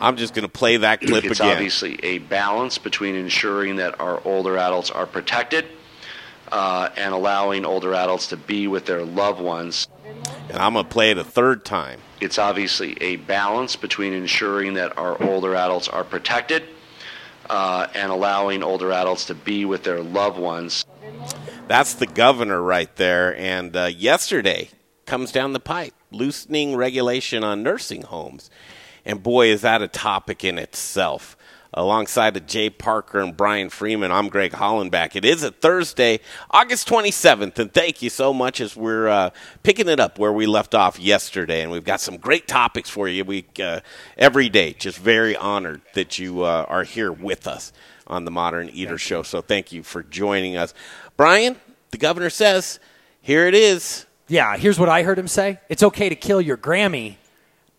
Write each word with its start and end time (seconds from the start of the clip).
I'm 0.00 0.16
just 0.16 0.34
going 0.34 0.44
to 0.44 0.48
play 0.48 0.78
that 0.78 1.00
clip 1.00 1.24
it's 1.24 1.40
again. 1.40 1.52
obviously 1.52 1.98
a 2.02 2.18
balance 2.18 2.78
between 2.78 3.14
ensuring 3.14 3.76
that 3.76 4.00
our 4.00 4.20
older 4.24 4.56
adults 4.56 4.90
are 4.90 5.06
protected 5.06 5.66
uh, 6.50 6.88
and 6.96 7.12
allowing 7.12 7.64
older 7.64 7.94
adults 7.94 8.28
to 8.28 8.36
be 8.36 8.66
with 8.66 8.86
their 8.86 9.04
loved 9.04 9.40
ones. 9.40 9.88
And 10.48 10.58
I'm 10.58 10.72
going 10.72 10.84
to 10.84 10.90
play 10.90 11.10
it 11.10 11.18
a 11.18 11.24
third 11.24 11.64
time. 11.64 12.00
It's 12.20 12.38
obviously 12.38 13.00
a 13.00 13.16
balance 13.16 13.76
between 13.76 14.12
ensuring 14.12 14.74
that 14.74 14.96
our 14.98 15.22
older 15.22 15.54
adults 15.54 15.88
are 15.88 16.04
protected 16.04 16.64
uh, 17.48 17.86
and 17.94 18.10
allowing 18.10 18.62
older 18.62 18.92
adults 18.92 19.26
to 19.26 19.34
be 19.34 19.64
with 19.64 19.84
their 19.84 20.00
loved 20.00 20.38
ones. 20.38 20.84
That's 21.68 21.94
the 21.94 22.06
governor 22.06 22.60
right 22.60 22.94
there. 22.96 23.36
And 23.36 23.76
uh, 23.76 23.84
yesterday 23.86 24.70
comes 25.06 25.30
down 25.30 25.52
the 25.52 25.60
pipe 25.60 25.94
loosening 26.10 26.74
regulation 26.74 27.44
on 27.44 27.62
nursing 27.62 28.02
homes. 28.02 28.50
And 29.04 29.22
boy, 29.22 29.48
is 29.48 29.62
that 29.62 29.82
a 29.82 29.88
topic 29.88 30.44
in 30.44 30.58
itself. 30.58 31.36
Alongside 31.72 32.36
of 32.36 32.46
Jay 32.46 32.68
Parker 32.68 33.20
and 33.20 33.36
Brian 33.36 33.70
Freeman, 33.70 34.10
I'm 34.10 34.28
Greg 34.28 34.50
Hollenbach. 34.50 35.14
It 35.14 35.24
is 35.24 35.44
a 35.44 35.52
Thursday, 35.52 36.18
August 36.50 36.88
27th, 36.88 37.56
and 37.60 37.72
thank 37.72 38.02
you 38.02 38.10
so 38.10 38.34
much 38.34 38.60
as 38.60 38.74
we're 38.74 39.06
uh, 39.06 39.30
picking 39.62 39.88
it 39.88 40.00
up 40.00 40.18
where 40.18 40.32
we 40.32 40.46
left 40.46 40.74
off 40.74 40.98
yesterday. 40.98 41.62
And 41.62 41.70
we've 41.70 41.84
got 41.84 42.00
some 42.00 42.16
great 42.16 42.48
topics 42.48 42.90
for 42.90 43.06
you 43.06 43.24
we, 43.24 43.46
uh, 43.62 43.80
every 44.18 44.48
day. 44.48 44.72
Just 44.72 44.98
very 44.98 45.36
honored 45.36 45.80
that 45.94 46.18
you 46.18 46.42
uh, 46.42 46.66
are 46.68 46.82
here 46.82 47.12
with 47.12 47.46
us 47.46 47.72
on 48.08 48.24
the 48.24 48.32
Modern 48.32 48.68
Eater 48.70 48.98
Show. 48.98 49.22
So 49.22 49.40
thank 49.40 49.70
you 49.70 49.84
for 49.84 50.02
joining 50.02 50.56
us. 50.56 50.74
Brian, 51.16 51.54
the 51.92 51.98
governor 51.98 52.30
says, 52.30 52.80
here 53.22 53.46
it 53.46 53.54
is. 53.54 54.06
Yeah, 54.26 54.56
here's 54.56 54.78
what 54.78 54.88
I 54.88 55.02
heard 55.02 55.18
him 55.18 55.28
say. 55.28 55.60
It's 55.68 55.82
okay 55.82 56.08
to 56.08 56.16
kill 56.16 56.40
your 56.40 56.56
Grammy, 56.56 57.16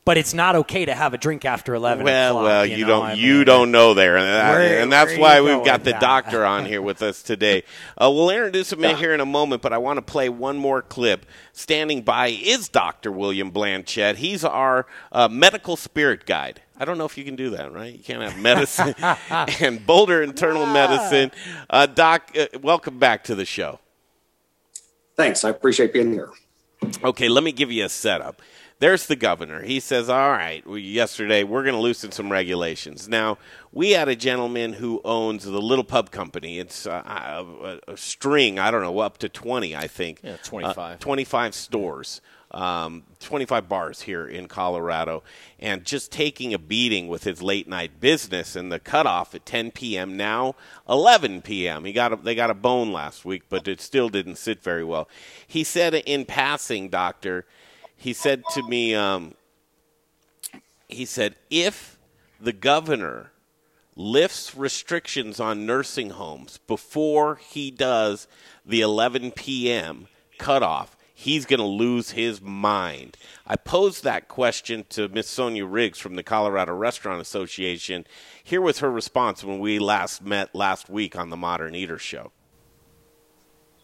but 0.04 0.18
it's 0.18 0.34
not 0.34 0.56
okay 0.56 0.84
to 0.86 0.94
have 0.96 1.14
a 1.14 1.18
drink 1.18 1.46
after 1.46 1.76
11 1.76 2.04
Well, 2.04 2.32
o'clock, 2.40 2.44
well, 2.46 2.66
you, 2.66 2.78
you, 2.78 2.82
know? 2.86 2.88
don't 2.88 3.06
I 3.06 3.14
you 3.14 3.46
don't 3.46 3.72
know 3.72 3.94
there, 3.94 4.18
and, 4.18 4.26
that- 4.28 4.52
Where- 4.58 4.82
and 4.82 4.92
that's 4.92 5.16
why 5.18 5.42
we've 5.42 5.64
got 5.64 5.84
the 5.84 5.92
with 5.92 6.00
that? 6.00 6.02
doctor 6.02 6.44
on 6.46 6.66
here 6.66 6.82
with 6.82 7.02
us 7.02 7.22
today. 7.22 7.64
Uh, 7.98 8.10
we'll 8.12 8.30
introduce 8.32 8.72
him 8.74 8.84
in 8.84 8.98
here 8.98 9.14
in 9.14 9.20
a 9.20 9.26
moment, 9.26 9.62
but 9.62 9.74
I 9.74 9.78
want 9.78 9.98
to 9.98 10.02
play 10.02 10.28
one 10.30 10.58
more 10.58 10.82
clip. 10.82 11.26
Standing 11.54 12.02
by 12.02 12.28
is 12.30 12.68
Doctor 12.70 13.12
William 13.12 13.52
Blanchet. 13.52 14.18
He's 14.18 14.44
our 14.44 14.88
uh, 15.12 15.28
medical 15.28 15.76
spirit 15.76 16.26
guide. 16.26 16.62
I 16.80 16.86
don't 16.86 16.98
know 16.98 17.06
if 17.06 17.16
you 17.16 17.24
can 17.24 17.36
do 17.36 17.52
that, 17.52 17.72
right? 17.72 17.94
You 17.94 18.04
can't 18.04 18.24
have 18.24 18.40
medicine 18.42 18.96
and 19.62 19.86
Boulder 19.86 20.24
Internal 20.24 20.66
Medicine. 20.66 21.32
Uh, 21.70 21.86
Doc, 21.86 22.32
uh, 22.36 22.48
welcome 22.64 22.98
back 22.98 23.24
to 23.26 23.36
the 23.36 23.46
show. 23.46 23.80
Thanks. 25.16 25.44
I 25.46 25.50
appreciate 25.50 25.94
being 25.94 26.12
here. 26.12 26.32
Okay, 27.04 27.30
let 27.30 27.44
me 27.44 27.52
give 27.52 27.72
you 27.72 27.86
a 27.86 27.90
setup. 27.90 28.42
There's 28.82 29.06
the 29.06 29.16
governor. 29.16 29.62
He 29.62 29.80
says, 29.80 30.10
All 30.10 30.32
right, 30.32 30.66
we, 30.66 30.82
yesterday 30.82 31.44
we're 31.44 31.62
going 31.62 31.76
to 31.76 31.80
loosen 31.80 32.12
some 32.12 32.32
regulations. 32.32 33.08
Now, 33.08 33.38
we 33.72 33.92
had 33.92 34.10
a 34.10 34.16
gentleman 34.16 34.74
who 34.74 35.02
owns 35.06 35.44
the 35.44 35.62
Little 35.62 35.84
Pub 35.84 36.10
Company. 36.10 36.58
It's 36.58 36.88
uh, 36.88 37.04
a, 37.06 37.92
a 37.92 37.96
string, 37.96 38.58
I 38.58 38.72
don't 38.72 38.82
know, 38.82 38.98
up 38.98 39.20
to 39.20 39.30
20, 39.30 39.76
I 39.76 39.86
think. 39.86 40.22
Yeah, 40.24 40.38
25. 40.44 40.78
Uh, 40.78 40.98
25 40.98 41.54
stores, 41.54 42.22
um, 42.50 43.04
25 43.20 43.70
bars 43.70 44.02
here 44.02 44.26
in 44.28 44.48
Colorado, 44.48 45.22
and 45.60 45.86
just 45.86 46.12
taking 46.12 46.52
a 46.52 46.58
beating 46.58 47.08
with 47.08 47.24
his 47.24 47.44
late 47.44 47.68
night 47.68 48.00
business 48.00 48.56
and 48.56 48.72
the 48.72 48.80
cutoff 48.80 49.36
at 49.36 49.46
10 49.46 49.70
p.m. 49.70 50.18
now 50.18 50.56
11 50.90 51.44
p.m. 51.44 51.86
He 51.86 51.94
got 51.94 52.14
a, 52.14 52.16
they 52.16 52.34
got 52.34 52.50
a 52.50 52.56
bone 52.56 52.92
last 52.92 53.26
week, 53.26 53.44
but 53.48 53.68
it 53.68 53.80
still 53.80 54.10
didn't 54.10 54.38
sit 54.38 54.64
very 54.64 54.84
well. 54.84 55.08
He 55.46 55.64
said 55.64 55.94
in 55.94 56.26
passing, 56.26 56.90
doctor, 56.90 57.46
he 58.02 58.14
said 58.14 58.44
to 58.56 58.64
me, 58.64 58.96
um, 58.96 59.36
he 60.88 61.06
said 61.06 61.36
if 61.52 62.00
the 62.40 62.52
governor 62.52 63.32
lifts 63.96 64.56
restrictions 64.56 65.40
on 65.40 65.68
nursing 65.68 66.10
homes 66.10 66.58
before 66.66 67.36
he 67.36 67.70
does 67.70 68.28
the 68.66 68.82
11 68.82 69.32
p.m. 69.34 70.08
cutoff, 70.40 70.98
he's 71.14 71.46
going 71.46 71.60
to 71.60 71.66
lose 71.66 72.10
his 72.10 72.42
mind. 72.42 73.18
I 73.46 73.56
posed 73.56 74.04
that 74.04 74.28
question 74.28 74.84
to 74.90 75.08
Miss 75.08 75.30
Sonia 75.30 75.68
Riggs 75.68 76.00
from 76.00 76.16
the 76.16 76.24
Colorado 76.24 76.74
Restaurant 76.74 77.22
Association. 77.22 78.08
Here 78.44 78.62
was 78.62 78.80
her 78.80 78.90
response 78.90 79.44
when 79.44 79.60
we 79.60 79.78
last 79.78 80.24
met 80.24 80.56
last 80.56 80.90
week 80.90 81.16
on 81.16 81.30
the 81.30 81.38
Modern 81.38 81.76
Eater 81.76 82.00
Show. 82.00 82.32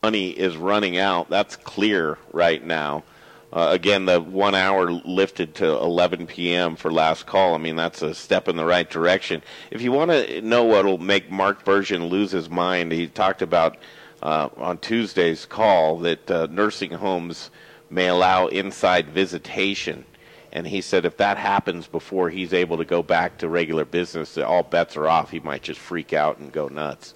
Money 0.01 0.31
is 0.31 0.57
running 0.57 0.97
out. 0.97 1.29
That's 1.29 1.55
clear 1.55 2.17
right 2.33 2.65
now. 2.65 3.03
Uh, 3.51 3.69
again, 3.71 4.05
the 4.05 4.19
one 4.19 4.55
hour 4.55 4.91
lifted 4.91 5.55
to 5.55 5.65
11 5.65 6.27
p.m. 6.27 6.75
for 6.75 6.91
last 6.91 7.25
call. 7.25 7.55
I 7.55 7.57
mean, 7.57 7.77
that's 7.77 8.01
a 8.01 8.13
step 8.13 8.49
in 8.49 8.57
the 8.57 8.65
right 8.65 8.89
direction. 8.89 9.41
If 9.71 9.81
you 9.81 9.91
want 9.91 10.11
to 10.11 10.41
know 10.41 10.65
what 10.65 10.85
will 10.85 10.97
make 10.97 11.31
Mark 11.31 11.63
Berzins 11.63 12.09
lose 12.09 12.31
his 12.31 12.49
mind, 12.49 12.91
he 12.91 13.07
talked 13.07 13.41
about 13.41 13.77
uh, 14.21 14.49
on 14.57 14.79
Tuesday's 14.79 15.45
call 15.45 15.99
that 15.99 16.29
uh, 16.29 16.47
nursing 16.51 16.91
homes 16.91 17.49
may 17.89 18.07
allow 18.07 18.47
inside 18.47 19.09
visitation. 19.09 20.05
And 20.51 20.67
he 20.67 20.81
said 20.81 21.05
if 21.05 21.17
that 21.17 21.37
happens 21.37 21.87
before 21.87 22.29
he's 22.29 22.53
able 22.53 22.77
to 22.77 22.85
go 22.85 23.01
back 23.01 23.37
to 23.37 23.47
regular 23.47 23.85
business, 23.85 24.37
all 24.37 24.63
bets 24.63 24.97
are 24.97 25.07
off. 25.07 25.31
He 25.31 25.39
might 25.39 25.61
just 25.61 25.79
freak 25.79 26.13
out 26.13 26.39
and 26.39 26.51
go 26.51 26.67
nuts. 26.67 27.13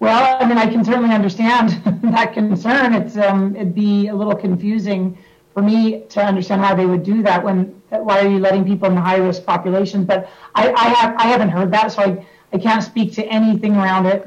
Well, 0.00 0.38
I 0.40 0.48
mean, 0.48 0.56
I 0.56 0.66
can 0.66 0.82
certainly 0.82 1.14
understand 1.14 1.70
that 2.02 2.32
concern. 2.32 2.94
It's 2.94 3.16
um, 3.18 3.54
it'd 3.54 3.74
be 3.74 4.08
a 4.08 4.14
little 4.14 4.34
confusing 4.34 5.16
for 5.52 5.62
me 5.62 6.04
to 6.08 6.24
understand 6.24 6.62
how 6.62 6.74
they 6.74 6.86
would 6.86 7.02
do 7.02 7.22
that. 7.22 7.44
When 7.44 7.80
why 7.90 8.20
are 8.20 8.28
you 8.28 8.38
letting 8.38 8.64
people 8.64 8.88
in 8.88 8.94
the 8.94 9.00
high 9.00 9.18
risk 9.18 9.44
populations? 9.44 10.06
But 10.06 10.30
I, 10.54 10.72
I 10.72 10.88
have 10.88 11.14
I 11.18 11.26
haven't 11.26 11.50
heard 11.50 11.70
that, 11.72 11.92
so 11.92 12.02
I 12.02 12.26
I 12.52 12.58
can't 12.58 12.82
speak 12.82 13.12
to 13.14 13.24
anything 13.26 13.76
around 13.76 14.06
it. 14.06 14.26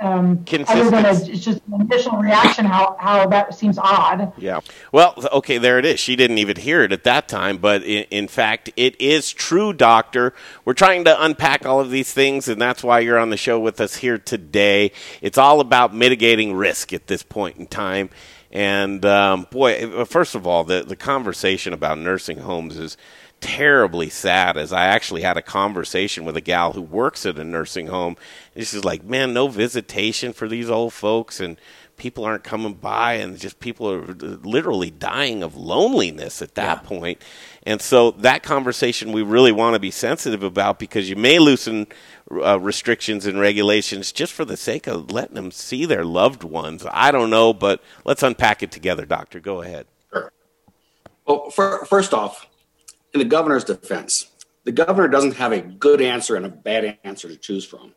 Um, 0.00 0.44
other 0.66 0.90
than 0.90 1.04
a, 1.04 1.10
it's 1.10 1.44
just 1.44 1.60
an 1.70 1.82
initial 1.82 2.16
reaction, 2.16 2.64
how 2.64 2.96
how 2.98 3.26
that 3.26 3.54
seems 3.54 3.76
odd. 3.76 4.32
Yeah. 4.38 4.60
Well, 4.92 5.14
okay, 5.32 5.58
there 5.58 5.78
it 5.78 5.84
is. 5.84 6.00
She 6.00 6.16
didn't 6.16 6.38
even 6.38 6.56
hear 6.56 6.82
it 6.82 6.90
at 6.90 7.04
that 7.04 7.28
time, 7.28 7.58
but 7.58 7.82
in, 7.82 8.04
in, 8.10 8.26
fact, 8.26 8.70
it 8.76 8.98
is 8.98 9.30
true, 9.30 9.74
Doctor. 9.74 10.32
We're 10.64 10.72
trying 10.72 11.04
to 11.04 11.22
unpack 11.22 11.66
all 11.66 11.80
of 11.80 11.90
these 11.90 12.14
things, 12.14 12.48
and 12.48 12.58
that's 12.60 12.82
why 12.82 13.00
you're 13.00 13.18
on 13.18 13.28
the 13.28 13.36
show 13.36 13.60
with 13.60 13.78
us 13.78 13.96
here 13.96 14.16
today. 14.16 14.92
It's 15.20 15.36
all 15.36 15.60
about 15.60 15.94
mitigating 15.94 16.54
risk 16.54 16.94
at 16.94 17.06
this 17.06 17.22
point 17.22 17.58
in 17.58 17.66
time. 17.66 18.08
And 18.50 19.04
um, 19.04 19.46
boy, 19.50 20.04
first 20.06 20.34
of 20.34 20.46
all, 20.46 20.64
the 20.64 20.82
the 20.82 20.96
conversation 20.96 21.72
about 21.72 21.98
nursing 21.98 22.38
homes 22.38 22.78
is 22.78 22.96
terribly 23.40 24.10
sad 24.10 24.56
as 24.56 24.72
I 24.72 24.86
actually 24.86 25.22
had 25.22 25.36
a 25.36 25.42
conversation 25.42 26.24
with 26.24 26.36
a 26.36 26.40
gal 26.40 26.72
who 26.72 26.82
works 26.82 27.24
at 27.26 27.38
a 27.38 27.44
nursing 27.44 27.86
home. 27.88 28.16
And 28.54 28.66
she's 28.66 28.84
like, 28.84 29.04
man, 29.04 29.32
no 29.32 29.48
visitation 29.48 30.32
for 30.32 30.48
these 30.48 30.70
old 30.70 30.92
folks 30.92 31.40
and 31.40 31.56
people 32.00 32.24
aren't 32.24 32.42
coming 32.42 32.72
by 32.72 33.14
and 33.14 33.38
just 33.38 33.60
people 33.60 33.90
are 33.90 34.06
literally 34.06 34.90
dying 34.90 35.42
of 35.42 35.54
loneliness 35.54 36.40
at 36.40 36.54
that 36.54 36.82
yeah. 36.82 36.88
point. 36.88 37.22
And 37.64 37.80
so 37.80 38.12
that 38.12 38.42
conversation 38.42 39.12
we 39.12 39.22
really 39.22 39.52
want 39.52 39.74
to 39.74 39.80
be 39.80 39.90
sensitive 39.90 40.42
about 40.42 40.78
because 40.78 41.10
you 41.10 41.16
may 41.16 41.38
loosen 41.38 41.86
uh, 42.30 42.58
restrictions 42.58 43.26
and 43.26 43.38
regulations 43.38 44.12
just 44.12 44.32
for 44.32 44.46
the 44.46 44.56
sake 44.56 44.86
of 44.86 45.12
letting 45.12 45.34
them 45.34 45.50
see 45.50 45.84
their 45.84 46.04
loved 46.04 46.42
ones. 46.42 46.86
I 46.90 47.10
don't 47.10 47.30
know, 47.30 47.52
but 47.52 47.82
let's 48.04 48.22
unpack 48.22 48.62
it 48.62 48.72
together, 48.72 49.04
doctor. 49.04 49.38
Go 49.38 49.60
ahead. 49.60 49.86
Sure. 50.10 50.32
Well, 51.26 51.50
for, 51.50 51.84
first 51.84 52.14
off, 52.14 52.46
in 53.12 53.18
the 53.18 53.24
governor's 53.24 53.64
defense, 53.64 54.30
the 54.64 54.72
governor 54.72 55.08
doesn't 55.08 55.36
have 55.36 55.52
a 55.52 55.60
good 55.60 56.00
answer 56.00 56.36
and 56.36 56.46
a 56.46 56.50
bad 56.50 56.98
answer 57.04 57.28
to 57.28 57.36
choose 57.36 57.64
from. 57.64 57.94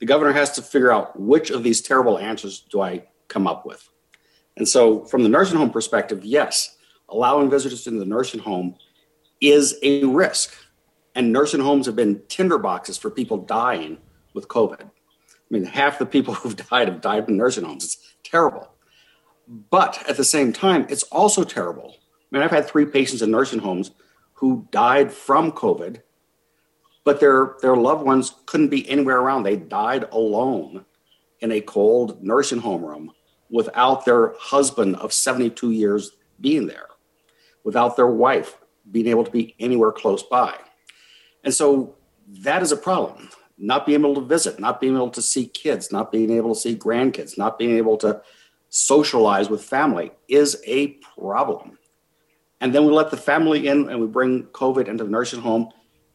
The 0.00 0.06
governor 0.06 0.32
has 0.32 0.52
to 0.52 0.62
figure 0.62 0.92
out 0.92 1.18
which 1.18 1.50
of 1.50 1.62
these 1.62 1.80
terrible 1.80 2.18
answers 2.18 2.60
do 2.60 2.80
I 2.80 3.04
come 3.28 3.46
up 3.46 3.64
with. 3.64 3.88
And 4.56 4.68
so, 4.68 5.04
from 5.04 5.22
the 5.22 5.28
nursing 5.28 5.56
home 5.56 5.70
perspective, 5.70 6.24
yes, 6.24 6.76
allowing 7.08 7.50
visitors 7.50 7.86
into 7.86 7.98
the 7.98 8.06
nursing 8.06 8.40
home 8.40 8.76
is 9.40 9.76
a 9.82 10.04
risk. 10.04 10.54
And 11.14 11.32
nursing 11.32 11.60
homes 11.60 11.86
have 11.86 11.96
been 11.96 12.16
tinderboxes 12.28 12.98
for 12.98 13.10
people 13.10 13.38
dying 13.38 13.98
with 14.34 14.48
COVID. 14.48 14.82
I 14.82 14.88
mean, 15.50 15.64
half 15.64 15.98
the 15.98 16.06
people 16.06 16.34
who've 16.34 16.56
died 16.56 16.88
have 16.88 17.00
died 17.00 17.28
in 17.28 17.36
nursing 17.36 17.64
homes. 17.64 17.84
It's 17.84 18.14
terrible. 18.22 18.68
But 19.46 20.08
at 20.08 20.16
the 20.16 20.24
same 20.24 20.52
time, 20.52 20.86
it's 20.88 21.02
also 21.04 21.44
terrible. 21.44 21.96
I 21.98 22.36
mean, 22.36 22.42
I've 22.42 22.50
had 22.50 22.66
three 22.66 22.86
patients 22.86 23.22
in 23.22 23.30
nursing 23.30 23.58
homes 23.58 23.90
who 24.34 24.68
died 24.70 25.12
from 25.12 25.52
COVID, 25.52 26.02
but 27.04 27.20
their, 27.20 27.54
their 27.60 27.76
loved 27.76 28.04
ones 28.04 28.34
couldn't 28.46 28.68
be 28.68 28.88
anywhere 28.88 29.18
around. 29.18 29.42
They 29.42 29.56
died 29.56 30.04
alone 30.12 30.84
in 31.40 31.52
a 31.52 31.60
cold 31.60 32.22
nursing 32.22 32.60
home 32.60 32.84
room 32.84 33.12
without 33.50 34.04
their 34.04 34.34
husband 34.38 34.96
of 34.96 35.12
72 35.12 35.70
years 35.70 36.12
being 36.40 36.66
there, 36.66 36.88
without 37.62 37.96
their 37.96 38.08
wife 38.08 38.56
being 38.90 39.06
able 39.06 39.24
to 39.24 39.30
be 39.30 39.54
anywhere 39.60 39.92
close 39.92 40.22
by. 40.22 40.56
And 41.44 41.52
so 41.52 41.94
that 42.28 42.62
is 42.62 42.72
a 42.72 42.76
problem. 42.76 43.30
Not 43.56 43.86
being 43.86 44.00
able 44.00 44.16
to 44.16 44.20
visit, 44.22 44.58
not 44.58 44.80
being 44.80 44.96
able 44.96 45.10
to 45.10 45.22
see 45.22 45.46
kids, 45.46 45.92
not 45.92 46.10
being 46.10 46.30
able 46.30 46.54
to 46.54 46.60
see 46.60 46.74
grandkids, 46.74 47.38
not 47.38 47.58
being 47.58 47.76
able 47.76 47.96
to 47.98 48.22
socialize 48.70 49.48
with 49.48 49.62
family 49.62 50.10
is 50.26 50.60
a 50.66 50.88
problem. 51.16 51.78
And 52.64 52.74
then 52.74 52.86
we 52.86 52.92
let 52.92 53.10
the 53.10 53.18
family 53.18 53.68
in 53.68 53.90
and 53.90 54.00
we 54.00 54.06
bring 54.06 54.44
COVID 54.44 54.88
into 54.88 55.04
the 55.04 55.10
nursing 55.10 55.42
home 55.42 55.68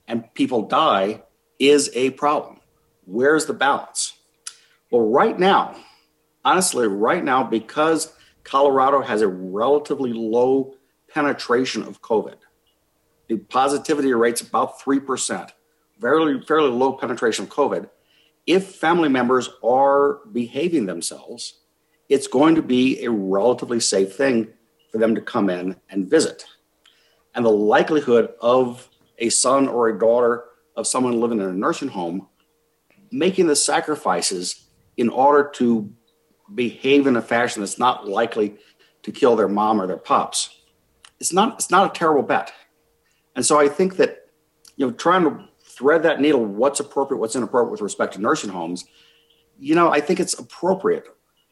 and 0.07 0.33
people 0.33 0.63
die 0.63 1.21
is 1.59 1.91
a 1.93 2.09
problem. 2.09 2.59
Where's 3.05 3.45
the 3.45 3.53
balance? 3.53 4.13
Well, 4.89 5.07
right 5.07 5.37
now, 5.37 5.75
honestly, 6.43 6.87
right 6.87 7.23
now, 7.23 7.43
because 7.43 8.11
Colorado 8.43 9.03
has 9.03 9.21
a 9.21 9.27
relatively 9.27 10.11
low 10.11 10.73
penetration 11.13 11.83
of 11.83 12.01
COVID, 12.01 12.37
the 13.27 13.37
positivity 13.37 14.11
rate's 14.11 14.41
about 14.41 14.79
3%, 14.79 15.51
fairly, 16.01 16.41
fairly 16.41 16.71
low 16.71 16.93
penetration 16.93 17.45
of 17.45 17.51
COVID. 17.51 17.91
If 18.47 18.73
family 18.73 19.09
members 19.09 19.51
are 19.63 20.21
behaving 20.31 20.87
themselves, 20.87 21.59
it's 22.09 22.25
going 22.25 22.55
to 22.55 22.63
be 22.63 23.05
a 23.05 23.11
relatively 23.11 23.79
safe 23.79 24.15
thing 24.15 24.53
for 24.91 24.97
them 24.97 25.15
to 25.15 25.21
come 25.21 25.49
in 25.49 25.75
and 25.89 26.09
visit. 26.09 26.45
And 27.35 27.45
the 27.45 27.49
likelihood 27.49 28.33
of 28.41 28.89
a 29.19 29.29
son 29.29 29.67
or 29.67 29.89
a 29.89 29.99
daughter 29.99 30.45
of 30.75 30.87
someone 30.87 31.19
living 31.19 31.39
in 31.39 31.45
a 31.45 31.53
nursing 31.53 31.89
home 31.89 32.27
making 33.11 33.47
the 33.47 33.55
sacrifices 33.55 34.67
in 34.97 35.09
order 35.09 35.49
to 35.55 35.91
behave 36.53 37.07
in 37.07 37.15
a 37.15 37.21
fashion 37.21 37.61
that's 37.61 37.79
not 37.79 38.07
likely 38.07 38.55
to 39.03 39.11
kill 39.11 39.35
their 39.35 39.47
mom 39.47 39.81
or 39.81 39.87
their 39.87 39.97
pops 39.97 40.49
it's 41.19 41.33
not 41.33 41.53
it's 41.55 41.69
not 41.69 41.89
a 41.89 41.97
terrible 41.97 42.23
bet 42.23 42.51
and 43.35 43.45
so 43.45 43.59
i 43.59 43.67
think 43.67 43.97
that 43.97 44.27
you 44.75 44.85
know 44.85 44.91
trying 44.93 45.23
to 45.23 45.43
thread 45.63 46.03
that 46.03 46.19
needle 46.19 46.43
what's 46.43 46.79
appropriate 46.79 47.19
what's 47.19 47.35
inappropriate 47.35 47.71
with 47.71 47.81
respect 47.81 48.13
to 48.13 48.21
nursing 48.21 48.49
homes 48.49 48.85
you 49.59 49.75
know 49.75 49.91
i 49.91 50.01
think 50.01 50.19
it's 50.19 50.33
appropriate 50.33 51.05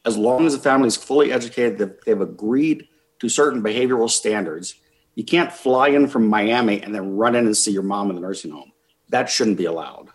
as 0.06 0.18
long 0.18 0.46
as 0.46 0.54
the 0.54 0.60
family 0.60 0.88
is 0.88 0.98
fully 0.98 1.32
educated 1.32 1.78
that 1.78 2.04
they've 2.06 2.22
agreed 2.22 2.88
to 3.20 3.30
certain 3.30 3.62
behavioral 3.62 4.10
standards. 4.10 4.76
You 5.16 5.24
can't 5.24 5.52
fly 5.52 5.90
in 5.90 6.08
from 6.08 6.28
miami 6.28 6.82
and 6.82 6.94
then 6.94 7.18
run 7.18 7.36
in 7.36 7.46
and 7.46 7.58
see 7.58 7.72
your 7.72 7.84
mom 7.84 8.10
in 8.10 8.16
the 8.16 8.22
nursing 8.22 8.52
home. 8.52 8.72
That 9.10 9.30
shouldn't 9.30 9.58
be 9.58 9.66
allowed. 9.66 10.10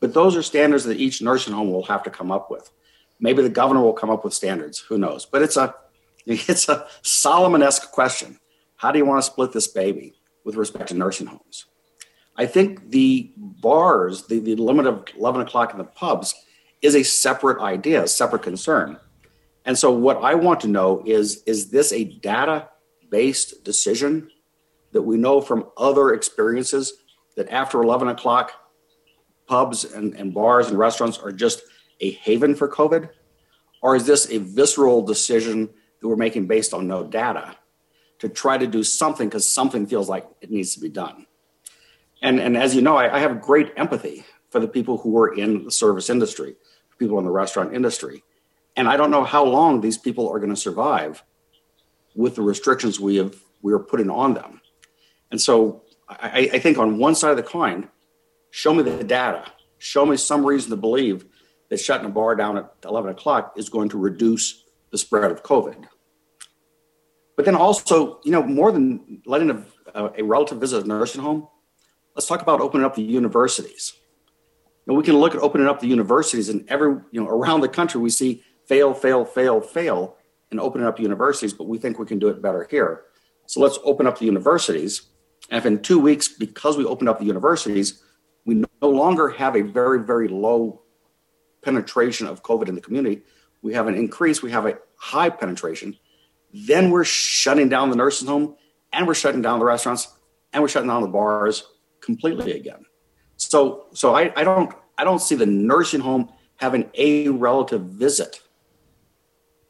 But 0.00 0.14
those 0.14 0.36
are 0.36 0.42
standards 0.42 0.84
that 0.84 0.98
each 0.98 1.22
nursing 1.22 1.54
home 1.54 1.70
will 1.70 1.84
have 1.84 2.02
to 2.04 2.10
come 2.10 2.30
up 2.30 2.50
with. 2.50 2.70
Maybe 3.20 3.42
the 3.42 3.48
governor 3.48 3.82
will 3.82 3.92
come 3.92 4.10
up 4.10 4.24
with 4.24 4.34
standards. 4.34 4.78
Who 4.78 4.98
knows? 4.98 5.26
But 5.26 5.42
it's 5.42 5.56
a 5.56 5.74
it's 6.26 6.68
a 6.68 6.86
solomon-esque 7.02 7.90
question. 7.90 8.38
How 8.76 8.92
do 8.92 8.98
you 8.98 9.04
want 9.04 9.22
to 9.22 9.30
split 9.30 9.52
this 9.52 9.66
baby 9.66 10.14
with 10.44 10.56
respect 10.56 10.88
to 10.88 10.94
nursing 10.94 11.26
homes? 11.26 11.66
I 12.36 12.46
think 12.46 12.90
the 12.90 13.32
bars 13.36 14.26
the, 14.26 14.38
the 14.38 14.54
limit 14.54 14.86
of 14.86 15.04
11 15.18 15.40
o'clock 15.40 15.72
in 15.72 15.78
the 15.78 15.84
pubs 15.84 16.34
is 16.80 16.94
a 16.94 17.02
separate 17.02 17.60
idea 17.60 18.04
a 18.04 18.08
separate 18.08 18.42
concern 18.42 18.98
and 19.68 19.78
so 19.78 19.92
what 19.92 20.16
i 20.24 20.34
want 20.34 20.60
to 20.60 20.68
know 20.68 21.02
is 21.06 21.44
is 21.44 21.70
this 21.70 21.92
a 21.92 22.02
data 22.04 22.68
based 23.10 23.62
decision 23.62 24.28
that 24.92 25.02
we 25.02 25.16
know 25.16 25.40
from 25.40 25.66
other 25.76 26.12
experiences 26.12 26.94
that 27.36 27.48
after 27.50 27.80
11 27.80 28.08
o'clock 28.08 28.50
pubs 29.46 29.84
and, 29.84 30.14
and 30.14 30.34
bars 30.34 30.68
and 30.68 30.76
restaurants 30.76 31.18
are 31.18 31.30
just 31.30 31.62
a 32.00 32.10
haven 32.10 32.56
for 32.56 32.68
covid 32.68 33.10
or 33.80 33.94
is 33.94 34.06
this 34.06 34.28
a 34.30 34.38
visceral 34.38 35.02
decision 35.02 35.70
that 36.00 36.08
we're 36.08 36.16
making 36.16 36.46
based 36.46 36.74
on 36.74 36.88
no 36.88 37.04
data 37.04 37.56
to 38.18 38.28
try 38.28 38.58
to 38.58 38.66
do 38.66 38.82
something 38.82 39.28
because 39.28 39.48
something 39.48 39.86
feels 39.86 40.08
like 40.08 40.26
it 40.40 40.50
needs 40.50 40.74
to 40.74 40.80
be 40.80 40.88
done. 40.88 41.26
And, 42.20 42.40
and 42.40 42.56
as 42.56 42.74
you 42.74 42.82
know, 42.82 42.96
I, 42.96 43.16
I 43.16 43.18
have 43.20 43.40
great 43.40 43.72
empathy 43.76 44.24
for 44.50 44.60
the 44.60 44.68
people 44.68 44.98
who 44.98 45.16
are 45.18 45.34
in 45.34 45.64
the 45.64 45.70
service 45.70 46.10
industry, 46.10 46.56
people 46.98 47.18
in 47.18 47.24
the 47.24 47.30
restaurant 47.30 47.74
industry. 47.74 48.24
And 48.78 48.88
I 48.88 48.96
don't 48.96 49.10
know 49.10 49.24
how 49.24 49.44
long 49.44 49.80
these 49.80 49.98
people 49.98 50.30
are 50.30 50.38
going 50.38 50.54
to 50.54 50.56
survive 50.56 51.24
with 52.14 52.36
the 52.36 52.42
restrictions 52.42 53.00
we 53.00 53.16
have 53.16 53.34
we 53.60 53.72
are 53.72 53.80
putting 53.80 54.08
on 54.08 54.34
them. 54.34 54.60
And 55.32 55.40
so 55.40 55.82
I, 56.08 56.48
I 56.52 56.58
think 56.60 56.78
on 56.78 56.96
one 56.96 57.16
side 57.16 57.32
of 57.32 57.36
the 57.36 57.42
coin, 57.42 57.88
show 58.52 58.72
me 58.72 58.84
the 58.84 59.02
data, 59.02 59.50
show 59.78 60.06
me 60.06 60.16
some 60.16 60.46
reason 60.46 60.70
to 60.70 60.76
believe 60.76 61.26
that 61.70 61.80
shutting 61.80 62.06
a 62.06 62.08
bar 62.08 62.36
down 62.36 62.56
at 62.56 62.72
11 62.84 63.10
o'clock 63.10 63.54
is 63.56 63.68
going 63.68 63.88
to 63.88 63.98
reduce 63.98 64.62
the 64.92 64.96
spread 64.96 65.32
of 65.32 65.42
COVID. 65.42 65.84
But 67.34 67.46
then 67.46 67.56
also, 67.56 68.20
you 68.22 68.30
know, 68.30 68.44
more 68.44 68.70
than 68.70 69.22
letting 69.26 69.50
a, 69.50 69.64
a 70.18 70.22
relative 70.22 70.58
visit 70.58 70.84
a 70.84 70.88
nursing 70.88 71.20
home, 71.20 71.48
let's 72.14 72.28
talk 72.28 72.42
about 72.42 72.60
opening 72.60 72.84
up 72.84 72.94
the 72.94 73.02
universities. 73.02 73.92
And 74.86 74.96
we 74.96 75.02
can 75.02 75.16
look 75.16 75.34
at 75.34 75.40
opening 75.42 75.66
up 75.66 75.80
the 75.80 75.88
universities, 75.88 76.48
and 76.48 76.64
every 76.68 76.92
you 77.10 77.20
know 77.20 77.28
around 77.28 77.60
the 77.60 77.68
country 77.68 78.00
we 78.00 78.08
see 78.08 78.42
fail, 78.68 78.94
fail, 78.94 79.24
fail, 79.24 79.60
fail 79.60 80.16
in 80.52 80.60
opening 80.60 80.86
up 80.86 81.00
universities, 81.00 81.52
but 81.52 81.66
we 81.66 81.78
think 81.78 81.98
we 81.98 82.06
can 82.06 82.18
do 82.18 82.28
it 82.28 82.40
better 82.40 82.66
here. 82.70 83.04
So 83.46 83.60
let's 83.60 83.78
open 83.82 84.06
up 84.06 84.18
the 84.18 84.26
universities. 84.26 85.02
And 85.50 85.58
if 85.58 85.66
in 85.66 85.80
two 85.80 85.98
weeks, 85.98 86.28
because 86.28 86.76
we 86.76 86.84
opened 86.84 87.08
up 87.08 87.18
the 87.18 87.24
universities, 87.24 88.02
we 88.44 88.62
no 88.82 88.88
longer 88.88 89.28
have 89.30 89.56
a 89.56 89.62
very, 89.62 90.00
very 90.00 90.28
low 90.28 90.82
penetration 91.62 92.26
of 92.26 92.42
COVID 92.42 92.68
in 92.68 92.74
the 92.74 92.80
community, 92.80 93.22
we 93.62 93.74
have 93.74 93.88
an 93.88 93.94
increase, 93.94 94.42
we 94.42 94.52
have 94.52 94.66
a 94.66 94.78
high 94.96 95.30
penetration, 95.30 95.96
then 96.52 96.90
we're 96.90 97.04
shutting 97.04 97.68
down 97.68 97.90
the 97.90 97.96
nursing 97.96 98.28
home 98.28 98.56
and 98.92 99.06
we're 99.06 99.14
shutting 99.14 99.42
down 99.42 99.58
the 99.58 99.64
restaurants 99.64 100.08
and 100.52 100.62
we're 100.62 100.68
shutting 100.68 100.88
down 100.88 101.02
the 101.02 101.08
bars 101.08 101.64
completely 102.00 102.52
again. 102.52 102.84
So 103.36 103.86
so 103.92 104.14
I, 104.14 104.32
I 104.36 104.44
don't 104.44 104.72
I 104.96 105.04
don't 105.04 105.20
see 105.20 105.34
the 105.34 105.46
nursing 105.46 106.00
home 106.00 106.32
having 106.56 106.90
a 106.94 107.28
relative 107.28 107.82
visit 107.82 108.40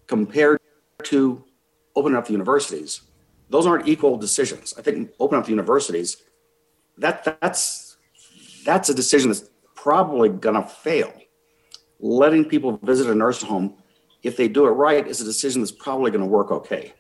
compared 0.09 0.61
to 1.05 1.45
opening 1.95 2.19
up 2.19 2.27
the 2.27 2.33
universities. 2.33 3.03
Those 3.51 3.67
aren't 3.67 3.87
equal 3.87 4.17
decisions. 4.17 4.75
I 4.77 4.83
think 4.83 5.13
opening 5.21 5.39
up 5.39 5.47
the 5.47 5.53
universities, 5.53 6.17
that 6.99 7.25
that's 7.41 7.97
that's 8.65 8.89
a 8.89 8.95
decision 8.95 9.29
that's 9.31 9.49
probably 9.77 10.29
gonna 10.29 10.67
fail. 10.67 11.13
Letting 12.01 12.45
people 12.45 12.79
visit 12.83 13.09
a 13.09 13.15
nursing 13.15 13.49
home 13.49 13.79
if 14.23 14.37
they 14.37 14.49
do 14.49 14.67
it 14.67 14.71
right, 14.71 15.07
is 15.07 15.21
a 15.21 15.25
decision 15.25 15.63
that's 15.63 15.73
probably 15.73 16.11
going 16.11 16.23
to 16.23 16.27
work 16.27 16.51
okay. 16.51 16.93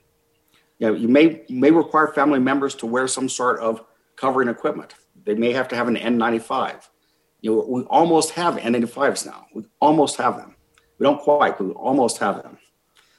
You 0.78 0.88
know, 0.88 0.94
you 0.94 1.08
may 1.08 1.42
may 1.48 1.70
require 1.70 2.08
family 2.08 2.38
members 2.38 2.74
to 2.76 2.86
wear 2.86 3.08
some 3.08 3.28
sort 3.28 3.58
of 3.60 3.82
covering 4.16 4.48
equipment. 4.48 4.94
They 5.24 5.34
may 5.34 5.52
have 5.52 5.68
to 5.68 5.76
have 5.76 5.88
an 5.88 5.96
N95. 5.96 6.82
You 7.40 7.56
know, 7.56 7.66
we 7.68 7.82
almost 7.84 8.30
have 8.32 8.56
N95s 8.56 9.26
now. 9.26 9.46
We 9.54 9.64
almost 9.80 10.16
have 10.16 10.36
them. 10.36 10.54
We 10.98 11.04
don't 11.04 11.20
quite, 11.20 11.58
but 11.58 11.64
we 11.64 11.72
almost 11.72 12.18
have 12.18 12.42
them. 12.42 12.58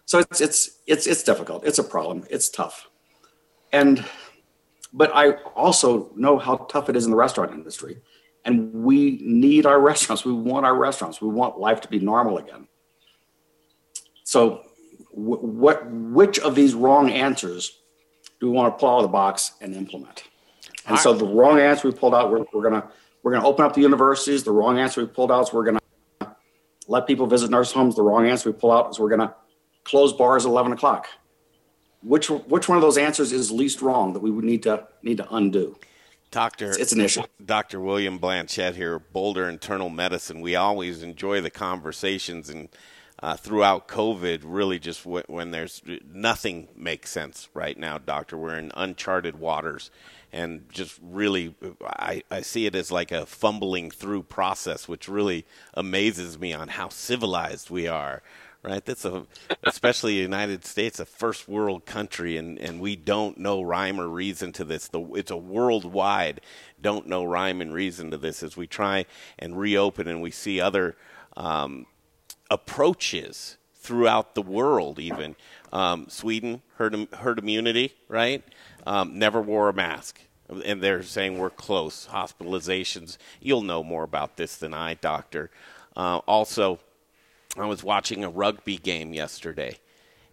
So 0.10 0.18
it's 0.18 0.42
it's 0.42 0.80
it's 0.88 1.06
it's 1.06 1.22
difficult. 1.22 1.64
It's 1.64 1.78
a 1.78 1.84
problem. 1.84 2.26
It's 2.32 2.50
tough. 2.50 2.90
And 3.72 4.04
but 4.92 5.12
I 5.14 5.34
also 5.56 6.10
know 6.16 6.40
how 6.40 6.56
tough 6.72 6.90
it 6.90 6.96
is 6.96 7.06
in 7.06 7.12
the 7.12 7.16
restaurant 7.16 7.52
industry. 7.52 8.02
And 8.44 8.74
we 8.74 9.19
need 9.22 9.68
our 9.68 9.80
restaurants. 9.92 10.26
We 10.26 10.33
want 10.33 10.66
our 10.66 10.76
restaurants. 10.76 11.22
We 11.22 11.30
want 11.30 11.60
life 11.60 11.80
to 11.81 11.88
be 11.88 12.00
normal 12.00 12.40
again. 12.40 12.68
So, 14.24 14.64
w- 15.12 15.45
what 15.45 15.86
which 15.92 16.40
of 16.40 16.56
these 16.56 16.74
wrong 16.74 17.12
answers 17.12 17.80
do 18.40 18.48
we 18.48 18.52
want 18.52 18.74
to 18.74 18.80
pull 18.80 18.90
out 18.90 18.98
of 18.98 19.04
the 19.04 19.10
box 19.10 19.52
and 19.62 19.76
implement? 19.76 20.24
And 20.88 20.94
right. 20.95 21.00
so, 21.00 21.14
the 21.14 21.28
wrong 21.28 21.60
answer 21.60 21.88
we 21.88 21.94
pulled 21.94 22.16
out, 22.16 22.31
we're, 22.31 22.45
we're 22.52 22.68
gonna 22.68 22.90
we're 23.22 23.33
gonna 23.33 23.48
open 23.48 23.64
up 23.64 23.76
the 23.76 23.81
universities. 23.81 24.44
The 24.44 24.54
wrong 24.54 24.80
answer 24.80 25.02
we 25.02 25.07
pulled 25.07 25.31
out 25.31 25.42
is 25.42 25.54
we're 25.54 25.66
gonna 25.66 25.80
let 26.88 27.06
people 27.06 27.28
visit 27.28 27.52
nurse 27.52 27.72
homes. 27.72 27.95
The 27.95 28.02
wrong 28.02 28.26
answer 28.26 28.50
we 28.50 28.57
pull 28.57 28.72
out 28.72 28.90
is 28.90 28.98
we're 28.98 29.12
gonna 29.12 29.36
close 29.90 30.14
bars 30.14 30.46
at 30.46 30.50
eleven 30.50 30.72
o'clock. 30.72 31.08
Which 32.02 32.30
which 32.30 32.69
one 32.69 32.78
of 32.78 32.81
those 32.81 32.98
answers 32.98 33.31
is 33.31 33.52
least 33.52 33.81
wrong 33.81 34.14
that 34.14 34.22
we 34.22 34.31
would 34.31 34.46
need 34.46 34.64
to 34.64 34.88
need 35.04 35.18
to 35.18 35.28
undo? 35.34 35.78
Doctor, 36.31 36.69
it's, 36.78 36.92
an 36.92 37.02
issue. 37.02 37.24
Dr. 37.44 37.80
William 37.80 38.19
Blanchet 38.19 38.76
here, 38.76 39.00
Boulder 39.00 39.50
Internal 39.50 39.90
Medicine. 39.90 40.42
We 40.42 40.56
always 40.56 41.02
enjoy 41.02 41.42
the 41.42 41.50
conversations 41.50 42.52
and 42.52 42.69
uh, 43.22 43.36
throughout 43.36 43.88
COVID, 43.88 44.42
really 44.44 44.78
just 44.78 45.04
w- 45.04 45.24
when 45.28 45.50
there's 45.52 45.81
nothing 46.14 46.69
makes 46.76 47.10
sense 47.10 47.50
right 47.56 47.78
now, 47.78 47.98
Doctor. 47.98 48.38
We're 48.38 48.58
in 48.58 48.72
uncharted 48.76 49.40
waters. 49.40 49.92
And 50.31 50.69
just 50.69 51.00
really, 51.02 51.56
I, 51.84 52.22
I 52.30 52.42
see 52.42 52.68
it 52.68 52.76
as 52.76 52.92
like 52.92 53.12
a 53.12 53.26
fumbling 53.26 53.90
through 53.90 54.24
process, 54.24 54.88
which 54.88 55.10
really 55.10 55.46
amazes 55.74 56.38
me 56.38 56.54
on 56.54 56.68
how 56.68 56.90
civilized 56.90 57.72
we 57.72 57.88
are 57.88 58.22
right? 58.63 58.83
That's 58.83 59.06
a, 59.06 59.25
especially 59.63 60.16
the 60.16 60.21
United 60.21 60.66
States, 60.66 60.99
a 60.99 61.06
first 61.06 61.47
world 61.47 61.85
country, 61.85 62.37
and, 62.37 62.57
and 62.59 62.80
we 62.80 62.95
don't 62.95 63.37
know 63.37 63.61
rhyme 63.61 63.99
or 63.99 64.07
reason 64.07 64.51
to 64.54 64.66
this. 64.66 64.87
The, 64.87 65.01
it's 65.13 65.31
a 65.31 65.37
worldwide 65.37 66.42
don't 66.81 67.07
know 67.07 67.23
rhyme 67.23 67.61
and 67.61 67.73
reason 67.73 68.11
to 68.11 68.18
this 68.18 68.44
as 68.44 68.56
we 68.56 68.68
try 68.68 69.06
and 69.37 69.57
reopen 69.57 70.07
and 70.07 70.21
we 70.21 70.31
see 70.31 70.61
other 70.61 70.95
um, 71.35 71.85
approaches 72.49 73.57
throughout 73.75 74.35
the 74.35 74.42
world, 74.42 74.99
even. 74.99 75.35
Um, 75.71 76.07
Sweden, 76.09 76.61
herd, 76.75 77.07
herd 77.13 77.39
immunity, 77.39 77.94
right? 78.07 78.44
Um, 78.85 79.18
never 79.18 79.42
wore 79.42 79.69
a 79.69 79.73
mask. 79.73 80.19
And 80.66 80.81
they're 80.81 81.04
saying 81.04 81.37
we're 81.37 81.51
close. 81.51 82.07
Hospitalizations. 82.11 83.18
You'll 83.39 83.61
know 83.61 83.83
more 83.83 84.04
about 84.04 84.35
this 84.35 84.56
than 84.56 84.73
I, 84.73 84.95
doctor. 84.95 85.51
Uh, 85.95 86.18
also, 86.19 86.80
I 87.58 87.66
was 87.66 87.84
watching 87.84 88.24
a 88.24 88.30
rugby 88.30 88.78
game 88.78 89.14
yesterday, 89.14 89.80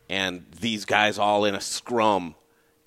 and 0.08 0.46
these 0.60 0.84
guys 0.84 1.18
all 1.18 1.44
in 1.44 1.54
a 1.54 1.60
scrum 1.60 2.34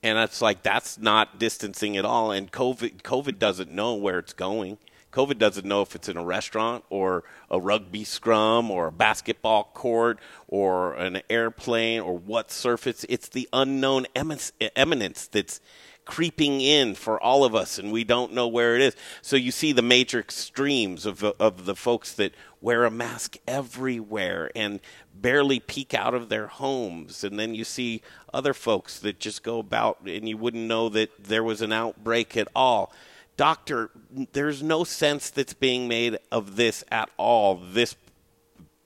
and 0.01 0.17
it's 0.17 0.41
like 0.41 0.63
that's 0.63 0.97
not 0.97 1.39
distancing 1.39 1.97
at 1.97 2.05
all. 2.05 2.31
And 2.31 2.51
COVID, 2.51 3.01
COVID 3.01 3.37
doesn't 3.37 3.71
know 3.71 3.95
where 3.95 4.19
it's 4.19 4.33
going. 4.33 4.77
COVID 5.11 5.39
doesn't 5.39 5.65
know 5.65 5.81
if 5.81 5.95
it's 5.95 6.07
in 6.07 6.17
a 6.17 6.23
restaurant 6.23 6.83
or 6.89 7.23
a 7.49 7.59
rugby 7.59 8.03
scrum 8.03 8.69
or 8.69 8.87
a 8.87 8.91
basketball 8.91 9.71
court 9.73 10.19
or 10.47 10.93
an 10.93 11.21
airplane 11.29 11.99
or 11.99 12.17
what 12.17 12.51
surface. 12.51 13.05
It's 13.09 13.27
the 13.27 13.49
unknown 13.51 14.05
eminence 14.15 15.27
that's 15.27 15.61
creeping 16.09 16.59
in 16.59 16.95
for 16.95 17.21
all 17.21 17.45
of 17.45 17.53
us, 17.53 17.77
and 17.77 17.91
we 17.91 18.03
don't 18.03 18.33
know 18.33 18.47
where 18.47 18.73
it 18.73 18.81
is. 18.81 18.95
So 19.21 19.35
you 19.35 19.51
see 19.51 19.71
the 19.71 19.83
major 19.83 20.19
extremes 20.19 21.05
of 21.05 21.19
the, 21.19 21.35
of 21.39 21.67
the 21.67 21.75
folks 21.75 22.13
that 22.13 22.33
wear 22.61 22.83
a 22.83 22.89
mask 22.89 23.37
everywhere 23.47 24.49
and 24.55 24.79
barely 25.13 25.59
peek 25.59 25.93
out 25.93 26.15
of 26.15 26.29
their 26.29 26.47
homes, 26.47 27.23
and 27.23 27.37
then 27.37 27.53
you 27.53 27.63
see 27.63 28.01
other 28.33 28.55
folks 28.55 28.97
that 29.01 29.19
just 29.19 29.43
go 29.43 29.59
about, 29.59 29.99
and 30.03 30.27
you 30.27 30.35
wouldn't 30.35 30.65
know 30.65 30.89
that 30.89 31.11
there 31.23 31.43
was 31.43 31.61
an 31.61 31.71
outbreak 31.71 32.35
at 32.35 32.47
all. 32.55 32.91
Doctor, 33.37 33.91
there's 34.33 34.63
no 34.63 34.83
sense 34.83 35.29
that's 35.29 35.53
being 35.53 35.87
made 35.87 36.17
of 36.31 36.55
this 36.55 36.83
at 36.89 37.11
all 37.17 37.55
this 37.55 37.95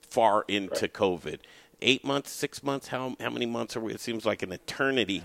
far 0.02 0.44
into 0.46 0.82
right. 0.82 0.92
COVID. 0.92 1.38
Eight 1.80 2.04
months, 2.04 2.30
six 2.30 2.62
months, 2.62 2.88
how, 2.88 3.16
how 3.18 3.30
many 3.30 3.46
months 3.46 3.78
are 3.78 3.80
we? 3.80 3.94
It 3.94 4.00
seems 4.00 4.26
like 4.26 4.42
an 4.42 4.52
eternity. 4.52 5.14
Yeah 5.14 5.22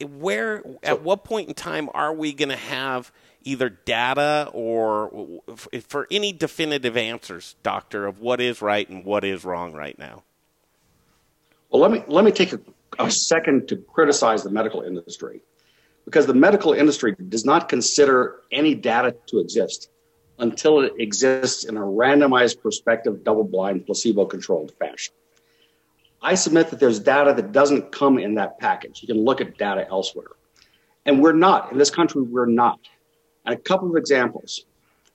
where 0.00 0.62
at 0.82 1.02
what 1.02 1.24
point 1.24 1.48
in 1.48 1.54
time 1.54 1.88
are 1.94 2.12
we 2.12 2.32
going 2.32 2.48
to 2.48 2.56
have 2.56 3.12
either 3.42 3.68
data 3.68 4.50
or 4.52 5.40
for 5.82 6.06
any 6.10 6.32
definitive 6.32 6.96
answers 6.96 7.54
doctor 7.62 8.06
of 8.06 8.20
what 8.20 8.40
is 8.40 8.60
right 8.60 8.88
and 8.88 9.04
what 9.04 9.24
is 9.24 9.44
wrong 9.44 9.72
right 9.72 9.98
now? 9.98 10.22
Well 11.70 11.80
let 11.80 11.90
me 11.90 12.02
let 12.08 12.24
me 12.24 12.32
take 12.32 12.52
a, 12.52 12.60
a 12.98 13.10
second 13.10 13.68
to 13.68 13.76
criticize 13.76 14.42
the 14.42 14.50
medical 14.50 14.82
industry 14.82 15.42
because 16.04 16.26
the 16.26 16.34
medical 16.34 16.72
industry 16.72 17.14
does 17.28 17.44
not 17.44 17.68
consider 17.68 18.40
any 18.52 18.74
data 18.74 19.14
to 19.26 19.40
exist 19.40 19.90
until 20.38 20.80
it 20.80 20.92
exists 20.98 21.64
in 21.64 21.76
a 21.76 21.80
randomized 21.80 22.60
prospective 22.60 23.24
double-blind 23.24 23.86
placebo-controlled 23.86 24.72
fashion 24.78 25.14
I 26.22 26.34
submit 26.34 26.70
that 26.70 26.80
there's 26.80 26.98
data 26.98 27.34
that 27.34 27.52
doesn't 27.52 27.92
come 27.92 28.18
in 28.18 28.34
that 28.34 28.58
package. 28.58 29.02
You 29.02 29.08
can 29.08 29.24
look 29.24 29.40
at 29.40 29.58
data 29.58 29.86
elsewhere. 29.88 30.30
And 31.04 31.22
we're 31.22 31.32
not. 31.32 31.72
In 31.72 31.78
this 31.78 31.90
country, 31.90 32.22
we're 32.22 32.46
not. 32.46 32.80
And 33.44 33.54
a 33.54 33.58
couple 33.58 33.88
of 33.90 33.96
examples. 33.96 34.64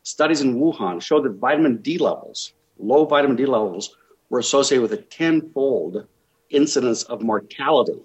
Studies 0.03 0.41
in 0.41 0.59
Wuhan 0.59 1.01
showed 1.01 1.25
that 1.25 1.33
vitamin 1.33 1.77
D 1.77 1.97
levels, 1.97 2.53
low 2.79 3.05
vitamin 3.05 3.35
D 3.35 3.45
levels, 3.45 3.95
were 4.29 4.39
associated 4.39 4.81
with 4.81 4.93
a 4.93 5.01
tenfold 5.01 6.07
incidence 6.49 7.03
of 7.03 7.21
mortality 7.21 7.99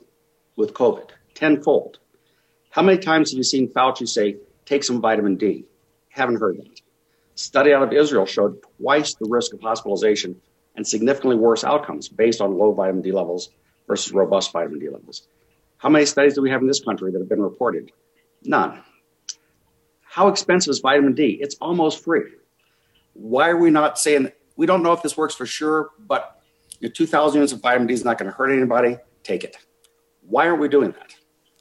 with 0.56 0.74
COVID. 0.74 1.10
Tenfold. 1.34 1.98
How 2.70 2.82
many 2.82 2.98
times 2.98 3.30
have 3.30 3.38
you 3.38 3.44
seen 3.44 3.68
Fauci 3.68 4.08
say, 4.08 4.36
take 4.64 4.84
some 4.84 5.00
vitamin 5.00 5.36
D? 5.36 5.64
Haven't 6.08 6.40
heard 6.40 6.58
that. 6.58 6.80
Study 7.34 7.72
out 7.72 7.82
of 7.82 7.92
Israel 7.92 8.26
showed 8.26 8.58
twice 8.78 9.14
the 9.14 9.26
risk 9.28 9.52
of 9.54 9.60
hospitalization 9.60 10.40
and 10.76 10.86
significantly 10.86 11.36
worse 11.36 11.64
outcomes 11.64 12.08
based 12.08 12.40
on 12.40 12.56
low 12.56 12.72
vitamin 12.72 13.02
D 13.02 13.12
levels 13.12 13.50
versus 13.86 14.12
robust 14.12 14.52
vitamin 14.52 14.78
D 14.78 14.88
levels. 14.88 15.26
How 15.78 15.88
many 15.88 16.06
studies 16.06 16.34
do 16.34 16.42
we 16.42 16.50
have 16.50 16.60
in 16.60 16.68
this 16.68 16.80
country 16.80 17.12
that 17.12 17.18
have 17.18 17.28
been 17.28 17.42
reported? 17.42 17.92
None. 18.42 18.82
How 20.02 20.28
expensive 20.28 20.70
is 20.70 20.78
vitamin 20.78 21.14
D? 21.14 21.38
It's 21.40 21.56
almost 21.60 22.02
free. 22.04 22.24
Why 23.12 23.50
are 23.50 23.56
we 23.56 23.70
not 23.70 23.98
saying 23.98 24.32
we 24.56 24.66
don't 24.66 24.82
know 24.82 24.92
if 24.92 25.02
this 25.02 25.16
works 25.16 25.34
for 25.34 25.46
sure, 25.46 25.90
but 25.98 26.40
your 26.80 26.90
2,000 26.90 27.36
units 27.36 27.52
of 27.52 27.60
vitamin 27.60 27.86
D 27.86 27.94
is 27.94 28.04
not 28.04 28.18
going 28.18 28.30
to 28.30 28.36
hurt 28.36 28.50
anybody? 28.50 28.96
Take 29.22 29.44
it. 29.44 29.56
Why 30.22 30.48
aren't 30.48 30.60
we 30.60 30.68
doing 30.68 30.92
that? 30.92 31.14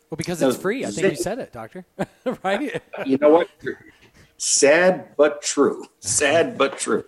Well, 0.09 0.17
because 0.17 0.41
it's 0.41 0.57
free. 0.57 0.85
I 0.85 0.91
think 0.91 1.11
you 1.11 1.17
said 1.17 1.39
it, 1.39 1.51
doctor. 1.51 1.85
right? 2.43 2.81
You 3.05 3.17
know 3.17 3.29
what? 3.29 3.49
Sad 4.37 5.15
but 5.17 5.41
true. 5.41 5.85
Sad 5.99 6.57
but 6.57 6.77
true. 6.77 7.05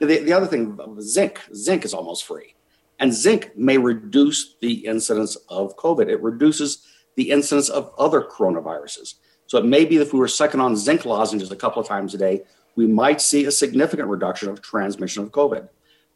The, 0.00 0.18
the 0.18 0.32
other 0.32 0.46
thing, 0.46 0.78
zinc. 1.00 1.40
Zinc 1.54 1.84
is 1.84 1.94
almost 1.94 2.24
free. 2.24 2.54
And 2.98 3.14
zinc 3.14 3.56
may 3.56 3.78
reduce 3.78 4.56
the 4.60 4.86
incidence 4.86 5.36
of 5.48 5.76
COVID. 5.76 6.08
It 6.08 6.22
reduces 6.22 6.86
the 7.16 7.30
incidence 7.30 7.68
of 7.68 7.92
other 7.98 8.22
coronaviruses. 8.22 9.14
So 9.46 9.58
it 9.58 9.64
may 9.64 9.84
be 9.84 9.96
that 9.96 10.06
if 10.06 10.12
we 10.12 10.18
were 10.18 10.28
sucking 10.28 10.60
on 10.60 10.76
zinc 10.76 11.04
lozenges 11.04 11.50
a 11.50 11.56
couple 11.56 11.82
of 11.82 11.88
times 11.88 12.14
a 12.14 12.18
day, 12.18 12.42
we 12.76 12.86
might 12.86 13.20
see 13.20 13.44
a 13.44 13.50
significant 13.50 14.08
reduction 14.08 14.48
of 14.48 14.62
transmission 14.62 15.22
of 15.22 15.30
COVID. 15.30 15.68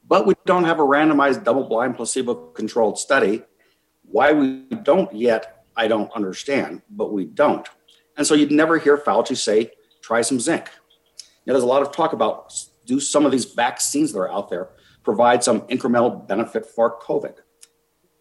But 0.07 0.27
we 0.27 0.35
don't 0.47 0.65
have 0.65 0.79
a 0.79 0.85
randomized 0.85 1.45
double 1.45 1.65
blind 1.65 1.97
placebo 1.97 2.35
controlled 2.53 2.99
study. 2.99 3.43
Why 4.03 4.33
we 4.33 4.65
don't 4.83 5.13
yet, 5.15 5.65
I 5.77 5.89
don't 5.89 6.13
understand, 6.13 6.83
but 6.91 7.13
we 7.13 7.25
don't. 7.25 7.67
And 8.17 8.27
so 8.27 8.35
you'd 8.35 8.53
never 8.53 8.79
hear 8.79 8.97
Fauci 8.97 9.37
say, 9.37 9.73
try 10.03 10.21
some 10.23 10.39
zinc. 10.39 10.71
Now, 11.47 11.55
there's 11.55 11.65
a 11.65 11.67
lot 11.67 11.83
of 11.83 11.93
talk 11.93 12.13
about 12.13 12.53
do 12.87 13.01
some 13.01 13.25
of 13.27 13.33
these 13.33 13.45
vaccines 13.45 14.13
that 14.13 14.19
are 14.19 14.31
out 14.31 14.51
there 14.51 14.69
provide 15.03 15.45
some 15.45 15.63
incremental 15.63 16.27
benefit 16.27 16.67
for 16.67 16.99
COVID? 17.01 17.37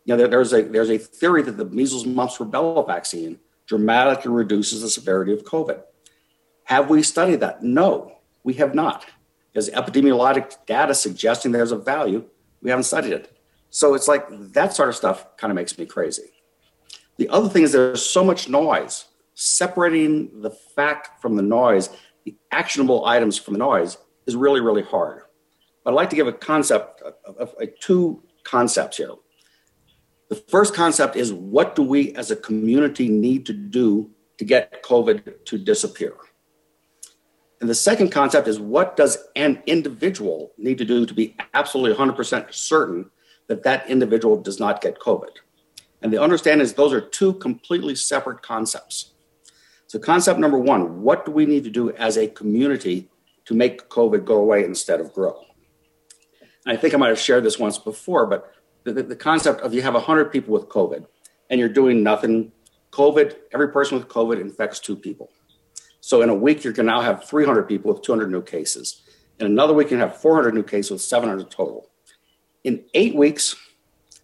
You 0.05 0.13
know, 0.13 0.17
there, 0.17 0.27
there's 0.27 0.53
a 0.53 0.63
there's 0.63 0.89
a 0.89 0.97
theory 0.97 1.41
that 1.43 1.57
the 1.57 1.65
measles, 1.65 2.05
mumps, 2.05 2.37
rubella 2.37 2.85
vaccine 2.85 3.39
dramatically 3.65 4.31
reduces 4.31 4.81
the 4.81 4.89
severity 4.89 5.33
of 5.33 5.43
COVID. 5.43 5.81
Have 6.65 6.89
we 6.89 7.03
studied 7.03 7.39
that? 7.39 7.63
No, 7.63 8.17
we 8.43 8.53
have 8.55 8.75
not. 8.75 9.05
There's 9.53 9.69
epidemiologic 9.69 10.65
data 10.65 10.93
suggesting 10.93 11.51
there's 11.51 11.71
a 11.71 11.77
value. 11.77 12.25
We 12.61 12.69
haven't 12.69 12.83
studied 12.83 13.13
it. 13.13 13.37
So 13.69 13.93
it's 13.93 14.07
like 14.07 14.25
that 14.53 14.73
sort 14.73 14.89
of 14.89 14.95
stuff 14.95 15.37
kind 15.37 15.51
of 15.51 15.55
makes 15.55 15.77
me 15.77 15.85
crazy. 15.85 16.29
The 17.17 17.29
other 17.29 17.49
thing 17.49 17.63
is 17.63 17.71
there's 17.71 18.05
so 18.05 18.23
much 18.23 18.49
noise. 18.49 19.05
Separating 19.35 20.41
the 20.41 20.51
fact 20.51 21.21
from 21.21 21.35
the 21.35 21.41
noise, 21.41 21.89
the 22.23 22.35
actionable 22.51 23.05
items 23.05 23.37
from 23.37 23.53
the 23.53 23.59
noise, 23.59 23.97
is 24.25 24.35
really, 24.35 24.61
really 24.61 24.83
hard. 24.83 25.23
But 25.83 25.91
I'd 25.91 25.95
like 25.95 26.09
to 26.11 26.15
give 26.15 26.27
a 26.27 26.33
concept, 26.33 27.01
of, 27.01 27.15
of, 27.25 27.53
of 27.59 27.79
two 27.79 28.23
concepts 28.43 28.97
here. 28.97 29.11
The 30.29 30.35
first 30.35 30.73
concept 30.73 31.15
is 31.15 31.33
what 31.33 31.75
do 31.75 31.83
we 31.83 32.13
as 32.15 32.31
a 32.31 32.35
community 32.35 33.07
need 33.09 33.45
to 33.45 33.53
do 33.53 34.09
to 34.37 34.45
get 34.45 34.83
COVID 34.83 35.45
to 35.45 35.57
disappear? 35.57 36.15
And 37.61 37.69
the 37.69 37.75
second 37.75 38.11
concept 38.11 38.47
is 38.47 38.59
what 38.59 38.97
does 38.97 39.17
an 39.35 39.63
individual 39.67 40.51
need 40.57 40.77
to 40.79 40.85
do 40.85 41.05
to 41.05 41.13
be 41.13 41.35
absolutely 41.53 41.95
100% 41.95 42.53
certain 42.53 43.09
that 43.47 43.63
that 43.63 43.89
individual 43.89 44.41
does 44.41 44.59
not 44.59 44.81
get 44.81 44.99
COVID? 44.99 45.37
And 46.01 46.11
the 46.11 46.21
understanding 46.21 46.63
is 46.63 46.73
those 46.73 46.91
are 46.91 46.99
two 46.99 47.33
completely 47.35 47.95
separate 47.95 48.41
concepts. 48.41 49.13
So, 49.87 49.99
concept 49.99 50.39
number 50.39 50.57
one 50.57 51.01
what 51.03 51.25
do 51.25 51.31
we 51.31 51.45
need 51.45 51.63
to 51.63 51.69
do 51.69 51.91
as 51.91 52.17
a 52.17 52.27
community 52.27 53.09
to 53.45 53.53
make 53.53 53.89
COVID 53.89 54.25
go 54.25 54.37
away 54.37 54.63
instead 54.63 54.99
of 54.99 55.13
grow. 55.13 55.45
I 56.65 56.75
think 56.77 56.93
I 56.93 56.97
might 56.97 57.09
have 57.09 57.19
shared 57.19 57.43
this 57.43 57.59
once 57.59 57.77
before, 57.77 58.25
but 58.25 58.53
the, 58.83 58.93
the, 58.93 59.03
the 59.03 59.15
concept 59.15 59.61
of 59.61 59.73
you 59.73 59.81
have 59.81 59.93
100 59.93 60.31
people 60.31 60.53
with 60.53 60.69
COVID 60.69 61.05
and 61.49 61.59
you're 61.59 61.69
doing 61.69 62.03
nothing, 62.03 62.51
COVID, 62.91 63.35
every 63.53 63.69
person 63.69 63.97
with 63.97 64.07
COVID 64.07 64.39
infects 64.39 64.79
two 64.79 64.95
people. 64.95 65.29
So 65.99 66.21
in 66.21 66.29
a 66.29 66.35
week, 66.35 66.63
you 66.63 66.73
can 66.73 66.85
now 66.85 67.01
have 67.01 67.25
300 67.25 67.63
people 67.63 67.93
with 67.93 68.01
200 68.01 68.31
new 68.31 68.41
cases. 68.41 69.01
In 69.39 69.45
another 69.45 69.73
week, 69.73 69.85
you 69.85 69.97
can 69.97 70.07
have 70.07 70.17
400 70.17 70.53
new 70.53 70.63
cases 70.63 70.91
with 70.91 71.01
700 71.01 71.49
total. 71.49 71.89
In 72.63 72.83
eight 72.93 73.15
weeks, 73.15 73.55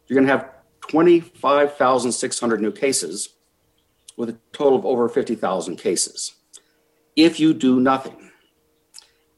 you're 0.08 0.16
going 0.16 0.28
to 0.28 0.32
have 0.32 0.50
25,600 0.90 2.62
new 2.62 2.72
cases 2.72 3.30
with 4.18 4.30
a 4.30 4.38
total 4.52 4.78
of 4.78 4.86
over 4.86 5.08
50,000 5.08 5.78
cases. 5.78 6.36
If 7.16 7.40
you 7.40 7.54
do 7.54 7.80
nothing, 7.80 8.29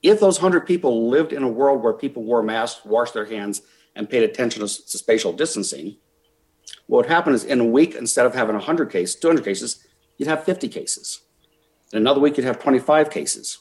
if 0.04 0.20
those 0.20 0.42
100 0.42 0.66
people 0.66 1.10
lived 1.10 1.34
in 1.34 1.44
a 1.44 1.48
world 1.48 1.84
where 1.84 1.94
people 1.94 2.24
wore 2.24 2.42
masks, 2.42 2.86
washed 2.86 3.14
their 3.14 3.26
hands, 3.26 3.62
and 3.96 4.10
paid 4.10 4.24
attention 4.24 4.66
to, 4.66 4.68
to 4.68 4.98
spatial 4.98 5.34
distancing, 5.34 5.98
what 6.88 6.98
would 6.98 7.06
happen 7.12 7.34
is 7.34 7.44
in 7.44 7.60
a 7.60 7.66
week, 7.66 7.96
instead 7.96 8.26
of 8.26 8.34
having 8.34 8.56
100 8.56 8.90
cases, 8.92 9.16
200 9.16 9.44
cases, 9.44 9.86
you'd 10.18 10.28
have 10.28 10.44
50 10.44 10.68
cases. 10.70 11.22
In 11.94 11.98
another 11.98 12.20
week, 12.20 12.38
you'd 12.38 12.46
have 12.46 12.60
25 12.60 13.10
cases. 13.10 13.60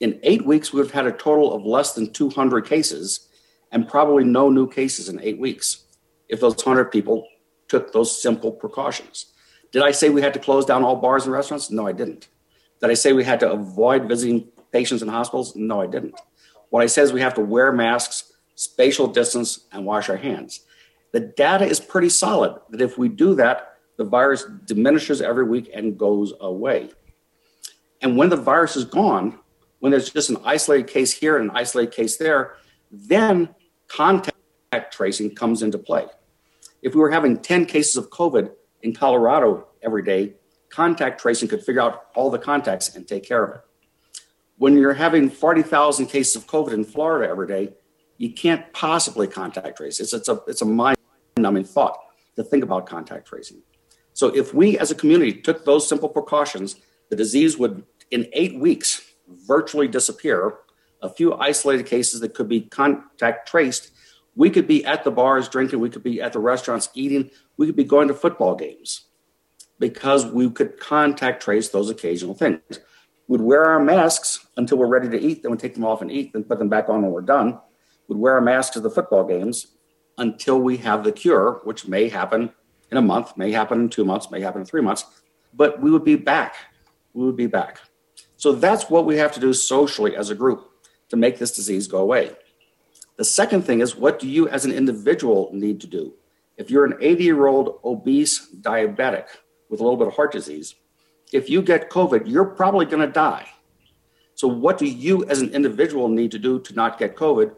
In 0.00 0.18
eight 0.22 0.44
weeks, 0.44 0.72
we 0.72 0.78
would 0.78 0.86
have 0.86 0.94
had 0.94 1.06
a 1.06 1.16
total 1.16 1.52
of 1.52 1.64
less 1.64 1.94
than 1.94 2.12
200 2.12 2.66
cases 2.66 3.28
and 3.70 3.88
probably 3.88 4.24
no 4.24 4.50
new 4.50 4.68
cases 4.68 5.08
in 5.08 5.20
eight 5.20 5.38
weeks 5.38 5.84
if 6.28 6.40
those 6.40 6.56
100 6.56 6.86
people 6.86 7.26
took 7.68 7.92
those 7.92 8.20
simple 8.20 8.50
precautions. 8.50 9.26
Did 9.72 9.82
I 9.82 9.92
say 9.92 10.08
we 10.08 10.22
had 10.22 10.34
to 10.34 10.40
close 10.40 10.64
down 10.64 10.82
all 10.82 10.96
bars 10.96 11.24
and 11.24 11.32
restaurants? 11.32 11.70
No, 11.70 11.86
I 11.86 11.92
didn't. 11.92 12.28
Did 12.80 12.90
I 12.90 12.94
say 12.94 13.12
we 13.12 13.24
had 13.24 13.40
to 13.40 13.52
avoid 13.52 14.08
visiting 14.08 14.48
patients 14.72 15.02
in 15.02 15.08
hospitals? 15.08 15.54
No, 15.56 15.80
I 15.80 15.86
didn't. 15.86 16.14
What 16.70 16.82
I 16.82 16.86
said 16.86 17.04
is 17.04 17.12
we 17.12 17.20
have 17.20 17.34
to 17.34 17.40
wear 17.40 17.72
masks, 17.72 18.32
spatial 18.54 19.06
distance, 19.06 19.66
and 19.72 19.84
wash 19.84 20.08
our 20.08 20.16
hands. 20.16 20.60
The 21.12 21.20
data 21.20 21.64
is 21.64 21.80
pretty 21.80 22.08
solid 22.08 22.60
that 22.70 22.80
if 22.80 22.96
we 22.96 23.08
do 23.08 23.34
that, 23.34 23.78
the 23.96 24.04
virus 24.04 24.44
diminishes 24.64 25.20
every 25.20 25.44
week 25.44 25.70
and 25.74 25.98
goes 25.98 26.32
away. 26.40 26.90
And 28.00 28.16
when 28.16 28.30
the 28.30 28.36
virus 28.36 28.76
is 28.76 28.84
gone, 28.84 29.38
when 29.80 29.90
there's 29.90 30.10
just 30.10 30.30
an 30.30 30.38
isolated 30.44 30.88
case 30.88 31.12
here 31.12 31.36
and 31.36 31.50
an 31.50 31.56
isolated 31.56 31.92
case 31.92 32.16
there, 32.16 32.54
then 32.90 33.54
contact 33.88 34.92
tracing 34.92 35.34
comes 35.34 35.62
into 35.62 35.78
play. 35.78 36.06
If 36.82 36.94
we 36.94 37.00
were 37.00 37.10
having 37.10 37.38
10 37.38 37.66
cases 37.66 37.96
of 37.96 38.08
COVID 38.10 38.52
in 38.82 38.94
Colorado 38.94 39.68
every 39.82 40.02
day, 40.02 40.34
contact 40.70 41.20
tracing 41.20 41.48
could 41.48 41.64
figure 41.64 41.82
out 41.82 42.06
all 42.14 42.30
the 42.30 42.38
contacts 42.38 42.94
and 42.94 43.06
take 43.06 43.24
care 43.24 43.44
of 43.44 43.56
it. 43.56 43.60
When 44.60 44.76
you're 44.76 44.92
having 44.92 45.30
40,000 45.30 46.04
cases 46.08 46.36
of 46.36 46.46
COVID 46.46 46.74
in 46.74 46.84
Florida 46.84 47.30
every 47.30 47.46
day, 47.46 47.72
you 48.18 48.30
can't 48.34 48.70
possibly 48.74 49.26
contact 49.26 49.78
trace. 49.78 50.00
It's, 50.00 50.12
it's 50.12 50.28
a, 50.28 50.42
it's 50.46 50.60
a 50.60 50.66
mind 50.66 50.98
numbing 51.38 51.64
thought 51.64 51.98
to 52.36 52.44
think 52.44 52.62
about 52.62 52.84
contact 52.84 53.26
tracing. 53.26 53.62
So 54.12 54.26
if 54.36 54.52
we 54.52 54.78
as 54.78 54.90
a 54.90 54.94
community 54.94 55.32
took 55.32 55.64
those 55.64 55.88
simple 55.88 56.10
precautions, 56.10 56.76
the 57.08 57.16
disease 57.16 57.56
would, 57.56 57.84
in 58.10 58.28
eight 58.34 58.60
weeks, 58.60 59.00
virtually 59.46 59.88
disappear. 59.88 60.58
A 61.00 61.08
few 61.08 61.32
isolated 61.36 61.86
cases 61.86 62.20
that 62.20 62.34
could 62.34 62.50
be 62.50 62.60
contact 62.60 63.48
traced. 63.48 63.92
We 64.36 64.50
could 64.50 64.66
be 64.66 64.84
at 64.84 65.04
the 65.04 65.10
bars 65.10 65.48
drinking, 65.48 65.80
we 65.80 65.88
could 65.88 66.02
be 66.02 66.20
at 66.20 66.34
the 66.34 66.38
restaurants 66.38 66.90
eating, 66.92 67.30
we 67.56 67.64
could 67.64 67.76
be 67.76 67.84
going 67.84 68.08
to 68.08 68.14
football 68.14 68.56
games 68.56 69.06
because 69.78 70.26
we 70.26 70.50
could 70.50 70.78
contact 70.78 71.42
trace 71.42 71.70
those 71.70 71.88
occasional 71.88 72.34
things. 72.34 72.80
We'd 73.30 73.42
wear 73.42 73.64
our 73.64 73.78
masks 73.78 74.44
until 74.56 74.78
we're 74.78 74.88
ready 74.88 75.08
to 75.08 75.16
eat, 75.16 75.42
then 75.44 75.52
we'd 75.52 75.60
take 75.60 75.74
them 75.74 75.84
off 75.84 76.02
and 76.02 76.10
eat, 76.10 76.32
then 76.32 76.42
put 76.42 76.58
them 76.58 76.68
back 76.68 76.88
on 76.88 77.02
when 77.02 77.12
we're 77.12 77.20
done. 77.20 77.60
We'd 78.08 78.18
wear 78.18 78.34
our 78.34 78.40
masks 78.40 78.72
to 78.72 78.80
the 78.80 78.90
football 78.90 79.22
games 79.22 79.68
until 80.18 80.60
we 80.60 80.78
have 80.78 81.04
the 81.04 81.12
cure, 81.12 81.60
which 81.62 81.86
may 81.86 82.08
happen 82.08 82.50
in 82.90 82.96
a 82.96 83.00
month, 83.00 83.36
may 83.36 83.52
happen 83.52 83.82
in 83.82 83.88
two 83.88 84.04
months, 84.04 84.32
may 84.32 84.40
happen 84.40 84.62
in 84.62 84.66
three 84.66 84.80
months, 84.82 85.04
but 85.54 85.80
we 85.80 85.92
would 85.92 86.02
be 86.02 86.16
back. 86.16 86.56
We 87.12 87.24
would 87.24 87.36
be 87.36 87.46
back. 87.46 87.78
So 88.36 88.50
that's 88.50 88.90
what 88.90 89.06
we 89.06 89.18
have 89.18 89.30
to 89.34 89.40
do 89.40 89.52
socially 89.52 90.16
as 90.16 90.30
a 90.30 90.34
group 90.34 90.68
to 91.10 91.16
make 91.16 91.38
this 91.38 91.54
disease 91.54 91.86
go 91.86 91.98
away. 91.98 92.32
The 93.16 93.24
second 93.24 93.62
thing 93.62 93.78
is 93.80 93.94
what 93.94 94.18
do 94.18 94.28
you 94.28 94.48
as 94.48 94.64
an 94.64 94.72
individual 94.72 95.50
need 95.52 95.80
to 95.82 95.86
do? 95.86 96.14
If 96.56 96.68
you're 96.68 96.84
an 96.84 96.98
80 97.00 97.22
year 97.22 97.46
old 97.46 97.78
obese 97.84 98.52
diabetic 98.60 99.26
with 99.68 99.78
a 99.78 99.84
little 99.84 99.96
bit 99.96 100.08
of 100.08 100.14
heart 100.14 100.32
disease, 100.32 100.74
if 101.32 101.48
you 101.48 101.62
get 101.62 101.90
COVID, 101.90 102.22
you're 102.26 102.44
probably 102.44 102.86
going 102.86 103.06
to 103.06 103.12
die. 103.12 103.48
So, 104.34 104.48
what 104.48 104.78
do 104.78 104.86
you 104.86 105.24
as 105.26 105.40
an 105.40 105.50
individual 105.50 106.08
need 106.08 106.30
to 106.32 106.38
do 106.38 106.60
to 106.60 106.74
not 106.74 106.98
get 106.98 107.16
COVID? 107.16 107.52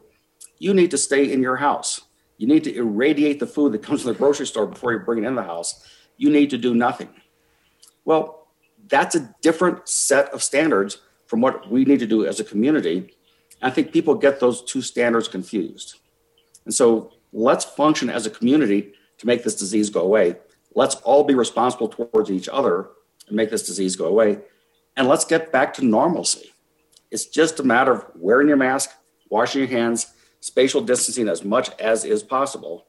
You 0.59 0.75
need 0.75 0.91
to 0.91 0.99
stay 0.99 1.33
in 1.33 1.43
your 1.43 1.57
house. 1.57 2.03
You 2.39 2.49
need 2.49 2.65
to 2.65 2.75
irradiate 2.75 3.39
the 3.39 3.47
food 3.47 3.73
that 3.73 3.83
comes 3.83 4.03
from 4.03 4.13
the 4.13 4.19
grocery 4.19 4.47
store 4.47 4.67
before 4.67 4.93
you 4.93 4.99
bring 4.99 5.23
it 5.23 5.27
in 5.27 5.37
the 5.37 5.43
house. 5.43 5.87
You 6.17 6.31
need 6.31 6.51
to 6.51 6.59
do 6.59 6.75
nothing. 6.75 7.09
Well, 8.05 8.49
that's 8.89 9.15
a 9.15 9.35
different 9.43 9.89
set 9.89 10.33
of 10.35 10.43
standards 10.43 10.99
from 11.27 11.41
what 11.41 11.71
we 11.71 11.85
need 11.85 12.01
to 12.01 12.07
do 12.07 12.27
as 12.27 12.41
a 12.41 12.45
community. 12.45 13.15
I 13.63 13.71
think 13.71 13.93
people 13.93 14.15
get 14.17 14.41
those 14.41 14.63
two 14.65 14.83
standards 14.83 15.29
confused. 15.29 16.01
And 16.65 16.75
so 16.75 17.13
let's 17.33 17.65
function 17.65 18.11
as 18.11 18.27
a 18.27 18.31
community 18.31 18.93
to 19.19 19.27
make 19.27 19.45
this 19.45 19.55
disease 19.55 19.89
go 19.89 20.01
away. 20.01 20.37
Let's 20.75 20.97
all 20.97 21.23
be 21.25 21.35
responsible 21.35 21.89
towards 21.89 22.31
each 22.31 22.49
other 22.49 22.89
and 23.27 23.37
make 23.37 23.51
this 23.51 23.67
disease 23.67 23.97
go 23.97 24.07
away. 24.07 24.39
And 24.97 25.09
let's 25.09 25.25
get 25.25 25.53
back 25.53 25.75
to 25.75 25.85
normalcy. 25.85 26.53
It's 27.11 27.27
just 27.27 27.61
a 27.61 27.63
matter 27.63 27.93
of 27.93 28.07
wearing 28.15 28.49
your 28.49 28.57
mask, 28.57 28.91
washing 29.31 29.61
your 29.61 29.71
hands, 29.71 30.13
spatial 30.41 30.81
distancing 30.81 31.29
as 31.29 31.45
much 31.45 31.71
as 31.79 32.05
is 32.05 32.23
possible. 32.23 32.87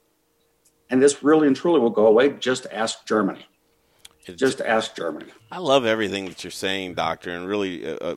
And 0.90 1.02
this 1.02 1.24
really 1.24 1.48
and 1.48 1.56
truly 1.56 1.80
will 1.80 1.90
go 1.90 2.08
away. 2.08 2.30
Just 2.30 2.68
ask 2.72 3.06
Germany. 3.06 3.46
It's, 4.26 4.40
just 4.40 4.62
ask 4.62 4.96
Germany. 4.96 5.26
I 5.52 5.58
love 5.58 5.86
everything 5.86 6.26
that 6.26 6.44
you're 6.44 6.52
saying, 6.52 6.94
doctor, 6.94 7.32
and 7.32 7.48
really 7.48 7.86
uh, 7.86 7.96
uh, 7.96 8.16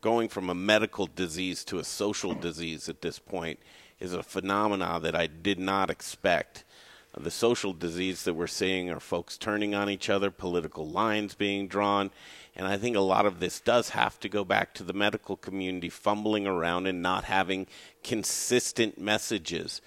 going 0.00 0.28
from 0.28 0.48
a 0.48 0.54
medical 0.54 1.06
disease 1.06 1.64
to 1.66 1.78
a 1.78 1.84
social 1.84 2.34
disease 2.34 2.88
at 2.88 3.02
this 3.02 3.18
point 3.18 3.58
is 4.00 4.14
a 4.14 4.22
phenomena 4.22 4.98
that 5.00 5.14
I 5.14 5.26
did 5.26 5.58
not 5.58 5.90
expect. 5.90 6.64
The 7.18 7.30
social 7.30 7.74
disease 7.74 8.24
that 8.24 8.34
we're 8.34 8.46
seeing 8.46 8.90
are 8.90 8.98
folks 8.98 9.36
turning 9.36 9.74
on 9.74 9.90
each 9.90 10.08
other, 10.08 10.30
political 10.30 10.88
lines 10.88 11.34
being 11.34 11.68
drawn, 11.68 12.10
and 12.56 12.66
I 12.66 12.78
think 12.78 12.96
a 12.96 13.00
lot 13.00 13.26
of 13.26 13.38
this 13.38 13.60
does 13.60 13.90
have 13.90 14.18
to 14.20 14.30
go 14.30 14.44
back 14.44 14.72
to 14.74 14.82
the 14.82 14.94
medical 14.94 15.36
community 15.36 15.90
fumbling 15.90 16.46
around 16.46 16.86
and 16.86 17.02
not 17.02 17.24
having 17.24 17.66
consistent 18.02 18.98
messages. 18.98 19.82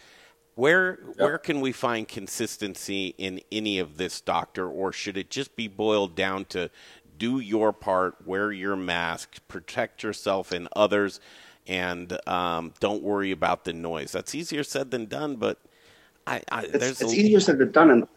Where 0.54 1.00
yep. 1.08 1.18
where 1.18 1.38
can 1.40 1.62
we 1.62 1.72
find 1.72 2.08
consistency 2.08 3.16
in 3.18 3.42
any 3.52 3.80
of 3.80 3.98
this, 3.98 4.22
doctor, 4.22 4.68
or 4.70 4.94
should 4.94 5.18
it 5.18 5.32
just 5.32 5.56
be 5.56 5.68
boiled 5.68 6.16
down 6.16 6.46
to 6.46 6.70
do 7.18 7.40
your 7.40 7.74
part, 7.74 8.26
wear 8.26 8.52
your 8.52 8.76
mask, 8.76 9.40
protect 9.48 10.04
yourself 10.04 10.52
and 10.52 10.68
others, 10.76 11.20
and 11.66 12.20
um, 12.28 12.74
don't 12.80 13.02
worry 13.02 13.32
about 13.32 13.66
the 13.66 13.74
noise? 13.74 14.12
That's 14.12 14.36
easier 14.36 14.64
said 14.64 14.92
than 14.92 15.08
done, 15.08 15.38
but 15.38 15.60
I, 16.28 16.42
I, 16.52 16.64
it's, 16.64 17.02
it's 17.02 17.14
a... 17.14 17.16
easier 17.16 17.40
said 17.40 17.58
than 17.58 17.72
done, 17.72 17.90
and 17.92 18.08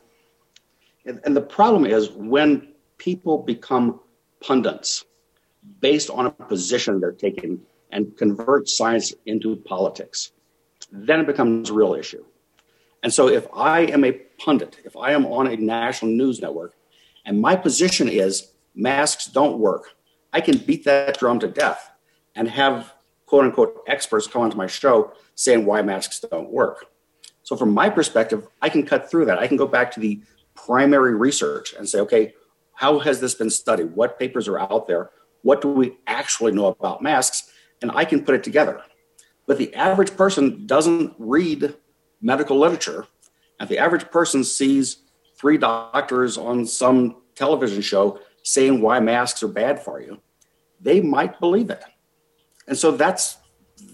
and 1.24 1.36
the 1.36 1.42
problem 1.42 1.86
is 1.86 2.10
when 2.10 2.68
people 2.98 3.38
become 3.38 4.00
pundits 4.40 5.04
based 5.80 6.10
on 6.10 6.26
a 6.26 6.30
position 6.30 7.00
they're 7.00 7.12
taking 7.12 7.60
and 7.90 8.16
convert 8.16 8.68
science 8.68 9.14
into 9.26 9.56
politics, 9.56 10.32
then 10.92 11.20
it 11.20 11.26
becomes 11.26 11.70
a 11.70 11.72
real 11.72 11.94
issue. 11.94 12.24
And 13.02 13.12
so 13.12 13.28
if 13.28 13.46
I 13.54 13.80
am 13.80 14.04
a 14.04 14.12
pundit, 14.12 14.78
if 14.84 14.96
I 14.96 15.12
am 15.12 15.26
on 15.26 15.46
a 15.46 15.56
national 15.56 16.10
news 16.12 16.40
network, 16.40 16.74
and 17.24 17.40
my 17.40 17.56
position 17.56 18.08
is 18.08 18.52
masks 18.74 19.26
don't 19.26 19.58
work, 19.58 19.94
I 20.32 20.40
can 20.40 20.58
beat 20.58 20.84
that 20.84 21.18
drum 21.18 21.38
to 21.40 21.48
death 21.48 21.90
and 22.34 22.48
have 22.48 22.92
quote 23.26 23.44
unquote 23.44 23.82
experts 23.86 24.26
come 24.26 24.42
onto 24.42 24.56
my 24.56 24.66
show 24.66 25.12
saying 25.34 25.64
why 25.64 25.82
masks 25.82 26.20
don't 26.20 26.50
work. 26.50 26.86
So 27.48 27.56
from 27.56 27.72
my 27.72 27.88
perspective, 27.88 28.46
I 28.60 28.68
can 28.68 28.84
cut 28.84 29.10
through 29.10 29.24
that. 29.24 29.38
I 29.38 29.46
can 29.46 29.56
go 29.56 29.66
back 29.66 29.90
to 29.92 30.00
the 30.00 30.20
primary 30.54 31.14
research 31.14 31.72
and 31.72 31.88
say, 31.88 31.98
okay, 32.00 32.34
how 32.74 32.98
has 32.98 33.20
this 33.20 33.34
been 33.34 33.48
studied? 33.48 33.96
What 33.96 34.18
papers 34.18 34.48
are 34.48 34.58
out 34.58 34.86
there? 34.86 35.12
What 35.40 35.62
do 35.62 35.70
we 35.70 35.96
actually 36.06 36.52
know 36.52 36.66
about 36.66 37.00
masks? 37.00 37.50
And 37.80 37.90
I 37.92 38.04
can 38.04 38.22
put 38.22 38.34
it 38.34 38.44
together. 38.44 38.82
But 39.46 39.56
the 39.56 39.74
average 39.74 40.14
person 40.14 40.66
doesn't 40.66 41.14
read 41.18 41.74
medical 42.20 42.58
literature. 42.58 43.06
And 43.58 43.66
the 43.66 43.78
average 43.78 44.10
person 44.10 44.44
sees 44.44 44.98
three 45.34 45.56
doctors 45.56 46.36
on 46.36 46.66
some 46.66 47.22
television 47.34 47.80
show 47.80 48.20
saying 48.42 48.82
why 48.82 49.00
masks 49.00 49.42
are 49.42 49.48
bad 49.48 49.82
for 49.82 50.02
you. 50.02 50.20
They 50.82 51.00
might 51.00 51.40
believe 51.40 51.70
it. 51.70 51.82
And 52.66 52.76
so 52.76 52.90
that's 52.90 53.38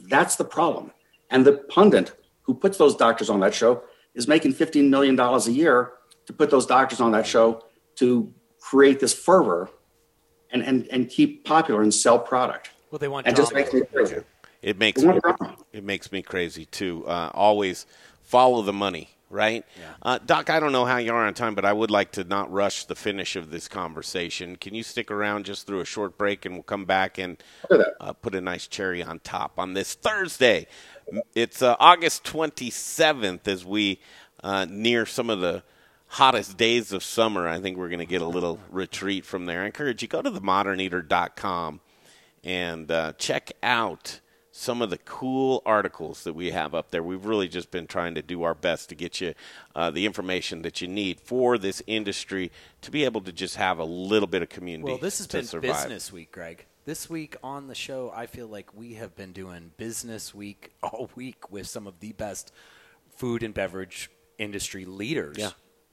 that's 0.09 0.35
the 0.35 0.45
problem. 0.45 0.91
And 1.31 1.47
the 1.47 1.53
pundit 1.53 2.19
who 2.45 2.55
puts 2.55 2.79
those 2.79 2.95
doctors 2.95 3.29
on 3.29 3.41
that 3.41 3.55
show 3.55 3.83
is 4.15 4.29
making 4.29 4.55
$15 4.55 4.89
million 4.89 5.19
a 5.19 5.51
year 5.51 5.93
to 6.27 6.33
put 6.33 6.51
those 6.51 6.67
doctors 6.67 7.01
on 7.01 7.13
that 7.13 7.27
show 7.27 7.65
to 7.97 8.33
create 8.61 9.01
this 9.01 9.13
fervor 9.13 9.69
and, 10.51 10.63
and, 10.63 10.87
and 10.89 11.09
keep 11.09 11.45
popular 11.45 11.83
and 11.83 11.93
sell 11.93 12.19
product. 12.19 12.71
Well, 12.91 12.99
they 12.99 13.09
want 13.09 13.27
and 13.27 13.37
just 13.37 13.53
makes 13.53 13.73
me 13.73 13.83
crazy. 13.93 14.17
It 14.63 14.79
makes 14.79 15.03
me, 15.03 15.19
it 15.73 15.85
makes 15.85 16.11
me 16.11 16.23
crazy 16.23 16.65
too. 16.65 17.07
Uh, 17.07 17.31
always 17.35 17.85
follow 18.23 18.63
the 18.63 18.73
money, 18.73 19.11
right? 19.29 19.65
Yeah. 19.79 19.85
Uh, 20.01 20.19
Doc, 20.25 20.49
I 20.49 20.59
don't 20.59 20.73
know 20.73 20.87
how 20.87 20.97
you 20.97 21.13
are 21.13 21.27
on 21.27 21.35
time, 21.35 21.55
but 21.55 21.67
I 21.67 21.73
would 21.73 21.91
like 21.91 22.13
to 22.13 22.25
not 22.25 22.51
rush 22.51 22.87
the 22.87 22.95
finish 22.95 23.37
of 23.37 23.51
this 23.51 23.69
conversation. 23.69 24.57
Can 24.57 24.75
you 24.75 24.83
stick 24.83 25.11
around 25.11 25.45
just 25.45 25.67
through 25.67 25.81
a 25.81 25.85
short 25.85 26.17
break, 26.17 26.47
and 26.47 26.55
we'll 26.55 26.63
come 26.63 26.87
back 26.87 27.19
and 27.19 27.43
uh, 28.01 28.13
put 28.15 28.35
a 28.35 28.41
nice 28.41 28.67
cherry 28.67 29.03
on 29.03 29.19
top 29.19 29.59
on 29.59 29.75
this 29.75 29.95
Thursday. 29.95 30.67
It's 31.35 31.63
uh, 31.63 31.77
August 31.79 32.25
27th 32.25 33.47
as 33.49 33.65
we 33.65 34.01
uh, 34.43 34.67
near 34.69 35.07
some 35.07 35.31
of 35.31 35.41
the 35.41 35.63
hottest 36.07 36.57
days 36.57 36.93
of 36.93 37.03
summer, 37.03 37.49
I 37.49 37.61
think 37.61 37.77
we're 37.77 37.89
going 37.89 37.99
to 37.99 38.07
get 38.07 38.23
a 38.23 38.27
little 38.27 38.61
retreat 38.71 39.25
from 39.25 39.47
there. 39.47 39.63
I 39.63 39.67
encourage 39.67 40.03
you 40.03 40.09
go 40.09 40.23
to 40.23 40.31
themoderneater.com 40.31 41.81
and 42.45 42.91
uh, 42.91 43.13
check 43.19 43.53
out 43.63 44.21
some 44.53 44.81
of 44.81 44.91
the 44.91 44.99
cool 44.99 45.63
articles 45.67 46.23
that 46.23 46.35
we 46.35 46.53
have 46.53 46.77
up 46.77 46.93
there. 46.93 47.03
We've 47.03 47.25
really 47.25 47.49
just 47.49 47.73
been 47.73 47.89
trying 47.89 48.15
to 48.15 48.23
do 48.23 48.45
our 48.45 48.55
best 48.55 48.91
to 48.91 48.95
get 48.95 49.21
you 49.21 49.35
uh, 49.75 49.91
the 49.91 50.07
information 50.07 50.63
that 50.63 50.81
you 50.81 50.87
need 50.87 51.21
for 51.21 51.59
this 51.59 51.83
industry 51.89 52.53
to 52.83 52.93
be 52.93 53.05
able 53.05 53.23
to 53.23 53.33
just 53.33 53.57
have 53.57 53.81
a 53.81 53.85
little 53.85 54.29
bit 54.29 54.43
of 54.43 54.49
community. 54.49 54.93
Well, 54.93 54.99
this 54.99 55.19
has 55.19 55.27
been 55.27 55.45
survive. 55.45 55.83
business 55.83 56.13
week, 56.13 56.31
Greg. 56.31 56.67
This 56.87 57.09
week 57.09 57.37
on 57.43 57.69
the 57.69 57.75
show, 57.75 58.13
I 58.15 58.27
feel 58.27 58.47
like 58.47 58.75
we 58.75 58.95
have 58.95 59.17
been 59.17 59.33
doing 59.33 59.73
business 59.79 60.35
week 60.35 60.71
all 60.83 61.09
week 61.15 61.51
with 61.51 61.67
some 61.67 61.87
of 61.87 62.01
the 62.01 62.13
best 62.13 62.53
food 63.17 63.43
and 63.43 63.55
beverage 63.55 64.11
industry 64.37 64.85
leaders. 64.85 65.39
Yeah. 65.39 65.51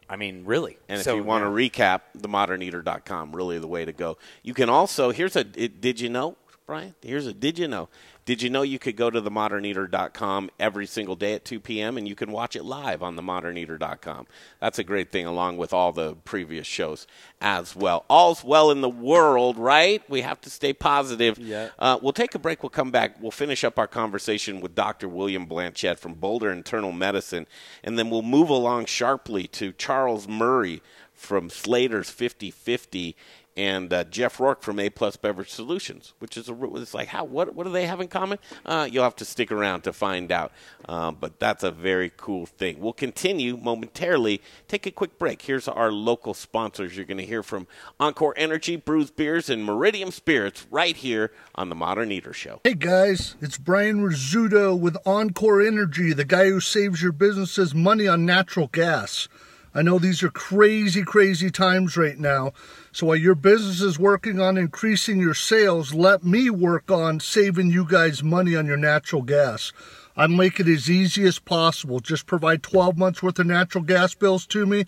I 0.10 0.18
mean, 0.18 0.44
really. 0.44 0.78
And 0.90 1.02
so, 1.02 1.12
if 1.12 1.16
you 1.16 1.24
want 1.24 1.46
yeah. 1.46 1.50
to 1.50 1.56
recap, 1.56 2.02
themoderneater.com, 2.18 3.34
really 3.34 3.58
the 3.58 3.68
way 3.68 3.86
to 3.86 3.94
go. 3.94 4.18
You 4.44 4.54
can 4.54 4.70
also, 4.70 5.12
here's 5.12 5.38
a, 5.38 5.46
it, 5.56 5.80
did 5.80 6.02
you 6.02 6.10
know, 6.10 6.36
Brian? 6.72 6.96
Here's 7.02 7.28
a, 7.28 7.34
did 7.34 7.60
you 7.60 7.68
know? 7.68 7.90
Did 8.24 8.42
you 8.42 8.50
know 8.50 8.62
you 8.62 8.80
could 8.80 8.96
go 8.96 9.10
to 9.10 9.22
themoderneater.com 9.22 10.52
every 10.58 10.86
single 10.86 11.18
day 11.18 11.34
at 11.34 11.44
2 11.44 11.60
p.m. 11.60 11.98
and 11.98 12.08
you 12.08 12.16
can 12.16 12.32
watch 12.32 12.56
it 12.56 12.64
live 12.64 13.04
on 13.04 13.18
themoderneater.com? 13.18 14.26
That's 14.62 14.80
a 14.80 14.86
great 14.86 15.12
thing, 15.12 15.26
along 15.26 15.58
with 15.58 15.74
all 15.74 15.92
the 15.92 16.16
previous 16.24 16.66
shows 16.66 17.08
as 17.42 17.76
well. 17.76 18.06
All's 18.10 18.46
well 18.46 18.72
in 18.72 18.80
the 18.80 18.90
world, 18.90 19.58
right? 19.58 20.02
We 20.10 20.22
have 20.22 20.40
to 20.42 20.50
stay 20.50 20.72
positive. 20.72 21.38
Yeah. 21.38 21.72
Uh, 21.78 22.00
we'll 22.02 22.14
take 22.14 22.36
a 22.36 22.40
break. 22.40 22.64
We'll 22.64 22.70
come 22.70 22.90
back. 22.90 23.22
We'll 23.22 23.32
finish 23.32 23.66
up 23.66 23.78
our 23.78 23.88
conversation 23.88 24.62
with 24.62 24.74
Dr. 24.74 25.10
William 25.10 25.48
Blanchet 25.48 26.00
from 26.00 26.14
Boulder 26.14 26.54
Internal 26.54 26.94
Medicine, 26.94 27.48
and 27.84 28.00
then 28.00 28.10
we'll 28.10 28.22
move 28.22 28.50
along 28.50 28.86
sharply 28.86 29.46
to 29.48 29.74
Charles 29.74 30.26
Murray 30.26 30.82
from 31.22 31.50
Slater's 31.52 32.10
50 32.10 32.50
50 32.50 33.16
and 33.58 33.92
uh, 33.92 34.04
Jeff 34.06 34.40
Rourke 34.40 34.62
from 34.62 34.80
A 34.80 34.90
Plus 34.90 35.16
Beverage 35.18 35.50
Solutions, 35.50 36.14
which 36.20 36.38
is 36.38 36.50
a, 36.50 36.58
it's 36.76 36.94
like 36.94 37.10
how 37.10 37.24
what 37.24 37.54
what 37.54 37.66
do 37.66 37.72
they 37.72 37.86
have 37.86 38.00
in 38.00 38.08
common? 38.08 38.40
Uh, 38.66 38.88
you'll 38.90 39.04
have 39.04 39.16
to 39.18 39.26
stick 39.26 39.52
around 39.52 39.82
to 39.82 39.94
find 39.94 40.32
out. 40.32 40.52
Um, 40.88 41.18
but 41.20 41.40
that's 41.40 41.64
a 41.64 41.72
very 41.72 42.12
cool 42.16 42.46
thing. 42.46 42.80
We'll 42.80 42.94
continue 42.94 43.58
momentarily. 43.58 44.42
Take 44.68 44.86
a 44.86 44.92
quick 44.92 45.20
break. 45.20 45.42
Here's 45.42 45.68
our 45.68 45.92
local 45.92 46.34
sponsors. 46.34 46.96
You're 46.96 47.06
going 47.06 47.18
to 47.18 47.26
hear 47.26 47.44
from 47.44 47.68
Encore 48.00 48.34
Energy, 48.38 48.78
Bruz 48.78 49.14
Beers, 49.16 49.50
and 49.50 49.68
Meridium 49.68 50.12
Spirits 50.12 50.66
right 50.72 50.96
here 50.96 51.32
on 51.56 51.70
the 51.70 51.76
Modern 51.76 52.12
Eater 52.12 52.34
Show. 52.34 52.62
Hey 52.64 52.74
guys, 52.74 53.36
it's 53.42 53.58
Brian 53.58 54.02
Rizzuto 54.02 54.78
with 54.80 54.98
Encore 55.06 55.62
Energy, 55.62 56.14
the 56.14 56.26
guy 56.26 56.50
who 56.50 56.60
saves 56.60 57.02
your 57.02 57.12
businesses 57.12 57.76
money 57.76 58.08
on 58.08 58.26
natural 58.26 58.68
gas. 58.68 59.28
I 59.74 59.82
know 59.82 60.00
these 60.00 60.22
are 60.22 60.30
crazy, 60.30 61.04
crazy 61.04 61.50
times 61.50 61.96
right 61.96 62.18
now. 62.18 62.52
So 62.92 63.08
while 63.08 63.16
your 63.16 63.36
business 63.36 63.82
is 63.82 63.98
working 63.98 64.40
on 64.40 64.58
increasing 64.58 65.20
your 65.20 65.34
sales, 65.34 65.94
let 65.94 66.24
me 66.24 66.50
work 66.50 66.92
on 66.92 67.22
saving 67.22 67.72
you 67.72 67.86
guys 67.88 68.22
money 68.22 68.56
on 68.56 68.66
your 68.66 68.78
natural 68.78 69.22
gas. 69.22 69.72
I 70.18 70.28
make 70.28 70.60
it 70.60 70.68
as 70.68 70.90
easy 70.90 71.26
as 71.26 71.40
possible. 71.40 72.02
Just 72.02 72.26
provide 72.26 72.64
12 72.64 72.98
months 72.98 73.24
worth 73.24 73.40
of 73.40 73.48
natural 73.48 73.84
gas 73.84 74.14
bills 74.14 74.46
to 74.48 74.66
me. 74.66 74.86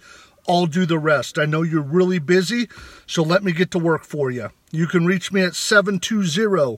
I'll 0.49 0.65
do 0.65 0.85
the 0.85 0.99
rest. 0.99 1.39
I 1.39 1.45
know 1.45 1.61
you're 1.61 1.81
really 1.81 2.19
busy, 2.19 2.67
so 3.07 3.23
let 3.23 3.43
me 3.43 3.53
get 3.53 3.71
to 3.71 3.79
work 3.79 4.03
for 4.03 4.29
you. 4.29 4.49
You 4.71 4.87
can 4.87 5.05
reach 5.05 5.31
me 5.31 5.41
at 5.43 5.55
720 5.55 6.77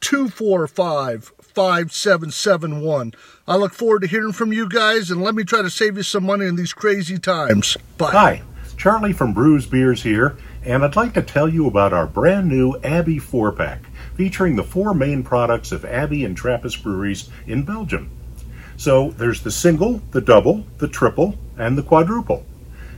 245 0.00 1.32
5771. 1.54 3.12
I 3.46 3.56
look 3.56 3.72
forward 3.72 4.02
to 4.02 4.08
hearing 4.08 4.32
from 4.32 4.52
you 4.52 4.68
guys 4.68 5.10
and 5.10 5.22
let 5.22 5.34
me 5.34 5.44
try 5.44 5.62
to 5.62 5.70
save 5.70 5.96
you 5.96 6.02
some 6.02 6.24
money 6.24 6.46
in 6.46 6.56
these 6.56 6.72
crazy 6.72 7.18
times. 7.18 7.76
Bye. 7.96 8.10
Hi, 8.10 8.42
Charlie 8.76 9.12
from 9.12 9.34
Bruz 9.34 9.70
Beers 9.70 10.02
here, 10.02 10.36
and 10.64 10.84
I'd 10.84 10.96
like 10.96 11.14
to 11.14 11.22
tell 11.22 11.48
you 11.48 11.66
about 11.66 11.92
our 11.92 12.06
brand 12.06 12.48
new 12.48 12.76
Abbey 12.82 13.18
4 13.18 13.52
pack 13.52 13.84
featuring 14.16 14.56
the 14.56 14.64
four 14.64 14.94
main 14.94 15.22
products 15.22 15.72
of 15.72 15.84
Abbey 15.84 16.24
and 16.24 16.36
Trappist 16.36 16.82
breweries 16.82 17.28
in 17.46 17.64
Belgium. 17.64 18.10
So 18.76 19.10
there's 19.12 19.42
the 19.42 19.50
single, 19.50 20.02
the 20.10 20.20
double, 20.20 20.66
the 20.78 20.88
triple, 20.88 21.36
and 21.56 21.78
the 21.78 21.82
quadruple. 21.82 22.44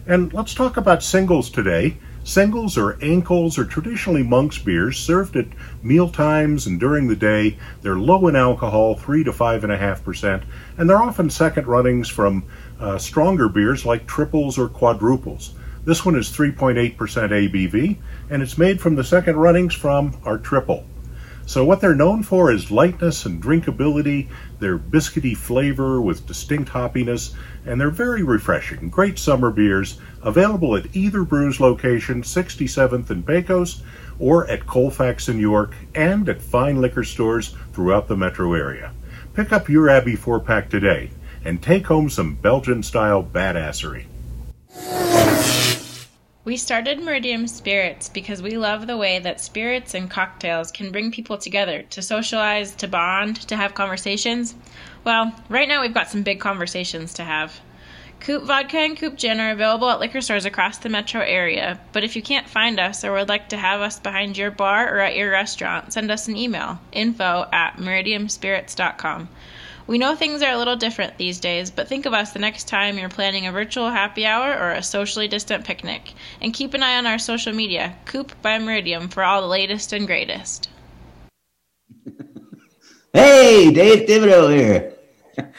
And 0.07 0.33
let's 0.33 0.55
talk 0.55 0.77
about 0.77 1.03
singles 1.03 1.51
today. 1.51 1.99
Singles 2.27 2.77
or 2.77 2.95
enkels 2.95 3.57
are 3.57 3.65
traditionally 3.65 4.25
monk's 4.25 4.59
beers 4.59 4.99
served 4.99 5.37
at 5.37 5.47
meal 5.81 6.09
times 6.09 6.67
and 6.67 6.81
during 6.81 7.07
the 7.07 7.15
day. 7.15 7.57
They're 7.83 8.01
low 8.01 8.27
in 8.27 8.35
alcohol, 8.35 8.97
3 8.97 9.23
to 9.23 9.31
5.5%, 9.31 10.43
and 10.77 10.91
they're 10.91 11.01
often 11.01 11.31
second 11.31 11.69
runnings 11.69 12.09
from 12.09 12.43
uh, 12.81 12.99
stronger 12.99 13.49
beers 13.49 13.87
like 13.87 14.09
triples 14.09 14.59
or 14.59 14.69
quadruples. 14.69 15.55
This 15.85 16.05
one 16.05 16.17
is 16.17 16.29
3.8% 16.31 16.97
ABV, 16.97 17.97
and 18.29 18.43
it's 18.43 18.59
made 18.59 18.81
from 18.81 18.97
the 18.97 19.05
second 19.05 19.37
runnings 19.37 19.75
from 19.75 20.17
our 20.25 20.37
triple. 20.37 20.85
So, 21.49 21.65
what 21.65 21.81
they're 21.81 21.95
known 21.95 22.25
for 22.25 22.51
is 22.51 22.73
lightness 22.73 23.25
and 23.25 23.41
drinkability, 23.41 24.29
their 24.59 24.77
biscuity 24.77 25.37
flavor 25.37 26.01
with 26.01 26.27
distinct 26.27 26.73
hoppiness, 26.73 27.37
and 27.67 27.81
they're 27.81 27.91
very 27.91 28.23
refreshing. 28.23 28.89
Great 28.89 29.19
summer 29.19 29.51
beers 29.51 30.01
available 30.23 30.77
at 30.77 30.95
either 30.97 31.25
Bruz 31.25 31.61
location, 31.61 32.23
67th 32.23 33.11
and 33.11 33.27
Pecos, 33.27 33.83
or 34.19 34.49
at 34.49 34.67
Colfax 34.67 35.29
in 35.29 35.39
York, 35.39 35.75
and 35.95 36.29
at 36.29 36.41
fine 36.41 36.81
liquor 36.81 37.05
stores 37.05 37.55
throughout 37.73 38.09
the 38.09 38.17
metro 38.17 38.55
area. 38.55 38.93
Pick 39.35 39.53
up 39.53 39.69
your 39.69 39.91
Abbey 39.91 40.17
4 40.17 40.41
pack 40.41 40.71
today 40.71 41.11
and 41.45 41.63
take 41.63 41.87
home 41.87 42.09
some 42.09 42.37
Belgian 42.37 42.83
style 42.83 43.23
badassery. 43.23 44.07
We 46.47 46.57
started 46.57 47.01
Meridium 47.01 47.49
Spirits 47.49 48.09
because 48.09 48.41
we 48.41 48.57
love 48.57 48.87
the 48.87 48.97
way 48.97 49.19
that 49.19 49.41
spirits 49.41 49.95
and 49.95 50.09
cocktails 50.09 50.71
can 50.71 50.93
bring 50.93 51.11
people 51.11 51.37
together 51.37 51.83
to 51.91 52.01
socialize, 52.01 52.73
to 52.77 52.87
bond, 52.87 53.49
to 53.49 53.57
have 53.57 53.75
conversations. 53.75 54.55
Well, 55.03 55.35
right 55.49 55.69
now 55.69 55.81
we've 55.81 55.93
got 55.93 56.09
some 56.09 56.23
big 56.23 56.39
conversations 56.39 57.15
to 57.15 57.25
have. 57.25 57.61
Coop 58.21 58.45
Vodka 58.45 58.79
and 58.79 58.97
Coop 58.97 59.17
Gin 59.17 59.41
are 59.41 59.51
available 59.51 59.91
at 59.91 59.99
liquor 59.99 60.21
stores 60.21 60.45
across 60.45 60.79
the 60.79 60.89
metro 60.89 61.21
area, 61.21 61.81
but 61.91 62.05
if 62.05 62.15
you 62.15 62.23
can't 62.23 62.49
find 62.49 62.79
us 62.79 63.03
or 63.03 63.13
would 63.15 63.29
like 63.29 63.49
to 63.49 63.57
have 63.57 63.81
us 63.81 63.99
behind 63.99 64.39
your 64.39 64.53
bar 64.53 64.95
or 64.95 65.01
at 65.01 65.17
your 65.17 65.33
restaurant, 65.33 65.93
send 65.93 66.13
us 66.13 66.29
an 66.29 66.37
email 66.37 66.79
info 66.93 67.49
at 67.53 67.79
meridiumspirits.com. 67.79 69.29
We 69.89 69.99
know 69.99 70.17
things 70.17 70.43
are 70.43 70.51
a 70.51 70.59
little 70.59 70.75
different 70.75 71.17
these 71.17 71.39
days, 71.39 71.71
but 71.71 71.87
think 71.87 72.07
of 72.07 72.13
us 72.13 72.33
the 72.33 72.41
next 72.41 72.67
time 72.67 72.99
you're 72.99 73.09
planning 73.09 73.47
a 73.47 73.53
virtual 73.53 73.89
happy 73.89 74.27
hour 74.27 74.53
or 74.53 74.73
a 74.73 74.83
socially 74.83 75.29
distant 75.29 75.65
picnic. 75.65 76.13
And 76.41 76.53
keep 76.53 76.75
an 76.75 76.83
eye 76.83 76.99
on 76.99 77.07
our 77.07 77.21
social 77.21 77.53
media, 77.53 77.97
Coop 78.05 78.33
by 78.43 78.59
Meridium, 78.59 79.13
for 79.13 79.23
all 79.23 79.41
the 79.41 79.47
latest 79.47 79.93
and 79.93 80.05
greatest. 80.05 80.71
hey, 83.13 83.71
Dave 83.73 84.09
Thibodeau 84.09 84.57
here. 84.57 84.95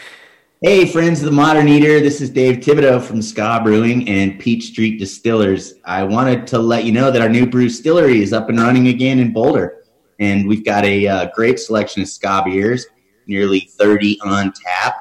hey, 0.62 0.86
friends 0.86 1.20
of 1.22 1.26
the 1.28 1.32
Modern 1.32 1.70
Eater. 1.70 2.02
This 2.02 2.20
is 2.20 2.30
Dave 2.30 2.58
Thibodeau 2.58 3.02
from 3.02 3.22
Ska 3.22 3.62
Brewing 3.64 4.10
and 4.10 4.38
Peach 4.38 4.66
Street 4.66 5.00
Distillers. 5.00 5.76
I 5.86 6.04
wanted 6.04 6.46
to 6.48 6.60
let 6.60 6.84
you 6.84 6.92
know 6.92 7.12
that 7.12 7.22
our 7.22 7.30
new 7.30 7.46
brew 7.46 7.70
distillery 7.70 8.22
is 8.22 8.34
up 8.34 8.50
and 8.50 8.60
running 8.60 8.90
again 8.90 9.20
in 9.20 9.32
Boulder. 9.32 9.86
And 10.20 10.50
we've 10.50 10.66
got 10.66 10.84
a 10.84 11.08
uh, 11.08 11.30
great 11.34 11.62
selection 11.62 12.02
of 12.02 12.10
Ska 12.10 12.42
beers 12.44 12.88
nearly 13.28 13.62
30 13.78 14.20
on 14.22 14.54
tap. 14.54 14.96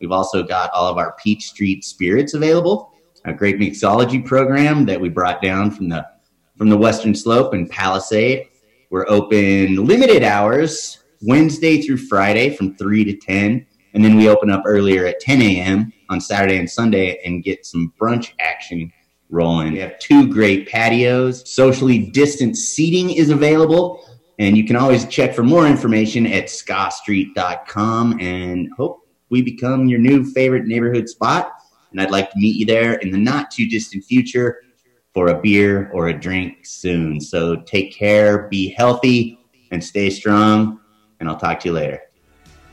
We've 0.00 0.12
also 0.12 0.42
got 0.42 0.70
all 0.72 0.88
of 0.88 0.98
our 0.98 1.14
Peach 1.22 1.46
Street 1.46 1.84
spirits 1.84 2.34
available, 2.34 2.92
a 3.24 3.32
great 3.32 3.58
mixology 3.58 4.24
program 4.24 4.84
that 4.86 5.00
we 5.00 5.08
brought 5.08 5.42
down 5.42 5.70
from 5.70 5.88
the 5.88 6.06
from 6.56 6.70
the 6.70 6.76
Western 6.76 7.14
Slope 7.14 7.52
and 7.52 7.68
Palisade. 7.68 8.48
We're 8.90 9.06
open 9.08 9.84
limited 9.84 10.22
hours 10.22 11.02
Wednesday 11.22 11.82
through 11.82 11.98
Friday 11.98 12.56
from 12.56 12.76
3 12.76 13.04
to 13.04 13.16
10. 13.16 13.66
And 13.94 14.04
then 14.04 14.16
we 14.16 14.28
open 14.28 14.50
up 14.50 14.62
earlier 14.66 15.06
at 15.06 15.20
10 15.20 15.42
a.m. 15.42 15.92
on 16.08 16.20
Saturday 16.20 16.58
and 16.58 16.70
Sunday 16.70 17.20
and 17.24 17.42
get 17.42 17.66
some 17.66 17.92
brunch 18.00 18.32
action 18.40 18.92
rolling. 19.30 19.72
We 19.72 19.78
have 19.78 19.98
two 19.98 20.32
great 20.32 20.68
patios. 20.68 21.50
Socially 21.50 21.98
distant 21.98 22.56
seating 22.56 23.10
is 23.10 23.30
available. 23.30 24.06
And 24.38 24.56
you 24.56 24.64
can 24.64 24.76
always 24.76 25.06
check 25.06 25.34
for 25.34 25.42
more 25.42 25.66
information 25.66 26.26
at 26.26 26.44
skastreet.com 26.44 28.20
and 28.20 28.70
hope 28.76 29.08
we 29.30 29.42
become 29.42 29.88
your 29.88 29.98
new 29.98 30.24
favorite 30.24 30.66
neighborhood 30.66 31.08
spot. 31.08 31.52
And 31.90 32.00
I'd 32.00 32.10
like 32.10 32.30
to 32.32 32.38
meet 32.38 32.56
you 32.56 32.66
there 32.66 32.94
in 32.94 33.10
the 33.10 33.18
not 33.18 33.50
too 33.50 33.66
distant 33.66 34.04
future 34.04 34.62
for 35.14 35.28
a 35.28 35.40
beer 35.40 35.90
or 35.94 36.08
a 36.08 36.20
drink 36.20 36.66
soon. 36.66 37.18
So 37.20 37.56
take 37.56 37.94
care, 37.94 38.48
be 38.48 38.68
healthy, 38.68 39.38
and 39.70 39.82
stay 39.82 40.10
strong. 40.10 40.80
And 41.18 41.28
I'll 41.28 41.38
talk 41.38 41.60
to 41.60 41.68
you 41.68 41.74
later. 41.74 42.02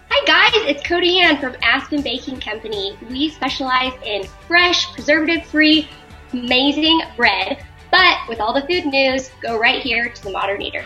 Hi 0.10 0.26
guys, 0.26 0.52
it's 0.68 0.84
Cody 0.86 1.22
Ann 1.22 1.38
from 1.38 1.56
Aspen 1.64 2.02
Baking 2.02 2.42
Company. 2.42 2.98
We 3.10 3.30
specialize 3.30 3.94
in 4.06 4.26
fresh, 4.48 4.94
preservative-free, 4.94 5.88
amazing 6.34 7.02
bread. 7.16 7.66
But 7.90 8.18
with 8.28 8.42
all 8.42 8.54
the 8.54 8.68
food 8.68 8.86
news, 8.86 9.32
go 9.42 9.58
right 9.58 9.82
here 9.82 10.10
to 10.10 10.24
the 10.24 10.32
Modern 10.32 10.62
Eater. 10.62 10.84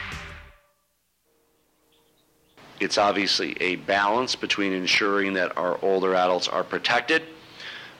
It's 2.79 2.97
obviously 2.97 3.57
a 3.59 3.77
balance 3.77 4.35
between 4.35 4.71
ensuring 4.71 5.33
that 5.33 5.57
our 5.57 5.79
older 5.81 6.13
adults 6.13 6.47
are 6.47 6.63
protected 6.63 7.23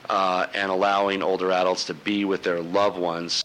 uh, 0.10 0.48
and 0.54 0.72
allowing 0.72 1.24
older 1.24 1.52
adults 1.52 1.86
to 1.86 1.94
be 1.94 2.26
with 2.26 2.44
their 2.44 2.62
loved 2.62 2.98
ones. 2.98 3.44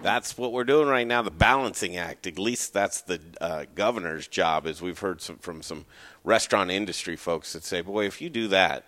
That's 0.00 0.38
what 0.38 0.52
we're 0.52 0.64
doing 0.64 0.88
right 0.88 1.06
now, 1.06 1.22
the 1.22 1.30
balancing 1.30 1.96
act. 1.96 2.26
At 2.26 2.38
least 2.38 2.72
that's 2.72 3.02
the 3.02 3.20
uh, 3.40 3.64
governor's 3.74 4.28
job, 4.28 4.66
as 4.66 4.80
we've 4.80 4.98
heard 4.98 5.20
some, 5.20 5.36
from 5.38 5.60
some 5.60 5.84
restaurant 6.24 6.70
industry 6.70 7.16
folks 7.16 7.52
that 7.52 7.64
say, 7.64 7.80
boy, 7.80 8.06
if 8.06 8.20
you 8.20 8.30
do 8.30 8.48
that, 8.48 8.86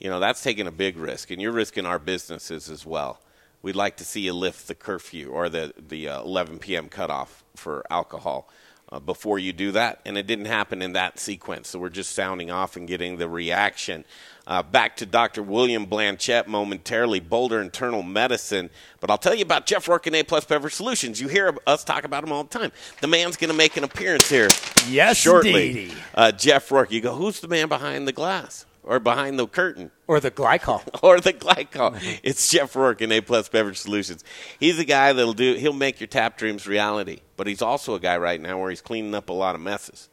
you 0.00 0.08
know, 0.08 0.20
that's 0.20 0.42
taking 0.42 0.66
a 0.66 0.72
big 0.72 0.96
risk, 0.96 1.30
and 1.30 1.40
you're 1.40 1.52
risking 1.52 1.84
our 1.84 1.98
businesses 1.98 2.70
as 2.70 2.86
well. 2.86 3.20
We'd 3.60 3.76
like 3.76 3.96
to 3.98 4.04
see 4.04 4.20
you 4.20 4.32
lift 4.32 4.68
the 4.68 4.74
curfew 4.74 5.30
or 5.30 5.48
the, 5.48 5.74
the 5.76 6.08
uh, 6.08 6.22
11 6.22 6.60
p.m. 6.60 6.88
cutoff 6.88 7.44
for 7.54 7.84
alcohol 7.90 8.48
uh, 8.90 9.00
before 9.00 9.38
you 9.38 9.52
do 9.52 9.72
that. 9.72 10.00
And 10.04 10.16
it 10.16 10.26
didn't 10.26 10.46
happen 10.46 10.82
in 10.82 10.92
that 10.94 11.18
sequence. 11.18 11.68
So 11.68 11.78
we're 11.78 11.88
just 11.88 12.12
sounding 12.12 12.50
off 12.50 12.76
and 12.76 12.86
getting 12.86 13.16
the 13.16 13.28
reaction. 13.28 14.04
Uh, 14.46 14.62
back 14.62 14.96
to 14.96 15.04
Dr. 15.04 15.42
William 15.42 15.84
Blanchet 15.84 16.48
momentarily, 16.48 17.20
Boulder 17.20 17.60
Internal 17.60 18.02
Medicine. 18.02 18.70
But 18.98 19.10
I'll 19.10 19.18
tell 19.18 19.34
you 19.34 19.42
about 19.42 19.66
Jeff 19.66 19.86
Rourke 19.88 20.06
and 20.06 20.16
A 20.16 20.22
Plus 20.22 20.46
Beverage 20.46 20.72
Solutions. 20.72 21.20
You 21.20 21.28
hear 21.28 21.54
us 21.66 21.84
talk 21.84 22.04
about 22.04 22.24
him 22.24 22.32
all 22.32 22.44
the 22.44 22.58
time. 22.58 22.72
The 23.02 23.08
man's 23.08 23.36
going 23.36 23.50
to 23.50 23.56
make 23.56 23.76
an 23.76 23.84
appearance 23.84 24.30
here 24.30 24.48
yes, 24.88 25.18
shortly. 25.18 25.92
Uh, 26.14 26.32
Jeff 26.32 26.70
Rourke, 26.72 26.90
you 26.90 27.02
go, 27.02 27.14
who's 27.14 27.40
the 27.40 27.48
man 27.48 27.68
behind 27.68 28.08
the 28.08 28.12
glass? 28.12 28.64
Or 28.88 28.98
behind 28.98 29.38
the 29.38 29.46
curtain. 29.46 29.90
Or 30.06 30.18
the 30.18 30.30
glycol. 30.30 30.82
or 31.02 31.20
the 31.20 31.34
glycol. 31.34 31.94
Mm-hmm. 31.94 32.20
It's 32.22 32.50
Jeff 32.50 32.74
Rourke 32.74 33.02
in 33.02 33.12
A 33.12 33.20
Plus 33.20 33.48
Beverage 33.48 33.76
Solutions. 33.76 34.24
He's 34.58 34.78
a 34.78 34.84
guy 34.84 35.12
that'll 35.12 35.34
do 35.34 35.54
he'll 35.54 35.74
make 35.74 36.00
your 36.00 36.06
tap 36.06 36.38
dreams 36.38 36.66
reality. 36.66 37.20
But 37.36 37.46
he's 37.46 37.60
also 37.60 37.94
a 37.94 38.00
guy 38.00 38.16
right 38.16 38.40
now 38.40 38.58
where 38.58 38.70
he's 38.70 38.80
cleaning 38.80 39.14
up 39.14 39.28
a 39.28 39.34
lot 39.34 39.54
of 39.54 39.60
messes. 39.60 40.08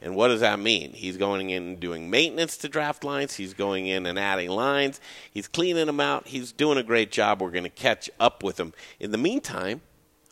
And 0.00 0.14
what 0.16 0.28
does 0.28 0.40
that 0.40 0.58
mean? 0.58 0.92
He's 0.94 1.18
going 1.18 1.50
in 1.50 1.62
and 1.64 1.80
doing 1.80 2.08
maintenance 2.08 2.56
to 2.58 2.68
draft 2.68 3.04
lines. 3.04 3.34
He's 3.34 3.52
going 3.52 3.86
in 3.88 4.06
and 4.06 4.18
adding 4.18 4.48
lines. 4.48 5.00
He's 5.30 5.48
cleaning 5.48 5.84
them 5.84 6.00
out. 6.00 6.28
He's 6.28 6.50
doing 6.50 6.78
a 6.78 6.82
great 6.82 7.12
job. 7.12 7.42
We're 7.42 7.50
going 7.50 7.64
to 7.64 7.68
catch 7.68 8.08
up 8.18 8.42
with 8.42 8.58
him. 8.58 8.72
In 8.98 9.10
the 9.10 9.18
meantime, 9.18 9.82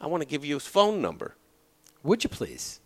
I 0.00 0.07
want 0.07 0.22
to 0.22 0.26
give 0.26 0.46
you 0.46 0.55
his 0.55 0.66
phone 0.66 1.03
number. 1.03 1.37
Would 2.03 2.24
you 2.24 2.31
please? 2.31 2.81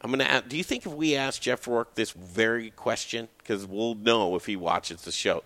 I'm 0.00 0.10
going 0.10 0.20
to 0.20 0.30
ask, 0.30 0.48
do 0.48 0.56
you 0.56 0.62
think 0.62 0.86
if 0.86 0.92
we 0.92 1.16
ask 1.16 1.42
Jeff 1.42 1.66
Rourke 1.66 1.94
this 1.94 2.12
very 2.12 2.70
question, 2.70 3.26
because 3.38 3.66
we'll 3.66 3.96
know 3.96 4.36
if 4.36 4.46
he 4.46 4.54
watches 4.54 5.02
the 5.02 5.10
show, 5.10 5.42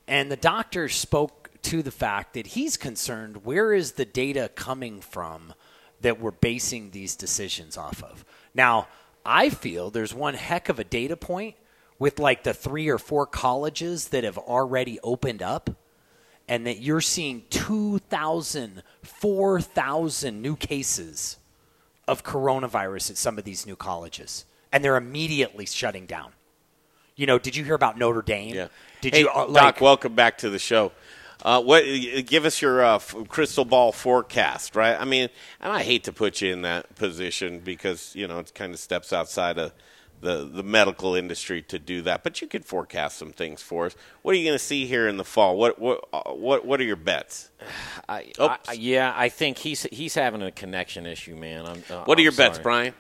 and 0.07 0.31
the 0.31 0.37
doctor 0.37 0.91
spoke 0.91 1.49
to 1.63 1.83
the 1.83 1.91
fact 1.91 2.35
that 2.35 2.49
he's 2.49 2.77
concerned. 2.77 3.47
Where 3.47 3.73
is 3.73 3.93
the 3.93 4.05
data 4.05 4.51
coming 4.55 5.01
from 5.01 5.55
that 6.01 6.21
we're 6.21 6.31
basing 6.31 6.91
these 6.91 7.17
decisions 7.17 7.77
off 7.77 8.03
of? 8.03 8.25
Now, 8.55 8.89
I 9.25 9.51
feel 9.51 9.91
there's 9.91 10.15
one 10.15 10.35
heck 10.35 10.69
of 10.69 10.79
a 10.79 10.85
data 10.85 11.17
point 11.17 11.57
with 11.99 12.19
like 12.19 12.45
the 12.45 12.55
three 12.55 12.89
or 12.89 12.99
four 12.99 13.27
colleges 13.27 14.09
that 14.09 14.25
have 14.25 14.39
already 14.39 14.99
opened 15.03 15.43
up 15.43 15.71
and 16.49 16.67
that 16.67 16.81
you're 16.81 17.01
seeing 17.01 17.43
2,000, 17.51 18.83
4,000 19.03 20.43
new 20.43 20.57
cases 20.57 21.37
of 22.07 22.25
coronavirus 22.25 23.11
at 23.11 23.17
some 23.19 23.37
of 23.37 23.45
these 23.45 23.67
new 23.67 23.77
colleges. 23.77 24.47
And 24.73 24.83
they're 24.83 24.97
immediately 24.97 25.67
shutting 25.67 26.07
down. 26.07 26.33
You 27.17 27.27
know, 27.27 27.39
did 27.39 27.57
you 27.57 27.65
hear 27.65 27.75
about 27.75 27.99
Notre 27.99 28.23
Dame? 28.23 28.55
Yeah. 28.55 28.69
Did 29.01 29.15
hey, 29.15 29.21
you, 29.21 29.29
uh, 29.29 29.47
Doc? 29.47 29.51
like, 29.51 29.81
welcome 29.81 30.15
back 30.15 30.39
to 30.39 30.51
the 30.51 30.59
show. 30.59 30.93
Uh, 31.43 31.63
what? 31.63 31.83
Give 32.27 32.45
us 32.45 32.61
your 32.61 32.85
uh, 32.85 32.99
crystal 33.29 33.65
ball 33.65 33.93
forecast, 33.93 34.75
right? 34.75 35.01
I 35.01 35.05
mean, 35.05 35.29
and 35.61 35.73
I 35.73 35.83
hate 35.83 36.05
to 36.05 36.13
put 36.13 36.41
you 36.41 36.53
in 36.53 36.63
that 36.63 36.95
position 36.97 37.61
because 37.61 38.15
you 38.17 38.27
know 38.27 38.39
it 38.41 38.53
kind 38.55 38.73
of 38.75 38.81
steps 38.81 39.13
outside 39.13 39.59
of 39.59 39.73
the 40.21 40.45
the 40.45 40.65
medical 40.65 41.15
industry 41.15 41.63
to 41.63 41.79
do 41.79 42.03
that. 42.03 42.25
But 42.25 42.41
you 42.41 42.49
could 42.49 42.65
forecast 42.65 43.19
some 43.19 43.33
things 43.33 43.63
for 43.63 43.87
us. 43.87 43.95
What 44.23 44.35
are 44.35 44.39
you 44.39 44.45
going 44.45 44.59
to 44.59 44.65
see 44.65 44.87
here 44.87 45.07
in 45.07 45.17
the 45.17 45.25
fall? 45.25 45.57
What 45.57 45.79
what 45.79 46.09
uh, 46.13 46.33
what 46.33 46.67
what 46.67 46.81
are 46.81 46.85
your 46.85 46.97
bets? 46.97 47.51
I, 48.09 48.33
I, 48.41 48.73
yeah, 48.73 49.13
I 49.17 49.29
think 49.29 49.59
he's 49.59 49.83
he's 49.85 50.15
having 50.15 50.43
a 50.43 50.51
connection 50.51 51.07
issue, 51.07 51.37
man. 51.37 51.67
I'm, 51.67 51.83
uh, 51.91 52.05
What 52.05 52.19
are 52.19 52.21
I'm 52.21 52.25
your 52.25 52.33
bets. 52.33 52.59
Brian? 52.59 52.95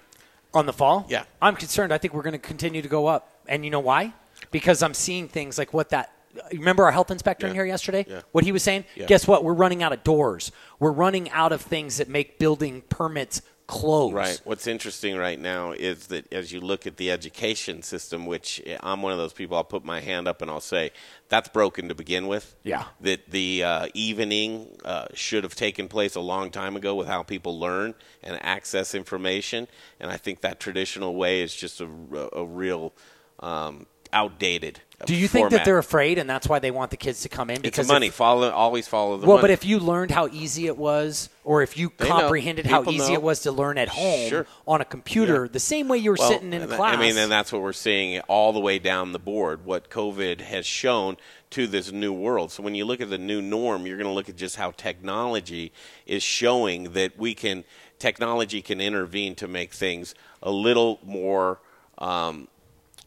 on 0.54 0.66
the 0.66 0.72
fall? 0.72 1.06
Yeah. 1.08 1.24
I'm 1.40 1.56
concerned. 1.56 1.92
I 1.92 1.98
think 1.98 2.14
we're 2.14 2.22
going 2.22 2.32
to 2.32 2.38
continue 2.38 2.82
to 2.82 2.88
go 2.88 3.06
up. 3.06 3.30
And 3.46 3.64
you 3.64 3.70
know 3.70 3.80
why? 3.80 4.12
Because 4.50 4.82
I'm 4.82 4.94
seeing 4.94 5.28
things 5.28 5.58
like 5.58 5.74
what 5.74 5.90
that. 5.90 6.12
Remember 6.52 6.84
our 6.84 6.92
health 6.92 7.10
inspector 7.10 7.46
in 7.46 7.54
here 7.54 7.64
yesterday? 7.64 8.06
Yeah. 8.08 8.20
What 8.32 8.44
he 8.44 8.52
was 8.52 8.62
saying? 8.62 8.84
Yeah. 8.94 9.06
Guess 9.06 9.26
what? 9.26 9.44
We're 9.44 9.54
running 9.54 9.82
out 9.82 9.92
of 9.92 10.04
doors. 10.04 10.52
We're 10.78 10.92
running 10.92 11.30
out 11.30 11.52
of 11.52 11.62
things 11.62 11.96
that 11.98 12.08
make 12.08 12.38
building 12.38 12.82
permits 12.88 13.42
close. 13.68 14.12
Right. 14.12 14.40
What's 14.44 14.66
interesting 14.66 15.16
right 15.16 15.38
now 15.38 15.72
is 15.72 16.08
that 16.08 16.32
as 16.32 16.50
you 16.50 16.60
look 16.60 16.86
at 16.86 16.96
the 16.96 17.10
education 17.10 17.82
system, 17.82 18.26
which 18.26 18.60
I'm 18.80 19.02
one 19.02 19.12
of 19.12 19.18
those 19.18 19.34
people, 19.34 19.56
I'll 19.56 19.62
put 19.64 19.84
my 19.84 20.00
hand 20.00 20.26
up 20.26 20.42
and 20.42 20.50
I'll 20.50 20.60
say 20.60 20.90
that's 21.28 21.50
broken 21.50 21.88
to 21.88 21.94
begin 21.94 22.26
with. 22.26 22.56
Yeah. 22.64 22.84
That 23.02 23.30
the 23.30 23.62
uh, 23.62 23.88
evening 23.94 24.68
uh, 24.84 25.06
should 25.14 25.44
have 25.44 25.54
taken 25.54 25.86
place 25.86 26.14
a 26.16 26.20
long 26.20 26.50
time 26.50 26.76
ago 26.76 26.94
with 26.94 27.06
how 27.06 27.22
people 27.22 27.60
learn 27.60 27.94
and 28.22 28.42
access 28.42 28.94
information, 28.94 29.68
and 30.00 30.10
I 30.10 30.16
think 30.16 30.40
that 30.40 30.58
traditional 30.60 31.14
way 31.14 31.42
is 31.42 31.54
just 31.54 31.80
a, 31.82 31.88
a 32.32 32.44
real 32.44 32.94
um, 33.40 33.86
outdated. 34.12 34.80
Do 35.06 35.14
you 35.14 35.28
think 35.28 35.50
that 35.50 35.64
they're 35.64 35.78
afraid 35.78 36.18
and 36.18 36.28
that's 36.28 36.48
why 36.48 36.58
they 36.58 36.72
want 36.72 36.90
the 36.90 36.96
kids 36.96 37.22
to 37.22 37.28
come 37.28 37.50
in? 37.50 37.56
It's 37.58 37.62
Because 37.62 37.86
the 37.86 37.92
money. 37.92 38.08
if- 38.08 38.14
follow 38.14 38.50
always 38.50 38.88
follow 38.88 39.16
the 39.16 39.26
well, 39.28 39.36
money. 39.36 39.42
but 39.42 39.50
if 39.50 39.64
you 39.64 39.78
learned 39.78 40.10
how 40.10 40.26
easy 40.28 40.66
it 40.66 40.76
was, 40.76 41.28
or 41.44 41.62
if 41.62 41.76
you 41.76 41.92
They 41.98 42.06
comprehended 42.08 42.66
how 42.66 42.82
easy 42.90 43.08
know. 43.12 43.14
it 43.14 43.22
was 43.22 43.40
to 43.42 43.52
learn 43.52 43.78
at 43.78 43.88
home 43.90 44.28
Sure. 44.28 44.46
on 44.66 44.80
a 44.80 44.84
computer, 44.84 45.44
Yeah. 45.44 45.52
the 45.52 45.60
same 45.60 45.86
way 45.86 45.98
you 45.98 46.10
were 46.10 46.16
Well, 46.18 46.28
sitting 46.28 46.52
in 46.52 46.68
that- 46.68 46.76
class. 46.76 46.96
I 46.96 47.00
mean, 47.00 47.16
and 47.16 47.30
that's 47.30 47.52
what 47.52 47.62
we're 47.62 47.72
seeing 47.72 48.18
all 48.22 48.52
the 48.52 48.58
way 48.58 48.80
down 48.80 49.12
the 49.12 49.20
board. 49.20 49.64
What 49.64 49.88
COVID 49.88 50.40
has 50.40 50.66
shown 50.66 51.16
to 51.50 51.68
this 51.68 51.92
new 51.92 52.12
world. 52.12 52.50
So 52.50 52.64
when 52.64 52.74
you 52.74 52.84
look 52.84 53.00
at 53.00 53.08
the 53.08 53.18
new 53.18 53.40
norm, 53.40 53.86
you're 53.86 53.96
going 53.98 54.08
to 54.08 54.12
look 54.12 54.28
at 54.28 54.36
just 54.36 54.56
how 54.56 54.72
technology 54.72 55.72
is 56.06 56.22
showing 56.24 56.92
that 56.94 57.16
we 57.16 57.34
can 57.34 57.64
technology 58.00 58.62
can 58.62 58.80
intervene 58.80 59.34
to 59.36 59.46
make 59.48 59.72
things 59.72 60.14
a 60.42 60.50
little 60.50 60.98
more. 61.04 61.60
Um, 61.98 62.48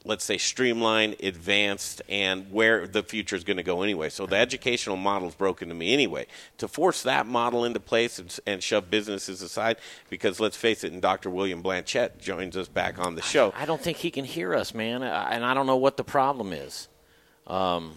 let's 0.03 0.23
say 0.23 0.37
streamlined, 0.37 1.15
advanced, 1.21 2.01
and 2.09 2.51
where 2.51 2.87
the 2.87 3.03
future 3.03 3.35
is 3.35 3.43
going 3.43 3.57
to 3.57 3.63
go 3.63 3.81
anyway. 3.83 4.09
So 4.09 4.25
the 4.25 4.35
educational 4.35 4.97
model 4.97 5.27
is 5.27 5.35
broken 5.35 5.69
to 5.69 5.75
me 5.75 5.93
anyway. 5.93 6.27
To 6.57 6.67
force 6.67 7.03
that 7.03 7.27
model 7.27 7.63
into 7.65 7.79
place 7.79 8.17
and, 8.19 8.35
and 8.47 8.63
shove 8.63 8.89
businesses 8.89 9.41
aside, 9.41 9.77
because 10.09 10.39
let's 10.39 10.57
face 10.57 10.83
it, 10.83 10.91
and 10.91 11.01
Dr. 11.01 11.29
William 11.29 11.61
Blanchet 11.61 12.19
joins 12.19 12.57
us 12.57 12.67
back 12.67 12.97
on 12.99 13.15
the 13.15 13.21
show. 13.21 13.53
I 13.55 13.65
don't 13.65 13.81
think 13.81 13.97
he 13.97 14.11
can 14.11 14.25
hear 14.25 14.55
us, 14.55 14.73
man, 14.73 15.03
and 15.03 15.45
I 15.45 15.53
don't 15.53 15.67
know 15.67 15.77
what 15.77 15.97
the 15.97 16.03
problem 16.03 16.51
is. 16.53 16.87
Um, 17.47 17.93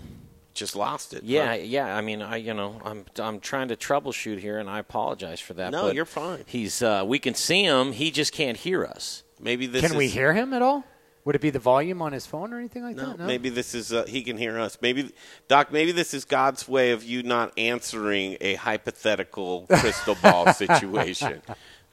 Just 0.52 0.76
lost 0.76 1.14
it. 1.14 1.22
yeah, 1.24 1.56
huh? 1.56 1.62
yeah. 1.62 1.96
I 1.96 2.00
mean, 2.00 2.22
I 2.22 2.36
you 2.36 2.54
know, 2.54 2.80
I'm 2.84 3.04
I'm 3.18 3.40
trying 3.40 3.68
to 3.68 3.76
troubleshoot 3.76 4.38
here, 4.38 4.58
and 4.58 4.68
I 4.68 4.78
apologize 4.78 5.40
for 5.40 5.54
that. 5.54 5.72
No, 5.72 5.82
but 5.82 5.94
you're 5.94 6.04
fine. 6.04 6.44
He's 6.46 6.82
uh, 6.82 7.04
we 7.06 7.18
can 7.18 7.34
see 7.34 7.62
him. 7.64 7.92
He 7.92 8.10
just 8.10 8.32
can't 8.32 8.56
hear 8.56 8.84
us. 8.84 9.22
Maybe 9.40 9.66
this 9.66 9.82
Can 9.82 9.92
is, 9.92 9.96
we 9.96 10.08
hear 10.08 10.32
him 10.32 10.54
at 10.54 10.62
all? 10.62 10.84
Would 11.24 11.34
it 11.36 11.40
be 11.40 11.50
the 11.50 11.58
volume 11.58 12.02
on 12.02 12.12
his 12.12 12.26
phone 12.26 12.52
or 12.52 12.58
anything 12.58 12.82
like 12.82 12.96
No, 12.96 13.06
that? 13.06 13.18
No. 13.20 13.26
maybe 13.26 13.48
this 13.48 13.74
is 13.74 13.92
uh, 13.92 14.04
he 14.06 14.22
can 14.22 14.36
hear 14.36 14.58
us. 14.58 14.76
Maybe 14.82 15.10
Doc, 15.48 15.72
maybe 15.72 15.90
this 15.92 16.12
is 16.12 16.24
God's 16.26 16.68
way 16.68 16.90
of 16.90 17.02
you 17.02 17.22
not 17.22 17.52
answering 17.58 18.36
a 18.42 18.54
hypothetical 18.56 19.66
crystal 19.70 20.16
ball 20.22 20.52
situation. 20.52 21.40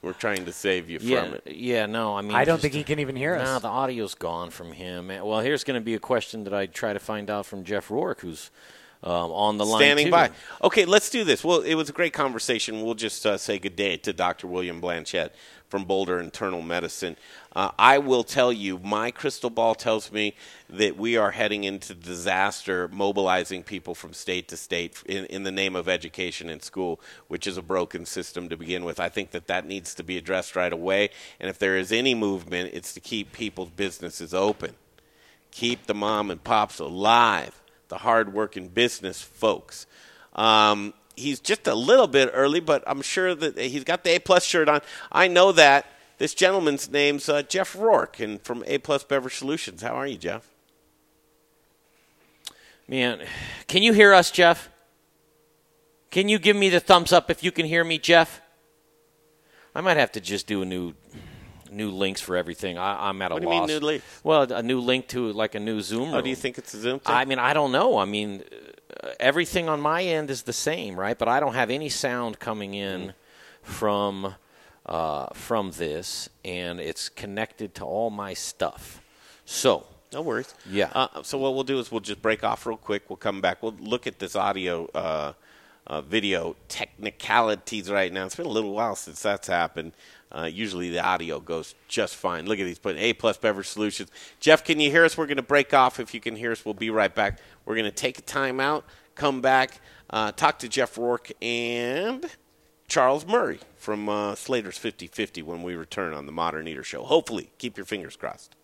We're 0.02 0.12
trying 0.12 0.44
to 0.46 0.52
save 0.52 0.90
you 0.90 0.98
Yeah, 1.00 1.24
from 1.24 1.34
it. 1.34 1.42
yeah. 1.54 1.86
No, 1.86 2.16
I 2.16 2.22
mean, 2.22 2.34
I 2.34 2.44
don't 2.44 2.56
just- 2.56 2.62
think 2.62 2.74
he 2.74 2.82
can 2.84 2.98
even 2.98 3.16
hear 3.16 3.36
No, 3.36 3.42
us. 3.42 3.62
the 3.62 3.68
audio's 3.68 4.14
gone 4.14 4.50
from 4.50 4.72
him. 4.72 5.08
Well, 5.08 5.40
here's 5.40 5.64
going 5.64 5.80
to 5.80 5.84
be 5.84 5.94
a 5.94 6.00
question 6.00 6.44
that 6.44 6.52
I 6.52 6.66
try 6.66 6.92
to 6.92 6.98
find 6.98 7.30
out 7.30 7.46
from 7.46 7.62
Jeff 7.64 7.90
Rourke, 7.90 8.20
who's 8.20 8.50
um, 9.04 9.30
on 9.32 9.58
the 9.58 9.64
line 9.66 9.80
standing 9.80 10.06
too. 10.06 10.10
by. 10.12 10.30
Okay, 10.62 10.84
let's 10.84 11.08
do 11.10 11.24
this. 11.24 11.42
Well, 11.44 11.60
it 11.60 11.74
was 11.74 11.88
a 11.88 11.92
great 11.92 12.12
conversation. 12.12 12.82
We'll 12.82 12.94
just 12.94 13.24
uh, 13.24 13.38
say 13.38 13.58
good 13.58 13.76
day 13.76 13.96
to 13.98 14.12
Dr. 14.12 14.46
William 14.46 14.80
Blanchet 14.80 15.34
from 15.68 15.84
Boulder 15.84 16.20
Internal 16.20 16.62
Medicine. 16.62 17.16
Uh, 17.54 17.70
I 17.78 17.98
will 17.98 18.24
tell 18.24 18.52
you, 18.52 18.78
my 18.78 19.10
crystal 19.10 19.50
ball 19.50 19.74
tells 19.74 20.10
me 20.10 20.34
that 20.70 20.96
we 20.96 21.16
are 21.18 21.32
heading 21.32 21.64
into 21.64 21.94
disaster, 21.94 22.88
mobilizing 22.88 23.62
people 23.62 23.94
from 23.94 24.14
state 24.14 24.48
to 24.48 24.56
state 24.56 25.02
in, 25.04 25.26
in 25.26 25.42
the 25.42 25.52
name 25.52 25.76
of 25.76 25.88
education 25.88 26.48
in 26.48 26.60
school, 26.60 26.98
which 27.28 27.46
is 27.46 27.58
a 27.58 27.62
broken 27.62 28.06
system 28.06 28.48
to 28.48 28.56
begin 28.56 28.84
with. 28.84 28.98
I 28.98 29.10
think 29.10 29.32
that 29.32 29.48
that 29.48 29.66
needs 29.66 29.94
to 29.96 30.02
be 30.02 30.16
addressed 30.16 30.56
right 30.56 30.72
away. 30.72 31.10
And 31.38 31.50
if 31.50 31.58
there 31.58 31.76
is 31.76 31.92
any 31.92 32.14
movement, 32.14 32.70
it's 32.72 32.94
to 32.94 33.00
keep 33.00 33.32
people's 33.32 33.70
businesses 33.70 34.32
open 34.32 34.74
keep 35.52 35.86
the 35.86 35.94
mom 35.94 36.30
and 36.30 36.42
pops 36.42 36.80
alive, 36.80 37.60
the 37.88 37.98
hard-working 37.98 38.68
business 38.68 39.22
folks. 39.22 39.86
Um, 40.34 40.94
he's 41.14 41.38
just 41.38 41.68
a 41.68 41.74
little 41.74 42.08
bit 42.08 42.30
early, 42.32 42.58
but 42.58 42.82
I'm 42.86 43.02
sure 43.02 43.34
that 43.34 43.56
he's 43.58 43.84
got 43.84 44.02
the 44.02 44.16
A 44.16 44.18
plus 44.18 44.44
shirt 44.44 44.68
on. 44.68 44.80
I 45.12 45.28
know 45.28 45.52
that. 45.52 45.86
This 46.22 46.34
gentleman's 46.34 46.88
name's 46.88 47.28
uh, 47.28 47.42
Jeff 47.42 47.74
Rourke, 47.74 48.20
and 48.20 48.40
from 48.42 48.62
A 48.68 48.78
Plus 48.78 49.02
Beverage 49.02 49.34
Solutions. 49.34 49.82
How 49.82 49.96
are 49.96 50.06
you, 50.06 50.16
Jeff? 50.16 50.48
Man, 52.86 53.22
can 53.66 53.82
you 53.82 53.92
hear 53.92 54.14
us, 54.14 54.30
Jeff? 54.30 54.70
Can 56.12 56.28
you 56.28 56.38
give 56.38 56.54
me 56.54 56.68
the 56.68 56.78
thumbs 56.78 57.12
up 57.12 57.28
if 57.28 57.42
you 57.42 57.50
can 57.50 57.66
hear 57.66 57.82
me, 57.82 57.98
Jeff? 57.98 58.40
I 59.74 59.80
might 59.80 59.96
have 59.96 60.12
to 60.12 60.20
just 60.20 60.46
do 60.46 60.62
a 60.62 60.64
new 60.64 60.94
new 61.72 61.90
links 61.90 62.20
for 62.20 62.36
everything. 62.36 62.78
I, 62.78 63.08
am 63.08 63.20
at 63.20 63.32
a 63.32 63.34
What 63.34 63.42
do 63.42 63.48
loss. 63.48 63.54
you 63.54 63.60
mean 63.60 63.80
new 63.80 63.84
link? 63.84 64.02
Well, 64.22 64.42
a 64.42 64.62
new 64.62 64.78
link 64.78 65.08
to 65.08 65.32
like 65.32 65.56
a 65.56 65.60
new 65.60 65.80
Zoom. 65.80 66.10
Oh, 66.10 66.12
room. 66.12 66.22
do 66.22 66.30
you 66.30 66.36
think 66.36 66.56
it's 66.56 66.72
a 66.72 66.78
Zoom 66.78 67.00
thing? 67.00 67.12
I 67.16 67.24
mean, 67.24 67.40
I 67.40 67.52
don't 67.52 67.72
know. 67.72 67.98
I 67.98 68.04
mean, 68.04 68.44
uh, 69.02 69.08
everything 69.18 69.68
on 69.68 69.80
my 69.80 70.04
end 70.04 70.30
is 70.30 70.44
the 70.44 70.52
same, 70.52 70.94
right? 70.94 71.18
But 71.18 71.26
I 71.26 71.40
don't 71.40 71.54
have 71.54 71.68
any 71.68 71.88
sound 71.88 72.38
coming 72.38 72.74
in 72.74 73.14
from 73.64 74.36
uh, 74.86 75.26
from 75.34 75.70
this, 75.72 76.28
and 76.44 76.80
it's 76.80 77.08
connected 77.08 77.74
to 77.76 77.84
all 77.84 78.10
my 78.10 78.34
stuff. 78.34 79.00
So, 79.44 79.86
No 80.12 80.22
worries. 80.22 80.54
Yeah. 80.68 80.90
Uh, 80.94 81.22
so 81.22 81.38
what 81.38 81.54
we'll 81.54 81.64
do 81.64 81.78
is 81.78 81.90
we'll 81.90 82.00
just 82.00 82.20
break 82.20 82.44
off 82.44 82.66
real 82.66 82.76
quick. 82.76 83.04
We'll 83.08 83.16
come 83.16 83.40
back. 83.40 83.62
We'll 83.62 83.76
look 83.80 84.06
at 84.06 84.18
this 84.18 84.36
audio, 84.36 84.86
uh, 84.94 85.32
uh, 85.86 86.00
video 86.02 86.54
technicalities 86.68 87.90
right 87.90 88.12
now. 88.12 88.26
It's 88.26 88.36
been 88.36 88.46
a 88.46 88.50
little 88.50 88.72
while 88.72 88.94
since 88.94 89.22
that's 89.22 89.48
happened. 89.48 89.92
Uh, 90.30 90.44
usually 90.44 90.90
the 90.90 91.02
audio 91.02 91.40
goes 91.40 91.74
just 91.88 92.16
fine. 92.16 92.46
Look 92.46 92.58
at 92.58 92.64
these 92.64 92.78
putting 92.78 93.02
A 93.02 93.12
plus 93.14 93.36
beverage 93.36 93.68
solutions. 93.68 94.10
Jeff, 94.38 94.64
can 94.64 94.80
you 94.80 94.90
hear 94.90 95.04
us? 95.04 95.16
We're 95.16 95.26
going 95.26 95.36
to 95.38 95.42
break 95.42 95.74
off. 95.74 95.98
If 95.98 96.14
you 96.14 96.20
can 96.20 96.36
hear 96.36 96.52
us, 96.52 96.64
we'll 96.64 96.74
be 96.74 96.90
right 96.90 97.14
back. 97.14 97.40
We're 97.64 97.74
going 97.74 97.84
to 97.86 97.90
take 97.90 98.18
a 98.18 98.22
time 98.22 98.60
out, 98.60 98.84
come 99.14 99.40
back, 99.40 99.80
uh, 100.10 100.32
talk 100.32 100.58
to 100.60 100.68
Jeff 100.68 100.96
Rourke 100.96 101.32
and 101.42 102.24
Charles 102.92 103.24
Murray 103.24 103.58
from 103.78 104.06
uh, 104.06 104.34
Slater's 104.34 104.78
50-50 104.78 105.42
when 105.44 105.62
we 105.62 105.74
return 105.76 106.12
on 106.12 106.26
the 106.26 106.30
Modern 106.30 106.68
Eater 106.68 106.84
Show. 106.84 107.04
Hopefully, 107.04 107.50
keep 107.56 107.78
your 107.78 107.86
fingers 107.86 108.16
crossed. 108.16 108.54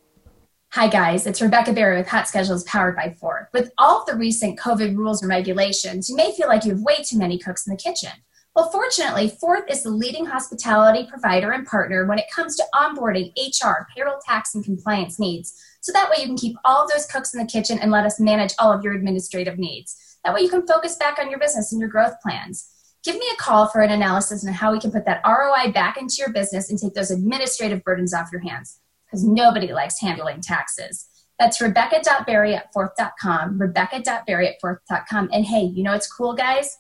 Hi, 0.73 0.87
guys. 0.87 1.27
It's 1.27 1.41
Rebecca 1.41 1.73
Berry 1.73 1.97
with 1.97 2.09
Hot 2.09 2.29
Schedules 2.29 2.63
powered 2.65 2.95
by 2.95 3.17
Fourth. 3.19 3.47
With 3.55 3.73
all 3.79 4.03
of 4.03 4.07
the 4.07 4.17
recent 4.17 4.59
COVID 4.59 4.95
rules 4.99 5.23
and 5.23 5.31
regulations, 5.31 6.11
you 6.11 6.15
may 6.17 6.31
feel 6.33 6.47
like 6.47 6.67
you 6.67 6.73
have 6.73 6.83
way 6.83 6.97
too 7.03 7.17
many 7.17 7.39
cooks 7.39 7.67
in 7.67 7.71
the 7.71 7.79
kitchen. 7.79 8.11
Well, 8.55 8.69
fortunately, 8.69 9.31
Fourth 9.41 9.65
is 9.71 9.83
the 9.83 9.89
leading 9.89 10.27
hospitality 10.27 11.09
provider 11.09 11.53
and 11.53 11.67
partner 11.67 12.05
when 12.05 12.19
it 12.19 12.31
comes 12.31 12.55
to 12.57 12.65
onboarding 12.75 13.33
HR, 13.35 13.87
payroll, 13.97 14.21
tax, 14.27 14.55
and 14.55 14.63
compliance 14.63 15.19
needs. 15.19 15.55
So 15.81 15.91
that 15.93 16.11
way 16.11 16.17
you 16.21 16.27
can 16.27 16.37
keep 16.37 16.59
all 16.67 16.85
of 16.85 16.91
those 16.91 17.07
cooks 17.07 17.33
in 17.33 17.41
the 17.41 17.51
kitchen 17.51 17.79
and 17.79 17.91
let 17.91 18.05
us 18.05 18.21
manage 18.21 18.53
all 18.59 18.75
of 18.75 18.85
your 18.85 18.93
administrative 18.93 19.59
needs. 19.59 20.19
That 20.23 20.35
way 20.35 20.43
you 20.43 20.51
can 20.51 20.67
focus 20.67 20.97
back 20.97 21.19
on 21.19 21.31
your 21.31 21.39
business 21.39 21.73
and 21.73 21.81
your 21.81 21.89
growth 21.89 22.21
plans. 22.23 22.75
Give 23.09 23.17
me 23.17 23.27
a 23.33 23.43
call 23.43 23.69
for 23.69 23.81
an 23.81 23.91
analysis 23.91 24.47
on 24.47 24.53
how 24.53 24.71
we 24.71 24.79
can 24.79 24.93
put 24.93 25.07
that 25.07 25.23
ROI 25.27 25.73
back 25.73 25.97
into 25.97 26.17
your 26.19 26.31
business 26.31 26.69
and 26.69 26.79
take 26.79 26.93
those 26.93 27.11
administrative 27.11 27.83
burdens 27.83 28.13
off 28.13 28.29
your 28.31 28.43
hands 28.43 28.81
because 29.07 29.25
nobody 29.25 29.73
likes 29.73 29.99
handling 29.99 30.43
taxes. 30.43 31.09
That's 31.39 31.59
rebecca.berry 31.59 32.55
at 32.55 32.71
fourth.com, 32.71 33.59
rebecca.berry 33.59 34.49
at 34.49 34.61
fourth.com. 34.61 35.31
And 35.33 35.47
hey, 35.47 35.63
you 35.63 35.85
know 35.85 35.93
what's 35.93 36.13
cool, 36.13 36.35
guys? 36.35 36.77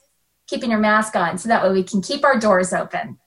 Keeping 0.46 0.70
your 0.70 0.80
mask 0.80 1.16
on 1.16 1.38
so 1.38 1.48
that 1.48 1.62
way 1.62 1.72
we 1.72 1.82
can 1.82 2.02
keep 2.02 2.22
our 2.26 2.38
doors 2.38 2.74
open. 2.74 3.18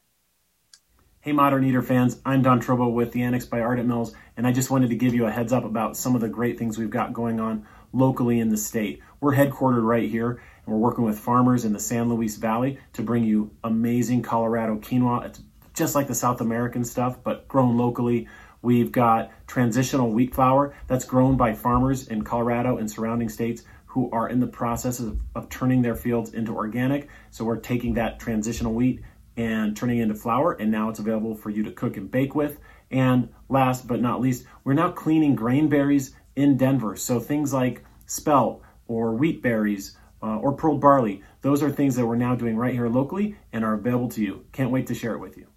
Hey, 1.21 1.31
Modern 1.31 1.63
Eater 1.63 1.81
fans, 1.81 2.21
I'm 2.23 2.43
Don 2.43 2.61
Trobo 2.61 2.93
with 2.93 3.13
the 3.13 3.23
Annex 3.23 3.45
by 3.45 3.61
Ardent 3.61 3.87
Mills, 3.87 4.13
and 4.37 4.45
I 4.45 4.51
just 4.51 4.69
wanted 4.69 4.91
to 4.91 4.95
give 4.95 5.15
you 5.15 5.25
a 5.25 5.31
heads 5.31 5.53
up 5.53 5.65
about 5.65 5.97
some 5.97 6.13
of 6.13 6.21
the 6.21 6.29
great 6.29 6.59
things 6.59 6.77
we've 6.77 6.91
got 6.91 7.13
going 7.13 7.39
on 7.39 7.65
locally 7.93 8.39
in 8.39 8.49
the 8.49 8.57
state. 8.57 9.01
We're 9.19 9.33
headquartered 9.33 9.83
right 9.83 10.07
here, 10.07 10.41
and 10.65 10.73
we're 10.73 10.79
working 10.79 11.03
with 11.03 11.19
farmers 11.19 11.65
in 11.65 11.73
the 11.73 11.79
San 11.79 12.09
Luis 12.09 12.37
Valley 12.37 12.79
to 12.93 13.01
bring 13.01 13.23
you 13.23 13.51
amazing 13.63 14.21
Colorado 14.21 14.77
quinoa. 14.77 15.25
It's 15.25 15.41
just 15.73 15.95
like 15.95 16.07
the 16.07 16.15
South 16.15 16.41
American 16.41 16.83
stuff, 16.83 17.23
but 17.23 17.47
grown 17.47 17.77
locally. 17.77 18.27
We've 18.61 18.91
got 18.91 19.31
transitional 19.47 20.11
wheat 20.11 20.35
flour 20.35 20.75
that's 20.87 21.05
grown 21.05 21.35
by 21.37 21.53
farmers 21.53 22.07
in 22.07 22.23
Colorado 22.23 22.77
and 22.77 22.89
surrounding 22.89 23.29
states 23.29 23.63
who 23.87 24.09
are 24.11 24.29
in 24.29 24.39
the 24.39 24.47
process 24.47 24.99
of, 24.99 25.19
of 25.35 25.49
turning 25.49 25.81
their 25.81 25.95
fields 25.95 26.33
into 26.33 26.55
organic. 26.55 27.09
So 27.31 27.43
we're 27.43 27.57
taking 27.57 27.95
that 27.95 28.19
transitional 28.19 28.73
wheat 28.73 29.01
and 29.35 29.75
turning 29.75 29.99
it 29.99 30.03
into 30.03 30.15
flour, 30.15 30.53
and 30.53 30.71
now 30.71 30.89
it's 30.89 30.99
available 30.99 31.35
for 31.35 31.49
you 31.49 31.63
to 31.63 31.71
cook 31.71 31.97
and 31.97 32.09
bake 32.09 32.35
with. 32.35 32.59
And 32.89 33.29
last 33.49 33.87
but 33.87 34.01
not 34.01 34.21
least, 34.21 34.45
we're 34.63 34.73
now 34.73 34.91
cleaning 34.91 35.35
grain 35.35 35.67
berries 35.69 36.13
in 36.35 36.57
Denver. 36.57 36.95
So 36.95 37.19
things 37.19 37.53
like 37.53 37.83
spelt 38.05 38.61
or 38.87 39.13
wheat 39.13 39.41
berries 39.41 39.97
uh, 40.21 40.37
or 40.37 40.53
pearl 40.53 40.77
barley, 40.77 41.21
those 41.41 41.63
are 41.63 41.69
things 41.71 41.95
that 41.95 42.05
we're 42.05 42.15
now 42.15 42.35
doing 42.35 42.55
right 42.55 42.73
here 42.73 42.87
locally 42.87 43.35
and 43.53 43.63
are 43.65 43.73
available 43.73 44.09
to 44.09 44.21
you. 44.21 44.45
Can't 44.51 44.71
wait 44.71 44.87
to 44.87 44.93
share 44.95 45.13
it 45.13 45.19
with 45.19 45.37
you. 45.37 45.47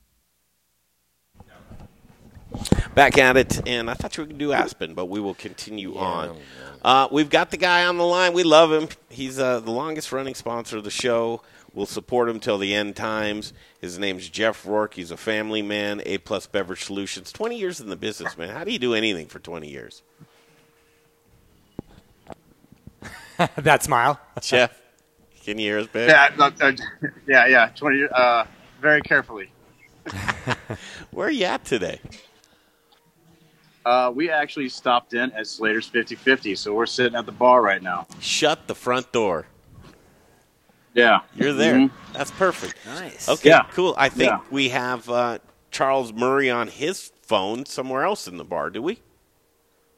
back 2.94 3.18
at 3.18 3.36
it, 3.36 3.66
and 3.68 3.90
I 3.90 3.94
thought 3.94 4.16
you 4.16 4.22
were 4.22 4.26
going 4.26 4.38
to 4.38 4.44
do 4.44 4.52
Aspen, 4.52 4.94
but 4.94 5.06
we 5.06 5.20
will 5.20 5.34
continue 5.34 5.96
on. 5.96 6.36
Uh, 6.82 7.08
we've 7.10 7.30
got 7.30 7.50
the 7.50 7.56
guy 7.56 7.84
on 7.86 7.98
the 7.98 8.04
line. 8.04 8.32
We 8.32 8.42
love 8.44 8.72
him. 8.72 8.88
He's 9.08 9.38
uh, 9.38 9.60
the 9.60 9.70
longest 9.70 10.12
running 10.12 10.34
sponsor 10.34 10.78
of 10.78 10.84
the 10.84 10.90
show. 10.90 11.42
We'll 11.72 11.86
support 11.86 12.28
him 12.28 12.38
till 12.38 12.58
the 12.58 12.72
end 12.72 12.94
times. 12.94 13.52
His 13.80 13.98
name's 13.98 14.28
Jeff 14.28 14.64
Rourke. 14.64 14.94
He's 14.94 15.10
a 15.10 15.16
family 15.16 15.60
man, 15.62 16.02
A 16.06 16.18
plus 16.18 16.46
beverage 16.46 16.84
solutions. 16.84 17.32
Twenty 17.32 17.58
years 17.58 17.80
in 17.80 17.88
the 17.88 17.96
business, 17.96 18.38
man. 18.38 18.50
How 18.50 18.62
do 18.62 18.70
you 18.70 18.78
do 18.78 18.94
anything 18.94 19.26
for 19.26 19.40
twenty 19.40 19.68
years? 19.68 20.02
that 23.56 23.82
smile, 23.82 24.18
Jeff. 24.40 24.80
Can 25.44 25.58
you 25.58 25.66
hear 25.70 25.78
us, 25.80 25.86
babe? 25.88 26.08
Yeah, 26.08 26.30
no, 26.38 26.44
uh, 26.60 26.72
yeah, 27.28 27.46
yeah. 27.46 27.68
Twenty. 27.76 28.04
Uh, 28.10 28.44
very 28.80 29.02
carefully. 29.02 29.50
Where 31.10 31.28
are 31.28 31.30
you 31.30 31.44
at 31.46 31.64
today? 31.64 32.00
Uh, 33.86 34.10
we 34.14 34.30
actually 34.30 34.68
stopped 34.68 35.12
in 35.14 35.30
at 35.32 35.46
Slater's 35.46 35.90
50-50, 35.90 36.56
so 36.56 36.72
we're 36.74 36.86
sitting 36.86 37.14
at 37.14 37.26
the 37.26 37.32
bar 37.32 37.60
right 37.60 37.82
now. 37.82 38.06
Shut 38.18 38.66
the 38.66 38.74
front 38.74 39.12
door. 39.12 39.46
Yeah, 40.94 41.20
You're 41.34 41.52
there. 41.52 41.74
Mhm. 41.74 41.90
That's 42.12 42.30
perfect. 42.30 42.76
Nice. 42.86 43.28
Okay, 43.28 43.48
Yeah. 43.50 43.66
cool. 43.72 43.94
I 43.98 44.08
think 44.08 44.30
Yeah. 44.30 44.40
we 44.50 44.68
have 44.70 45.10
uh, 45.10 45.38
Charles 45.70 46.12
Murray 46.12 46.50
on 46.50 46.68
his 46.68 47.12
phone 47.22 47.66
somewhere 47.66 48.04
else 48.04 48.26
in 48.28 48.36
the 48.38 48.44
bar. 48.44 48.70
Do 48.70 48.80
we? 48.80 49.00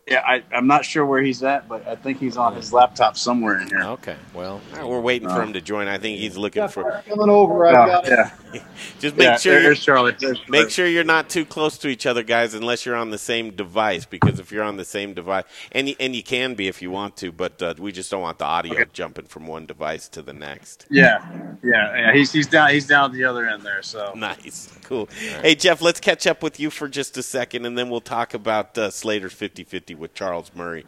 Yeah, 0.09 0.23
I, 0.25 0.45
I'm 0.53 0.69
not 0.69 0.85
sure 0.85 1.05
where 1.05 1.21
he's 1.21 1.43
at, 1.43 1.69
but 1.69 1.85
I 1.85 1.97
think 1.97 2.21
he's 2.21 2.37
on 2.37 2.55
his 2.55 2.73
laptop 2.73 3.17
somewhere 3.17 3.61
in 3.61 3.67
here. 3.67 3.83
Okay, 3.83 4.15
well, 4.35 4.61
All 4.75 4.79
right, 4.79 4.87
we're 4.89 5.01
waiting 5.01 5.29
for 5.29 5.43
him 5.43 5.53
to 5.55 5.61
join. 5.61 5.89
I 5.89 5.99
think 5.99 6.21
he's 6.21 6.37
looking 6.37 6.69
for. 6.69 7.03
Coming 7.09 7.29
over, 7.29 7.67
I 7.67 7.73
got 7.73 8.07
yeah, 8.07 8.31
Just 9.01 9.17
make 9.17 9.25
yeah. 9.25 9.37
sure 9.37 9.55
there- 9.55 9.63
you're 9.63 9.71
there's 9.71 9.85
Charlie. 9.85 10.15
Make 10.49 10.71
sure 10.71 10.87
you're 10.87 11.03
not 11.03 11.29
too 11.29 11.45
close 11.45 11.77
to 11.79 11.89
each 11.89 12.07
other, 12.07 12.23
guys, 12.23 12.55
unless 12.55 12.87
you're 12.87 12.95
on 12.95 13.11
the 13.11 13.19
same 13.19 13.51
device. 13.51 14.05
Because 14.05 14.39
if 14.39 14.53
you're 14.53 14.63
on 14.63 14.77
the 14.77 14.85
same 14.85 15.13
device, 15.13 15.43
and 15.73 15.89
you, 15.89 15.97
and 15.99 16.15
you 16.15 16.23
can 16.23 16.55
be 16.55 16.69
if 16.69 16.81
you 16.81 16.93
want 16.93 17.17
to, 17.17 17.33
but 17.33 17.61
uh, 17.61 17.75
we 17.77 17.91
just 17.91 18.09
don't 18.09 18.23
want 18.23 18.39
the 18.39 18.45
audio 18.45 18.85
jumping 18.93 19.27
from 19.27 19.49
one 19.49 19.67
device 19.67 20.09
to 20.11 20.23
the 20.23 20.33
next. 20.33 20.87
Yeah, 20.89 21.19
yeah, 21.65 21.97
yeah. 21.97 22.13
He's 22.13 22.31
he's 22.31 22.47
down 22.47 22.71
he's 22.71 22.87
down 22.87 23.07
at 23.11 23.13
the 23.13 23.25
other 23.25 23.49
end 23.49 23.65
there. 23.65 23.83
So 23.83 24.13
Nice, 24.17 24.73
cool. 24.85 25.09
Hey 25.43 25.57
Jeff, 25.57 25.83
let's 25.83 25.99
catch 25.99 26.29
up 26.29 26.45
with 26.45 26.61
you 26.61 26.71
for 26.71 26.87
just 26.87 27.17
a 27.17 27.25
second, 27.25 27.67
and 27.67 27.77
then 27.77 27.91
we'll 27.91 28.01
talk 28.01 28.35
about 28.35 28.79
uh, 28.79 28.89
Slater's 28.91 29.35
50-50 29.35 29.96
with 29.99 30.15
Charles 30.15 30.51
Murray. 30.55 30.85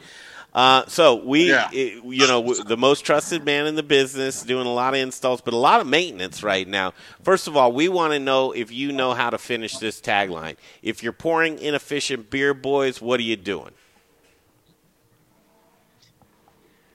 Uh, 0.54 0.84
so 0.86 1.14
we, 1.16 1.50
Yeah. 1.50 1.68
eh, 1.74 2.00
you 2.04 2.26
know, 2.26 2.54
the 2.54 2.76
most 2.76 3.04
trusted 3.04 3.44
man 3.44 3.66
in 3.66 3.74
the 3.74 3.82
business, 3.82 4.42
doing 4.42 4.66
a 4.66 4.72
lot 4.72 4.94
of 4.94 5.00
installs, 5.00 5.40
but 5.40 5.52
a 5.52 5.58
lot 5.58 5.80
of 5.80 5.86
maintenance 5.86 6.42
right 6.42 6.66
now. 6.66 6.94
First 7.22 7.46
of 7.48 7.56
all, 7.56 7.70
we 7.70 7.88
want 7.88 8.12
to 8.14 8.18
know 8.18 8.52
if 8.52 8.72
you 8.72 8.90
know 8.90 9.12
how 9.14 9.30
to 9.30 9.38
finish 9.38 9.76
this 9.78 10.00
tagline. 10.00 10.56
If 10.82 11.02
you're 11.02 11.12
pouring 11.12 11.58
inefficient 11.58 12.30
beer, 12.30 12.54
boys, 12.54 13.00
what 13.00 13.20
are 13.20 13.24
you 13.24 13.36
doing? 13.36 13.70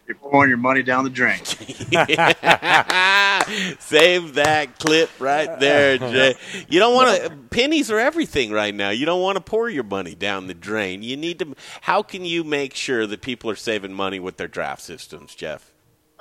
You're 0.08 0.18
pouring 0.18 0.50
your 0.50 0.58
money 0.58 0.84
down 0.84 1.04
the 1.04 1.10
drain. 1.10 1.44
Save 3.80 4.36
that 4.36 4.80
clip 4.80 5.10
right 5.20 5.60
there, 5.60 5.98
Jay. 5.98 6.36
You 6.68 6.80
don't 6.80 6.94
want 6.94 7.22
to. 7.22 7.30
Pennies 7.50 7.92
are 7.92 8.00
everything 8.00 8.52
right 8.52 8.74
now. 8.74 8.90
You 8.90 9.06
don't 9.06 9.22
want 9.22 9.38
to 9.38 9.42
pour 9.42 9.70
your 9.70 9.84
money 9.84 10.16
down 10.16 10.48
the 10.48 10.54
drain. 10.54 11.04
You 11.04 11.18
need 11.18 11.40
to. 11.40 11.56
How 11.82 12.04
can 12.04 12.26
you 12.26 12.44
make 12.44 12.76
sure 12.76 13.08
that 13.08 13.22
people 13.22 13.50
are 13.50 13.56
saving 13.56 13.94
money 13.94 14.20
with 14.20 14.38
their 14.38 14.48
draft 14.48 14.82
systems, 14.82 15.36
Jeff? 15.36 15.73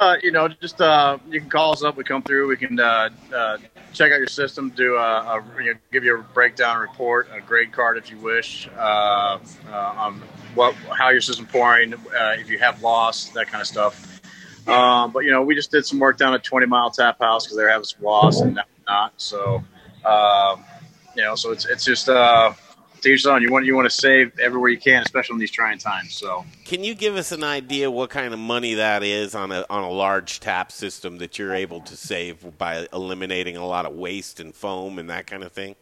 Uh, 0.03 0.17
you 0.21 0.33
know, 0.33 0.49
just 0.49 0.81
uh, 0.81 1.17
you 1.31 1.39
can 1.39 1.49
call 1.49 1.71
us 1.71 1.85
up. 1.85 1.97
We 1.97 2.03
come 2.03 2.25
through. 2.25 2.49
We 2.49 2.57
can 2.57 2.81
uh, 2.81 3.09
uh, 3.33 3.59
check 3.93 4.11
out 4.11 4.19
your 4.19 4.27
system, 4.27 4.71
do 4.71 4.97
a, 4.97 4.99
a 4.99 5.63
you 5.63 5.75
know, 5.75 5.79
give 5.93 6.03
you 6.03 6.19
a 6.19 6.23
breakdown 6.35 6.81
report, 6.81 7.29
a 7.33 7.41
grade 7.41 7.71
card 7.71 7.97
if 7.99 8.11
you 8.11 8.17
wish, 8.17 8.69
uh, 8.77 9.39
uh, 9.71 9.71
on 9.71 10.21
what 10.57 10.75
how 10.99 11.11
your 11.11 11.21
system 11.21 11.47
pouring, 11.47 11.95
uh, 11.95 12.35
if 12.37 12.51
you 12.51 12.59
have 12.59 12.83
loss, 12.83 13.29
that 13.29 13.47
kind 13.47 13.61
of 13.61 13.69
stuff. 13.69 14.21
Um, 14.67 15.13
but 15.13 15.21
you 15.21 15.31
know, 15.31 15.43
we 15.43 15.55
just 15.55 15.71
did 15.71 15.87
some 15.87 16.01
work 16.01 16.19
down 16.19 16.35
at 16.35 16.43
Twenty 16.43 16.67
Mile 16.67 16.91
Tap 16.91 17.21
House 17.21 17.45
because 17.45 17.57
they're 17.57 17.71
having 17.71 17.85
some 17.85 18.03
loss 18.03 18.41
and 18.41 18.59
not. 18.89 19.13
So, 19.19 19.63
you 21.15 21.23
know, 21.23 21.37
so 21.37 21.53
it's 21.53 21.65
it's 21.65 21.85
just 21.85 22.09
each 23.11 23.25
his. 23.25 23.43
You 23.43 23.51
want 23.51 23.65
you 23.65 23.75
want 23.75 23.87
to 23.87 23.95
save 23.95 24.39
everywhere 24.39 24.71
you 24.71 24.79
can, 24.79 25.03
especially 25.03 25.35
in 25.35 25.41
these 25.41 25.51
trying 25.51 25.79
times. 25.79 26.15
So. 26.15 26.45
Can 26.65 26.85
you 26.85 26.95
give 26.95 27.17
us 27.17 27.33
an 27.33 27.45
idea 27.45 27.91
what 27.91 28.11
kind 28.11 28.33
of 28.33 28.41
money 28.41 28.75
that 28.75 29.03
is 29.03 29.35
on 29.35 29.53
a 29.53 29.65
on 29.69 29.83
a 29.83 29.91
large 29.91 30.41
tap 30.41 30.73
system 30.73 31.19
that 31.19 31.39
you're 31.39 31.55
able 31.55 31.81
to 31.83 31.97
save 31.97 32.59
by 32.59 32.87
eliminating 32.93 33.57
a 33.57 33.67
lot 33.67 33.87
of 33.87 33.93
waste 33.95 34.41
and 34.41 34.55
foam 34.55 34.99
and 34.99 35.11
that 35.11 35.27
kind 35.27 35.43
of 35.43 35.53
thing? 35.53 35.77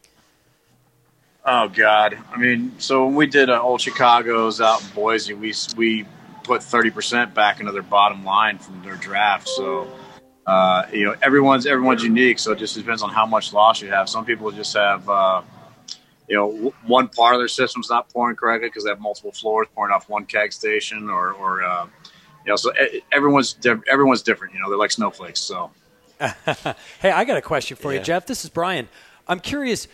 Oh 1.44 1.68
God! 1.68 2.18
I 2.30 2.36
mean, 2.36 2.74
so 2.78 3.06
when 3.06 3.14
we 3.14 3.26
did 3.26 3.48
uh, 3.48 3.62
Old 3.62 3.80
Chicago's 3.80 4.60
out 4.60 4.82
in 4.82 4.88
Boise, 4.90 5.34
we 5.34 5.54
we 5.76 6.06
put 6.44 6.62
30% 6.62 7.32
back 7.32 7.60
into 7.60 7.72
their 7.72 7.82
bottom 7.82 8.24
line 8.24 8.58
from 8.58 8.82
their 8.82 8.96
draft. 8.96 9.48
So, 9.48 9.88
uh, 10.46 10.84
you 10.92 11.04
know, 11.04 11.14
everyone's 11.22 11.64
everyone's 11.66 12.02
unique. 12.02 12.38
So 12.38 12.52
it 12.52 12.58
just 12.58 12.74
depends 12.74 13.02
on 13.02 13.10
how 13.10 13.24
much 13.24 13.52
loss 13.52 13.80
you 13.80 13.88
have. 13.88 14.08
Some 14.08 14.24
people 14.24 14.50
just 14.50 14.74
have, 14.74 15.08
uh, 15.08 15.42
you 16.30 16.36
know, 16.36 16.72
one 16.86 17.08
part 17.08 17.34
of 17.34 17.40
their 17.40 17.48
system's 17.48 17.90
not 17.90 18.08
pouring 18.12 18.36
correctly 18.36 18.68
because 18.68 18.84
they 18.84 18.90
have 18.90 19.00
multiple 19.00 19.32
floors 19.32 19.66
pouring 19.74 19.92
off 19.92 20.08
one 20.08 20.24
keg 20.24 20.52
station, 20.52 21.10
or, 21.10 21.32
or 21.32 21.64
uh, 21.64 21.86
you 22.46 22.50
know, 22.50 22.56
so 22.56 22.72
everyone's 23.12 23.56
everyone's 23.90 24.22
different. 24.22 24.54
You 24.54 24.60
know, 24.60 24.68
they're 24.70 24.78
like 24.78 24.92
snowflakes. 24.92 25.40
So, 25.40 25.72
hey, 27.00 27.10
I 27.10 27.24
got 27.24 27.36
a 27.36 27.42
question 27.42 27.76
for 27.76 27.92
Yeah. 27.92 27.98
you, 27.98 28.04
Jeff. 28.04 28.26
This 28.26 28.44
is 28.44 28.50
Brian. 28.50 28.88
I'm 29.26 29.40
curious. 29.40 29.88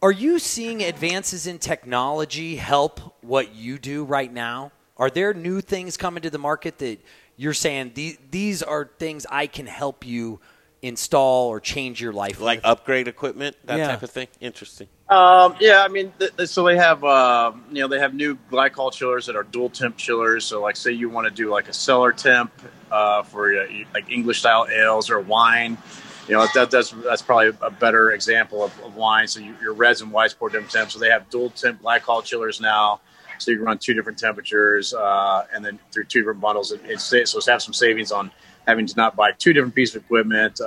Are 0.00 0.12
you 0.12 0.38
seeing 0.38 0.80
advances 0.82 1.46
in 1.48 1.58
technology 1.58 2.56
help 2.56 3.16
what 3.20 3.52
you 3.54 3.76
do 3.78 4.04
right 4.04 4.32
now? 4.32 4.70
Are 4.96 5.10
there 5.10 5.34
new 5.34 5.60
things 5.60 5.96
coming 5.96 6.22
to 6.22 6.30
the 6.30 6.38
market 6.38 6.78
that 6.78 7.00
you're 7.36 7.52
saying 7.52 7.92
these, 7.94 8.16
these 8.30 8.62
are 8.62 8.90
things 8.98 9.26
I 9.28 9.46
can 9.48 9.66
help 9.66 10.06
you 10.06 10.40
install 10.82 11.48
or 11.48 11.60
change 11.60 12.00
your 12.00 12.12
life 12.12 12.40
Like 12.40 12.58
with? 12.58 12.66
upgrade 12.66 13.08
equipment, 13.08 13.56
that 13.64 13.76
Yeah. 13.78 13.88
type 13.88 14.02
of 14.02 14.10
thing. 14.10 14.28
Interesting. 14.40 14.88
Um, 15.10 15.56
yeah, 15.58 15.82
I 15.82 15.88
mean, 15.88 16.12
th- 16.20 16.48
so 16.48 16.64
they 16.64 16.76
have, 16.76 17.02
uh, 17.02 17.52
you 17.72 17.82
know, 17.82 17.88
they 17.88 17.98
have 17.98 18.14
new 18.14 18.38
glycol 18.50 18.92
chillers 18.92 19.26
that 19.26 19.34
are 19.34 19.42
dual 19.42 19.68
temp 19.68 19.96
chillers. 19.96 20.44
So, 20.44 20.62
like, 20.62 20.76
say 20.76 20.92
you 20.92 21.10
want 21.10 21.26
to 21.26 21.34
do 21.34 21.50
like 21.50 21.68
a 21.68 21.72
cellar 21.72 22.12
temp 22.12 22.52
uh, 22.92 23.24
for 23.24 23.52
uh, 23.52 23.66
like 23.92 24.08
English 24.08 24.38
style 24.38 24.68
ales 24.72 25.10
or 25.10 25.18
wine. 25.20 25.76
You 26.28 26.36
know, 26.36 26.46
that, 26.54 26.70
that's 26.70 26.90
that's 26.90 27.22
probably 27.22 27.48
a 27.60 27.70
better 27.72 28.12
example 28.12 28.62
of, 28.62 28.78
of 28.84 28.94
wine. 28.94 29.26
So 29.26 29.40
you, 29.40 29.56
your 29.60 29.72
reds 29.74 30.00
and 30.00 30.12
whites 30.12 30.32
pour 30.32 30.48
different 30.48 30.70
temps. 30.70 30.94
So 30.94 31.00
they 31.00 31.10
have 31.10 31.28
dual 31.28 31.50
temp 31.50 31.82
glycol 31.82 32.24
chillers 32.24 32.60
now. 32.60 33.00
So 33.38 33.50
you 33.50 33.56
can 33.56 33.66
run 33.66 33.78
two 33.78 33.94
different 33.94 34.18
temperatures, 34.18 34.94
uh, 34.94 35.46
and 35.52 35.64
then 35.64 35.80
through 35.90 36.04
two 36.04 36.20
different 36.20 36.40
bundles. 36.40 36.70
It, 36.70 36.82
it's, 36.84 37.02
so 37.02 37.16
it's 37.16 37.48
have 37.48 37.62
some 37.62 37.72
savings 37.74 38.12
on 38.12 38.30
having 38.66 38.86
to 38.86 38.94
not 38.96 39.16
buy 39.16 39.32
two 39.32 39.52
different 39.52 39.74
pieces 39.74 39.96
of 39.96 40.04
equipment. 40.04 40.60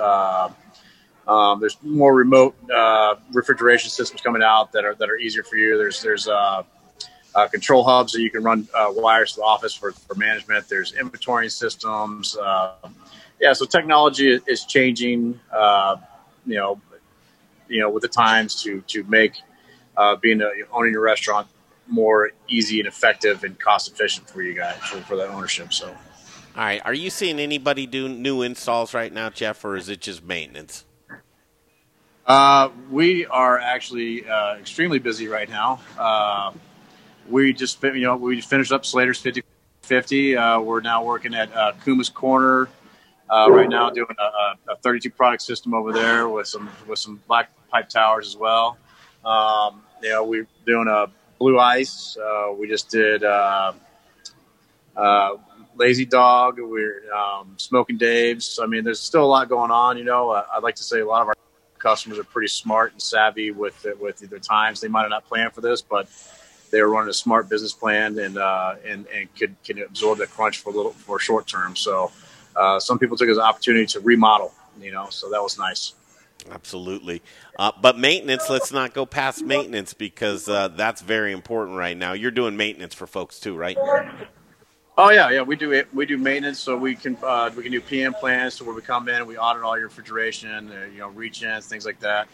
Um, 1.26 1.60
there's 1.60 1.78
more 1.82 2.14
remote 2.14 2.54
uh, 2.70 3.16
refrigeration 3.32 3.90
systems 3.90 4.20
coming 4.20 4.42
out 4.42 4.72
that 4.72 4.84
are 4.84 4.94
that 4.96 5.08
are 5.08 5.16
easier 5.16 5.42
for 5.42 5.56
you. 5.56 5.78
There's 5.78 6.02
there's 6.02 6.28
uh, 6.28 6.62
uh, 7.34 7.48
control 7.48 7.82
hubs 7.82 8.12
that 8.12 8.20
you 8.20 8.30
can 8.30 8.42
run 8.42 8.68
uh, 8.74 8.88
wires 8.90 9.32
to 9.32 9.36
the 9.36 9.42
office 9.42 9.74
for, 9.74 9.92
for 9.92 10.14
management. 10.14 10.68
There's 10.68 10.92
inventory 10.92 11.48
systems. 11.48 12.36
Uh, 12.36 12.74
yeah, 13.40 13.52
so 13.52 13.64
technology 13.64 14.38
is, 14.46 14.64
changing. 14.64 15.40
Uh, 15.50 15.96
you 16.46 16.56
know, 16.56 16.80
you 17.68 17.80
know, 17.80 17.90
with 17.90 18.02
the 18.02 18.08
times 18.08 18.62
to 18.62 18.82
to 18.88 19.02
make 19.04 19.34
being 20.20 20.42
a, 20.42 20.50
owning 20.72 20.92
your 20.92 21.02
restaurant 21.02 21.48
more 21.86 22.30
easy 22.48 22.80
and 22.80 22.88
effective 22.88 23.44
and 23.44 23.58
cost 23.58 23.90
efficient 23.90 24.28
for 24.28 24.42
you 24.42 24.54
guys 24.54 24.76
for, 24.76 24.98
for 24.98 25.16
that 25.16 25.28
ownership. 25.28 25.72
So. 25.72 25.88
All 25.88 26.62
right. 26.62 26.80
Are 26.84 26.94
you 26.94 27.10
seeing 27.10 27.40
anybody 27.40 27.86
do 27.86 28.08
new 28.08 28.42
installs 28.42 28.94
right 28.94 29.12
now, 29.12 29.28
Jeff, 29.28 29.64
or 29.64 29.76
is 29.76 29.88
it 29.88 30.00
just 30.00 30.22
maintenance? 30.22 30.84
Uh, 32.26 32.70
we 32.90 33.26
are 33.26 33.58
actually 33.58 34.26
uh, 34.26 34.56
extremely 34.56 34.98
busy 34.98 35.28
right 35.28 35.48
now. 35.48 35.80
Uh, 35.98 36.52
we 37.28 37.52
just, 37.52 37.82
you 37.82 38.00
know, 38.00 38.16
we 38.16 38.40
finished 38.40 38.72
up 38.72 38.86
Slater's 38.86 39.20
50 39.20 39.42
50. 39.82 40.36
Uh, 40.36 40.60
we're 40.60 40.80
now 40.80 41.04
working 41.04 41.34
at 41.34 41.54
uh, 41.54 41.72
Kuma's 41.84 42.08
Corner 42.08 42.68
uh, 43.28 43.50
right 43.50 43.68
now, 43.68 43.90
doing 43.90 44.16
a, 44.18 44.72
a 44.72 44.76
32 44.76 45.10
product 45.10 45.42
system 45.42 45.74
over 45.74 45.92
there 45.92 46.28
with 46.28 46.46
some 46.46 46.70
with 46.86 46.98
some 46.98 47.20
black 47.28 47.50
pipe 47.68 47.90
towers 47.90 48.26
as 48.26 48.36
well. 48.36 48.78
Um, 49.24 49.82
you 50.02 50.10
know, 50.10 50.24
we're 50.24 50.46
doing 50.64 50.88
a 50.88 51.06
blue 51.38 51.58
ice. 51.58 52.16
Uh, 52.16 52.52
we 52.58 52.68
just 52.68 52.88
did 52.90 53.22
Lazy 55.76 56.06
Dog. 56.06 56.58
We're 56.58 57.12
um, 57.12 57.54
Smokin' 57.58 57.98
Dave's. 57.98 58.58
I 58.62 58.66
mean, 58.66 58.84
there's 58.84 59.00
still 59.00 59.24
a 59.24 59.26
lot 59.26 59.50
going 59.50 59.70
on. 59.70 59.98
You 59.98 60.04
know, 60.04 60.30
I'd 60.30 60.62
like 60.62 60.76
to 60.76 60.84
say 60.84 61.00
a 61.00 61.06
lot 61.06 61.20
of 61.22 61.28
our 61.28 61.34
customers 61.84 62.18
are 62.18 62.24
pretty 62.24 62.48
smart 62.48 62.92
and 62.92 63.00
savvy 63.00 63.50
with 63.52 63.86
with 64.00 64.18
their 64.18 64.38
times. 64.40 64.80
They 64.80 64.88
might 64.88 65.02
have 65.02 65.10
not 65.10 65.26
planned 65.26 65.52
for 65.52 65.60
this, 65.60 65.82
but 65.82 66.08
they 66.70 66.80
were 66.82 66.88
running 66.88 67.10
a 67.10 67.14
smart 67.14 67.48
business 67.48 67.72
plan 67.72 68.18
and 68.18 68.38
uh, 68.38 68.76
and 68.84 69.06
and 69.14 69.32
could 69.36 69.54
can 69.62 69.80
absorb 69.82 70.18
the 70.18 70.26
crunch 70.26 70.58
for 70.58 70.70
a 70.70 70.76
little 70.76 70.92
for 70.92 71.20
short 71.20 71.46
term. 71.46 71.76
So 71.76 72.10
uh, 72.56 72.80
some 72.80 72.98
people 72.98 73.16
took 73.16 73.28
it 73.28 73.32
as 73.32 73.36
an 73.36 73.44
opportunity 73.44 73.86
to 73.86 74.00
remodel. 74.00 74.52
You 74.80 74.90
know, 74.90 75.08
so 75.10 75.30
that 75.30 75.42
was 75.42 75.58
nice. 75.58 75.94
Absolutely. 76.50 77.22
Uh, 77.58 77.70
but 77.80 77.96
maintenance, 77.96 78.50
let's 78.50 78.72
not 78.72 78.92
go 78.92 79.06
past 79.06 79.42
maintenance 79.44 79.94
because 79.94 80.48
uh, 80.48 80.68
that's 80.68 81.00
very 81.00 81.32
important 81.32 81.78
right 81.78 81.96
now. 81.96 82.12
You're 82.12 82.32
doing 82.32 82.56
maintenance 82.56 82.92
for 82.92 83.06
folks 83.06 83.38
too, 83.38 83.56
right? 83.56 83.78
Oh 84.96 85.10
yeah, 85.10 85.30
yeah. 85.30 85.42
We 85.42 85.56
do 85.56 85.72
it. 85.72 85.92
We 85.94 86.06
do 86.06 86.18
maintenance, 86.18 86.60
so 86.60 86.76
we 86.76 86.94
can 86.94 87.18
uh, 87.22 87.50
we 87.56 87.64
can 87.64 87.72
do 87.72 87.80
PM 87.80 88.14
plans, 88.14 88.54
so 88.54 88.64
where 88.64 88.74
we 88.74 88.82
come 88.82 89.08
in 89.08 89.16
and 89.16 89.26
we 89.26 89.36
audit 89.38 89.62
all 89.64 89.76
your 89.76 89.88
refrigeration, 89.88 90.70
uh, 90.70 90.84
you 90.92 90.98
know, 91.00 91.08
reach-ins, 91.08 91.66
things 91.66 91.84
like 91.84 91.98
that, 92.00 92.28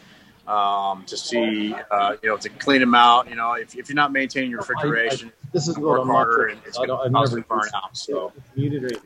um, 0.46 1.04
to 1.06 1.16
see, 1.16 1.74
uh, 1.90 2.16
you 2.22 2.28
know, 2.28 2.36
to 2.36 2.50
clean 2.50 2.80
them 2.80 2.94
out. 2.94 3.28
You 3.30 3.36
know, 3.36 3.54
if, 3.54 3.74
if 3.76 3.88
you're 3.88 3.96
not 3.96 4.12
maintaining 4.12 4.50
your 4.50 4.60
refrigeration, 4.60 5.32
this 5.52 5.68
is 5.68 5.78
work 5.78 6.02
what 6.02 6.02
I'm 6.02 6.12
not 6.12 6.28
harder 6.28 6.48
and 6.48 6.60
it's 6.66 6.78
going 6.78 6.88
don't- 6.88 7.00
I've 7.00 7.12
to 7.12 7.12
constantly 7.12 7.44
never 7.46 7.46
burn 7.48 7.70
out. 7.74 7.96
So 7.96 8.32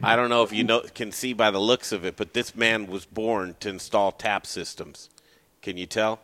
I 0.02 0.16
don't 0.16 0.30
know 0.30 0.42
if 0.42 0.52
you 0.52 0.64
know 0.64 0.82
can 0.94 1.12
see 1.12 1.32
by 1.32 1.50
the 1.50 1.60
looks 1.60 1.92
of 1.92 2.04
it, 2.04 2.16
but 2.16 2.34
this 2.34 2.56
man 2.56 2.86
was 2.88 3.06
born 3.06 3.56
to 3.60 3.68
install 3.70 4.12
tap 4.12 4.46
systems. 4.46 5.10
Can 5.62 5.76
you 5.76 5.86
tell? 5.86 6.20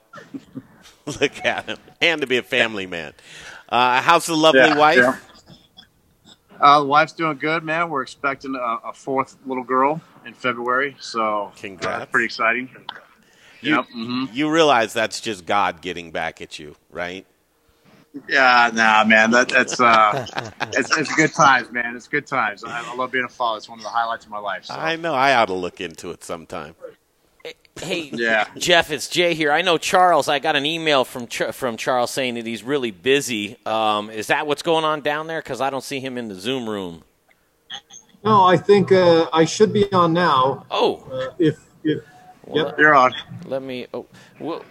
Look 1.07 1.45
at 1.45 1.67
him, 1.67 1.79
and 2.01 2.21
to 2.23 2.27
be 2.27 2.39
a 2.39 2.43
family 2.43 2.87
man. 2.87 3.15
Uh, 3.69 4.03
how's 4.03 4.27
the 4.27 4.37
lovely 4.37 4.73
Yeah, 4.73 4.75
wife? 4.75 4.97
yeah. 4.97 5.17
Uh, 6.61 6.81
the 6.81 6.87
wife's 6.87 7.13
doing 7.13 7.39
good, 7.39 7.65
man. 7.65 7.89
We're 7.91 8.03
expecting 8.03 8.55
a, 8.55 8.89
a 8.89 8.93
fourth 8.93 9.37
little 9.47 9.65
girl 9.65 10.01
in 10.27 10.35
February, 10.35 10.97
so 11.01 11.53
Congrats. 11.57 12.03
uh, 12.03 12.07
pretty 12.07 12.27
exciting. 12.27 12.71
You, 13.63 13.77
Yep, 13.77 13.87
mhm. 13.97 14.35
you 14.35 14.51
realize 14.51 14.93
that's 14.93 15.21
just 15.21 15.47
God 15.47 15.81
getting 15.83 16.13
back 16.13 16.41
at 16.41 16.59
you, 16.59 16.77
right? 16.91 17.27
Yeah, 18.29 18.71
nah, 18.75 19.05
man. 19.05 19.31
That, 19.31 19.49
that's 19.49 19.81
uh, 19.81 20.27
it's, 20.75 20.97
it's 20.97 21.15
good 21.15 21.33
times, 21.33 21.71
man. 21.71 21.97
It's 21.97 22.09
good 22.09 22.27
times. 22.27 22.65
I, 22.65 22.83
I 22.85 22.95
love 22.97 23.13
being 23.13 23.25
a 23.25 23.29
father. 23.29 23.59
It's 23.59 23.69
one 23.69 23.79
of 23.79 23.85
the 23.85 23.91
highlights 23.91 24.25
of 24.25 24.31
my 24.31 24.39
life. 24.39 24.67
So. 24.67 24.75
I 24.75 24.97
know. 24.97 25.15
I 25.15 25.35
ought 25.35 25.47
to 25.47 25.55
look 25.55 25.81
into 25.81 26.11
it 26.11 26.25
sometime. 26.25 26.75
Hey, 27.77 28.11
Yeah. 28.13 28.47
Jeff, 28.57 28.91
it's 28.91 29.09
Jay 29.09 29.35
here. 29.35 29.53
I 29.53 29.63
know 29.63 29.79
Charles. 29.79 30.29
I 30.29 30.39
got 30.39 30.57
an 30.57 30.67
email 30.67 31.05
from 31.05 31.27
Ch- 31.27 31.53
from 31.53 31.77
Charles 31.77 32.11
saying 32.11 32.35
that 32.35 32.47
he's 32.47 32.63
really 32.63 32.91
busy. 32.91 33.57
Um, 33.67 34.11
is 34.11 34.27
that 34.29 34.47
what's 34.47 34.63
going 34.63 34.85
on 34.85 35.01
down 35.01 35.27
there? 35.27 35.41
Because 35.41 35.61
I 35.61 35.71
don't 35.71 35.85
see 35.85 36.01
him 36.01 36.19
in 36.19 36.29
the 36.29 36.35
Zoom 36.35 36.69
room. 36.69 37.05
No, 38.23 38.45
I 38.45 38.57
think 38.59 38.93
uh, 38.93 39.29
I 39.33 39.47
should 39.47 39.73
be 39.73 39.91
on 39.93 40.13
now. 40.13 40.67
Oh, 40.71 40.97
uh, 41.11 41.33
if 41.39 41.59
if 41.83 42.03
yep, 42.53 42.79
you're 42.79 42.95
on. 42.95 43.15
Let 43.47 43.63
me. 43.63 43.87
Oh, 43.95 44.05
well, 44.39 44.63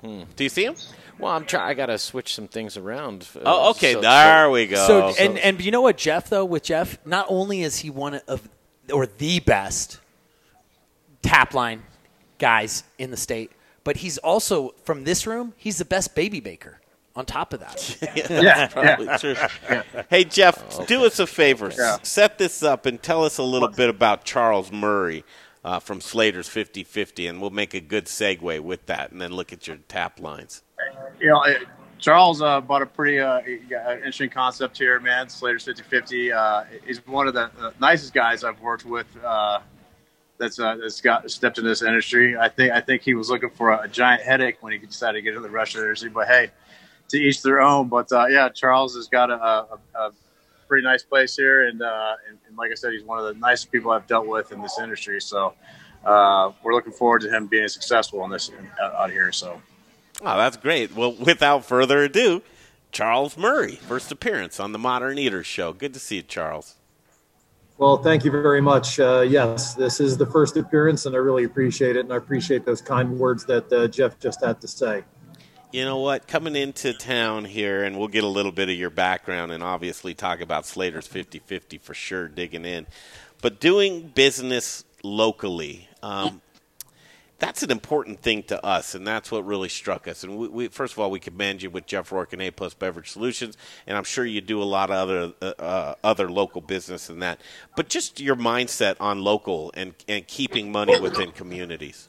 hmm. 0.00 0.22
Do 0.34 0.42
you 0.42 0.50
see 0.50 0.64
him? 0.64 0.74
Well, 1.20 1.30
I'm 1.30 1.44
trying. 1.44 1.68
I 1.70 1.74
got 1.74 1.86
to 1.86 1.98
switch 1.98 2.34
some 2.34 2.48
things 2.48 2.76
around. 2.76 3.28
uh, 3.36 3.40
Oh, 3.44 3.70
okay, 3.70 3.92
so- 3.92 4.00
there 4.00 4.46
so- 4.46 4.50
we 4.50 4.66
go. 4.66 4.86
So 4.88 5.14
and 5.20 5.38
and 5.38 5.64
you 5.64 5.70
know 5.70 5.82
what, 5.82 5.96
Jeff 5.96 6.28
though, 6.30 6.44
with 6.44 6.64
Jeff, 6.64 6.98
not 7.06 7.26
only 7.28 7.62
is 7.62 7.78
he 7.78 7.90
one 7.90 8.14
of 8.26 8.48
or 8.92 9.06
the 9.06 9.38
best 9.38 10.00
tap 11.22 11.54
line 11.54 11.82
guys 12.38 12.84
in 12.98 13.10
the 13.10 13.16
state, 13.16 13.52
but 13.84 13.98
he's 13.98 14.18
also 14.18 14.74
from 14.84 15.04
this 15.04 15.26
room, 15.26 15.54
he's 15.56 15.78
the 15.78 15.84
best 15.84 16.14
baby 16.14 16.40
baker. 16.40 16.78
On 17.14 17.26
top 17.26 17.52
of 17.52 17.60
that, 17.60 17.96
Yeah, 18.16 18.26
that's 18.26 18.72
probably 18.72 19.06
true. 19.18 19.34
Hey 20.08 20.24
Jeff, 20.24 20.86
do 20.86 21.04
us 21.04 21.18
a 21.18 21.26
favor. 21.26 21.70
Yeah. 21.76 21.98
Set 22.02 22.38
this 22.38 22.62
up 22.62 22.86
and 22.86 23.02
tell 23.02 23.22
us 23.24 23.36
a 23.36 23.42
little 23.42 23.68
bit 23.68 23.90
about 23.90 24.24
Charles 24.24 24.72
Murray 24.72 25.22
uh, 25.62 25.78
from 25.78 26.00
Slater's 26.00 26.48
50-50, 26.48 27.28
and 27.28 27.38
we'll 27.42 27.50
make 27.50 27.74
a 27.74 27.80
good 27.80 28.06
segue 28.06 28.60
with 28.60 28.86
that, 28.86 29.12
and 29.12 29.20
then 29.20 29.30
look 29.30 29.52
at 29.52 29.66
your 29.66 29.76
tap 29.88 30.20
lines. 30.20 30.62
you 31.20 31.28
know, 31.28 31.42
it- 31.42 31.66
Charles 31.98 32.42
uh, 32.42 32.60
bought 32.60 32.82
a 32.82 32.86
pretty 32.86 33.20
uh, 33.20 33.40
interesting 33.42 34.28
concept 34.28 34.76
here, 34.76 34.98
man. 34.98 35.28
Slater's 35.28 35.66
50-50. 35.66 36.34
Uh, 36.34 36.64
he's 36.84 37.06
one 37.06 37.28
of 37.28 37.34
the 37.34 37.48
uh, 37.60 37.70
nicest 37.78 38.12
guys 38.12 38.42
I've 38.42 38.58
worked 38.60 38.84
with. 38.84 39.06
That's 40.38 40.58
uh, 40.58 40.76
that's 40.76 41.00
got 41.00 41.30
stepped 41.30 41.58
into 41.58 41.68
this 41.68 41.82
industry. 41.82 42.36
I 42.36 42.48
think 42.48 42.72
I 42.72 42.80
think 42.80 43.02
he 43.02 43.14
was 43.14 43.30
looking 43.30 43.50
for 43.50 43.70
a, 43.70 43.82
a 43.82 43.88
giant 43.88 44.22
headache 44.22 44.56
when 44.60 44.72
he 44.72 44.78
decided 44.78 45.18
to 45.18 45.22
get 45.22 45.30
into 45.30 45.42
the 45.42 45.50
restaurant 45.50 45.84
industry. 45.84 46.10
But 46.10 46.26
hey, 46.26 46.50
to 47.12 47.18
each 47.18 47.42
their 47.42 47.60
own. 47.60 47.88
But 47.88 48.10
uh, 48.10 48.26
yeah, 48.26 48.48
Charles 48.48 48.96
has 48.96 49.06
got 49.06 49.30
a, 49.30 49.34
a, 49.34 49.78
a 49.94 50.12
pretty 50.66 50.84
nice 50.84 51.02
place 51.02 51.36
here, 51.36 51.68
and, 51.68 51.80
uh, 51.80 52.14
and 52.28 52.38
and 52.48 52.56
like 52.56 52.70
I 52.70 52.74
said, 52.74 52.92
he's 52.92 53.04
one 53.04 53.18
of 53.18 53.26
the 53.26 53.34
nicest 53.34 53.70
people 53.70 53.92
I've 53.92 54.06
dealt 54.06 54.26
with 54.26 54.52
in 54.52 54.60
this 54.62 54.78
industry. 54.82 55.20
So 55.20 55.54
uh, 56.04 56.52
we're 56.62 56.74
looking 56.74 56.92
forward 56.92 57.20
to 57.22 57.30
him 57.30 57.46
being 57.46 57.68
successful 57.68 58.24
in 58.24 58.30
this 58.30 58.50
out 58.82 58.94
out 58.94 59.10
here. 59.10 59.30
So. 59.30 59.60
Oh, 60.24 60.36
that's 60.36 60.56
great. 60.56 60.94
Well, 60.94 61.12
without 61.12 61.64
further 61.64 62.02
ado, 62.02 62.42
Charles 62.92 63.36
Murray, 63.36 63.76
first 63.76 64.12
appearance 64.12 64.60
on 64.60 64.72
the 64.72 64.78
Modern 64.78 65.18
Eaters 65.18 65.46
Show. 65.46 65.72
Good 65.72 65.94
to 65.94 66.00
see 66.00 66.16
you, 66.16 66.22
Charles. 66.22 66.76
Well, 67.82 67.96
thank 67.96 68.24
you 68.24 68.30
very 68.30 68.60
much. 68.60 69.00
Uh, 69.00 69.22
yes, 69.22 69.74
this 69.74 69.98
is 69.98 70.16
the 70.16 70.24
first 70.24 70.56
appearance, 70.56 71.04
and 71.06 71.16
I 71.16 71.18
really 71.18 71.42
appreciate 71.42 71.96
it, 71.96 72.04
and 72.04 72.12
I 72.12 72.16
appreciate 72.16 72.64
those 72.64 72.80
kind 72.80 73.18
words 73.18 73.44
that 73.46 73.72
uh, 73.72 73.88
Jeff 73.88 74.20
just 74.20 74.44
had 74.44 74.60
to 74.60 74.68
say. 74.68 75.02
You 75.72 75.84
know 75.84 75.98
what? 75.98 76.28
Coming 76.28 76.54
into 76.54 76.92
town 76.92 77.44
here, 77.44 77.82
and 77.82 77.98
we'll 77.98 78.06
get 78.06 78.22
a 78.22 78.28
little 78.28 78.52
bit 78.52 78.68
of 78.68 78.76
your 78.76 78.90
background 78.90 79.50
and 79.50 79.64
obviously 79.64 80.14
talk 80.14 80.40
about 80.40 80.64
Slater's 80.64 81.08
50 81.08 81.40
50 81.40 81.78
for 81.78 81.92
sure, 81.92 82.28
digging 82.28 82.64
in. 82.64 82.86
But 83.40 83.58
doing 83.58 84.12
business 84.14 84.84
locally, 85.02 85.88
um, 86.04 86.40
that's 87.42 87.64
an 87.64 87.72
important 87.72 88.22
thing 88.22 88.44
to 88.44 88.64
us, 88.64 88.94
and 88.94 89.04
that's 89.04 89.32
what 89.32 89.44
really 89.44 89.68
struck 89.68 90.06
us. 90.06 90.22
And 90.22 90.36
we, 90.36 90.46
we, 90.46 90.68
first 90.68 90.92
of 90.92 91.00
all, 91.00 91.10
we 91.10 91.18
commend 91.18 91.60
you 91.60 91.70
with 91.70 91.86
Jeff 91.86 92.12
Rourke 92.12 92.32
and 92.32 92.40
A 92.40 92.52
Plus 92.52 92.72
Beverage 92.72 93.10
Solutions, 93.10 93.56
and 93.84 93.98
I'm 93.98 94.04
sure 94.04 94.24
you 94.24 94.40
do 94.40 94.62
a 94.62 94.64
lot 94.64 94.92
of 94.92 94.96
other 94.96 95.32
uh, 95.42 95.60
uh, 95.60 95.94
other 96.04 96.30
local 96.30 96.60
business 96.60 97.10
in 97.10 97.18
that. 97.18 97.40
But 97.74 97.88
just 97.88 98.20
your 98.20 98.36
mindset 98.36 98.94
on 99.00 99.22
local 99.22 99.72
and 99.74 99.92
and 100.06 100.24
keeping 100.28 100.70
money 100.70 101.00
within 101.00 101.32
communities. 101.32 102.08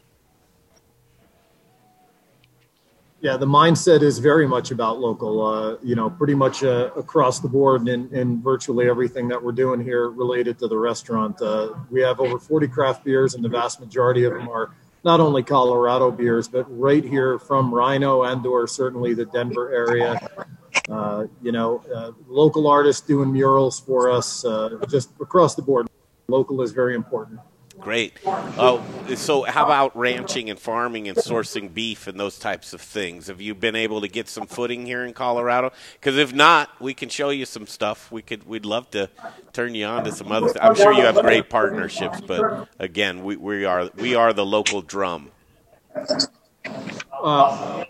Yeah, 3.21 3.38
the 3.38 3.47
mindset 3.47 4.03
is 4.03 4.19
very 4.19 4.47
much 4.47 4.69
about 4.69 4.99
local. 4.99 5.41
Uh, 5.41 5.77
you 5.81 5.95
know, 5.95 6.11
pretty 6.11 6.36
much 6.36 6.63
uh, 6.63 6.91
across 6.95 7.39
the 7.39 7.47
board 7.47 7.88
in, 7.88 8.07
in 8.13 8.39
virtually 8.43 8.88
everything 8.88 9.29
that 9.29 9.41
we're 9.41 9.53
doing 9.53 9.81
here 9.81 10.11
related 10.11 10.59
to 10.59 10.67
the 10.67 10.77
restaurant. 10.77 11.41
Uh, 11.41 11.73
we 11.89 12.01
have 12.01 12.19
over 12.19 12.38
40 12.38 12.67
craft 12.67 13.03
beers, 13.03 13.34
and 13.34 13.43
the 13.43 13.49
vast 13.49 13.79
majority 13.79 14.25
of 14.25 14.34
them 14.34 14.47
are 14.49 14.75
not 15.03 15.19
only 15.19 15.43
Colorado 15.43 16.11
beers, 16.11 16.47
but 16.47 16.65
right 16.69 17.03
here 17.03 17.37
from 17.37 17.71
RiNo 17.71 18.31
and 18.31 18.45
or 18.45 18.67
certainly 18.67 19.13
the 19.13 19.25
Denver 19.25 19.73
area. 19.73 20.19
Uh, 20.89 21.27
you 21.41 21.51
know, 21.51 21.83
uh, 21.93 22.11
local 22.27 22.67
artists 22.67 23.05
doing 23.05 23.31
murals 23.31 23.79
for 23.79 24.09
us, 24.09 24.43
uh, 24.43 24.77
just 24.89 25.09
across 25.21 25.55
the 25.55 25.61
board. 25.61 25.87
Local 26.27 26.61
is 26.61 26.71
very 26.71 26.95
important. 26.95 27.39
Great. 27.84 28.13
Uh, 28.25 28.81
so, 29.15 29.43
how 29.43 29.65
about 29.65 29.95
ranching 29.97 30.49
and 30.49 30.57
farming 30.57 31.09
and 31.09 31.17
sourcing 31.17 31.73
beef 31.73 32.07
and 32.07 32.17
those 32.17 32.39
types 32.39 32.73
of 32.73 32.79
things? 32.79 33.27
Have 33.27 33.41
you 33.41 33.53
been 33.53 33.75
able 33.75 33.99
to 33.99 34.07
get 34.07 34.29
some 34.29 34.47
footing 34.47 34.86
here 34.86 35.03
in 35.03 35.13
Colorado? 35.13 35.71
Because 35.93 36.17
if 36.17 36.34
not, 36.34 36.69
we 36.79 36.93
can 36.93 37.09
show 37.09 37.29
you 37.29 37.45
some 37.45 37.67
stuff. 37.67 38.09
We 38.09 38.21
could. 38.21 38.47
We'd 38.47 38.65
love 38.65 38.89
to 38.91 39.09
turn 39.51 39.75
you 39.75 39.86
on 39.86 40.05
to 40.05 40.13
some 40.13 40.31
other. 40.31 40.53
I'm 40.61 40.75
sure 40.75 40.93
you 40.93 41.03
have 41.03 41.19
great 41.19 41.49
partnerships, 41.49 42.21
but 42.21 42.69
again, 42.79 43.23
we, 43.23 43.36
we 43.36 43.65
are 43.65 43.89
we 43.97 44.15
are 44.15 44.31
the 44.31 44.45
local 44.45 44.81
drum. 44.81 45.31
Uh, 47.11 47.84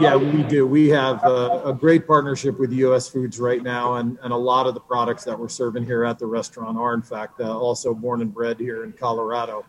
yeah, 0.00 0.16
we 0.16 0.42
do. 0.42 0.66
We 0.66 0.88
have 0.88 1.22
a, 1.24 1.62
a, 1.66 1.72
great 1.72 2.06
partnership 2.06 2.58
with 2.58 2.72
US 2.72 3.08
Foods 3.08 3.38
right 3.38 3.62
now, 3.62 3.94
and, 3.94 4.18
and 4.22 4.32
a 4.32 4.36
lot 4.36 4.66
of 4.66 4.74
the 4.74 4.80
products 4.80 5.24
that 5.24 5.38
we're 5.38 5.48
serving 5.48 5.84
here 5.84 6.04
at 6.04 6.18
the 6.18 6.26
restaurant 6.26 6.78
are, 6.78 6.94
in 6.94 7.02
fact, 7.02 7.40
uh, 7.40 7.56
also 7.56 7.94
born 7.94 8.20
and 8.20 8.32
bred 8.32 8.58
here 8.58 8.84
in 8.84 8.92
Colorado. 8.92 9.64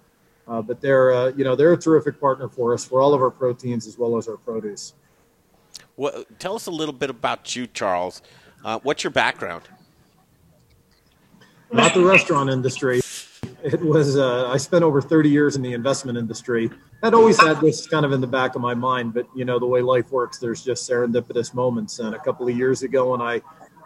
Uh, 0.48 0.62
but 0.62 0.80
they're, 0.82 1.12
uh, 1.12 1.28
you 1.36 1.44
know, 1.44 1.56
they're 1.56 1.74
a 1.74 1.78
terrific 1.78 2.20
partner 2.20 2.48
for 2.48 2.74
us 2.74 2.86
for 2.86 3.02
all 3.02 3.14
of 3.14 3.22
our 3.22 3.32
proteins 3.32 3.88
as 3.88 3.98
well 3.98 4.18
as 4.18 4.28
our 4.28 4.38
produce. 4.38 4.94
Well, 5.98 6.26
tell 6.40 6.56
us 6.56 6.68
a 6.68 6.72
little 6.72 6.94
bit 6.94 7.10
about 7.10 7.56
you, 7.56 7.68
Charles. 7.68 8.22
Uh, 8.64 8.80
what's 8.84 9.04
your 9.04 9.12
background? 9.12 9.64
Not 11.72 11.94
the 11.94 12.04
restaurant 12.04 12.50
industry. 12.50 13.02
It 13.64 13.82
was. 13.82 14.18
Uh, 14.18 14.50
I 14.50 14.58
spent 14.58 14.84
over 14.84 15.02
30 15.02 15.30
years 15.30 15.56
in 15.56 15.62
the 15.62 15.74
investment 15.74 16.18
industry. 16.18 16.70
I'd 17.04 17.14
always 17.14 17.40
had 17.40 17.62
this 17.62 17.88
kind 17.88 18.06
of 18.06 18.12
in 18.12 18.22
the 18.22 18.28
back 18.28 18.56
of 18.56 18.62
my 18.62 18.74
mind, 18.74 19.14
but 19.14 19.28
you 19.36 19.46
know 19.46 19.60
the 19.60 19.66
way 19.66 19.82
life 19.82 20.12
works, 20.12 20.38
there's 20.38 20.64
just 20.64 20.90
serendipitous 20.90 21.54
moments. 21.54 22.00
And 22.00 22.16
a 22.16 22.20
couple 22.20 22.48
of 22.48 22.56
years 22.56 22.84
ago, 22.84 23.12
when 23.12 23.22
I 23.22 23.42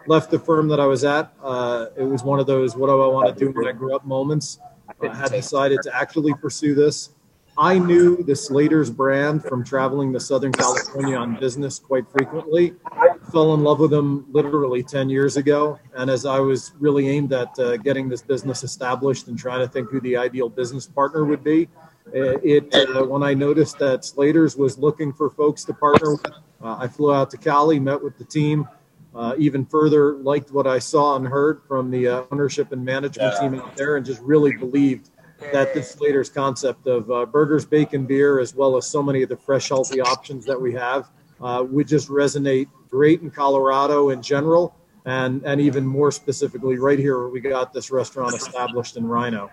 left 0.06 0.30
the 0.30 0.38
firm 0.38 0.68
that 0.68 0.80
I 0.80 0.86
was 0.86 1.04
at, 1.04 1.32
uh, 1.42 1.86
it 1.96 2.04
was 2.04 2.22
one 2.22 2.40
of 2.40 2.46
those 2.46 2.76
"What 2.76 2.88
do 2.88 3.02
I 3.02 3.06
want 3.06 3.36
to 3.36 3.44
do 3.44 3.52
when 3.52 3.66
I 3.66 3.72
grow 3.72 3.96
up?" 3.96 4.04
moments. 4.04 4.58
I 5.02 5.14
had 5.14 5.30
decided 5.30 5.80
to 5.82 5.96
actually 5.96 6.34
pursue 6.34 6.74
this. 6.74 7.10
I 7.56 7.78
knew 7.78 8.22
the 8.22 8.34
Slater's 8.34 8.90
brand 8.90 9.44
from 9.44 9.64
traveling 9.64 10.12
to 10.12 10.20
Southern 10.20 10.52
California 10.52 10.79
on 10.96 11.38
business 11.38 11.78
quite 11.78 12.08
frequently. 12.10 12.74
I 12.92 13.16
fell 13.32 13.54
in 13.54 13.62
love 13.62 13.80
with 13.80 13.90
them 13.90 14.26
literally 14.30 14.82
10 14.82 15.08
years 15.08 15.36
ago. 15.36 15.78
And 15.94 16.10
as 16.10 16.26
I 16.26 16.40
was 16.40 16.72
really 16.78 17.08
aimed 17.08 17.32
at 17.32 17.58
uh, 17.58 17.76
getting 17.78 18.08
this 18.08 18.22
business 18.22 18.62
established 18.62 19.28
and 19.28 19.38
trying 19.38 19.60
to 19.60 19.68
think 19.68 19.90
who 19.90 20.00
the 20.00 20.16
ideal 20.16 20.48
business 20.48 20.86
partner 20.86 21.24
would 21.24 21.44
be, 21.44 21.68
uh, 22.08 22.38
it 22.42 22.74
uh, 22.74 23.04
when 23.04 23.22
I 23.22 23.34
noticed 23.34 23.78
that 23.78 24.04
Slater's 24.04 24.56
was 24.56 24.78
looking 24.78 25.12
for 25.12 25.30
folks 25.30 25.64
to 25.64 25.74
partner 25.74 26.12
with, 26.12 26.26
uh, 26.62 26.76
I 26.80 26.88
flew 26.88 27.14
out 27.14 27.30
to 27.30 27.36
Cali, 27.36 27.78
met 27.78 28.02
with 28.02 28.18
the 28.18 28.24
team. 28.24 28.68
Uh, 29.14 29.34
even 29.38 29.66
further, 29.66 30.14
liked 30.14 30.52
what 30.52 30.68
I 30.68 30.78
saw 30.78 31.16
and 31.16 31.26
heard 31.26 31.62
from 31.66 31.90
the 31.90 32.06
uh, 32.06 32.22
ownership 32.30 32.70
and 32.70 32.84
management 32.84 33.34
team 33.40 33.54
out 33.56 33.76
there, 33.76 33.96
and 33.96 34.06
just 34.06 34.20
really 34.22 34.56
believed 34.56 35.10
that 35.52 35.74
this 35.74 35.90
Slater's 35.90 36.28
concept 36.28 36.86
of 36.86 37.10
uh, 37.10 37.26
burgers, 37.26 37.64
bacon, 37.64 38.06
beer, 38.06 38.40
as 38.40 38.54
well 38.54 38.76
as 38.76 38.86
so 38.86 39.02
many 39.02 39.22
of 39.22 39.28
the 39.28 39.36
fresh, 39.36 39.68
healthy 39.68 40.00
options 40.00 40.44
that 40.46 40.60
we 40.60 40.72
have, 40.74 41.10
uh, 41.40 41.64
would 41.68 41.88
just 41.88 42.08
resonate 42.08 42.68
great 42.88 43.22
in 43.22 43.30
Colorado 43.30 44.10
in 44.10 44.22
general, 44.22 44.76
and 45.06 45.42
and 45.44 45.60
even 45.60 45.86
more 45.86 46.12
specifically 46.12 46.76
right 46.76 46.98
here 46.98 47.18
where 47.18 47.28
we 47.28 47.40
got 47.40 47.72
this 47.72 47.90
restaurant 47.90 48.34
established 48.34 48.96
in 48.96 49.04
RiNo. 49.04 49.48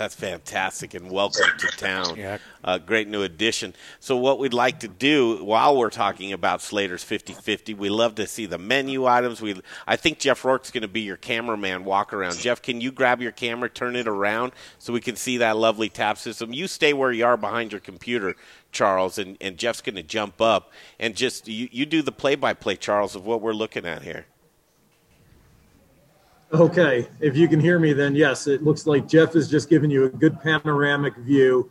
That's 0.00 0.14
fantastic, 0.14 0.94
and 0.94 1.10
welcome 1.10 1.44
to 1.58 1.66
town. 1.76 2.16
Yeah. 2.16 2.38
Uh, 2.64 2.78
great 2.78 3.06
new 3.06 3.22
addition. 3.22 3.74
So, 3.98 4.16
what 4.16 4.38
we'd 4.38 4.54
like 4.54 4.80
to 4.80 4.88
do 4.88 5.44
while 5.44 5.76
we're 5.76 5.90
talking 5.90 6.32
about 6.32 6.62
Slater's 6.62 7.04
50-50, 7.04 7.76
we 7.76 7.90
love 7.90 8.14
to 8.14 8.26
see 8.26 8.46
the 8.46 8.56
menu 8.56 9.04
items. 9.04 9.42
We, 9.42 9.60
I 9.86 9.96
think 9.96 10.18
Jeff 10.18 10.42
Rourke's 10.42 10.70
going 10.70 10.80
to 10.80 10.88
be 10.88 11.02
your 11.02 11.18
cameraman 11.18 11.84
walk 11.84 12.14
around. 12.14 12.38
Jeff, 12.38 12.62
can 12.62 12.80
you 12.80 12.90
grab 12.90 13.20
your 13.20 13.32
camera, 13.32 13.68
turn 13.68 13.94
it 13.94 14.08
around 14.08 14.52
so 14.78 14.94
we 14.94 15.02
can 15.02 15.16
see 15.16 15.36
that 15.36 15.58
lovely 15.58 15.90
tap 15.90 16.16
system? 16.16 16.54
You 16.54 16.66
stay 16.66 16.94
where 16.94 17.12
you 17.12 17.26
are 17.26 17.36
behind 17.36 17.70
your 17.70 17.82
computer, 17.82 18.36
Charles, 18.72 19.18
and, 19.18 19.36
and 19.38 19.58
Jeff's 19.58 19.82
going 19.82 19.96
to 19.96 20.02
jump 20.02 20.40
up 20.40 20.72
and 20.98 21.14
just 21.14 21.46
you, 21.46 21.68
you 21.70 21.84
do 21.84 22.00
the 22.00 22.10
play-by-play, 22.10 22.76
Charles, 22.76 23.14
of 23.14 23.26
what 23.26 23.42
we're 23.42 23.52
looking 23.52 23.84
at 23.84 24.00
here. 24.00 24.24
Okay, 26.52 27.06
if 27.20 27.36
you 27.36 27.46
can 27.46 27.60
hear 27.60 27.78
me, 27.78 27.92
then 27.92 28.16
yes, 28.16 28.48
it 28.48 28.64
looks 28.64 28.84
like 28.84 29.06
Jeff 29.06 29.34
has 29.34 29.48
just 29.48 29.70
given 29.70 29.88
you 29.88 30.06
a 30.06 30.08
good 30.08 30.40
panoramic 30.40 31.16
view 31.18 31.70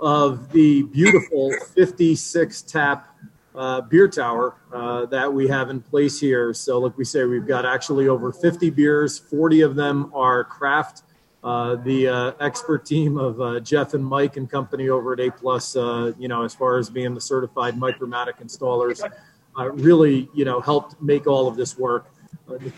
of 0.00 0.50
the 0.50 0.84
beautiful 0.84 1.52
56 1.74 2.62
tap 2.62 3.14
uh, 3.54 3.82
beer 3.82 4.08
tower 4.08 4.54
uh, 4.72 5.04
that 5.06 5.30
we 5.30 5.46
have 5.48 5.68
in 5.68 5.78
place 5.78 6.18
here. 6.18 6.54
So, 6.54 6.78
like 6.78 6.96
we 6.96 7.04
say, 7.04 7.24
we've 7.24 7.46
got 7.46 7.66
actually 7.66 8.08
over 8.08 8.32
50 8.32 8.70
beers, 8.70 9.18
40 9.18 9.60
of 9.60 9.74
them 9.76 10.10
are 10.14 10.42
craft. 10.42 11.02
Uh, 11.42 11.74
the 11.76 12.08
uh, 12.08 12.32
expert 12.40 12.86
team 12.86 13.18
of 13.18 13.38
uh, 13.42 13.60
Jeff 13.60 13.92
and 13.92 14.02
Mike 14.02 14.38
and 14.38 14.48
company 14.48 14.88
over 14.88 15.12
at 15.12 15.20
A 15.20 15.30
Plus, 15.30 15.76
uh, 15.76 16.12
you 16.18 16.28
know, 16.28 16.44
as 16.44 16.54
far 16.54 16.78
as 16.78 16.88
being 16.88 17.12
the 17.12 17.20
certified 17.20 17.74
Micromatic 17.74 18.42
installers, 18.42 19.06
really, 19.74 20.30
you 20.32 20.46
know, 20.46 20.62
helped 20.62 21.00
make 21.02 21.26
all 21.26 21.46
of 21.46 21.56
this 21.56 21.76
work 21.76 22.13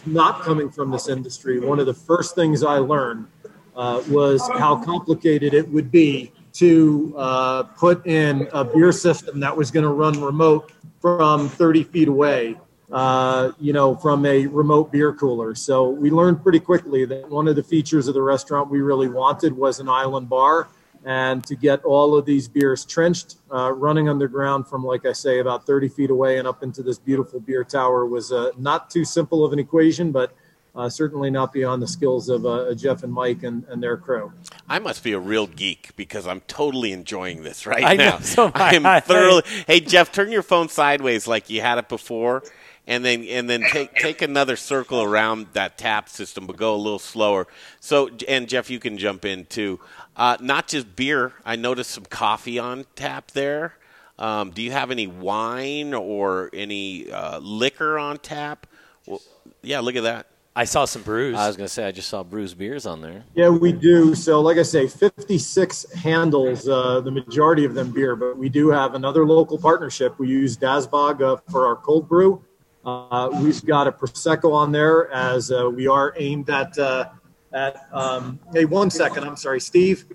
not 0.04 0.42
coming 0.42 0.70
from 0.70 0.90
this 0.90 1.08
industry, 1.08 1.60
one 1.60 1.78
of 1.78 1.86
the 1.86 1.94
first 1.94 2.34
things 2.34 2.62
I 2.62 2.78
learned 2.78 3.26
uh, 3.74 4.02
was 4.08 4.46
how 4.48 4.82
complicated 4.82 5.54
it 5.54 5.68
would 5.68 5.90
be 5.90 6.32
to 6.54 7.14
uh, 7.18 7.62
put 7.64 8.06
in 8.06 8.48
a 8.52 8.64
beer 8.64 8.92
system 8.92 9.40
that 9.40 9.54
was 9.54 9.70
going 9.70 9.82
to 9.82 9.90
run 9.90 10.20
remote 10.20 10.72
from 11.00 11.48
30 11.50 11.84
feet 11.84 12.08
away, 12.08 12.56
uh, 12.90 13.52
you 13.60 13.72
know, 13.72 13.94
from 13.96 14.24
a 14.24 14.46
remote 14.46 14.90
beer 14.90 15.12
cooler. 15.12 15.54
So 15.54 15.90
we 15.90 16.10
learned 16.10 16.42
pretty 16.42 16.60
quickly 16.60 17.04
that 17.04 17.28
one 17.28 17.46
of 17.46 17.56
the 17.56 17.62
features 17.62 18.08
of 18.08 18.14
the 18.14 18.22
restaurant 18.22 18.70
we 18.70 18.80
really 18.80 19.08
wanted 19.08 19.54
was 19.54 19.80
an 19.80 19.88
island 19.88 20.30
bar 20.30 20.68
and 21.06 21.46
to 21.46 21.54
get 21.54 21.84
all 21.84 22.18
of 22.18 22.26
these 22.26 22.48
beers 22.48 22.84
trenched, 22.84 23.36
uh, 23.54 23.72
running 23.72 24.08
underground 24.08 24.66
from, 24.66 24.84
like 24.84 25.06
I 25.06 25.12
say, 25.12 25.38
about 25.38 25.64
30 25.64 25.88
feet 25.88 26.10
away 26.10 26.38
and 26.38 26.48
up 26.48 26.64
into 26.64 26.82
this 26.82 26.98
beautiful 26.98 27.38
beer 27.38 27.62
tower 27.62 28.04
was 28.06 28.32
uh, 28.32 28.50
not 28.58 28.90
too 28.90 29.04
simple 29.04 29.44
of 29.44 29.52
an 29.52 29.60
equation, 29.60 30.10
but 30.10 30.32
uh, 30.74 30.88
certainly 30.88 31.30
not 31.30 31.52
beyond 31.52 31.80
the 31.80 31.86
skills 31.86 32.28
of 32.28 32.44
uh, 32.44 32.74
Jeff 32.74 33.04
and 33.04 33.12
Mike 33.12 33.44
and, 33.44 33.64
and, 33.68 33.80
their 33.80 33.96
crew. 33.96 34.32
I 34.68 34.80
must 34.80 35.04
be 35.04 35.12
a 35.12 35.18
real 35.18 35.46
geek 35.46 35.94
because 35.94 36.26
I'm 36.26 36.40
totally 36.40 36.92
enjoying 36.92 37.44
this 37.44 37.66
right 37.66 37.84
I 37.84 37.94
now. 37.94 38.16
Know, 38.16 38.20
so 38.20 38.50
I 38.54 38.74
am 38.74 39.00
thoroughly. 39.02 39.42
hey, 39.68 39.78
Jeff, 39.80 40.10
turn 40.10 40.32
your 40.32 40.42
phone 40.42 40.68
sideways 40.68 41.28
like 41.28 41.48
you 41.48 41.60
had 41.60 41.78
it 41.78 41.88
before 41.88 42.42
and 42.86 43.04
then 43.04 43.24
and 43.24 43.48
then 43.50 43.62
take 43.62 43.94
take 43.94 44.22
another 44.22 44.56
circle 44.56 45.02
around 45.02 45.48
that 45.52 45.78
tap 45.78 46.08
system, 46.08 46.46
but 46.46 46.56
go 46.56 46.74
a 46.74 46.76
little 46.76 46.98
slower. 46.98 47.46
So, 47.80 48.10
and 48.28 48.48
Jeff, 48.48 48.70
you 48.70 48.78
can 48.78 48.98
jump 48.98 49.24
in 49.24 49.46
too. 49.46 49.80
Uh, 50.16 50.36
not 50.40 50.68
just 50.68 50.96
beer. 50.96 51.32
I 51.44 51.56
noticed 51.56 51.90
some 51.90 52.04
coffee 52.04 52.58
on 52.58 52.86
tap 52.94 53.32
there. 53.32 53.74
Um, 54.18 54.50
do 54.50 54.62
you 54.62 54.70
have 54.70 54.90
any 54.90 55.06
wine 55.06 55.92
or 55.92 56.48
any 56.52 57.10
uh, 57.10 57.38
liquor 57.38 57.98
on 57.98 58.18
tap? 58.18 58.66
Well, 59.04 59.20
yeah, 59.62 59.80
look 59.80 59.96
at 59.96 60.04
that. 60.04 60.28
I 60.58 60.64
saw 60.64 60.86
some 60.86 61.04
Bruz. 61.04 61.34
I 61.34 61.48
was 61.48 61.56
going 61.58 61.66
to 61.66 61.72
say 61.72 61.86
I 61.86 61.92
just 61.92 62.08
saw 62.08 62.24
Bruz 62.24 62.56
Beers 62.56 62.86
on 62.86 63.02
there. 63.02 63.24
Yeah, 63.34 63.50
we 63.50 63.72
do. 63.72 64.14
So, 64.14 64.40
like 64.40 64.56
I 64.56 64.62
say, 64.62 64.88
56 64.88 65.92
handles, 65.92 66.66
uh, 66.66 67.02
the 67.02 67.10
majority 67.10 67.66
of 67.66 67.74
them 67.74 67.92
beer, 67.92 68.16
but 68.16 68.38
we 68.38 68.48
do 68.48 68.70
have 68.70 68.94
another 68.94 69.26
local 69.26 69.58
partnership. 69.58 70.18
We 70.18 70.28
use 70.28 70.56
Dazbog 70.56 71.20
uh, 71.20 71.36
for 71.50 71.66
our 71.66 71.76
cold 71.76 72.08
brew. 72.08 72.42
Uh, 72.86 73.30
we've 73.42 73.64
got 73.66 73.88
a 73.88 73.92
prosecco 73.92 74.52
on 74.54 74.70
there 74.70 75.10
as 75.10 75.50
uh, 75.50 75.68
we 75.68 75.88
are 75.88 76.14
aimed 76.16 76.48
at 76.48 76.78
uh, 76.78 77.08
at. 77.52 77.88
Um, 77.92 78.38
hey, 78.52 78.64
one 78.64 78.90
second. 78.90 79.24
I'm 79.24 79.36
sorry, 79.36 79.60
Steve. 79.60 80.06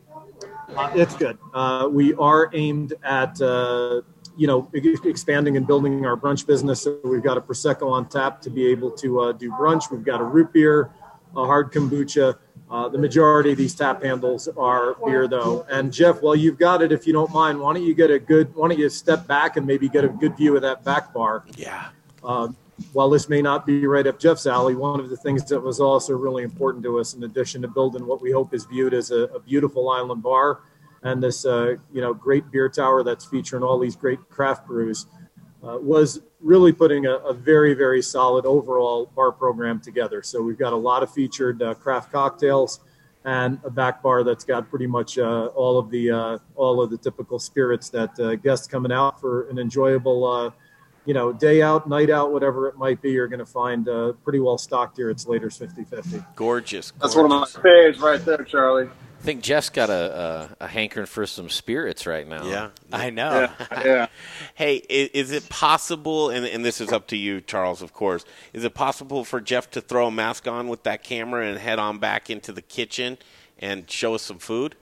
Uh, 0.76 0.90
it's 0.96 1.16
good. 1.16 1.38
Uh, 1.54 1.90
we 1.92 2.14
are 2.14 2.50
aimed 2.54 2.94
at 3.04 3.42
uh, 3.42 4.02
you 4.38 4.48
know, 4.48 4.70
expanding 4.74 5.58
and 5.58 5.68
building 5.68 6.06
our 6.06 6.16
brunch 6.16 6.48
business. 6.48 6.82
So 6.82 6.98
we've 7.04 7.22
got 7.22 7.38
a 7.38 7.42
prosecco 7.42 7.92
on 7.92 8.08
tap 8.08 8.42
to 8.42 8.50
be 8.50 8.68
able 8.68 8.92
to 8.92 9.20
uh, 9.20 9.32
do 9.34 9.52
brunch. 9.52 9.92
We've 9.92 10.04
got 10.04 10.22
a 10.22 10.24
root 10.24 10.54
beer, 10.54 10.92
a 11.36 11.46
hard 11.46 11.72
kombucha. 11.72 12.38
Uh, 12.70 12.88
the 12.88 12.98
majority 12.98 13.52
of 13.52 13.58
these 13.58 13.76
tap 13.76 14.02
handles 14.02 14.48
are 14.58 14.96
beer, 15.06 15.28
though. 15.28 15.66
And 15.70 15.92
Jeff, 15.92 16.22
while 16.22 16.38
you've 16.38 16.58
got 16.58 16.82
it, 16.82 16.94
if 16.94 17.06
you 17.06 17.12
don't 17.12 17.32
mind, 17.34 17.60
why 17.60 17.74
don't 17.74 17.84
you 17.84 17.94
get 17.94 18.10
a 18.10 18.18
good? 18.18 18.56
Why 18.56 18.70
don't 18.70 18.80
you 18.80 18.88
step 18.88 19.28
back 19.28 19.58
and 19.58 19.68
maybe 19.68 19.90
get 19.90 20.06
a 20.06 20.10
good 20.10 20.38
view 20.38 20.56
of 20.56 20.62
that 20.62 20.86
back 20.86 21.14
bar? 21.14 21.44
Yeah. 21.58 21.90
Uh, 22.24 22.50
while 22.94 23.10
this 23.10 23.30
may 23.30 23.42
not 23.42 23.66
be 23.66 23.86
right 23.86 24.08
up 24.08 24.20
Jeff's 24.20 24.48
alley, 24.48 24.76
one 24.76 25.00
of 25.00 25.10
the 25.10 25.18
things 25.18 25.46
that 25.46 25.60
was 25.60 25.80
also 25.80 26.14
really 26.14 26.44
important 26.44 26.84
to 26.84 27.00
us, 27.00 27.14
in 27.14 27.24
addition 27.24 27.62
to 27.62 27.68
building 27.68 28.06
what 28.06 28.22
we 28.22 28.32
hope 28.32 28.54
is 28.54 28.66
viewed 28.66 28.94
as 28.94 29.12
a, 29.12 29.24
a 29.26 29.40
beautiful 29.40 29.90
island 29.90 30.24
bar 30.24 30.62
and 31.04 31.22
this 31.22 31.46
uh, 31.46 31.76
you 31.92 32.02
know 32.02 32.14
great 32.14 32.50
beer 32.52 32.70
tower 32.70 33.04
that's 33.04 33.26
featuring 33.26 33.64
all 33.64 33.80
these 33.80 33.96
great 33.96 34.20
craft 34.30 34.66
brews, 34.68 35.08
uh, 35.64 35.78
was 35.80 36.22
really 36.40 36.72
putting 36.72 37.06
a, 37.06 37.16
a, 37.18 37.34
very 37.34 37.74
very 37.74 38.02
solid 38.02 38.46
overall 38.46 39.08
bar 39.16 39.32
program 39.32 39.80
together. 39.80 40.24
So 40.24 40.42
we've 40.42 40.58
got 40.58 40.74
a 40.74 40.78
lot 40.78 41.04
of 41.04 41.12
featured 41.12 41.62
uh, 41.62 41.74
craft 41.76 42.12
cocktails 42.12 42.80
and 43.26 43.60
a 43.64 43.70
back 43.70 44.02
bar 44.02 44.24
that's 44.24 44.44
got 44.44 44.70
pretty 44.70 44.88
much 44.88 45.18
uh, 45.18 45.48
all 45.48 45.78
of 45.78 45.90
the 45.92 46.12
uh, 46.12 46.38
all 46.56 46.82
of 46.82 46.90
the 46.90 46.98
typical 46.98 47.40
spirits 47.40 47.90
that 47.90 48.20
uh, 48.20 48.36
guests 48.36 48.68
coming 48.68 48.92
out 48.92 49.20
for 49.20 49.50
an 49.50 49.60
enjoyable 49.60 50.52
you 51.06 51.14
know, 51.14 51.34
day 51.34 51.62
out, 51.62 51.90
night 51.90 52.10
out, 52.10 52.32
whatever 52.32 52.68
it 52.68 52.78
might 52.78 53.02
be, 53.02 53.12
you're 53.12 53.28
going 53.28 53.40
to 53.40 53.46
find 53.46 53.88
uh, 53.90 54.14
pretty 54.24 54.40
well 54.40 54.58
stocked 54.58 54.98
here 54.98 55.10
at 55.10 55.20
Slater's 55.20 55.58
50/50. 55.58 56.26
Gorgeous, 56.36 56.94
That's 57.02 57.16
one 57.16 57.26
of 57.26 57.32
my 57.32 57.46
faves 57.46 58.00
right 58.00 58.24
there, 58.24 58.44
Charlie. 58.44 58.88
I 59.22 59.24
think 59.24 59.44
Jeff's 59.44 59.70
got 59.70 59.92
a, 59.92 60.50
a, 60.60 60.66
a 60.66 60.68
hankering 60.68 61.06
for 61.06 61.28
some 61.28 61.48
spirits 61.48 62.08
right 62.08 62.28
now. 62.28 62.44
Yeah, 62.44 62.70
I 62.92 63.12
know. 63.12 63.52
Yeah. 63.72 63.84
yeah. 63.86 64.08
hey, 64.56 64.78
is, 64.78 65.10
is 65.10 65.32
it 65.32 65.48
possible? 65.48 66.32
And, 66.32 66.46
and 66.46 66.66
this 66.66 66.82
is 66.82 66.92
up 66.92 67.08
to 67.08 67.18
you, 67.18 67.40
Charles, 67.40 67.84
of 67.84 67.94
course. 67.94 68.26
Is 68.52 68.64
it 68.64 68.74
possible 68.74 69.24
for 69.24 69.40
Jeff 69.40 69.70
to 69.72 69.82
throw 69.82 70.08
a 70.08 70.12
mask 70.12 70.48
on 70.48 70.68
with 70.70 70.84
that 70.84 71.04
camera 71.04 71.46
and 71.46 71.60
head 71.60 71.78
on 71.78 72.00
back 72.00 72.32
into 72.32 72.52
the 72.52 72.64
kitchen 72.64 73.20
and 73.60 73.90
show 73.90 74.16
us 74.16 74.24
some 74.24 74.40
food? 74.40 74.76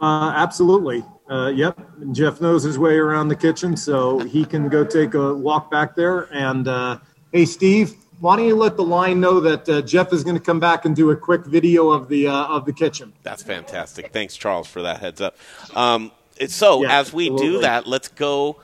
Uh, 0.00 0.32
absolutely. 0.34 1.04
Uh, 1.28 1.48
yep. 1.48 1.78
Jeff 2.12 2.40
knows 2.40 2.62
his 2.62 2.78
way 2.78 2.96
around 2.96 3.28
the 3.28 3.36
kitchen, 3.36 3.76
so 3.76 4.20
he 4.20 4.44
can 4.44 4.68
go 4.68 4.84
take 4.84 5.14
a 5.14 5.34
walk 5.34 5.70
back 5.70 5.96
there. 5.96 6.28
And 6.32 6.68
uh, 6.68 6.98
hey, 7.32 7.44
Steve, 7.44 7.94
why 8.20 8.36
don't 8.36 8.46
you 8.46 8.54
let 8.56 8.76
the 8.76 8.84
line 8.84 9.20
know 9.20 9.40
that 9.40 9.68
uh, 9.68 9.82
Jeff 9.82 10.12
is 10.12 10.24
going 10.24 10.36
to 10.36 10.42
come 10.42 10.60
back 10.60 10.84
and 10.84 10.94
do 10.94 11.10
a 11.10 11.16
quick 11.16 11.44
video 11.44 11.90
of 11.90 12.08
the 12.08 12.28
uh, 12.28 12.46
of 12.46 12.64
the 12.64 12.72
kitchen? 12.72 13.12
That's 13.22 13.42
fantastic. 13.42 14.12
Thanks, 14.12 14.36
Charles, 14.36 14.68
for 14.68 14.82
that 14.82 15.00
heads 15.00 15.20
up. 15.20 15.36
Um, 15.74 16.12
so 16.46 16.82
Yeah, 16.82 17.00
as 17.00 17.12
we 17.12 17.30
do 17.30 17.60
that, 17.60 17.86
let's 17.86 18.08
go 18.08 18.56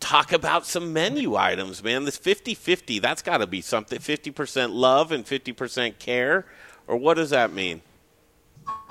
talk 0.00 0.32
about 0.32 0.66
some 0.66 0.92
menu 0.92 1.36
items, 1.36 1.82
man. 1.82 2.04
This 2.04 2.18
50-50, 2.18 3.00
that's 3.00 3.22
got 3.22 3.38
to 3.38 3.46
be 3.46 3.60
something. 3.60 3.98
50% 3.98 4.72
love 4.72 5.10
and 5.10 5.24
50% 5.24 5.98
care, 5.98 6.46
or 6.86 6.96
what 6.96 7.14
does 7.14 7.30
that 7.30 7.52
mean? 7.52 7.82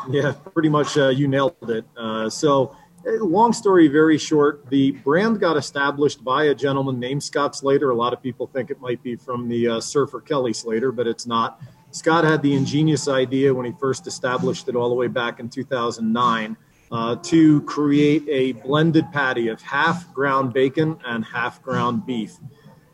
Yeah, 0.10 0.34
pretty 0.54 0.70
much 0.70 0.98
uh, 0.98 1.10
you 1.10 1.28
nailed 1.28 1.56
it. 1.70 1.86
Uh, 1.98 2.30
so, 2.30 2.76
long 3.06 3.54
story 3.54 3.88
very 3.88 4.18
short, 4.18 4.68
the 4.70 4.92
brand 4.92 5.40
got 5.40 5.58
established 5.58 6.24
by 6.24 6.46
a 6.46 6.56
gentleman 6.56 7.00
named 7.00 7.24
Scott 7.24 7.56
Slater. 7.56 7.92
A 7.92 7.96
lot 7.96 8.14
of 8.14 8.22
people 8.22 8.48
think 8.48 8.72
it 8.72 8.82
might 8.82 9.02
be 9.04 9.16
from 9.16 9.48
the 9.48 9.68
uh, 9.68 9.82
surfer 9.82 10.22
Kelly 10.22 10.54
Slater, 10.54 10.92
but 10.92 11.08
it's 11.08 11.26
not. 11.26 11.62
Scott 11.92 12.24
had 12.24 12.42
the 12.42 12.54
ingenious 12.54 13.08
idea 13.08 13.54
when 13.54 13.66
he 13.66 13.72
first 13.80 14.08
established 14.08 14.68
it 14.68 14.76
all 14.76 14.90
the 14.90 14.96
way 14.96 15.08
back 15.08 15.40
in 15.40 15.50
2009 15.50 16.58
uh, 16.92 17.16
to 17.18 17.62
create 17.62 18.24
a 18.28 18.54
blended 18.54 19.10
patty 19.12 19.48
of 19.48 19.62
half 19.62 20.12
ground 20.14 20.54
bacon 20.54 20.98
and 21.06 21.24
half 21.24 21.62
ground 21.62 22.06
beef. 22.06 22.38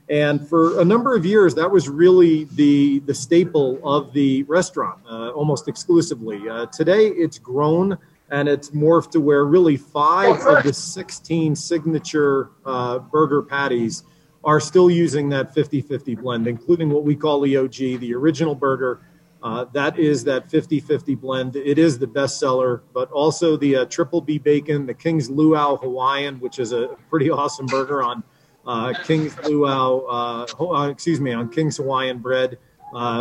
And 0.09 0.45
for 0.45 0.81
a 0.81 0.85
number 0.85 1.15
of 1.15 1.25
years, 1.25 1.55
that 1.55 1.71
was 1.71 1.87
really 1.87 2.43
the 2.43 2.99
the 2.99 3.13
staple 3.13 3.79
of 3.81 4.11
the 4.11 4.43
restaurant, 4.43 4.99
uh, 5.09 5.29
almost 5.29 5.69
exclusively. 5.69 6.49
Uh, 6.49 6.65
today, 6.65 7.07
it's 7.07 7.39
grown 7.39 7.97
and 8.31 8.47
it's 8.47 8.69
morphed 8.69 9.11
to 9.11 9.19
where 9.19 9.45
really 9.45 9.77
five 9.77 10.39
of 10.47 10.63
the 10.63 10.73
16 10.73 11.55
signature 11.55 12.51
uh, 12.65 12.97
burger 12.97 13.41
patties 13.41 14.03
are 14.43 14.59
still 14.59 14.89
using 14.89 15.29
that 15.29 15.53
50-50 15.53 16.19
blend, 16.19 16.47
including 16.47 16.89
what 16.89 17.03
we 17.03 17.15
call 17.15 17.41
the 17.41 17.57
OG, 17.57 17.75
the 17.75 18.13
original 18.15 18.55
burger. 18.55 19.01
Uh, 19.43 19.65
that 19.73 19.99
is 19.99 20.23
that 20.23 20.49
50-50 20.49 21.19
blend. 21.19 21.55
It 21.55 21.77
is 21.77 21.99
the 21.99 22.07
best 22.07 22.39
seller, 22.39 22.83
but 22.93 23.11
also 23.11 23.57
the 23.57 23.75
uh, 23.75 23.85
triple 23.85 24.21
B 24.21 24.37
bacon, 24.37 24.85
the 24.85 24.93
King's 24.93 25.29
Luau 25.29 25.75
Hawaiian, 25.75 26.39
which 26.39 26.57
is 26.57 26.71
a 26.71 26.95
pretty 27.09 27.29
awesome 27.29 27.65
burger 27.65 28.01
on 28.01 28.23
uh, 28.65 28.93
King's 29.03 29.37
Luau, 29.39 30.05
uh, 30.07 30.63
uh, 30.63 30.89
excuse 30.89 31.19
me, 31.19 31.33
on 31.33 31.49
King's 31.49 31.77
Hawaiian 31.77 32.19
bread 32.19 32.57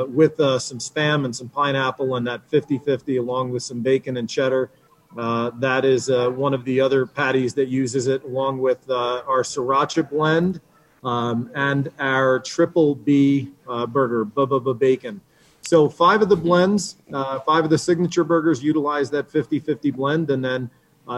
with 0.08 0.36
some 0.36 0.78
spam 0.78 1.24
and 1.24 1.34
some 1.34 1.48
pineapple 1.48 2.16
and 2.16 2.26
that 2.26 2.48
50-50 2.48 3.18
along 3.18 3.50
with 3.50 3.62
some 3.62 3.80
bacon 3.80 4.16
and 4.16 4.28
cheddar. 4.28 4.70
Uh, 5.16 5.50
that 5.58 5.84
is 5.84 6.08
uh, 6.08 6.28
one 6.30 6.54
of 6.54 6.64
the 6.64 6.80
other 6.80 7.04
patties 7.04 7.52
that 7.54 7.68
uses 7.68 8.06
it 8.06 8.22
along 8.22 8.58
with 8.58 8.88
uh, 8.88 9.22
our 9.26 9.42
sriracha 9.42 10.08
blend 10.08 10.61
um, 11.02 11.50
and 11.54 11.90
our 11.98 12.38
triple 12.38 12.94
B 12.94 13.50
uh, 13.68 13.86
burger, 13.86 14.24
Bubba 14.24 14.78
Bacon. 14.78 15.20
So 15.62 15.88
five 15.88 16.22
of 16.22 16.28
the 16.28 16.36
blends, 16.36 16.96
uh, 17.12 17.40
five 17.40 17.64
of 17.64 17.70
the 17.70 17.78
signature 17.78 18.24
burgers 18.24 18.62
utilize 18.62 19.11
that 19.11 19.28
50-50 19.28 19.94
blend, 19.94 20.30
and 20.30 20.44
then 20.44 20.70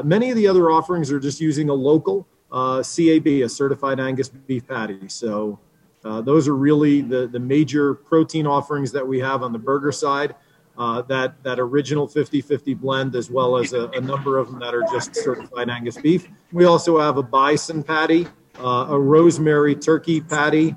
many 0.05 0.31
of 0.31 0.37
the 0.37 0.49
other 0.49 0.71
offerings 0.71 1.13
are 1.13 1.21
just 1.21 1.41
using 1.41 1.69
a 1.69 1.75
local 1.75 2.27
CAB, 2.51 3.27
a 3.27 3.49
certified 3.49 4.01
Angus 4.01 4.29
beef 4.29 4.67
patty. 4.67 5.09
So 5.09 5.59
those 6.03 6.49
are 6.49 6.57
really 6.57 7.03
the 7.03 7.29
the 7.29 7.39
major 7.39 7.95
protein 7.95 8.47
offerings 8.47 8.91
that 8.93 9.07
we 9.07 9.21
have 9.21 9.43
on 9.43 9.53
the 9.53 9.59
burger 9.59 9.93
side. 9.93 10.35
Uh, 10.79 11.03
that 11.03 11.43
that 11.43 11.61
original 11.61 12.09
50-50 12.09 12.81
blend, 12.81 13.15
as 13.15 13.31
well 13.31 13.59
as 13.59 13.75
a, 13.75 13.89
a 13.89 14.01
number 14.01 14.39
of 14.39 14.51
them 14.51 14.59
that 14.59 14.75
are 14.75 14.85
just 14.91 15.15
certified 15.15 15.69
Angus 15.69 15.99
beef. 15.99 16.29
We 16.51 16.65
also 16.65 16.99
have 16.99 17.19
a 17.19 17.23
bison 17.23 17.83
patty, 17.83 18.27
uh, 18.59 18.87
a 18.89 18.99
rosemary 18.99 19.75
turkey 19.75 20.23
patty, 20.23 20.75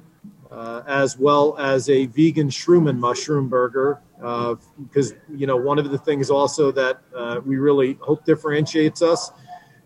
uh, 0.52 0.84
as 0.86 1.18
well 1.18 1.58
as 1.58 1.90
a 1.90 2.08
vegan 2.08 2.50
shroom 2.50 2.90
and 2.90 3.00
mushroom 3.00 3.48
burger. 3.48 4.02
Because 4.18 5.14
you 5.34 5.48
know, 5.48 5.56
one 5.56 5.80
of 5.80 5.90
the 5.90 5.98
things 5.98 6.30
also 6.30 6.72
that 6.74 7.02
uh, 7.16 7.40
we 7.46 7.56
really 7.56 7.98
hope 8.02 8.26
differentiates 8.26 9.02
us 9.02 9.32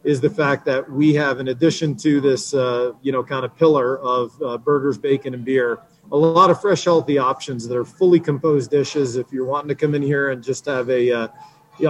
is 0.04 0.22
the 0.22 0.30
fact 0.30 0.66
that 0.66 0.90
we 0.90 1.14
have, 1.14 1.40
in 1.40 1.50
addition 1.50 1.96
to 1.96 2.22
this, 2.22 2.54
uh, 2.54 2.94
you 3.02 3.12
know, 3.12 3.24
kind 3.24 3.44
of 3.44 3.56
pillar 3.58 4.00
of 4.00 4.32
uh, 4.42 4.58
burgers, 4.58 4.98
bacon, 4.98 5.34
and 5.34 5.44
beer, 5.44 5.80
a 6.12 6.18
lot 6.18 6.50
of 6.50 6.60
fresh, 6.60 6.84
healthy 6.84 7.18
options 7.18 7.68
that 7.68 7.78
are 7.78 7.86
fully 7.86 8.20
composed 8.20 8.72
dishes. 8.72 9.16
If 9.16 9.32
you're 9.32 9.46
wanting 9.46 9.70
to 9.70 9.76
come 9.76 9.96
in 9.96 10.02
here 10.02 10.32
and 10.32 10.44
just 10.44 10.66
have 10.66 10.90
a 10.90 11.12
uh, 11.12 11.28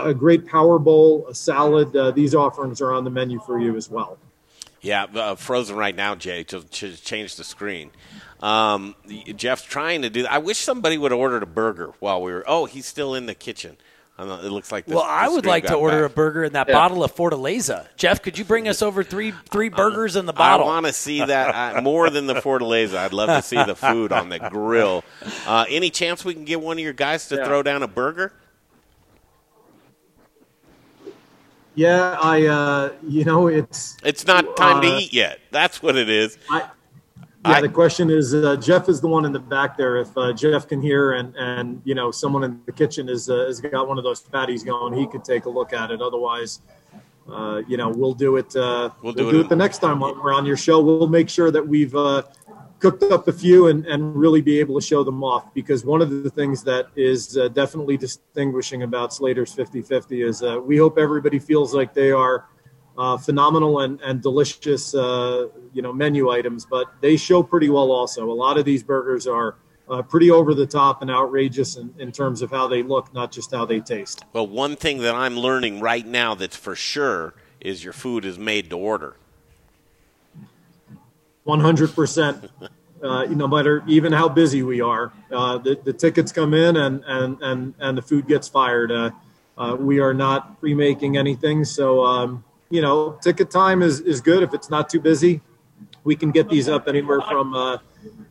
a 0.03 0.13
great 0.13 0.45
power 0.45 0.77
bowl, 0.77 1.25
a 1.27 1.33
salad, 1.33 1.95
uh, 1.95 2.11
these 2.11 2.35
offerings 2.35 2.81
are 2.81 2.93
on 2.93 3.03
the 3.03 3.09
menu 3.09 3.39
for 3.39 3.59
you 3.59 3.75
as 3.75 3.89
well. 3.89 4.17
Yeah, 4.81 5.03
uh, 5.03 5.35
frozen 5.35 5.75
right 5.75 5.95
now, 5.95 6.15
Jay. 6.15 6.43
To, 6.45 6.61
to 6.61 6.95
change 6.95 7.35
the 7.35 7.43
screen. 7.43 7.91
Um, 8.39 8.95
Jeff's 9.35 9.63
trying 9.63 10.03
to 10.03 10.09
do. 10.09 10.25
I 10.25 10.37
wish 10.37 10.57
somebody 10.59 10.97
would 10.97 11.11
have 11.11 11.19
ordered 11.19 11.43
a 11.43 11.47
burger 11.47 11.93
while 11.99 12.21
we 12.21 12.31
were. 12.31 12.43
Oh, 12.47 12.65
he's 12.65 12.85
still 12.85 13.13
in 13.13 13.25
the 13.25 13.35
kitchen. 13.35 13.77
I 14.19 14.23
don't 14.25 14.41
know, 14.41 14.45
it 14.45 14.51
looks 14.51 14.69
like. 14.69 14.85
The, 14.85 14.95
well, 14.95 15.05
I 15.07 15.29
would 15.29 15.45
like 15.45 15.63
to 15.63 15.69
got 15.69 15.77
order 15.77 16.01
back. 16.01 16.11
a 16.11 16.13
burger 16.13 16.43
in 16.43 16.51
that 16.51 16.67
Yeah. 16.67 16.73
bottle 16.73 17.05
of 17.05 17.15
Fortaleza. 17.15 17.87
Jeff, 17.95 18.21
could 18.21 18.37
you 18.37 18.43
bring 18.43 18.67
us 18.67 18.81
over 18.81 19.01
three 19.01 19.33
three 19.49 19.69
burgers 19.69 20.17
in 20.17 20.25
the 20.25 20.33
bottle? 20.33 20.65
I 20.67 20.69
want 20.69 20.87
to 20.87 20.91
see 20.93 21.23
that 21.23 21.77
uh, 21.77 21.81
more 21.81 22.09
than 22.09 22.27
the 22.27 22.33
Fortaleza. 22.35 22.97
I'd 22.97 23.13
love 23.13 23.29
to 23.29 23.41
see 23.41 23.55
the 23.63 23.75
food 23.77 24.11
on 24.11 24.27
the 24.27 24.39
grill. 24.39 25.05
Uh, 25.47 25.63
any 25.69 25.89
chance 25.89 26.25
we 26.25 26.33
can 26.33 26.43
get 26.43 26.59
one 26.59 26.77
of 26.77 26.83
your 26.83 26.91
guys 26.91 27.29
to 27.29 27.37
Yeah. 27.37 27.45
throw 27.45 27.63
down 27.63 27.81
a 27.81 27.87
burger? 27.87 28.33
Yeah, 31.75 32.17
I, 32.21 32.45
uh, 32.45 32.91
you 33.07 33.23
know, 33.23 33.47
it's 33.47 33.95
It's 34.03 34.27
not 34.27 34.57
time 34.57 34.81
to 34.81 34.87
Uh, 34.95 34.99
eat 34.99 35.13
yet. 35.13 35.39
That's 35.51 35.81
what 35.81 35.95
it 35.95 36.09
is. 36.09 36.37
Yeah, 37.49 37.61
the 37.61 37.69
question 37.69 38.09
is, 38.09 38.33
uh, 38.33 38.55
Jeff 38.57 38.89
is 38.89 39.01
the 39.01 39.07
one 39.07 39.25
in 39.25 39.31
the 39.31 39.39
back 39.39 39.77
there. 39.77 39.97
If 39.97 40.17
uh, 40.17 40.33
Jeff 40.33 40.67
can 40.67 40.81
hear 40.81 41.13
and 41.13 41.35
and 41.35 41.81
you 41.85 41.95
know 41.95 42.11
someone 42.11 42.43
in 42.43 42.61
the 42.65 42.71
kitchen 42.71 43.09
is 43.09 43.29
uh, 43.29 43.45
has 43.45 43.59
got 43.61 43.87
one 43.87 43.97
of 43.97 44.03
those 44.03 44.21
patties 44.21 44.63
going, 44.63 44.93
he 44.93 45.07
could 45.07 45.23
take 45.23 45.45
a 45.45 45.49
look 45.49 45.73
at 45.73 45.91
it. 45.91 46.01
Otherwise, 46.01 46.61
uh, 47.31 47.61
you 47.67 47.77
know, 47.77 47.89
we'll 47.89 48.13
do 48.13 48.37
it. 48.37 48.55
Uh, 48.55 48.89
We'll 49.01 49.13
we'll, 49.13 49.31
do 49.31 49.39
it 49.39 49.45
it, 49.45 49.49
the 49.49 49.55
next 49.55 49.79
time 49.79 49.99
we're 49.99 50.33
on 50.33 50.45
your 50.45 50.57
show. 50.57 50.79
We'll 50.81 51.07
make 51.07 51.29
sure 51.29 51.51
that 51.51 51.65
we've 51.65 51.95
uh, 51.95 52.23
cooked 52.79 53.03
up 53.03 53.27
a 53.27 53.33
few 53.33 53.67
and, 53.67 53.85
and 53.85 54.15
really 54.15 54.41
be 54.41 54.59
able 54.59 54.79
to 54.79 54.85
show 54.85 55.03
them 55.03 55.23
off. 55.23 55.53
Because 55.53 55.85
one 55.85 56.01
of 56.01 56.09
the 56.23 56.29
things 56.29 56.63
that 56.63 56.87
is 56.95 57.37
uh, 57.37 57.49
definitely 57.49 57.97
distinguishing 57.97 58.83
about 58.83 59.13
Slater's 59.13 59.55
50-50 59.55 60.27
is 60.27 60.41
uh, 60.41 60.59
we 60.59 60.77
hope 60.77 60.97
everybody 60.97 61.39
feels 61.39 61.73
like 61.73 61.93
they 61.93 62.11
are 62.11 62.45
uh, 62.99 63.17
phenomenal 63.17 63.79
and, 63.79 63.99
and 64.01 64.21
delicious, 64.21 64.93
uh, 64.93 65.47
you 65.73 65.81
know, 65.81 65.93
menu 65.93 66.29
items, 66.29 66.65
but 66.65 66.87
they 66.99 67.15
show 67.15 67.41
pretty 67.41 67.69
well 67.69 67.91
also. 67.91 68.29
A 68.29 68.33
lot 68.33 68.57
of 68.57 68.65
these 68.65 68.83
burgers 68.83 69.25
are 69.25 69.55
uh, 69.89 70.01
pretty 70.01 70.29
over 70.29 70.53
the 70.53 70.67
top 70.67 71.01
and 71.01 71.09
outrageous 71.09 71.77
in, 71.77 71.93
in 71.97 72.11
terms 72.11 72.41
of 72.41 72.51
how 72.51 72.67
they 72.67 72.83
look, 72.83 73.11
not 73.13 73.31
just 73.31 73.51
how 73.51 73.65
they 73.65 73.79
taste. 73.79 74.25
Well, 74.33 74.47
one 74.47 74.75
thing 74.75 74.97
that 74.99 75.15
I'm 75.15 75.37
learning 75.37 75.79
right 75.79 76.05
now 76.05 76.35
that's 76.35 76.57
for 76.57 76.75
sure 76.75 77.33
is 77.61 77.85
your 77.85 77.93
food 77.93 78.25
is 78.25 78.37
made 78.37 78.69
to 78.69 78.77
order. 78.77 79.15
100%. 81.47 82.49
Uh, 83.01 83.23
no 83.27 83.47
matter 83.47 83.81
even 83.87 84.11
how 84.11 84.27
busy 84.27 84.61
we 84.61 84.81
are, 84.81 85.13
uh, 85.31 85.57
the, 85.57 85.79
the 85.85 85.93
tickets 85.93 86.33
come 86.33 86.53
in 86.53 86.75
and, 86.75 87.01
and, 87.07 87.37
and, 87.41 87.73
and 87.79 87.97
the 87.97 88.01
food 88.01 88.27
gets 88.27 88.49
fired. 88.49 88.91
Uh, 88.91 89.09
uh, 89.57 89.73
we 89.79 90.01
are 90.01 90.13
not 90.13 90.59
pre-making 90.59 91.15
anything. 91.15 91.63
So, 91.63 92.03
um, 92.03 92.43
you 92.69 92.81
know, 92.81 93.17
ticket 93.21 93.49
time 93.49 93.81
is, 93.81 93.99
is 94.01 94.21
good. 94.21 94.43
If 94.43 94.53
it's 94.53 94.69
not 94.69 94.89
too 94.89 94.99
busy, 94.99 95.41
we 96.03 96.15
can 96.15 96.31
get 96.31 96.49
these 96.49 96.69
up 96.69 96.87
anywhere 96.87 97.21
from, 97.21 97.53
uh, 97.53 97.77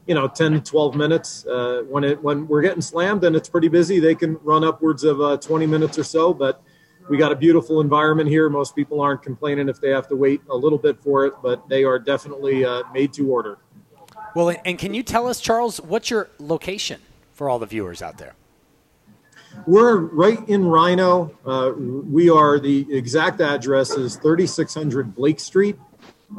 you 0.07 0.14
know, 0.14 0.28
10 0.28 0.53
to 0.53 0.61
12 0.61 0.95
minutes. 0.95 1.45
Uh, 1.47 1.82
when 1.89 2.05
it, 2.05 2.22
when 2.22 2.47
we're 2.47 2.62
getting 2.62 2.80
slammed 2.80 3.24
and 3.24 3.36
it's 3.36 3.49
pretty 3.49 3.68
busy, 3.68 4.01
they 4.01 4.14
can 4.14 4.39
run 4.43 4.64
upwards 4.64 5.05
of 5.05 5.20
uh, 5.20 5.36
20 5.36 5.66
minutes 5.66 5.99
or 5.99 6.05
so, 6.05 6.32
but 6.32 6.62
we 7.09 7.16
got 7.16 7.32
a 7.32 7.36
beautiful 7.36 7.80
environment 7.80 8.28
here. 8.28 8.49
Most 8.49 8.76
people 8.76 9.01
aren't 9.01 9.22
complaining 9.22 9.68
if 9.68 9.80
they 9.80 9.91
have 9.91 10.09
to 10.09 10.16
wait 10.16 10.41
a 10.51 10.57
little 10.57 10.78
bit 10.78 11.01
for 11.03 11.26
it, 11.26 11.34
but 11.43 11.68
they 11.68 11.84
are 11.84 11.99
definitely 11.99 12.64
uh, 12.64 12.82
made 12.93 13.12
to 13.14 13.30
order. 13.30 13.59
Well, 14.34 14.55
and 14.64 14.78
can 14.78 14.95
you 14.95 15.03
tell 15.03 15.26
us, 15.26 15.41
Charles, 15.41 15.80
what's 15.80 16.11
your 16.11 16.28
location 16.39 17.01
for 17.32 17.49
all 17.49 17.59
the 17.59 17.66
viewers 17.66 18.03
out 18.03 18.18
there? 18.18 18.34
We're 19.66 19.98
right 19.98 20.46
in 20.48 20.64
RiNo. 20.64 21.34
Uh, 21.44 21.72
we 21.76 22.30
are 22.30 22.59
the 22.59 22.86
exact 22.90 23.40
address 23.40 23.90
is 23.90 24.16
3600 24.16 25.14
Blake 25.14 25.40
Street. 25.40 25.78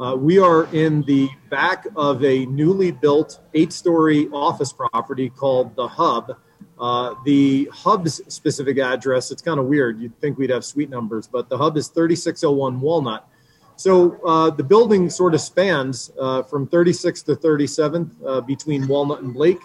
Uh, 0.00 0.16
we 0.16 0.38
are 0.38 0.72
in 0.74 1.02
the 1.02 1.28
back 1.50 1.86
of 1.96 2.24
a 2.24 2.46
newly 2.46 2.92
built 2.92 3.40
eight 3.54 3.72
story 3.72 4.28
office 4.32 4.72
property 4.72 5.28
called 5.28 5.74
The 5.74 5.88
Hub. 5.88 6.36
Uh, 6.78 7.14
the 7.24 7.68
Hub's 7.72 8.20
specific 8.32 8.78
address, 8.78 9.30
it's 9.30 9.42
kind 9.42 9.60
of 9.60 9.66
weird. 9.66 10.00
You'd 10.00 10.18
think 10.20 10.38
we'd 10.38 10.50
have 10.50 10.64
suite 10.64 10.90
numbers, 10.90 11.26
but 11.26 11.48
the 11.48 11.58
Hub 11.58 11.76
is 11.76 11.88
3601 11.88 12.80
Walnut. 12.80 13.28
So 13.76 14.20
uh, 14.26 14.50
the 14.50 14.62
building 14.62 15.10
sort 15.10 15.34
of 15.34 15.40
spans 15.40 16.12
uh, 16.20 16.42
from 16.42 16.66
36th 16.68 17.24
to 17.26 17.34
37th 17.36 18.10
uh, 18.26 18.40
between 18.42 18.86
Walnut 18.86 19.22
and 19.22 19.32
Blake, 19.34 19.60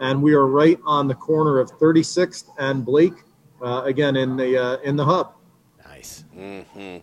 and 0.00 0.22
we 0.22 0.34
are 0.34 0.46
right 0.46 0.78
on 0.84 1.08
the 1.08 1.14
corner 1.14 1.58
of 1.58 1.70
36th 1.72 2.50
and 2.58 2.84
Blake, 2.84 3.14
uh, 3.62 3.82
again 3.84 4.16
in 4.16 4.36
the 4.36 4.80
in 4.82 4.96
the 4.96 5.04
Hub. 5.04 5.34
Nice. 5.84 6.24
Mm-hmm. 6.36 6.98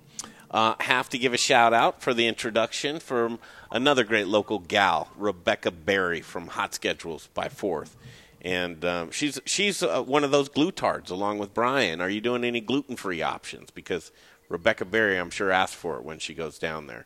Uh, 0.52 0.76
have 0.80 1.10
to 1.10 1.18
give 1.18 1.34
a 1.34 1.38
shout 1.38 1.74
out 1.74 2.02
for 2.02 2.14
the 2.14 2.28
introduction 2.28 3.00
from 3.00 3.40
another 3.72 4.06
great 4.06 4.28
local 4.28 4.60
gal, 4.60 5.10
Rebecca 5.18 5.70
Berry 5.70 6.22
from 6.22 6.48
Hot 6.48 6.74
Schedules 6.74 7.28
by 7.34 7.50
Fourth, 7.50 7.98
and 8.42 8.86
um, 8.86 9.12
she's 9.12 9.40
she's 9.46 9.84
uh, 9.84 10.02
one 10.02 10.24
of 10.24 10.32
those 10.32 10.48
glutards 10.48 11.10
along 11.10 11.40
with 11.40 11.54
Brian. 11.54 12.00
Are 12.00 12.10
you 12.10 12.22
doing 12.22 12.46
any 12.46 12.62
gluten 12.62 12.96
free 12.96 13.22
options? 13.22 13.70
Because 13.70 14.14
Rebecca 14.48 14.86
Berry, 14.86 15.18
I'm 15.18 15.30
sure, 15.30 15.52
asked 15.52 15.76
for 15.76 15.98
it 15.98 16.04
when 16.04 16.20
she 16.20 16.34
goes 16.34 16.58
down 16.58 16.88
there. 16.88 17.06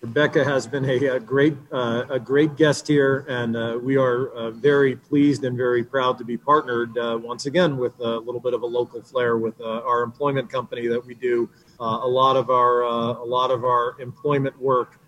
Rebecca 0.00 0.42
has 0.42 0.66
been 0.66 0.86
a, 0.86 0.96
a 1.08 1.20
great 1.20 1.54
uh, 1.70 2.04
a 2.08 2.18
great 2.18 2.56
guest 2.56 2.88
here, 2.88 3.26
and 3.28 3.54
uh, 3.54 3.78
we 3.82 3.98
are 3.98 4.30
uh, 4.30 4.50
very 4.50 4.96
pleased 4.96 5.44
and 5.44 5.54
very 5.54 5.84
proud 5.84 6.16
to 6.16 6.24
be 6.24 6.38
partnered 6.38 6.96
uh, 6.96 7.18
once 7.22 7.44
again 7.44 7.76
with 7.76 7.92
a 8.00 8.16
little 8.18 8.40
bit 8.40 8.54
of 8.54 8.62
a 8.62 8.66
local 8.66 9.02
flair 9.02 9.36
with 9.36 9.60
uh, 9.60 9.82
our 9.82 10.02
employment 10.02 10.48
company 10.48 10.86
that 10.86 11.04
we 11.04 11.14
do 11.14 11.50
uh, 11.80 12.00
a 12.02 12.08
lot 12.08 12.36
of 12.36 12.48
our 12.48 12.80
a 12.80 13.24
lot 13.24 13.50
of 13.50 13.64
our 13.64 14.00
employment 14.00 14.58
work 14.58 14.98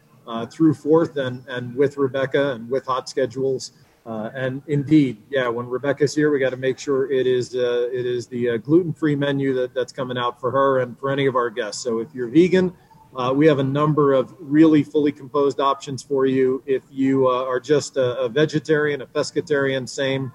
through 0.51 0.75
Fourth 0.75 1.17
and 1.17 1.43
and 1.49 1.75
with 1.75 1.97
Rebecca 1.97 2.53
and 2.53 2.69
with 2.69 2.85
Hot 2.85 3.09
Schedules. 3.09 3.73
and 4.05 4.61
indeed, 4.67 5.23
yeah, 5.31 5.49
when 5.49 5.67
Rebecca's 5.71 6.15
here, 6.15 6.31
we 6.31 6.39
got 6.39 6.51
to 6.51 6.59
make 6.59 6.79
sure 6.79 7.11
it 7.11 7.27
is 7.27 7.55
it 7.55 8.05
is 8.05 8.27
the 8.27 8.59
gluten-free 8.59 9.17
menu 9.17 9.55
that, 9.55 9.73
that's 9.73 9.93
coming 9.93 10.19
out 10.19 10.39
for 10.39 10.51
her 10.51 10.81
and 10.81 10.99
for 10.99 11.11
any 11.11 11.25
of 11.25 11.35
our 11.35 11.49
guests. 11.49 11.83
So 11.83 12.01
if 12.01 12.09
you're 12.15 12.29
vegan, 12.29 12.75
uh, 13.17 13.33
we 13.35 13.47
have 13.47 13.59
a 13.59 13.65
number 13.65 14.15
of 14.15 14.35
really 14.39 14.83
fully 14.83 15.13
composed 15.13 15.61
options 15.61 16.03
for 16.03 16.25
you. 16.25 16.63
If 16.67 16.83
you 16.91 17.29
uh, 17.29 17.45
are 17.45 17.61
just 17.61 17.97
a, 17.97 18.19
a, 18.19 18.29
vegetarian, 18.29 19.03
a 19.03 19.07
pescatarian, 19.07 19.89
same. 19.89 20.33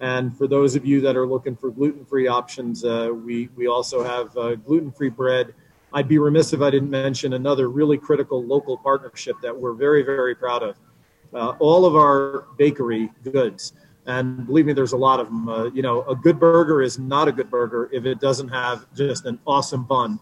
And 0.00 0.36
for 0.36 0.46
those 0.46 0.74
of 0.74 0.86
you 0.86 1.00
that 1.02 1.16
are 1.16 1.26
looking 1.26 1.54
for 1.54 1.70
gluten 1.70 2.04
free 2.04 2.26
options, 2.26 2.84
uh, 2.84 3.10
we, 3.12 3.48
we 3.56 3.66
also 3.66 4.02
have 4.02 4.36
uh, 4.36 4.54
gluten 4.54 4.90
free 4.90 5.10
bread. 5.10 5.54
I'd 5.92 6.08
be 6.08 6.18
remiss 6.18 6.52
if 6.52 6.60
I 6.60 6.70
didn't 6.70 6.90
mention 6.90 7.34
another 7.34 7.68
really 7.68 7.98
critical 7.98 8.42
local 8.42 8.78
partnership 8.78 9.36
that 9.42 9.54
we're 9.56 9.74
very, 9.74 10.02
very 10.02 10.34
proud 10.34 10.62
of. 10.62 10.76
Uh, 11.32 11.54
all 11.58 11.84
of 11.84 11.94
our 11.94 12.46
bakery 12.56 13.10
goods, 13.22 13.74
and 14.06 14.46
believe 14.46 14.66
me, 14.66 14.72
there's 14.72 14.92
a 14.92 14.96
lot 14.96 15.20
of 15.20 15.26
them. 15.26 15.48
Uh, 15.48 15.64
you 15.66 15.82
know, 15.82 16.02
a 16.04 16.14
good 16.14 16.38
burger 16.38 16.82
is 16.82 16.98
not 16.98 17.28
a 17.28 17.32
good 17.32 17.50
burger 17.50 17.88
if 17.92 18.04
it 18.06 18.20
doesn't 18.20 18.48
have 18.48 18.86
just 18.94 19.24
an 19.26 19.38
awesome 19.46 19.84
bun 19.84 20.18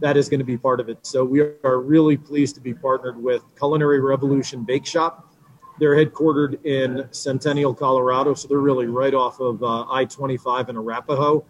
that 0.00 0.16
is 0.16 0.28
going 0.28 0.40
to 0.40 0.44
be 0.44 0.56
part 0.56 0.80
of 0.80 0.88
it. 0.88 0.98
So 1.06 1.24
we 1.24 1.40
are 1.40 1.80
really 1.80 2.16
pleased 2.16 2.54
to 2.56 2.60
be 2.60 2.74
partnered 2.74 3.20
with 3.20 3.42
Culinary 3.56 4.00
Revolution 4.00 4.64
Bake 4.64 4.86
Shop. 4.86 5.34
They're 5.78 5.94
headquartered 5.94 6.64
in 6.64 7.06
Centennial, 7.10 7.74
Colorado, 7.74 8.34
so 8.34 8.48
they're 8.48 8.58
really 8.58 8.86
right 8.86 9.14
off 9.14 9.40
of 9.40 9.62
uh, 9.62 9.84
I-25 9.90 10.70
in 10.70 10.76
Arapahoe, 10.76 11.44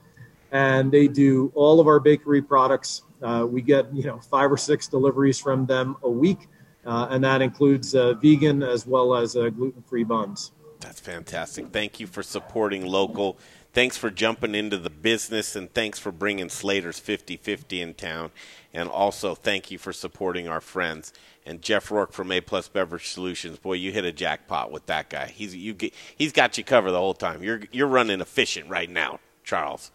and 0.51 0.91
they 0.91 1.07
do 1.07 1.53
all 1.55 1.81
of 1.81 1.87
our 1.87 2.01
bakery 2.01 2.43
products. 2.43 3.03
Uh, 3.23 3.47
we 3.49 3.63
get 3.63 3.95
you 3.95 4.05
know 4.05 4.19
five 4.19 4.51
or 4.51 4.57
six 4.57 4.89
deliveries 4.89 5.39
from 5.39 5.65
them 5.67 5.97
a 6.03 6.11
week, 6.11 6.49
uh, 6.85 7.07
and 7.11 7.23
that 7.23 7.41
includes 7.41 7.95
uh, 7.95 8.15
vegan 8.15 8.63
as 8.63 8.87
well 8.87 9.15
as 9.15 9.37
uh, 9.37 9.49
gluten-free 9.49 10.05
buns. 10.05 10.53
That's 10.81 11.01
fantastic. 11.01 11.69
Thank 11.73 12.01
you 12.01 12.07
for 12.07 12.23
supporting 12.23 12.85
local 12.85 13.39
thanks 13.77 13.99
for 13.99 14.09
jumping 14.11 14.55
into 14.55 14.79
the 14.79 14.89
business 14.89 15.55
and 15.55 15.71
thanks 15.75 15.99
for 15.99 16.11
bringing 16.11 16.49
Slater's 16.49 16.99
50 16.99 17.37
50 17.37 17.83
in 17.83 17.93
town. 17.93 18.31
And 18.73 18.89
also, 18.89 19.35
thank 19.35 19.71
you 19.71 19.77
for 19.77 19.93
supporting 19.93 20.49
our 20.49 20.63
friends. 20.63 21.13
And 21.45 21.61
Jeff 21.61 21.91
Rourke 21.91 22.15
from 22.15 22.33
A 22.33 22.41
Plus 22.41 22.69
Beverage 22.69 23.09
Solutions, 23.09 23.59
boy, 23.59 23.75
you 23.75 23.93
hit 23.93 24.07
a 24.07 24.13
jackpot 24.13 24.73
with 24.73 24.87
that 24.87 25.11
guy. 25.11 25.27
He's 25.27 25.55
you 25.55 25.75
get, 25.75 25.93
he's 26.17 26.33
got 26.33 26.57
you 26.57 26.65
covered 26.65 26.93
the 26.93 26.99
whole 26.99 27.13
time. 27.13 27.43
You're 27.43 27.61
you're 27.71 27.87
running 27.87 28.23
efficient 28.23 28.71
right 28.71 28.89
now, 28.89 29.21
Charles. 29.45 29.91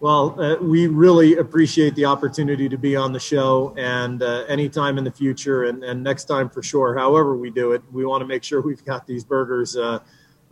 Well, 0.00 0.40
uh, 0.40 0.56
we 0.56 0.88
really 0.88 1.36
appreciate 1.36 1.94
the 1.94 2.06
opportunity 2.06 2.68
to 2.68 2.78
be 2.78 2.96
on 2.96 3.12
the 3.12 3.20
show, 3.20 3.74
and 3.76 4.22
uh, 4.22 4.44
anytime 4.48 4.98
in 4.98 5.04
the 5.04 5.12
future, 5.12 5.64
and, 5.64 5.84
and 5.84 6.02
next 6.02 6.24
time 6.24 6.48
for 6.48 6.62
sure. 6.62 6.98
However, 6.98 7.36
we 7.36 7.50
do 7.50 7.72
it, 7.72 7.82
we 7.92 8.04
want 8.04 8.22
to 8.22 8.26
make 8.26 8.42
sure 8.42 8.60
we've 8.60 8.84
got 8.84 9.06
these 9.06 9.24
burgers 9.24 9.76
uh, 9.76 10.00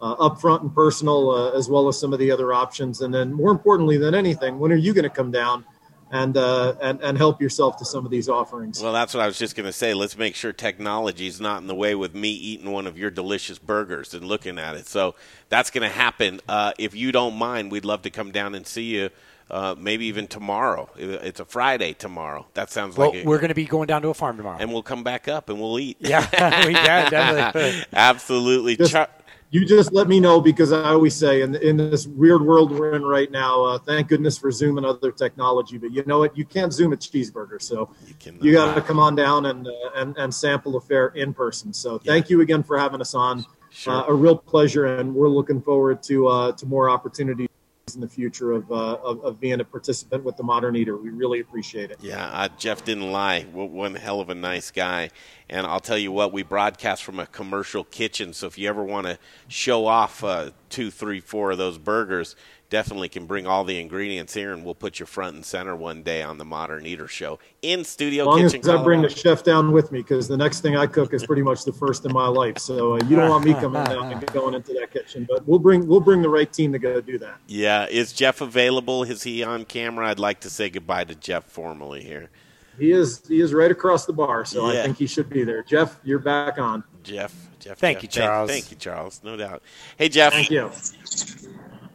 uh, 0.00 0.16
upfront 0.28 0.62
and 0.62 0.74
personal, 0.74 1.30
uh, 1.30 1.50
as 1.50 1.68
well 1.68 1.88
as 1.88 1.98
some 1.98 2.12
of 2.12 2.18
the 2.18 2.30
other 2.30 2.52
options. 2.52 3.00
And 3.00 3.12
then, 3.12 3.32
more 3.32 3.50
importantly 3.50 3.98
than 3.98 4.14
anything, 4.14 4.58
when 4.58 4.72
are 4.72 4.76
you 4.76 4.92
going 4.94 5.04
to 5.04 5.10
come 5.10 5.30
down 5.30 5.64
and, 6.10 6.36
uh, 6.36 6.74
and 6.80 7.00
and 7.02 7.18
help 7.18 7.40
yourself 7.40 7.76
to 7.78 7.84
some 7.84 8.04
of 8.04 8.10
these 8.10 8.28
offerings? 8.28 8.82
Well, 8.82 8.92
that's 8.92 9.12
what 9.14 9.22
I 9.22 9.26
was 9.26 9.38
just 9.38 9.56
going 9.56 9.66
to 9.66 9.72
say. 9.72 9.94
Let's 9.94 10.16
make 10.16 10.34
sure 10.34 10.52
technology 10.52 11.26
is 11.26 11.40
not 11.40 11.60
in 11.60 11.66
the 11.66 11.74
way 11.74 11.94
with 11.94 12.14
me 12.14 12.30
eating 12.30 12.70
one 12.70 12.86
of 12.86 12.96
your 12.96 13.10
delicious 13.10 13.58
burgers 13.58 14.14
and 14.14 14.24
looking 14.24 14.58
at 14.58 14.76
it. 14.76 14.86
So 14.86 15.14
that's 15.48 15.70
going 15.70 15.88
to 15.88 15.94
happen. 15.94 16.40
Uh, 16.48 16.72
if 16.78 16.94
you 16.94 17.12
don't 17.12 17.34
mind, 17.34 17.72
we'd 17.72 17.84
love 17.84 18.02
to 18.02 18.10
come 18.10 18.30
down 18.32 18.54
and 18.54 18.66
see 18.66 18.94
you. 18.96 19.10
Uh, 19.50 19.74
maybe 19.78 20.04
even 20.04 20.26
tomorrow. 20.26 20.90
It's 20.98 21.40
a 21.40 21.44
Friday 21.46 21.94
tomorrow. 21.94 22.46
That 22.52 22.70
sounds 22.70 22.98
well, 22.98 23.14
like 23.14 23.24
we're 23.24 23.38
going 23.38 23.48
to 23.48 23.54
be 23.54 23.64
going 23.64 23.86
down 23.86 24.02
to 24.02 24.08
a 24.08 24.14
farm 24.14 24.36
tomorrow, 24.36 24.58
and 24.60 24.70
we'll 24.70 24.82
come 24.82 25.02
back 25.02 25.26
up 25.26 25.48
and 25.48 25.58
we'll 25.58 25.78
eat. 25.78 25.96
Yeah, 26.00 26.20
we 26.66 26.74
can 26.74 27.10
definitely. 27.10 27.86
Absolutely. 27.94 28.76
Just, 28.76 28.92
Char- 28.92 29.08
you 29.50 29.64
just 29.64 29.92
let 29.92 30.08
me 30.08 30.20
know 30.20 30.40
because 30.40 30.72
I 30.72 30.90
always 30.90 31.14
say 31.14 31.42
in 31.42 31.54
in 31.56 31.76
this 31.76 32.06
weird 32.06 32.42
world 32.42 32.70
we're 32.70 32.94
in 32.94 33.02
right 33.04 33.30
now, 33.30 33.64
uh, 33.64 33.78
thank 33.78 34.08
goodness 34.08 34.36
for 34.36 34.50
Zoom 34.50 34.76
and 34.76 34.86
other 34.86 35.10
technology. 35.10 35.78
But 35.78 35.92
you 35.92 36.04
know 36.04 36.18
what? 36.18 36.36
You 36.36 36.44
can't 36.44 36.72
Zoom 36.72 36.92
a 36.92 36.96
cheeseburger, 36.96 37.60
so 37.60 37.90
you, 38.24 38.34
you 38.40 38.52
got 38.52 38.74
to 38.74 38.82
come 38.82 38.98
on 38.98 39.14
down 39.14 39.46
and, 39.46 39.66
uh, 39.66 39.70
and 39.94 40.16
and 40.18 40.34
sample 40.34 40.72
the 40.72 40.80
fair 40.80 41.08
in 41.08 41.32
person. 41.32 41.72
So 41.72 41.98
thank 41.98 42.28
you 42.28 42.42
again 42.42 42.62
for 42.62 42.78
having 42.78 43.00
us 43.00 43.14
on. 43.14 43.44
Sure. 43.70 43.92
Uh, 43.92 44.06
a 44.06 44.14
real 44.14 44.36
pleasure, 44.36 44.96
and 44.96 45.14
we're 45.14 45.28
looking 45.28 45.60
forward 45.60 46.02
to 46.04 46.26
uh, 46.26 46.52
to 46.52 46.66
more 46.66 46.90
opportunities 46.90 47.47
in 47.94 48.00
the 48.00 48.08
future 48.08 48.52
of, 48.52 48.70
uh, 48.70 48.94
of, 48.96 49.24
of, 49.24 49.40
being 49.40 49.60
a 49.60 49.64
participant 49.64 50.24
with 50.24 50.36
the 50.36 50.42
Modern 50.42 50.76
Eater. 50.76 50.96
We 50.96 51.10
really 51.10 51.40
appreciate 51.40 51.90
it. 51.90 51.98
Yeah, 52.00 52.26
uh, 52.26 52.48
Jeff 52.58 52.84
didn't 52.84 53.10
lie. 53.10 53.42
One 53.42 53.94
hell 53.94 54.20
of 54.20 54.30
a 54.30 54.34
nice 54.34 54.70
guy. 54.70 55.10
And 55.48 55.66
I'll 55.66 55.80
tell 55.80 55.98
you 55.98 56.12
what, 56.12 56.32
we 56.32 56.42
broadcast 56.42 57.02
from 57.02 57.18
a 57.18 57.26
commercial 57.26 57.84
kitchen. 57.84 58.32
So 58.32 58.46
if 58.46 58.58
you 58.58 58.68
ever 58.68 58.84
want 58.84 59.06
to 59.06 59.18
show 59.48 59.86
off 59.86 60.22
uh, 60.22 60.50
two, 60.68 60.90
three, 60.90 61.20
four 61.20 61.52
of 61.52 61.58
those 61.58 61.78
burgers, 61.78 62.36
definitely 62.70 63.08
can 63.08 63.26
bring 63.26 63.46
all 63.46 63.64
the 63.64 63.80
ingredients 63.80 64.34
here, 64.34 64.52
and 64.52 64.64
we'll 64.64 64.74
put 64.74 65.00
you 65.00 65.06
front 65.06 65.34
and 65.34 65.44
center 65.44 65.74
one 65.74 66.02
day 66.02 66.22
on 66.22 66.38
the 66.38 66.44
Modern 66.44 66.86
Eater 66.86 67.08
Show 67.08 67.38
in 67.62 67.84
studio. 67.84 68.24
As 68.24 68.26
long 68.26 68.42
kitchen, 68.42 68.60
as 68.60 68.68
I 68.68 68.82
bring 68.82 69.02
the 69.02 69.08
chef 69.08 69.42
down 69.42 69.72
with 69.72 69.92
me, 69.92 70.00
because 70.00 70.28
the 70.28 70.36
next 70.36 70.60
thing 70.60 70.76
I 70.76 70.86
cook 70.86 71.14
is 71.14 71.24
pretty 71.24 71.42
much 71.42 71.64
the 71.64 71.72
first 71.72 72.04
in 72.04 72.12
my 72.12 72.26
life. 72.26 72.58
So 72.58 72.94
uh, 72.94 73.04
you 73.04 73.16
don't 73.16 73.30
want 73.30 73.44
me 73.44 73.54
coming 73.54 73.84
down 73.84 74.12
and 74.12 74.26
going 74.32 74.54
into 74.54 74.72
that 74.74 74.92
kitchen, 74.92 75.26
but 75.28 75.46
we'll 75.46 75.58
bring 75.58 75.86
we'll 75.86 76.00
bring 76.00 76.22
the 76.22 76.28
right 76.28 76.52
team 76.52 76.72
to 76.72 76.78
go 76.78 77.00
do 77.00 77.18
that. 77.18 77.38
Yeah, 77.46 77.86
is 77.86 78.12
Jeff 78.12 78.40
available? 78.40 79.02
Is 79.02 79.22
he 79.22 79.42
on 79.42 79.64
camera? 79.64 80.08
I'd 80.08 80.18
like 80.18 80.40
to 80.40 80.50
say 80.50 80.70
goodbye 80.70 81.04
to 81.04 81.14
Jeff 81.14 81.44
formally 81.44 82.02
here. 82.02 82.30
He 82.78 82.92
is 82.92 83.26
he 83.26 83.40
is 83.40 83.52
right 83.52 83.70
across 83.70 84.06
the 84.06 84.12
bar, 84.12 84.44
so 84.44 84.70
yeah. 84.70 84.80
I 84.80 84.82
think 84.84 84.98
he 84.98 85.06
should 85.06 85.28
be 85.28 85.42
there. 85.42 85.64
Jeff, 85.64 85.98
you're 86.04 86.20
back 86.20 86.58
on. 86.58 86.84
Jeff, 87.02 87.34
Jeff, 87.58 87.78
thank 87.78 87.98
Jeff. 87.98 88.02
you, 88.02 88.08
Charles. 88.08 88.50
Thank, 88.50 88.64
thank 88.64 88.72
you, 88.72 88.78
Charles. 88.78 89.20
No 89.24 89.36
doubt. 89.36 89.62
Hey, 89.96 90.08
Jeff. 90.08 90.32
Thank 90.32 90.50
you. 90.50 90.70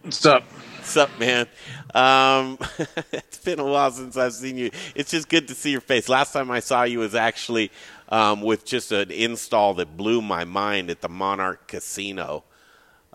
What's 0.04 0.26
up? 0.26 0.43
What's 0.43 0.97
up, 0.97 1.18
man? 1.18 1.47
Um, 1.93 2.58
it's 3.14 3.38
been 3.38 3.60
a 3.60 3.64
while 3.64 3.89
since 3.89 4.18
I've 4.18 4.34
seen 4.34 4.58
you. 4.58 4.70
It's 4.95 5.12
just 5.12 5.30
good 5.30 5.47
to 5.47 5.56
see 5.56 5.72
your 5.72 5.80
face. 5.80 6.10
Last 6.10 6.34
time 6.34 6.51
I 6.51 6.60
saw 6.60 6.84
you 6.84 6.99
was 6.99 7.16
actually 7.16 7.72
um, 8.10 8.41
with 8.41 8.66
just 8.66 8.91
an 8.91 9.12
install 9.12 9.76
that 9.76 9.95
blew 9.95 10.22
my 10.22 10.43
mind 10.43 10.89
at 10.89 10.99
the 10.99 11.08
Monarch 11.08 11.68
Casino. 11.70 12.43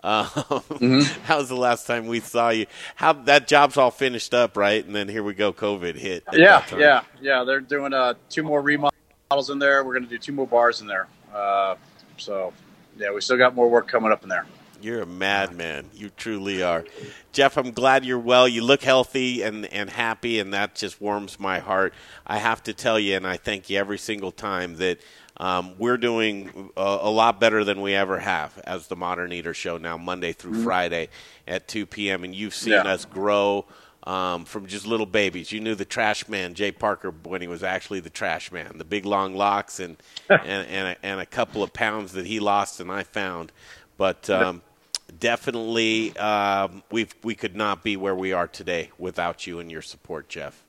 Um, 0.03 0.25
Mm-hmm. 0.25 1.01
How 1.25 1.37
was 1.37 1.49
the 1.49 1.55
last 1.57 1.85
time 1.85 2.07
we 2.07 2.21
saw 2.21 2.49
you? 2.49 2.65
How 2.95 3.13
that 3.13 3.47
job's 3.47 3.77
all 3.77 3.91
finished 3.91 4.33
up, 4.33 4.57
right? 4.57 4.83
And 4.83 4.95
then 4.95 5.07
here 5.09 5.21
we 5.23 5.35
go, 5.35 5.53
COVID 5.53 5.95
hit. 5.95 6.23
Yeah, 6.33 6.65
yeah, 6.75 7.01
yeah. 7.21 7.43
They're 7.43 7.59
doing 7.59 7.93
uh, 7.93 8.15
two 8.29 8.41
more 8.41 8.61
remodels 8.63 9.49
in 9.51 9.59
there. 9.59 9.83
We're 9.83 9.93
going 9.93 10.05
to 10.05 10.09
do 10.09 10.17
two 10.17 10.31
more 10.31 10.47
bars 10.47 10.81
in 10.81 10.87
there. 10.87 11.07
Uh, 11.31 11.75
so, 12.17 12.51
yeah, 12.97 13.11
we 13.13 13.21
still 13.21 13.37
got 13.37 13.53
more 13.53 13.69
work 13.69 13.87
coming 13.87 14.11
up 14.11 14.23
in 14.23 14.29
there. 14.29 14.47
You're 14.81 15.01
a 15.01 15.05
madman. 15.05 15.89
You 15.93 16.09
truly 16.09 16.61
are. 16.63 16.85
Jeff, 17.31 17.57
I'm 17.57 17.71
glad 17.71 18.05
you're 18.05 18.19
well. 18.19 18.47
You 18.47 18.63
look 18.63 18.81
healthy 18.83 19.41
and, 19.41 19.65
and 19.73 19.89
happy, 19.89 20.39
and 20.39 20.53
that 20.53 20.75
just 20.75 21.01
warms 21.01 21.39
my 21.39 21.59
heart. 21.59 21.93
I 22.25 22.37
have 22.37 22.63
to 22.63 22.73
tell 22.73 22.99
you, 22.99 23.15
and 23.15 23.27
I 23.27 23.37
thank 23.37 23.69
you 23.69 23.77
every 23.77 23.97
single 23.97 24.31
time, 24.31 24.77
that 24.77 24.99
um, 25.37 25.73
we're 25.77 25.97
doing 25.97 26.69
a, 26.75 26.81
a 27.01 27.09
lot 27.09 27.39
better 27.39 27.63
than 27.63 27.81
we 27.81 27.93
ever 27.93 28.19
have 28.19 28.57
as 28.65 28.87
the 28.87 28.95
Modern 28.95 29.31
Eater 29.31 29.53
Show 29.53 29.77
now, 29.77 29.97
Monday 29.97 30.33
through 30.33 30.53
Mhm. 30.53 30.63
Friday 30.63 31.09
at 31.47 31.67
2 31.67 31.85
p.m. 31.85 32.23
And 32.23 32.33
you've 32.35 32.55
seen 32.55 32.73
Yeah. 32.73 32.83
us 32.83 33.05
grow 33.05 33.65
um, 34.05 34.45
from 34.45 34.65
just 34.65 34.87
little 34.87 35.05
babies. 35.05 35.51
You 35.51 35.59
knew 35.59 35.75
the 35.75 35.85
trash 35.85 36.27
man, 36.29 36.53
Jay 36.55 36.71
Parker, 36.71 37.11
when 37.23 37.41
he 37.41 37.47
was 37.47 37.63
actually 37.63 37.99
the 37.99 38.09
trash 38.09 38.51
man, 38.51 38.77
the 38.77 38.85
big 38.85 39.05
long 39.05 39.35
locks 39.35 39.79
and, 39.79 39.97
and, 40.29 40.41
and, 40.67 40.87
a, 40.87 41.05
and 41.05 41.19
a 41.19 41.25
couple 41.25 41.61
of 41.63 41.73
pounds 41.73 42.13
that 42.13 42.25
he 42.25 42.39
lost 42.39 42.79
and 42.79 42.89
I 42.91 43.03
found. 43.03 43.51
But 43.97 44.29
um, 44.29 44.61
definitely, 45.17 46.15
um, 46.17 46.83
we 46.91 47.07
we 47.23 47.35
could 47.35 47.55
not 47.55 47.83
be 47.83 47.97
where 47.97 48.15
we 48.15 48.33
are 48.33 48.47
today 48.47 48.91
without 48.97 49.47
you 49.47 49.59
and 49.59 49.71
your 49.71 49.81
support, 49.81 50.29
Jeff. 50.29 50.63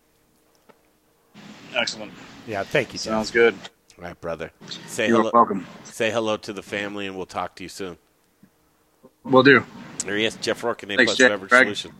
Excellent. 1.74 2.12
Yeah, 2.46 2.62
thank 2.64 2.92
you. 2.92 2.98
Sounds 2.98 3.30
good. 3.30 3.54
All 3.98 4.04
right, 4.04 4.20
brother. 4.20 4.50
Say 4.86 5.08
You're 5.08 5.18
hello. 5.18 5.30
welcome. 5.32 5.66
Say 5.84 6.10
hello 6.10 6.36
to 6.38 6.52
the 6.52 6.62
family, 6.62 7.06
and 7.06 7.16
we'll 7.16 7.26
talk 7.26 7.54
to 7.56 7.62
you 7.62 7.68
soon. 7.68 7.98
We'll 9.22 9.42
do. 9.42 9.64
There 10.04 10.16
he 10.16 10.24
is, 10.24 10.36
Jeff 10.36 10.64
Rourke, 10.64 10.82
and 10.82 10.92
A 10.92 10.96
Thanks, 10.96 11.10
Plus 11.10 11.18
Jeff. 11.18 11.30
Beverage 11.30 11.50
Greg. 11.50 11.64
Solution. 11.66 11.92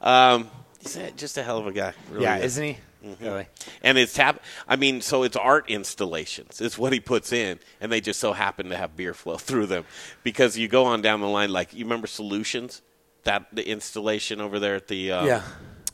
Um, 0.00 0.50
he's 0.80 0.98
just 1.16 1.36
a 1.36 1.42
hell 1.42 1.58
of 1.58 1.66
a 1.66 1.72
guy. 1.72 1.92
really 2.10 2.24
Yeah, 2.24 2.38
is. 2.38 2.44
isn't 2.54 2.64
he? 2.64 2.78
Mhm. 3.04 3.20
Really? 3.20 3.46
And 3.82 3.98
it's 3.98 4.16
hap- 4.16 4.42
I 4.66 4.76
mean, 4.76 5.00
so 5.00 5.22
it's 5.22 5.36
art 5.36 5.68
installations. 5.70 6.60
It's 6.60 6.76
what 6.78 6.92
he 6.92 7.00
puts 7.00 7.32
in, 7.32 7.58
and 7.80 7.92
they 7.92 8.00
just 8.00 8.18
so 8.20 8.32
happen 8.32 8.68
to 8.70 8.76
have 8.76 8.96
beer 8.96 9.14
flow 9.14 9.36
through 9.38 9.66
them. 9.66 9.84
Because 10.22 10.56
you 10.58 10.68
go 10.68 10.84
on 10.84 11.02
down 11.02 11.20
the 11.20 11.28
line, 11.28 11.50
like 11.52 11.72
you 11.74 11.84
remember 11.84 12.06
Solutions, 12.06 12.82
that 13.24 13.46
the 13.52 13.68
installation 13.68 14.40
over 14.40 14.58
there 14.58 14.76
at 14.76 14.88
the 14.88 15.12
uh, 15.12 15.24
Yeah. 15.24 15.42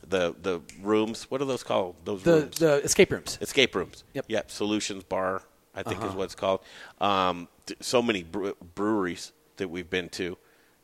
the 0.06 0.34
the 0.40 0.60
rooms. 0.80 1.24
What 1.30 1.40
are 1.42 1.46
those 1.46 1.62
called? 1.62 1.96
Those 2.04 2.22
The 2.22 2.32
rooms? 2.32 2.58
the 2.58 2.74
escape 2.84 3.10
rooms. 3.12 3.38
Escape 3.40 3.74
rooms. 3.74 4.04
Yep. 4.14 4.26
Yep. 4.28 4.50
Solutions 4.50 5.04
Bar, 5.04 5.42
I 5.74 5.82
think 5.82 5.98
is 5.98 6.04
Uh-huh. 6.04 6.16
what 6.18 6.24
it's 6.24 6.34
called. 6.34 6.60
Um, 7.00 7.48
th- 7.66 7.82
so 7.82 8.02
many 8.02 8.22
bre- 8.22 8.50
breweries 8.74 9.32
that 9.56 9.68
we've 9.68 9.88
been 9.90 10.08
to 10.10 10.36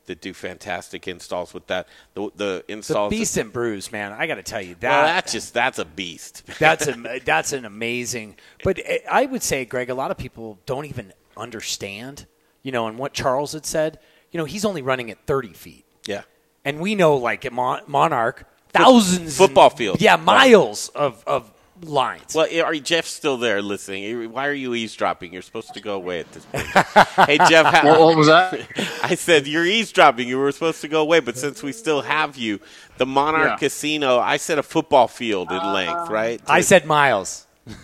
that 0.09 0.19
do 0.21 0.33
fantastic 0.33 1.07
installs 1.07 1.53
with 1.53 1.65
that. 1.67 1.87
The, 2.13 2.21
the 2.35 2.63
The 2.67 2.73
installs. 2.73 3.09
Beast 3.09 3.37
and 3.37 3.53
Brews, 3.53 3.91
man. 3.91 4.11
I 4.11 4.27
got 4.27 4.35
to 4.35 4.43
tell 4.43 4.61
you 4.61 4.75
that. 4.81 4.89
well, 4.91 5.03
that's 5.05 5.31
just 5.31 5.53
that's 5.53 5.79
a 5.79 5.85
beast. 5.85 6.43
that's 6.59 6.87
a 6.87 7.19
that's 7.23 7.53
an 7.53 7.63
amazing. 7.65 8.35
But 8.63 8.79
I 9.09 9.25
would 9.25 9.41
say, 9.43 9.63
Greg, 9.65 9.89
a 9.89 9.93
lot 9.95 10.11
of 10.11 10.17
people 10.17 10.59
don't 10.65 10.85
even 10.85 11.13
understand. 11.37 12.25
You 12.61 12.71
know, 12.73 12.87
and 12.87 12.97
what 12.97 13.13
Charles 13.13 13.53
had 13.53 13.65
said. 13.65 13.99
You 14.31 14.37
know, 14.37 14.45
he's 14.45 14.65
only 14.65 14.81
running 14.83 15.09
at 15.09 15.25
thirty 15.25 15.53
feet, 15.53 15.85
yeah. 16.05 16.21
and 16.65 16.79
we 16.79 16.93
know, 16.93 17.15
like 17.15 17.45
at 17.45 17.53
Mon- 17.53 17.81
Monarch, 17.87 18.45
thousands 18.73 19.37
football 19.37 19.69
field. 19.71 20.01
Yeah, 20.01 20.15
Right. 20.15 20.23
miles 20.23 20.89
of 20.89 21.23
of 21.25 21.51
lines. 21.83 22.35
Well, 22.35 22.45
are 22.63 22.73
you, 22.73 22.81
Jeff's 22.81 23.11
still 23.11 23.37
there 23.37 23.61
listening? 23.61 24.31
Why 24.31 24.47
are 24.47 24.53
you 24.53 24.73
eavesdropping? 24.75 25.31
You're 25.33 25.41
supposed 25.41 25.73
to 25.73 25.81
go 25.81 25.95
away 25.95 26.19
at 26.19 26.31
this 26.31 26.45
point. 26.45 26.65
hey, 27.27 27.37
Jeff. 27.49 27.65
how- 27.73 27.87
What- 27.87 27.99
what 27.99 28.17
was 28.17 28.27
that? 28.27 28.67
I 29.03 29.15
said 29.15 29.47
you're 29.47 29.65
eavesdropping. 29.65 30.27
You 30.27 30.37
were 30.37 30.51
supposed 30.51 30.81
to 30.81 30.87
go 30.87 31.01
away, 31.01 31.19
but 31.19 31.37
since 31.37 31.63
we 31.63 31.71
still 31.71 32.01
have 32.01 32.37
you, 32.37 32.59
the 32.97 33.05
Monarch 33.05 33.51
Yeah. 33.51 33.57
Casino. 33.57 34.19
I 34.19 34.37
said 34.37 34.57
a 34.59 34.63
football 34.63 35.07
field 35.07 35.51
in 35.51 35.73
length, 35.73 36.09
right? 36.09 36.41
I 36.47 36.61
said 36.61 36.85
miles. 36.85 37.45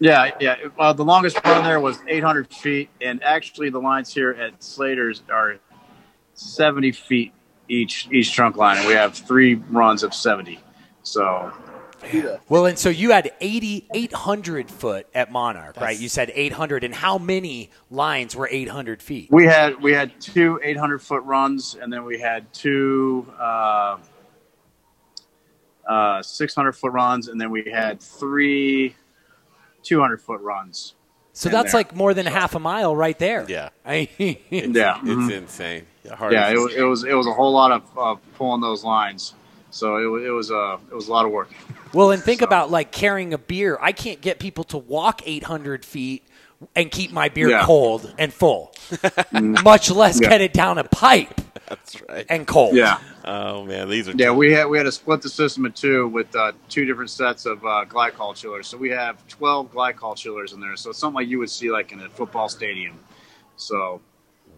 Yeah, 0.00 0.30
yeah. 0.38 0.54
Uh, 0.78 0.92
the 0.92 1.04
longest 1.04 1.40
run 1.44 1.64
there 1.64 1.80
was 1.80 1.98
800 2.06 2.54
feet, 2.54 2.88
and 3.00 3.20
actually 3.24 3.70
the 3.70 3.80
lines 3.80 4.14
here 4.14 4.30
at 4.30 4.62
Slater's 4.62 5.22
are 5.28 5.56
70 6.34 6.92
feet 6.92 7.32
each 7.68 8.06
each 8.12 8.32
trunk 8.32 8.56
line, 8.56 8.78
and 8.78 8.86
we 8.86 8.92
have 8.94 9.14
three 9.14 9.56
runs 9.56 10.04
of 10.04 10.14
70. 10.14 10.60
So 11.02 11.52
Well, 12.48 12.66
and 12.66 12.78
so 12.78 12.88
you 12.88 13.10
had 13.10 13.30
80, 13.40 13.86
800 13.92 14.70
foot 14.70 15.06
at 15.14 15.30
Monarch, 15.30 15.80
right? 15.80 15.98
You 15.98 16.08
said 16.08 16.30
800. 16.34 16.84
And 16.84 16.94
how 16.94 17.18
many 17.18 17.70
lines 17.90 18.34
were 18.36 18.48
800 18.50 19.02
feet? 19.02 19.28
we 19.30 19.46
had 19.46 19.80
we 19.82 19.92
had 19.92 20.18
two 20.20 20.60
800 20.62 21.00
foot 21.00 21.22
runs, 21.24 21.76
and 21.80 21.92
then 21.92 22.04
we 22.04 22.18
had 22.18 22.52
two 22.52 23.26
uh, 23.38 23.98
uh, 25.88 26.22
600 26.22 26.72
foot 26.72 26.92
runs, 26.92 27.28
and 27.28 27.40
then 27.40 27.50
we 27.50 27.64
had 27.70 28.00
three 28.00 28.94
200 29.82 30.20
foot 30.20 30.40
runs. 30.40 30.94
So 31.32 31.48
that's 31.48 31.72
there. 31.72 31.80
like 31.80 31.94
more 31.94 32.14
than 32.14 32.26
half 32.26 32.56
a 32.56 32.58
mile 32.58 32.96
right 32.96 33.16
there. 33.18 33.46
Yeah. 33.48 33.68
I, 33.86 34.08
yeah, 34.18 34.38
It's 34.50 34.68
mhm. 35.08 35.30
insane. 35.30 35.86
Hard 36.10 36.32
yeah, 36.32 36.50
it, 36.50 36.56
wa- 36.56 36.70
it 36.74 36.82
was 36.82 37.04
it 37.04 37.12
was 37.12 37.26
a 37.26 37.32
whole 37.32 37.52
lot 37.52 37.70
of 37.70 37.82
uh, 37.98 38.16
pulling 38.36 38.60
those 38.60 38.82
lines. 38.82 39.34
So 39.70 40.16
it, 40.16 40.26
it 40.26 40.30
was 40.30 40.50
uh, 40.50 40.78
it 40.90 40.94
was 40.94 41.08
a 41.08 41.12
lot 41.12 41.24
of 41.26 41.30
work. 41.32 41.50
Well, 41.92 42.10
and 42.10 42.22
think 42.22 42.42
about 42.42 42.70
like 42.70 42.90
carrying 42.92 43.32
a 43.34 43.38
beer. 43.38 43.78
I 43.80 43.92
can't 43.92 44.20
get 44.20 44.38
people 44.38 44.64
to 44.64 44.78
walk 44.78 45.22
800 45.26 45.84
feet 45.84 46.24
and 46.74 46.90
keep 46.90 47.12
my 47.12 47.28
beer 47.28 47.50
Yeah. 47.50 47.64
cold 47.64 48.12
and 48.18 48.32
full, 48.32 48.74
much 49.32 49.90
less 49.90 50.20
Yeah. 50.20 50.28
get 50.30 50.40
it 50.40 50.52
down 50.52 50.78
a 50.78 50.84
pipe 50.84 51.40
That's 51.68 52.00
right. 52.08 52.26
and 52.28 52.46
cold. 52.46 52.74
Yeah. 52.74 52.98
Oh 53.24 53.64
man, 53.64 53.88
these 53.88 54.08
are 54.08 54.12
Yeah, 54.12 54.32
we 54.32 54.52
had 54.52 54.64
we 54.66 54.76
had 54.78 54.84
to 54.84 54.92
split 54.92 55.20
the 55.22 55.28
system 55.28 55.66
in 55.66 55.72
two 55.72 56.08
with 56.08 56.34
uh, 56.34 56.52
two 56.68 56.84
different 56.84 57.10
sets 57.10 57.46
of 57.46 57.64
uh, 57.64 57.84
glycol 57.88 58.34
chillers. 58.34 58.66
So 58.66 58.76
we 58.78 58.88
have 58.90 59.24
twelve 59.28 59.70
glycol 59.72 60.16
chillers 60.16 60.52
in 60.52 60.60
there. 60.60 60.76
So 60.76 60.90
it's 60.90 60.98
something 60.98 61.16
like 61.16 61.28
you 61.28 61.38
would 61.38 61.50
see 61.50 61.70
like 61.70 61.92
in 61.92 62.00
a 62.00 62.08
football 62.08 62.48
stadium. 62.48 62.98
So 63.56 64.00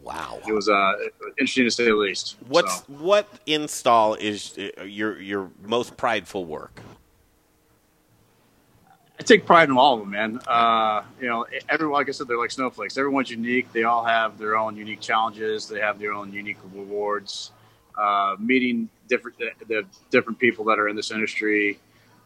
wow, 0.03 0.39
it 0.47 0.53
was 0.53 0.69
uh, 0.69 0.95
interesting 1.39 1.65
to 1.65 1.71
say 1.71 1.85
the 1.85 1.95
least. 1.95 2.37
What's 2.49 2.79
So, 2.79 2.85
what 2.89 3.29
install 3.47 4.15
is 4.15 4.59
uh, 4.59 4.85
your 4.85 5.21
your 5.21 5.51
most 5.65 5.97
prideful 5.97 6.45
work? 6.45 6.81
I 9.19 9.23
take 9.23 9.45
pride 9.45 9.69
in 9.69 9.77
all 9.77 9.95
of 9.95 10.01
them, 10.01 10.11
man. 10.11 10.41
Uh, 10.47 11.03
you 11.21 11.29
know, 11.29 11.47
everyone, 11.69 11.93
like 11.93 12.09
I 12.09 12.13
said, 12.13 12.27
they're 12.27 12.39
like 12.39 12.51
snowflakes. 12.51 12.97
Everyone's 12.97 13.31
unique. 13.31 13.71
They 13.71 13.85
all 13.85 14.03
have 14.03 14.39
their 14.39 14.57
own 14.57 14.77
unique 14.77 15.01
challenges. 15.01 15.69
They 15.69 15.81
have 15.81 15.99
their 15.99 16.15
own 16.15 16.33
unique 16.33 16.57
rewards. 16.73 17.53
Uh, 17.99 18.37
meeting 18.39 18.89
different 19.11 19.37
the, 19.37 19.51
the 19.67 19.85
different 20.11 20.39
people 20.39 20.65
that 20.65 20.79
are 20.79 20.89
in 20.89 20.97
this 20.97 21.11
industry, 21.11 21.79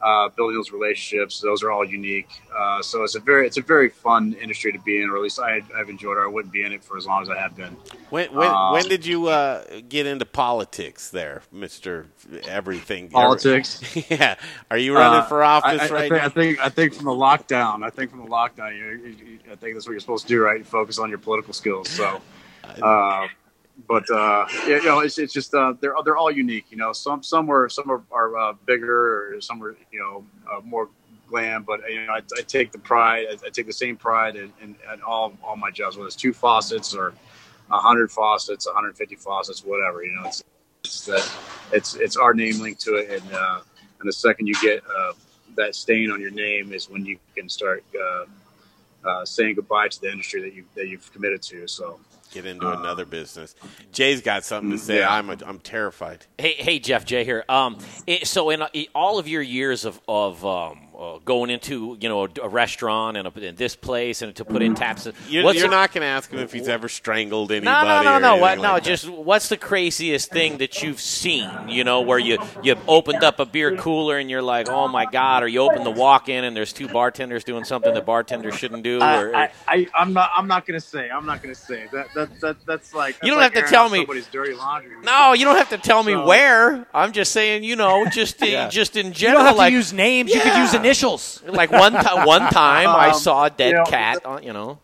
uh, 0.04 0.28
building 0.36 0.56
those 0.56 0.70
relationships. 0.70 1.40
Those 1.40 1.62
are 1.64 1.70
all 1.72 1.84
unique. 1.84 2.28
Uh, 2.56 2.82
so 2.82 3.02
it's 3.04 3.14
a 3.14 3.20
very 3.20 3.46
it's 3.46 3.56
a 3.56 3.62
very 3.62 3.88
fun 3.88 4.34
industry 4.34 4.70
to 4.72 4.78
be 4.80 5.00
in, 5.02 5.08
or 5.10 5.16
at 5.16 5.22
least 5.22 5.40
I, 5.40 5.62
I've 5.76 5.88
enjoyed 5.88 6.18
it. 6.18 6.20
I 6.20 6.26
wouldn't 6.26 6.52
be 6.52 6.62
in 6.62 6.72
it 6.72 6.84
for 6.84 6.96
as 6.98 7.06
long 7.06 7.22
as 7.22 7.30
I 7.30 7.38
have 7.38 7.56
been. 7.56 7.74
When 8.10 8.32
when, 8.34 8.48
Um, 8.48 8.72
when 8.74 8.86
did 8.88 9.06
you 9.06 9.28
uh, 9.28 9.64
get 9.88 10.06
into 10.06 10.26
politics, 10.26 11.08
there, 11.10 11.42
Mister 11.50 12.06
Everything? 12.46 13.08
Politics? 13.08 13.80
yeah. 14.10 14.36
Are 14.70 14.78
you 14.78 14.94
running 14.94 15.20
Uh, 15.20 15.26
for 15.26 15.42
office 15.42 15.80
I, 15.82 15.86
I, 15.86 15.88
right 15.88 16.12
I 16.12 16.18
think, 16.18 16.20
now? 16.20 16.24
I 16.26 16.28
think 16.28 16.58
I 16.66 16.68
think 16.68 16.94
from 16.94 17.06
the 17.06 17.18
lockdown. 17.26 17.82
I 17.82 17.90
think 17.90 18.10
from 18.10 18.20
the 18.24 18.30
lockdown, 18.30 18.76
you, 18.78 18.84
you, 18.86 19.08
you- 19.08 19.38
I 19.50 19.56
think 19.56 19.74
that's 19.74 19.86
what 19.86 19.92
you're 19.92 20.00
supposed 20.00 20.26
to 20.28 20.34
do, 20.34 20.42
right? 20.42 20.66
Focus 20.66 20.98
on 20.98 21.08
your 21.10 21.18
political 21.18 21.52
skills. 21.52 21.88
So, 21.88 22.20
uh, 22.82 23.26
but 23.88 24.08
uh, 24.10 24.46
yeah, 24.66 24.76
you 24.76 24.84
know, 24.84 25.00
it's, 25.00 25.18
it's 25.18 25.32
just 25.32 25.54
uh, 25.54 25.74
they're 25.80 25.94
they're 26.04 26.16
all 26.16 26.30
unique. 26.30 26.66
You 26.70 26.76
know, 26.76 26.92
some 26.92 27.22
some 27.22 27.50
are 27.50 27.68
some 27.68 27.90
are, 27.90 28.02
are 28.10 28.36
uh, 28.36 28.52
bigger, 28.66 29.34
or 29.34 29.40
some 29.40 29.62
are 29.62 29.76
you 29.90 30.00
know 30.00 30.24
uh, 30.50 30.60
more 30.62 30.88
glam. 31.28 31.64
But 31.64 31.80
you 31.90 32.06
know, 32.06 32.12
I, 32.12 32.18
I 32.38 32.42
take 32.42 32.72
the 32.72 32.78
pride. 32.78 33.26
I, 33.30 33.46
I 33.46 33.50
take 33.50 33.66
the 33.66 33.72
same 33.72 33.96
pride 33.96 34.36
in, 34.36 34.52
in, 34.62 34.76
in 34.92 35.02
all 35.02 35.36
all 35.42 35.56
my 35.56 35.70
jobs, 35.70 35.96
whether 35.96 36.06
it's 36.06 36.16
two 36.16 36.32
faucets 36.32 36.94
or 36.94 37.14
hundred 37.68 38.10
faucets, 38.10 38.66
150 38.66 39.16
faucets, 39.16 39.64
whatever. 39.64 40.04
You 40.04 40.14
know, 40.14 40.28
it's 40.28 40.44
it's 40.84 41.06
that 41.06 41.32
it's 41.72 41.94
it's 41.96 42.16
our 42.16 42.34
name 42.34 42.60
linked 42.60 42.80
to 42.82 42.94
it, 42.94 43.10
and 43.10 43.34
uh, 43.34 43.60
and 44.00 44.08
the 44.08 44.12
second 44.12 44.46
you 44.46 44.54
get 44.62 44.82
uh, 44.86 45.12
that 45.56 45.74
stain 45.74 46.10
on 46.10 46.20
your 46.20 46.30
name 46.30 46.72
is 46.72 46.88
when 46.88 47.04
you 47.04 47.18
can 47.34 47.48
start 47.48 47.84
uh, 48.00 48.24
uh, 49.08 49.24
saying 49.24 49.56
goodbye 49.56 49.88
to 49.88 50.00
the 50.00 50.10
industry 50.10 50.42
that 50.42 50.54
you 50.54 50.64
that 50.76 50.88
you've 50.88 51.12
committed 51.12 51.42
to. 51.42 51.66
So 51.66 51.98
get 52.34 52.46
into 52.46 52.68
another 52.68 53.04
business. 53.04 53.54
Jay's 53.92 54.20
got 54.20 54.44
something 54.44 54.72
to 54.72 54.78
say. 54.78 54.98
Yeah. 54.98 55.14
I'm 55.14 55.30
a, 55.30 55.36
I'm 55.46 55.60
terrified. 55.60 56.26
Hey, 56.36 56.54
hey, 56.54 56.78
Jeff 56.80 57.04
Jay 57.06 57.24
here. 57.24 57.44
Um, 57.48 57.78
it, 58.06 58.26
so 58.26 58.50
in, 58.50 58.60
uh, 58.60 58.68
all 58.94 59.18
of 59.18 59.28
your 59.28 59.42
years 59.42 59.84
of 59.84 60.00
of 60.08 60.44
um, 60.44 60.88
uh, 60.98 61.18
going 61.24 61.50
into 61.50 61.96
you 62.00 62.08
know 62.08 62.24
a, 62.24 62.28
a 62.42 62.48
restaurant 62.48 63.16
and, 63.16 63.26
a, 63.26 63.48
and 63.48 63.56
this 63.58 63.74
place 63.76 64.22
and 64.22 64.34
to 64.36 64.44
put 64.44 64.62
in 64.62 64.74
taps, 64.74 65.08
You're, 65.28 65.44
what's 65.44 65.58
you're 65.58 65.68
the- 65.68 65.74
not 65.74 65.92
going 65.92 66.02
to 66.02 66.06
ask 66.08 66.30
him 66.30 66.38
if 66.38 66.52
he's 66.52 66.68
ever 66.68 66.88
strangled 66.88 67.50
anybody. 67.52 67.86
No, 67.88 68.02
no, 68.02 68.02
no, 68.02 68.16
or 68.16 68.20
no. 68.20 68.36
What, 68.36 68.52
anything 68.52 68.62
no, 68.62 68.74
that. 68.74 68.84
just 68.84 69.08
what's 69.08 69.48
the 69.48 69.56
craziest 69.56 70.30
thing 70.30 70.58
that 70.58 70.82
you've 70.82 71.00
seen? 71.00 71.50
You 71.68 71.84
know, 71.84 72.02
where 72.02 72.18
you 72.18 72.38
you 72.62 72.76
opened 72.86 73.24
up 73.24 73.40
a 73.40 73.46
beer 73.46 73.76
cooler 73.76 74.18
and 74.18 74.30
you're 74.30 74.42
like, 74.42 74.68
oh 74.68 74.88
my 74.88 75.06
god, 75.06 75.42
or 75.42 75.48
you 75.48 75.60
open 75.60 75.84
the 75.84 75.90
walk-in 75.90 76.44
and 76.44 76.56
there's 76.56 76.72
two 76.72 76.88
bartenders 76.88 77.44
doing 77.44 77.64
something 77.64 77.92
that 77.94 78.06
bartenders 78.06 78.54
shouldn't 78.56 78.82
do. 78.84 78.98
Or, 78.98 79.02
I, 79.34 79.44
I, 79.44 79.50
I, 79.66 79.86
I'm 79.98 80.12
not. 80.12 80.30
I'm 80.36 80.46
not 80.46 80.66
gonna 80.66 80.80
say. 80.80 81.10
I'm 81.10 81.26
not 81.26 81.42
gonna 81.42 81.54
say 81.54 81.86
that. 81.92 82.08
That, 82.14 82.40
that 82.40 82.56
that's 82.66 82.94
like. 82.94 83.16
You 83.22 83.30
don't 83.30 83.40
that's 83.40 83.54
have 83.54 83.64
to 83.64 83.70
tell 83.70 83.88
me- 83.90 83.98
Somebody's 83.98 84.26
dirty 84.28 84.54
laundry. 84.54 84.92
no, 85.02 85.32
you 85.32 85.44
don't 85.44 85.56
have 85.56 85.70
to 85.70 85.78
tell 85.78 86.02
me 86.02 86.12
So- 86.12 86.26
where. 86.26 86.86
I'm 86.94 87.12
just 87.12 87.32
saying, 87.32 87.64
you 87.64 87.76
know, 87.76 88.06
just 88.06 88.40
Yeah. 88.44 88.68
just 88.68 88.96
in 88.96 89.06
You 89.08 89.12
general. 89.12 89.38
don't 89.40 89.46
have 89.48 89.56
like, 89.56 89.70
to 89.70 89.76
use 89.76 89.92
names. 89.92 90.32
You 90.32 90.40
could 90.40 90.56
use 90.56 90.74
initials. 90.84 91.42
Like 91.46 91.70
one 91.70 91.92
time, 91.92 92.26
one 92.26 92.42
time 92.50 92.88
I 92.88 93.08
Um, 93.08 93.14
saw 93.14 93.44
a 93.44 93.50
dead 93.50 93.70
you 93.70 93.74
know, 93.74 93.84
cat. 93.84 94.24
On, 94.24 94.42
you 94.42 94.52
know, 94.52 94.78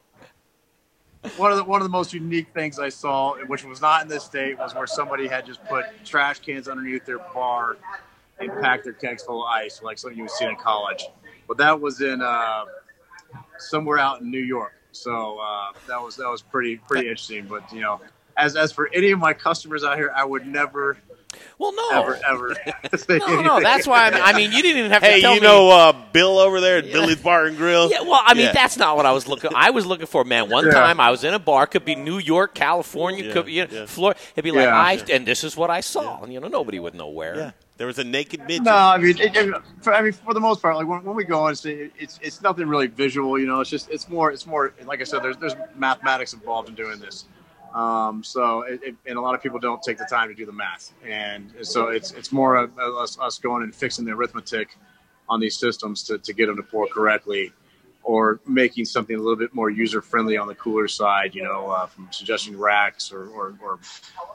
one 1.37 1.51
of 1.53 1.59
the 1.59 1.65
one 1.65 1.81
of 1.81 1.85
the 1.85 1.91
most 1.91 2.13
unique 2.13 2.49
things 2.55 2.79
I 2.79 2.89
saw, 2.89 3.37
which 3.47 3.65
was 3.65 3.81
not 3.81 4.03
in 4.03 4.09
this 4.09 4.25
state, 4.25 4.59
was 4.59 4.75
where 4.75 4.87
somebody 4.87 5.29
had 5.29 5.47
just 5.47 5.65
put 5.67 5.85
trash 6.05 6.41
cans 6.41 6.69
underneath 6.69 7.05
their 7.05 7.19
bar 7.19 7.77
and 8.39 8.51
packed 8.61 8.85
their 8.85 8.95
kegs 8.95 9.23
full 9.23 9.45
of 9.45 9.51
ice, 9.51 9.83
like 9.83 9.99
something 9.99 10.17
you 10.17 10.25
would 10.25 10.31
see 10.31 10.47
in 10.47 10.57
college. 10.57 11.05
But 11.47 11.59
that 11.59 11.79
was 11.81 12.01
in 12.01 12.23
uh, 12.23 12.65
somewhere 13.59 13.99
out 13.99 14.21
in 14.23 14.31
New 14.31 14.39
York, 14.41 14.73
so 14.93 15.39
uh, 15.39 15.73
that 15.89 16.01
was 16.01 16.17
that 16.17 16.29
was 16.29 16.43
pretty 16.43 16.77
pretty 16.77 17.09
interesting. 17.09 17.47
But 17.47 17.71
you 17.73 17.81
know, 17.81 18.01
as 18.37 18.57
as 18.57 18.73
for 18.73 18.89
any 18.95 19.11
of 19.11 19.19
my 19.19 19.33
customers 19.35 19.85
out 19.85 19.97
here, 19.97 20.13
I 20.15 20.25
would 20.25 20.47
never. 20.47 20.97
Well, 21.59 21.73
no, 21.75 21.91
ever 22.03 22.19
ever. 22.27 22.55
say 22.97 23.19
No, 23.29 23.41
no, 23.43 23.61
that's 23.61 23.87
why 23.87 24.07
I'm, 24.09 24.15
I 24.15 24.33
mean, 24.33 24.51
you 24.53 24.63
didn't 24.63 24.79
even 24.79 24.91
have 24.91 25.03
to 25.03 25.09
call 25.09 25.17
me. 25.17 25.23
Hey, 25.23 25.35
you 25.35 25.41
me. 25.41 25.47
know 25.47 25.71
uh, 25.71 25.93
Bill 26.13 26.39
over 26.39 26.61
there 26.61 26.79
at 26.79 26.85
Billy's 26.85 27.17
Bar 27.21 27.47
and 27.47 27.57
Grill? 27.57 27.91
Yeah, 27.91 28.03
well, 28.03 28.21
I 28.25 28.35
mean, 28.35 28.47
Yeah. 28.47 28.53
that's 28.53 28.77
not 28.77 28.97
what 28.97 29.07
I 29.07 29.13
was 29.13 29.29
looking. 29.29 29.51
I 29.55 29.71
was 29.71 29.87
looking 29.87 30.07
for, 30.07 30.25
man. 30.25 30.49
One 30.51 30.65
Yeah. 30.67 30.73
time 30.73 31.01
I 31.01 31.11
was 31.11 31.23
in 31.25 31.35
a 31.35 31.39
bar, 31.39 31.67
could 31.67 31.85
be 31.85 31.95
New 31.95 32.19
York, 32.19 32.55
California, 32.55 33.25
Yeah, 33.27 33.33
could 33.33 33.47
be 33.47 33.53
you 33.53 33.67
know, 33.67 33.73
yeah. 33.81 33.87
Florida. 33.87 34.19
It'd 34.35 34.45
be 34.45 34.51
like, 34.51 34.65
Yeah. 34.65 34.75
I, 34.77 35.03
and 35.13 35.27
this 35.27 35.45
is 35.45 35.57
what 35.57 35.71
I 35.71 35.81
saw. 35.81 36.23
And, 36.23 36.33
you 36.33 36.41
know, 36.41 36.49
nobody 36.49 36.79
would 36.79 36.95
know 36.95 37.09
where. 37.09 37.37
Yeah. 37.37 37.51
There 37.77 37.87
was 37.87 37.99
a 37.99 38.05
naked 38.05 38.41
midget. 38.41 38.65
No, 38.65 38.75
I 38.75 38.99
mean, 38.99 39.19
it, 39.19 39.35
it- 39.37 39.55
for, 39.81 39.95
I 39.95 40.03
mean, 40.03 40.13
for 40.13 40.35
the 40.35 40.41
most 40.41 40.61
part, 40.61 40.77
like 40.77 40.87
when, 40.87 41.03
when 41.03 41.17
we 41.17 41.25
go 41.25 41.45
on, 41.45 41.53
it's, 41.53 41.65
it's 41.65 42.19
it's 42.21 42.43
nothing 42.43 42.69
really 42.69 42.89
visual. 42.89 43.39
You 43.39 43.47
know, 43.47 43.61
it's 43.61 43.71
just 43.71 43.89
it's 43.89 44.07
more 44.07 44.31
it's 44.31 44.47
more 44.47 44.75
like 44.85 45.01
I 45.01 45.05
said. 45.05 45.23
There's 45.23 45.39
there's 45.39 45.55
mathematics 45.77 46.35
involved 46.35 46.69
in 46.69 46.75
doing 46.75 46.99
this. 46.99 47.25
Um, 47.75 48.25
so 48.25 48.63
it, 48.63 48.81
it, 48.83 48.97
and 49.07 49.17
a 49.17 49.21
lot 49.21 49.35
of 49.35 49.43
people 49.43 49.59
don't 49.59 49.83
take 49.83 49.99
the 49.99 50.07
time 50.11 50.29
to 50.29 50.35
do 50.35 50.45
the 50.45 50.53
math, 50.53 50.93
and 51.07 51.53
so 51.63 51.89
it's 51.89 52.11
it's 52.13 52.33
more 52.33 52.57
of 52.57 52.77
us, 52.79 53.19
us 53.21 53.39
going 53.39 53.63
and 53.63 53.75
fixing 53.75 54.05
the 54.05 54.13
arithmetic 54.13 54.77
on 55.29 55.39
these 55.39 55.57
systems 55.57 56.03
to, 56.05 56.19
to 56.19 56.33
get 56.33 56.47
them 56.47 56.57
to 56.57 56.65
pour 56.65 56.89
correctly, 56.89 57.53
or 58.03 58.41
making 58.45 58.85
something 58.85 59.15
a 59.15 59.19
little 59.19 59.37
bit 59.37 59.55
more 59.55 59.71
user 59.71 60.03
friendly 60.03 60.37
on 60.37 60.49
the 60.49 60.55
cooler 60.57 60.89
side. 60.89 61.33
You 61.33 61.45
know, 61.45 61.71
uh, 61.71 61.87
from 61.87 62.09
suggesting 62.11 62.59
racks 62.59 63.13
or 63.13 63.29
or, 63.29 63.55
or 63.63 63.79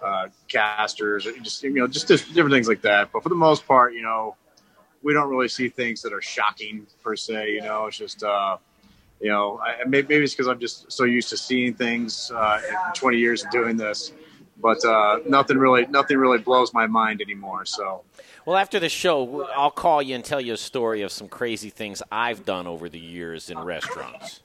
uh, 0.01 0.27
casters, 0.47 1.25
or 1.25 1.37
just 1.39 1.61
you 1.63 1.73
know, 1.73 1.87
just, 1.87 2.07
just 2.07 2.33
different 2.33 2.53
things 2.53 2.69
like 2.69 2.81
that. 2.83 3.11
But 3.11 3.21
for 3.21 3.29
the 3.29 3.35
most 3.35 3.67
part, 3.67 3.93
you 3.93 4.01
know, 4.01 4.37
we 5.03 5.13
don't 5.13 5.29
really 5.29 5.49
see 5.49 5.67
things 5.67 6.01
that 6.03 6.13
are 6.13 6.21
shocking 6.21 6.87
per 7.03 7.17
se. 7.17 7.51
You 7.51 7.61
know, 7.61 7.87
it's 7.87 7.97
just 7.97 8.23
uh, 8.23 8.57
you 9.19 9.29
know, 9.29 9.59
I, 9.63 9.83
maybe, 9.87 10.07
maybe 10.07 10.23
it's 10.23 10.33
because 10.33 10.47
I'm 10.47 10.59
just 10.59 10.91
so 10.91 11.03
used 11.03 11.29
to 11.29 11.37
seeing 11.37 11.73
things 11.73 12.31
uh, 12.33 12.59
in 12.69 12.93
20 12.93 13.17
years 13.17 13.43
of 13.43 13.51
doing 13.51 13.77
this. 13.77 14.11
But 14.61 14.83
uh, 14.85 15.19
nothing 15.27 15.57
really, 15.57 15.85
nothing 15.87 16.17
really 16.17 16.37
blows 16.37 16.73
my 16.73 16.87
mind 16.87 17.21
anymore. 17.21 17.65
So 17.65 18.03
Well, 18.45 18.55
after 18.55 18.79
the 18.79 18.89
show, 18.89 19.47
I'll 19.55 19.71
call 19.71 20.01
you 20.01 20.15
and 20.15 20.23
tell 20.23 20.39
you 20.39 20.53
a 20.53 20.57
story 20.57 21.01
of 21.01 21.11
some 21.11 21.27
crazy 21.27 21.69
things 21.69 22.01
I've 22.11 22.45
done 22.45 22.65
over 22.65 22.87
the 22.87 22.99
years 22.99 23.49
in 23.49 23.59
restaurants. 23.59 24.41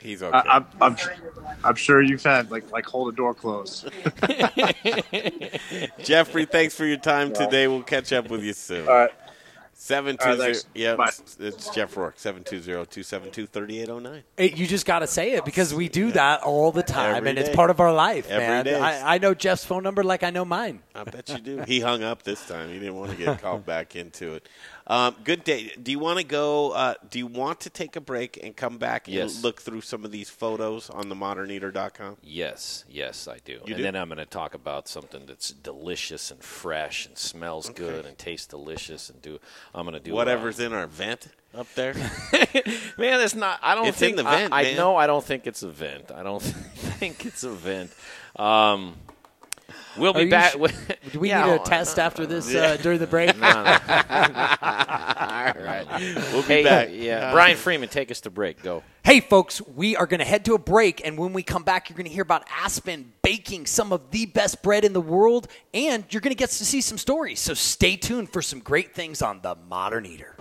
He's 0.00 0.22
I, 0.22 0.30
I'm, 0.30 0.66
I'm, 0.80 0.96
I'm 1.62 1.74
sure 1.74 2.00
you've 2.00 2.22
had 2.22 2.50
like 2.50 2.70
like 2.70 2.86
hold 2.86 3.12
a 3.12 3.16
door 3.16 3.34
closed. 3.34 3.90
Jeffrey, 6.04 6.46
thanks 6.46 6.74
for 6.74 6.86
your 6.86 6.96
time 6.96 7.32
today. 7.34 7.68
We'll 7.68 7.82
catch 7.82 8.12
up 8.12 8.30
with 8.30 8.42
you 8.42 8.54
soon. 8.54 8.88
All 8.88 8.94
right. 8.94 9.10
Seven 9.82 10.18
All 10.20 10.36
two 10.36 10.42
right, 10.42 10.54
zero. 10.54 10.54
thanks. 10.54 10.66
Yep, 10.74 10.98
it's, 11.08 11.36
it's 11.40 11.74
Jeff 11.74 11.96
Rourke. 11.96 12.18
Seven 12.18 12.44
two 12.44 12.60
zero 12.60 12.84
two 12.84 13.02
seven 13.02 13.30
two 13.30 13.46
thirty 13.46 13.80
eight 13.80 13.86
zero 13.86 13.98
nine. 13.98 14.24
It, 14.36 14.58
you 14.58 14.66
just 14.66 14.84
got 14.84 14.98
to 14.98 15.06
say 15.06 15.32
it 15.32 15.46
because 15.46 15.72
we 15.72 15.88
do 15.88 16.12
that 16.12 16.42
all 16.42 16.70
the 16.70 16.82
time, 16.82 17.14
Every 17.16 17.30
and 17.30 17.38
it's 17.38 17.48
part 17.56 17.70
of 17.70 17.80
our 17.80 17.90
life, 17.90 18.28
Every 18.28 18.46
man. 18.46 18.64
day. 18.66 18.78
I, 18.78 19.14
I 19.14 19.18
know 19.18 19.32
Jeff's 19.32 19.64
phone 19.64 19.82
number 19.82 20.04
like 20.04 20.22
I 20.22 20.28
know 20.28 20.44
mine. 20.44 20.82
I 20.94 21.04
bet 21.04 21.30
you 21.30 21.38
do. 21.38 21.64
He 21.66 21.80
hung 21.80 22.02
up 22.02 22.24
this 22.24 22.46
time. 22.46 22.68
He 22.68 22.78
didn't 22.78 22.96
want 22.96 23.12
to 23.12 23.16
get 23.16 23.40
called 23.40 23.64
back 23.64 23.96
into 23.96 24.34
it. 24.34 24.46
Um, 24.90 25.14
good 25.22 25.44
day. 25.44 25.70
Do 25.80 25.92
you 25.92 26.00
want 26.00 26.18
to 26.18 26.24
go? 26.24 26.72
Uh, 26.72 26.94
do 27.08 27.20
you 27.20 27.28
want 27.28 27.60
to 27.60 27.70
take 27.70 27.94
a 27.94 28.00
break 28.00 28.40
and 28.42 28.56
come 28.56 28.76
back 28.76 29.06
and 29.06 29.30
look 29.40 29.60
through 29.62 29.82
some 29.82 30.04
of 30.04 30.10
these 30.10 30.28
photos 30.28 30.90
on 30.90 31.08
the 31.08 31.14
moderneater.com? 31.14 32.16
Yes, 32.24 32.84
yes, 32.90 33.28
I 33.28 33.38
do. 33.44 33.52
You 33.52 33.58
and 33.68 33.76
do? 33.76 33.82
then 33.84 33.94
I'm 33.94 34.08
going 34.08 34.18
to 34.18 34.26
talk 34.26 34.52
about 34.54 34.88
something 34.88 35.26
that's 35.26 35.50
delicious 35.50 36.32
and 36.32 36.42
fresh 36.42 37.06
and 37.06 37.16
smells 37.16 37.70
Okay. 37.70 37.78
good 37.84 38.04
and 38.04 38.18
tastes 38.18 38.48
delicious 38.48 39.08
and 39.10 39.22
do. 39.22 39.38
I'm 39.72 39.84
going 39.86 39.94
to 39.94 40.00
do 40.00 40.12
Whatever's 40.12 40.58
in 40.58 40.72
our 40.72 40.88
vent 40.88 41.28
up 41.54 41.72
there. 41.76 41.94
man, 42.98 43.20
it's 43.20 43.36
not. 43.36 43.60
I 43.62 43.76
don't 43.76 43.86
It's 43.86 43.96
think 43.98 44.18
in 44.18 44.24
the 44.24 44.28
I- 44.28 44.36
vent, 44.40 44.52
I, 44.52 44.62
man. 44.64 44.76
know. 44.76 44.96
I 44.96 45.06
don't 45.06 45.24
think 45.24 45.46
it's 45.46 45.62
a 45.62 45.70
vent. 45.70 46.10
I 46.10 46.24
don't 46.24 46.42
think 46.42 47.24
it's 47.26 47.44
a 47.44 47.50
vent. 47.50 47.92
Um, 48.34 48.96
we'll 49.96 50.12
be 50.12 50.26
back. 50.26 50.52
sh- 50.52 50.56
Do 51.12 51.20
we 51.20 51.28
Yeah, 51.28 51.44
need 51.46 51.50
a 51.50 51.54
I'll- 51.54 51.62
test 51.64 51.98
after 51.98 52.26
this 52.26 52.52
Yeah. 52.52 52.60
uh, 52.62 52.76
during 52.76 52.98
the 52.98 53.06
break? 53.06 53.36
No, 53.38 53.48
no. 53.52 53.78
All 54.62 55.54
right. 55.64 55.86
We'll 56.32 56.42
be 56.42 56.48
Hey, 56.48 56.64
back. 56.64 56.88
Yeah, 56.92 57.32
Brian 57.32 57.56
Freeman, 57.56 57.88
take 57.88 58.10
us 58.10 58.20
to 58.22 58.30
break. 58.30 58.62
Go. 58.62 58.82
Hey, 59.02 59.20
folks, 59.20 59.62
we 59.74 59.96
are 59.96 60.06
going 60.06 60.20
to 60.20 60.26
head 60.26 60.44
to 60.44 60.54
a 60.54 60.58
break, 60.58 61.00
and 61.06 61.16
when 61.18 61.32
we 61.32 61.42
come 61.42 61.62
back, 61.62 61.88
you're 61.88 61.96
going 61.96 62.06
to 62.06 62.12
hear 62.12 62.22
about 62.22 62.44
Aspen 62.62 63.12
baking 63.22 63.66
some 63.66 63.92
of 63.92 64.10
the 64.10 64.26
best 64.26 64.62
bread 64.62 64.84
in 64.84 64.92
the 64.92 65.00
world, 65.00 65.48
and 65.72 66.04
you're 66.10 66.20
going 66.20 66.32
to 66.34 66.38
get 66.38 66.50
to 66.50 66.64
see 66.66 66.80
some 66.80 66.98
stories. 66.98 67.40
So 67.40 67.54
stay 67.54 67.96
tuned 67.96 68.30
for 68.32 68.42
some 68.42 68.60
great 68.60 68.94
things 68.94 69.22
on 69.22 69.40
The 69.42 69.56
Modern 69.68 70.04
Eater. 70.06 70.36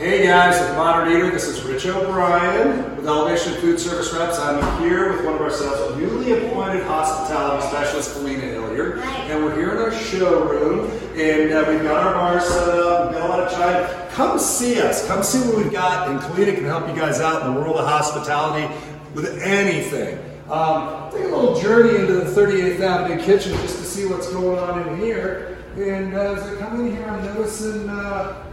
Hey 0.00 0.22
guys, 0.26 0.58
with 0.58 0.78
Modern 0.78 1.14
Eater, 1.14 1.30
this 1.30 1.46
is 1.46 1.62
Rich 1.62 1.84
O'Brien 1.84 2.96
with 2.96 3.06
Elevation 3.06 3.52
Food 3.60 3.78
Service 3.78 4.10
Reps. 4.14 4.38
I'm 4.38 4.80
here 4.80 5.12
with 5.12 5.26
one 5.26 5.34
of 5.34 5.42
our 5.42 5.50
sales 5.50 5.94
newly 5.98 6.32
appointed 6.32 6.84
hospitality 6.84 7.66
specialist, 7.66 8.12
Felina 8.12 8.40
Hilliard, 8.40 9.00
and 9.00 9.44
we're 9.44 9.54
here 9.54 9.72
in 9.72 9.76
our 9.76 9.92
showroom, 9.92 10.90
and 11.18 11.52
uh, 11.52 11.66
we've 11.68 11.82
got 11.82 12.06
our 12.06 12.14
bar 12.14 12.40
set 12.40 12.68
up. 12.70 13.10
We've 13.10 13.18
got 13.18 13.26
a 13.26 13.30
lot 13.30 13.40
of 13.40 13.52
china. 13.52 14.08
Come 14.12 14.38
see 14.38 14.80
us. 14.80 15.06
Come 15.06 15.22
see 15.22 15.46
what 15.46 15.58
we've 15.58 15.70
got, 15.70 16.08
and 16.08 16.18
Kalina 16.18 16.54
can 16.54 16.64
help 16.64 16.88
you 16.88 16.94
guys 16.94 17.20
out 17.20 17.46
in 17.46 17.52
the 17.52 17.60
world 17.60 17.76
of 17.76 17.86
hospitality 17.86 18.74
with 19.12 19.26
anything. 19.42 20.18
Um, 20.48 21.12
take 21.12 21.24
a 21.24 21.28
little 21.28 21.60
journey 21.60 21.98
into 22.00 22.14
the 22.14 22.24
38th 22.24 22.80
Avenue 22.80 23.22
kitchen 23.22 23.52
just 23.52 23.76
to 23.76 23.84
see 23.84 24.06
what's 24.06 24.32
going 24.32 24.58
on 24.60 24.88
in 24.88 24.98
here. 24.98 25.58
And 25.76 26.14
uh, 26.14 26.36
as 26.36 26.42
I 26.42 26.58
come 26.58 26.86
in 26.86 26.96
here, 26.96 27.04
I'm 27.04 27.22
noticing. 27.22 27.86
Uh, 27.86 28.46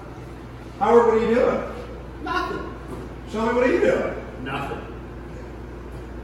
Howard, 0.79 1.07
what 1.07 1.15
are 1.15 1.27
you 1.27 1.33
doing? 1.33 1.63
Nothing. 2.23 2.75
Show 3.31 3.47
me 3.47 3.53
what 3.53 3.63
are 3.63 3.73
you 3.73 3.79
doing? 3.79 4.43
Nothing. 4.43 4.81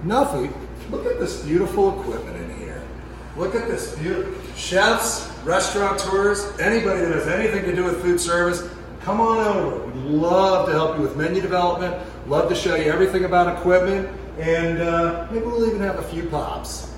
Nothing? 0.04 0.54
Look 0.92 1.08
at 1.08 1.20
this 1.20 1.44
beautiful 1.44 2.00
equipment 2.00 2.38
in 2.38 2.60
here. 2.60 2.84
Look 3.36 3.56
at 3.56 3.68
this 3.68 3.98
beautiful 3.98 4.34
chefs, 4.56 5.28
restaurateurs, 5.44 6.46
anybody 6.60 7.00
that 7.02 7.16
has 7.16 7.28
anything 7.28 7.66
to 7.66 7.76
do 7.76 7.84
with 7.84 8.00
food 8.04 8.20
service, 8.20 8.70
come 9.02 9.20
on 9.20 9.40
over. 9.40 9.88
We'd 9.88 9.96
love 9.96 10.68
to 10.68 10.74
help 10.74 10.98
you 10.98 11.02
with 11.02 11.18
menu 11.18 11.42
development, 11.42 11.96
love 12.28 12.48
to 12.50 12.56
show 12.56 12.76
you 12.76 12.92
everything 12.92 13.26
about 13.26 13.58
equipment, 13.58 14.08
and 14.38 14.80
uh, 14.84 15.28
maybe 15.32 15.46
we'll 15.46 15.68
even 15.68 15.82
have 15.82 15.98
a 15.98 16.04
few 16.04 16.28
pops. 16.30 16.93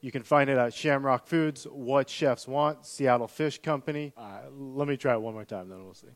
You 0.00 0.12
can 0.12 0.22
find 0.22 0.48
it 0.48 0.58
at 0.58 0.72
Shamrock 0.72 1.26
Foods, 1.26 1.64
What 1.64 2.08
Chefs 2.08 2.46
Want, 2.46 2.86
Seattle 2.86 3.26
Fish 3.26 3.60
Company. 3.60 4.12
Uh, 4.16 4.42
let 4.56 4.86
me 4.86 4.96
try 4.96 5.14
it 5.14 5.20
one 5.20 5.34
more 5.34 5.44
time, 5.44 5.68
then 5.68 5.84
we'll 5.84 5.94
see. 5.94 6.06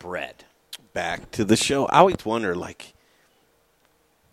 bread. 0.00 0.44
Back 0.92 1.30
to 1.32 1.44
the 1.44 1.56
show. 1.56 1.86
I 1.86 1.98
always 1.98 2.24
wonder, 2.24 2.56
like, 2.56 2.92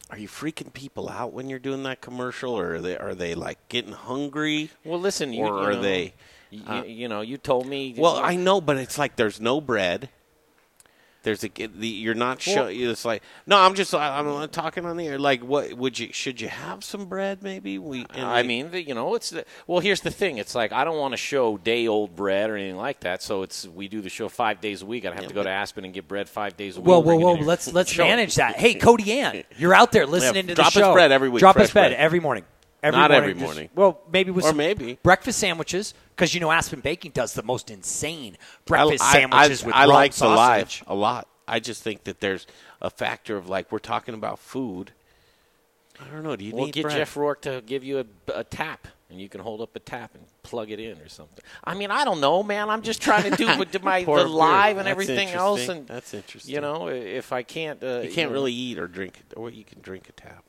are 0.10 0.18
you 0.18 0.28
freaking 0.28 0.74
people 0.74 1.10
out 1.10 1.32
when 1.32 1.48
you're 1.48 1.60
doing 1.60 1.84
that 1.84 2.02
commercial, 2.02 2.58
or 2.58 2.76
are 2.76 2.82
they 2.82 2.98
are 2.98 3.16
they 3.16 3.36
like 3.36 3.70
getting 3.70 3.94
hungry? 3.94 4.72
Well, 4.84 5.00
listen, 5.00 5.32
you, 5.32 5.44
or 5.44 5.48
you 5.48 5.54
are 5.54 5.74
know, 5.74 5.82
they? 5.82 6.14
You, 6.50 6.64
uh, 6.68 6.84
you 6.84 7.08
know, 7.08 7.22
you 7.22 7.38
told 7.38 7.68
me. 7.68 7.96
well, 7.98 8.18
I 8.18 8.36
know, 8.36 8.60
but 8.62 8.78
it's 8.78 8.98
like 8.98 9.16
there's 9.16 9.40
no 9.40 9.62
bread. 9.62 10.10
There's 11.24 11.44
a 11.44 11.50
the, 11.50 11.88
you're 11.88 12.16
not 12.16 12.44
Well- 12.48 12.56
showing. 12.56 12.82
It's 12.82 13.06
like 13.06 13.22
no, 13.46 13.58
I'm 13.60 13.76
just 13.76 13.94
I'm 13.94 14.28
I'm 14.28 14.50
talking 14.50 14.86
on 14.86 14.98
the 14.98 15.08
air. 15.08 15.20
Like, 15.20 15.42
what 15.44 15.74
would 15.74 16.00
you? 16.00 16.12
Should 16.12 16.42
you 16.42 16.48
have 16.48 16.84
some 16.84 17.06
bread? 17.06 17.44
Maybe 17.44 17.78
we. 17.78 18.06
and 18.14 18.26
I 18.26 18.42
we- 18.42 18.48
mean, 18.48 18.72
the, 18.72 18.82
you 18.82 18.96
know, 18.96 19.14
it's 19.16 19.30
the, 19.30 19.46
well. 19.68 19.80
Here's 19.82 20.02
the 20.02 20.10
thing. 20.10 20.38
It's 20.40 20.56
like 20.56 20.72
I 20.72 20.84
don't 20.84 20.98
want 20.98 21.12
to 21.14 21.18
show 21.18 21.58
day 21.58 21.88
old 21.88 22.16
bread 22.16 22.50
or 22.50 22.56
anything 22.58 22.78
like 22.78 23.02
that. 23.02 23.22
So 23.22 23.44
it's 23.44 23.68
we 23.68 23.88
do 23.88 24.02
the 24.02 24.10
show 24.10 24.30
five 24.30 24.62
days 24.62 24.82
a 24.82 24.86
week. 24.86 25.06
I 25.06 25.14
have 25.14 25.28
to 25.28 25.34
go 25.34 25.44
to 25.44 25.50
Aspen 25.50 25.86
and 25.86 25.94
get 25.94 26.08
bread 26.08 26.28
five 26.28 26.58
days 26.58 26.78
a 26.78 26.82
week. 26.82 26.88
Whoa, 26.88 27.00
whoa, 27.00 27.04
Bring 27.04 27.22
whoa! 27.22 27.34
Let's 27.36 27.72
let's 27.72 27.96
manage 27.98 28.36
that. 28.36 28.56
Hey, 28.56 28.74
Cody 28.76 29.12
Ann, 29.20 29.44
you're 29.58 29.74
out 29.76 29.92
there 29.92 30.08
listening 30.08 30.48
to 30.48 30.56
drop 30.56 30.68
us 30.68 30.74
the 30.74 30.80
show. 30.80 30.94
bread 30.94 31.12
every 31.12 31.30
week, 31.30 31.40
Drop 31.42 31.56
us 31.58 31.72
bread 31.72 31.92
bread. 31.92 32.00
every 32.00 32.20
morning. 32.20 32.46
Every 32.84 33.00
Not 33.00 33.12
morning, 33.12 33.30
every 33.30 33.34
just- 33.40 33.44
morning. 33.46 33.70
well, 33.76 34.02
maybe 34.12 34.32
with 34.32 34.44
Or 34.44 34.48
some 34.48 34.58
maybe. 34.58 34.98
breakfast 35.04 35.38
sandwiches 35.38 35.94
because 36.22 36.36
you 36.36 36.40
know 36.40 36.52
Aspen 36.52 36.82
Baking 36.82 37.14
does 37.14 37.34
the 37.34 37.42
most 37.42 37.72
insane 37.72 38.38
breakfast 38.66 39.04
I, 39.04 39.08
I- 39.08 39.14
sandwiches 39.14 39.64
I, 39.64 39.66
with 39.66 39.76
I 39.76 39.86
like 39.86 40.12
the 40.12 40.18
sausage. 40.18 40.82
live 40.82 40.90
a 40.92 40.94
lot. 40.96 41.28
I 41.48 41.60
just 41.60 41.82
think 41.82 42.04
that 42.04 42.20
there's 42.20 42.46
a 42.80 42.92
factor 42.92 43.38
of 43.38 43.50
like 43.50 43.72
we're 43.72 43.80
talking 43.80 44.14
about 44.14 44.38
food. 44.38 44.92
I 46.00 46.06
don't 46.14 46.22
know. 46.22 46.36
Do 46.36 46.46
you 46.46 46.54
We'll 46.54 46.66
need 46.66 46.74
get 46.76 46.84
bread? 46.84 46.98
Jeff 46.98 47.18
Rourke 47.18 47.42
to 47.42 47.64
give 47.66 47.84
you 47.84 48.00
a, 48.00 48.06
a 48.36 48.44
tap, 48.44 48.88
and 49.10 49.20
you 49.20 49.30
can 49.30 49.42
hold 49.42 49.62
up 49.62 49.76
a 49.76 49.80
tap 49.80 50.14
and 50.14 50.24
plug 50.44 50.70
it 50.70 50.80
in 50.80 51.00
or 51.00 51.10
something. 51.10 51.44
I 51.64 51.74
mean, 51.74 51.90
I 51.90 52.06
don't 52.06 52.22
know, 52.22 52.44
man. 52.44 52.70
I'm 52.70 52.84
just 52.84 53.02
trying 53.02 53.30
to 53.32 53.36
do 53.36 53.48
with 53.58 53.84
my 53.84 54.04
the 54.04 54.12
a 54.12 54.16
beer. 54.18 54.26
live 54.28 54.78
and 54.78 54.86
That's 54.86 54.92
everything 54.92 55.30
else, 55.30 55.68
and 55.70 55.88
That's 55.88 56.14
interesting. 56.14 56.54
You 56.54 56.62
know, 56.62 56.88
if 56.88 57.34
I 57.34 57.42
can't, 57.42 57.84
uh, 57.84 58.02
you 58.02 58.12
can't 58.12 58.30
know- 58.30 58.34
really 58.36 58.54
eat 58.54 58.78
or 58.78 58.88
drink, 58.88 59.22
or 59.36 59.50
you 59.50 59.64
can 59.64 59.82
drink 59.82 60.08
a 60.08 60.12
tap. 60.14 60.46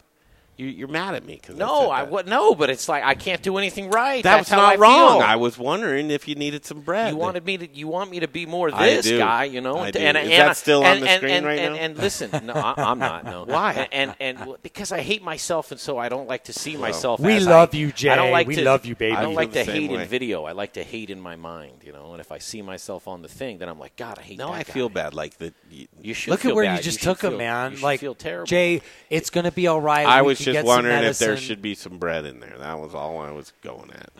You, 0.62 0.68
you're 0.68 0.88
mad 0.88 1.14
at 1.14 1.24
me 1.24 1.34
because 1.40 1.56
No, 1.56 1.90
I 1.90 2.04
would 2.04 2.26
no, 2.28 2.54
but 2.54 2.70
it's 2.70 2.88
like 2.88 3.02
I 3.02 3.14
can't 3.14 3.42
do 3.42 3.58
anything 3.58 3.90
right. 3.90 4.22
That's 4.22 4.48
That's 4.48 4.50
how 4.50 4.56
not 4.58 4.74
I 4.74 4.76
wrong. 4.76 5.18
feel. 5.20 5.26
I 5.26 5.36
was 5.36 5.58
wondering 5.58 6.10
if 6.10 6.28
you 6.28 6.36
needed 6.36 6.64
some 6.64 6.80
bread. 6.82 7.10
You 7.12 7.16
wanted 7.16 7.44
me 7.44 7.56
to. 7.58 7.68
You 7.74 7.88
want 7.88 8.10
me 8.10 8.20
to 8.20 8.28
be 8.28 8.46
more 8.46 8.70
this 8.70 9.10
guy, 9.10 9.44
you 9.44 9.60
know? 9.60 9.78
I 9.78 9.86
and, 9.86 9.92
do. 9.92 9.98
and 9.98 10.16
Is 10.18 10.22
and- 10.24 10.32
that 10.32 10.56
still 10.56 10.84
on 10.84 11.00
the 11.00 11.08
and- 11.08 11.18
screen 11.18 11.34
and, 11.34 11.46
right 11.46 11.58
and, 11.58 11.74
now? 11.74 11.80
And 11.80 11.96
listen, 11.98 12.30
no, 12.46 12.52
I, 12.52 12.74
I'm 12.76 12.98
not. 13.00 13.24
No. 13.24 13.44
Why? 13.44 13.88
And, 13.92 14.14
and 14.20 14.38
and 14.38 14.56
because 14.62 14.92
I 14.92 15.00
hate 15.00 15.22
myself, 15.22 15.72
and 15.72 15.80
so 15.80 15.98
I 15.98 16.08
don't 16.08 16.28
like 16.28 16.44
to 16.44 16.52
see 16.52 16.72
Well, 16.74 16.82
myself. 16.82 17.18
We 17.18 17.34
as 17.34 17.46
love 17.46 17.70
I, 17.74 17.78
you, 17.78 17.90
Jay. 17.92 18.10
I 18.10 18.16
don't 18.16 18.30
like 18.30 18.46
We 18.46 18.54
to, 18.56 18.62
love 18.64 18.86
you, 18.86 18.94
baby. 18.94 19.16
I 19.16 19.22
don't 19.22 19.34
like 19.34 19.48
to 19.52 19.58
the 19.60 19.64
same 19.64 19.82
hate 19.82 19.90
way. 19.90 20.02
in 20.02 20.08
video. 20.08 20.44
I 20.44 20.52
like 20.52 20.74
to 20.74 20.84
hate 20.84 21.10
in 21.10 21.20
my 21.20 21.34
mind, 21.36 21.82
you 21.84 21.92
know. 21.92 22.12
And 22.12 22.20
if 22.20 22.30
I 22.30 22.38
see 22.38 22.62
myself 22.62 23.08
on 23.08 23.22
the 23.22 23.28
thing, 23.28 23.58
then 23.58 23.68
I'm 23.68 23.78
like, 23.80 23.96
God, 23.96 24.18
I 24.18 24.22
hate. 24.22 24.38
No, 24.38 24.48
that 24.48 24.52
I 24.54 24.62
guy. 24.62 24.72
feel 24.72 24.88
bad. 24.88 25.14
Like 25.14 25.38
the 25.38 25.52
you, 25.70 25.88
You 26.00 26.14
should 26.14 26.30
Look 26.30 26.44
at 26.44 26.54
where 26.54 26.72
you 26.76 26.80
just 26.80 27.02
took 27.02 27.22
him, 27.22 27.36
man. 27.36 27.72
You 27.72 27.78
like 27.78 28.00
feel 28.00 28.14
terrible. 28.14 28.46
Jay, 28.46 28.82
it's 29.10 29.30
going 29.30 29.44
to 29.44 29.52
be 29.52 29.66
all 29.66 29.80
right. 29.80 30.06
I 30.06 30.22
was 30.22 30.38
can 30.38 30.51
just 30.52 30.66
wondering 30.66 31.04
if 31.04 31.18
there 31.18 31.36
should 31.36 31.62
be 31.62 31.74
some 31.74 31.98
bread 31.98 32.24
in 32.24 32.40
there. 32.40 32.56
That 32.58 32.78
was 32.80 32.94
all 32.94 33.20
I 33.20 33.30
was 33.30 33.52
going 33.62 33.90
at. 33.90 34.10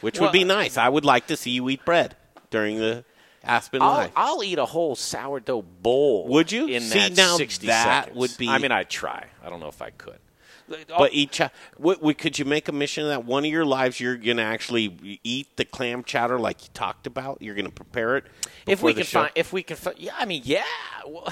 Which 0.00 0.18
Well- 0.18 0.28
would 0.28 0.32
be 0.32 0.44
nice. 0.44 0.76
I 0.76 0.88
would 0.88 1.04
like 1.04 1.26
to 1.28 1.36
see 1.36 1.50
you 1.50 1.68
eat 1.68 1.84
bread 1.84 2.16
during 2.50 2.78
the 2.78 3.04
Aspen 3.42 3.80
I'll, 3.82 3.92
Live. 3.94 4.10
I'll 4.16 4.44
eat 4.44 4.58
a 4.58 4.66
whole 4.66 4.94
sourdough 4.96 5.62
bowl. 5.62 6.26
Would 6.28 6.52
you? 6.52 6.66
In 6.66 6.82
See, 6.82 6.98
that 6.98 7.16
now 7.16 7.36
60 7.36 7.66
that 7.68 8.04
seconds. 8.04 8.16
would 8.18 8.36
be- 8.38 8.48
I 8.48 8.58
mean, 8.58 8.72
I'd 8.72 8.90
try. 8.90 9.26
I 9.42 9.48
don't 9.50 9.60
know 9.60 9.68
if 9.68 9.80
I 9.82 9.90
could. 9.90 10.18
But 10.88 11.12
each, 11.14 11.40
what, 11.78 12.00
what, 12.00 12.16
could 12.16 12.38
you 12.38 12.44
make 12.44 12.68
a 12.68 12.72
mission 12.72 13.08
that 13.08 13.24
one 13.24 13.44
of 13.44 13.50
your 13.50 13.64
lives? 13.64 13.98
You're 13.98 14.16
going 14.16 14.36
to 14.36 14.44
actually 14.44 15.18
eat 15.24 15.56
the 15.56 15.64
clam 15.64 16.04
chowder 16.04 16.38
like 16.38 16.62
you 16.62 16.68
talked 16.74 17.08
about. 17.08 17.42
You're 17.42 17.56
going 17.56 17.64
to 17.66 17.72
prepare 17.72 18.16
it. 18.18 18.24
if 18.66 18.80
we 18.80 18.92
the 18.92 19.00
can 19.00 19.06
show? 19.06 19.20
find, 19.22 19.32
if 19.34 19.52
we 19.52 19.64
can, 19.64 19.76
find, 19.76 19.98
yeah. 19.98 20.12
I 20.16 20.26
mean, 20.26 20.42
yeah. 20.44 20.62
Well, 21.08 21.28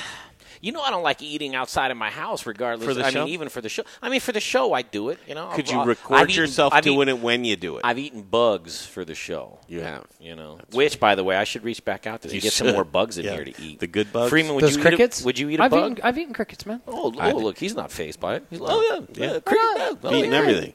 you 0.60 0.72
know, 0.72 0.80
I 0.82 0.90
don't 0.90 1.02
like 1.02 1.22
eating 1.22 1.54
outside 1.54 1.90
of 1.90 1.96
my 1.96 2.10
house, 2.10 2.46
regardless. 2.46 2.86
For 2.86 2.94
the 2.94 3.04
I 3.04 3.10
show? 3.10 3.24
mean, 3.24 3.34
even 3.34 3.48
for 3.48 3.60
the 3.60 3.68
show. 3.68 3.82
I 4.02 4.08
mean, 4.08 4.20
for 4.20 4.32
the 4.32 4.40
show, 4.40 4.72
I 4.72 4.82
do 4.82 5.08
it. 5.10 5.18
You 5.26 5.34
know, 5.34 5.48
Could 5.54 5.66
I've- 5.66 5.72
you 5.74 5.80
I've 5.80 5.86
record 5.88 6.30
eaten- 6.30 6.42
yourself 6.42 6.72
doing 6.82 7.08
eaten- 7.08 7.08
it 7.08 7.22
when 7.22 7.44
you 7.44 7.56
do 7.56 7.76
it? 7.76 7.82
I've 7.84 7.98
eaten 7.98 8.22
bugs 8.22 8.84
for 8.86 9.04
the 9.04 9.14
show. 9.14 9.58
You 9.68 9.80
have. 9.80 10.04
You 10.20 10.34
know, 10.36 10.58
which, 10.72 10.98
by 11.00 11.14
the 11.14 11.24
way, 11.24 11.36
I 11.36 11.44
should 11.44 11.64
reach 11.64 11.84
back 11.84 12.06
out 12.06 12.22
to 12.22 12.34
You 12.34 12.40
get 12.40 12.52
some 12.52 12.72
more 12.72 12.84
bugs 12.84 13.18
in 13.18 13.24
Yeah. 13.24 13.34
here 13.34 13.44
to 13.44 13.62
eat. 13.62 13.80
The 13.80 13.86
good 13.86 14.12
bugs? 14.12 14.30
Freeman, 14.30 14.54
would 14.54 14.64
Those 14.64 14.76
you 14.76 14.82
crickets? 14.82 15.20
Eat 15.20 15.22
a, 15.22 15.26
would 15.26 15.38
you 15.38 15.48
eat 15.50 15.60
a 15.60 15.64
I've 15.64 15.70
bug? 15.70 15.92
Eaten, 15.92 16.04
I've 16.04 16.18
eaten 16.18 16.34
crickets, 16.34 16.66
man. 16.66 16.80
oh, 16.88 17.12
oh 17.18 17.36
look, 17.38 17.58
he's 17.58 17.74
not 17.74 17.90
fazed 17.92 18.18
by 18.20 18.36
it. 18.36 18.44
He's 18.50 18.60
like, 18.60 18.72
oh 18.72 18.82
yeah, 18.82 19.24
Yeah. 19.26 19.32
yeah, 19.34 19.40
cricket. 19.40 19.98
Oh, 20.04 20.14
Eating 20.14 20.34
everything. 20.34 20.74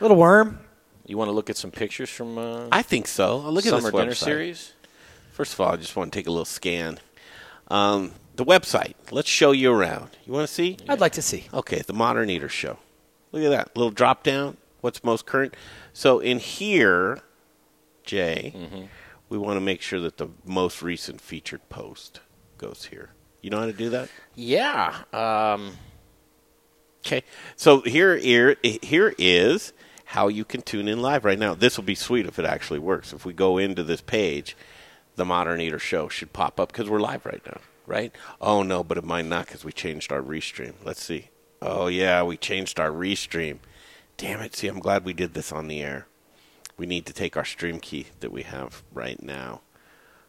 Little 0.00 0.16
worm. 0.16 0.60
You 1.06 1.16
want 1.16 1.28
to 1.28 1.32
look 1.32 1.48
at 1.48 1.56
some 1.56 1.70
pictures 1.70 2.10
from 2.10 2.36
uh, 2.36 2.66
I 2.72 2.82
think 2.82 3.06
so. 3.06 3.40
I'll 3.44 3.52
look 3.52 3.64
at 3.64 3.70
summer 3.70 3.90
this 3.92 3.92
dinner 3.92 4.10
website. 4.12 4.16
series? 4.16 4.72
First 5.32 5.52
of 5.52 5.60
all, 5.60 5.72
I 5.72 5.76
just 5.76 5.94
want 5.94 6.12
to 6.12 6.18
take 6.18 6.26
a 6.26 6.30
little 6.30 6.44
scan. 6.44 6.98
Um, 7.68 8.12
the 8.36 8.44
website. 8.44 8.94
Let's 9.10 9.28
show 9.28 9.52
you 9.52 9.72
around. 9.72 10.10
You 10.26 10.32
want 10.32 10.46
to 10.46 10.52
see? 10.52 10.76
I'd 10.88 11.00
like 11.00 11.12
to 11.12 11.22
see. 11.22 11.46
Okay, 11.52 11.80
the 11.86 11.92
Modern 11.92 12.30
Eater 12.30 12.48
Show. 12.48 12.78
Look 13.32 13.42
at 13.42 13.50
that 13.50 13.76
little 13.76 13.90
drop 13.90 14.22
down. 14.22 14.56
What's 14.80 15.02
most 15.02 15.26
current? 15.26 15.54
So 15.92 16.18
in 16.20 16.38
here, 16.38 17.20
Jay, 18.04 18.52
Mm-hmm. 18.56 18.84
we 19.28 19.38
want 19.38 19.56
to 19.56 19.60
make 19.60 19.80
sure 19.82 20.00
that 20.00 20.18
the 20.18 20.28
most 20.44 20.82
recent 20.82 21.20
featured 21.20 21.68
post 21.68 22.20
goes 22.58 22.84
here. 22.90 23.10
You 23.42 23.50
know 23.50 23.58
how 23.60 23.66
to 23.66 23.72
do 23.72 23.90
that? 23.90 24.08
Yeah. 24.34 25.02
Um, 25.12 25.72
Okay. 27.04 27.22
So 27.54 27.82
here, 27.82 28.16
here, 28.16 28.56
here 28.62 29.14
is 29.16 29.72
how 30.06 30.26
you 30.26 30.44
can 30.44 30.60
tune 30.62 30.88
in 30.88 31.00
live 31.00 31.24
right 31.24 31.38
now. 31.38 31.54
This 31.54 31.76
will 31.76 31.84
be 31.84 31.94
sweet 31.94 32.26
if 32.26 32.38
it 32.40 32.44
actually 32.44 32.80
works. 32.80 33.12
If 33.12 33.24
we 33.24 33.32
go 33.32 33.58
into 33.58 33.84
this 33.84 34.00
page, 34.00 34.56
the 35.14 35.24
Modern 35.24 35.60
Eater 35.60 35.78
Show 35.78 36.08
should 36.08 36.32
pop 36.32 36.58
up 36.58 36.72
because 36.72 36.90
we're 36.90 36.98
live 37.00 37.24
right 37.24 37.40
now, 37.46 37.58
right? 37.86 38.14
Oh 38.40 38.62
no, 38.62 38.82
but 38.84 38.98
it 38.98 39.04
might 39.04 39.26
not 39.26 39.46
because 39.46 39.64
we 39.64 39.72
changed 39.72 40.12
our 40.12 40.22
restream. 40.22 40.74
Let's 40.84 41.02
see. 41.02 41.28
Oh 41.62 41.86
yeah, 41.86 42.22
we 42.22 42.36
changed 42.36 42.78
our 42.78 42.90
restream. 42.90 43.58
Damn 44.16 44.40
it! 44.40 44.56
See, 44.56 44.68
I'm 44.68 44.80
glad 44.80 45.04
we 45.04 45.12
did 45.12 45.34
this 45.34 45.52
on 45.52 45.68
the 45.68 45.82
air. 45.82 46.06
We 46.76 46.86
need 46.86 47.06
to 47.06 47.12
take 47.12 47.36
our 47.36 47.44
stream 47.44 47.80
key 47.80 48.06
that 48.20 48.32
we 48.32 48.42
have 48.42 48.82
right 48.92 49.22
now. 49.22 49.62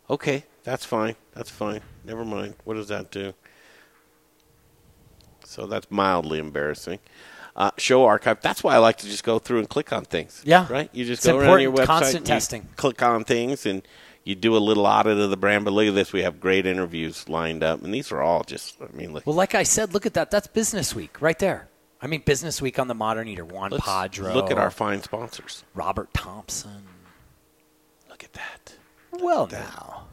Okay, 0.09 0.45
that's 0.63 0.85
fine. 0.85 1.15
That's 1.33 1.49
fine. 1.49 1.81
Never 2.05 2.23
mind. 2.23 2.55
What 2.63 2.75
does 2.75 2.87
that 2.87 3.11
do? 3.11 3.33
So 5.43 5.65
that's 5.65 5.89
mildly 5.89 6.39
embarrassing. 6.39 6.99
Uh, 7.55 7.71
show 7.77 8.05
archive. 8.05 8.39
That's 8.41 8.63
why 8.63 8.75
I 8.75 8.77
like 8.77 8.97
to 8.97 9.07
just 9.07 9.23
go 9.23 9.39
through 9.39 9.59
and 9.59 9.67
click 9.67 9.91
on 9.91 10.05
things. 10.05 10.43
Yeah. 10.45 10.67
Right? 10.69 10.89
You 10.93 11.05
just 11.05 11.25
It's 11.25 11.31
go 11.31 11.39
around 11.39 11.61
your 11.61 11.71
website. 11.71 11.85
Constant 11.85 12.25
testing. 12.25 12.69
Click 12.75 13.01
on 13.01 13.23
things 13.23 13.65
and 13.65 13.81
you 14.27 14.35
do 14.35 14.57
a 14.57 14.59
little 14.59 14.85
audit 14.85 15.17
of 15.17 15.29
the 15.29 15.37
brand. 15.37 15.63
But 15.63 15.71
look 15.71 15.87
at 15.87 15.95
this. 15.95 16.11
We 16.11 16.23
have 16.23 16.41
great 16.41 16.65
interviews 16.65 17.29
lined 17.29 17.63
up. 17.63 17.81
And 17.81 17.93
these 17.93 18.11
are 18.11 18.21
all 18.21 18.43
just, 18.43 18.75
I 18.81 18.93
mean, 18.93 19.13
look. 19.13 19.25
Well, 19.25 19.35
like 19.35 19.55
I 19.55 19.63
said, 19.63 19.93
look 19.93 20.05
at 20.05 20.13
that. 20.15 20.31
That's 20.31 20.47
Business 20.47 20.93
Week 20.93 21.21
right 21.21 21.39
there. 21.39 21.69
I 22.01 22.07
mean, 22.07 22.21
Business 22.25 22.61
Week 22.61 22.77
on 22.77 22.89
the 22.89 22.93
Modern 22.93 23.29
Eater. 23.29 23.45
Juan 23.45 23.71
Let's 23.71 23.85
Padro. 23.85 24.33
Look 24.33 24.51
at 24.51 24.57
our 24.57 24.69
fine 24.69 25.01
sponsors. 25.01 25.63
Robert 25.73 26.13
Thompson. 26.13 26.83
Look 28.09 28.25
at 28.25 28.33
that. 28.33 28.75
Well, 29.11 29.47
now. 29.47 30.07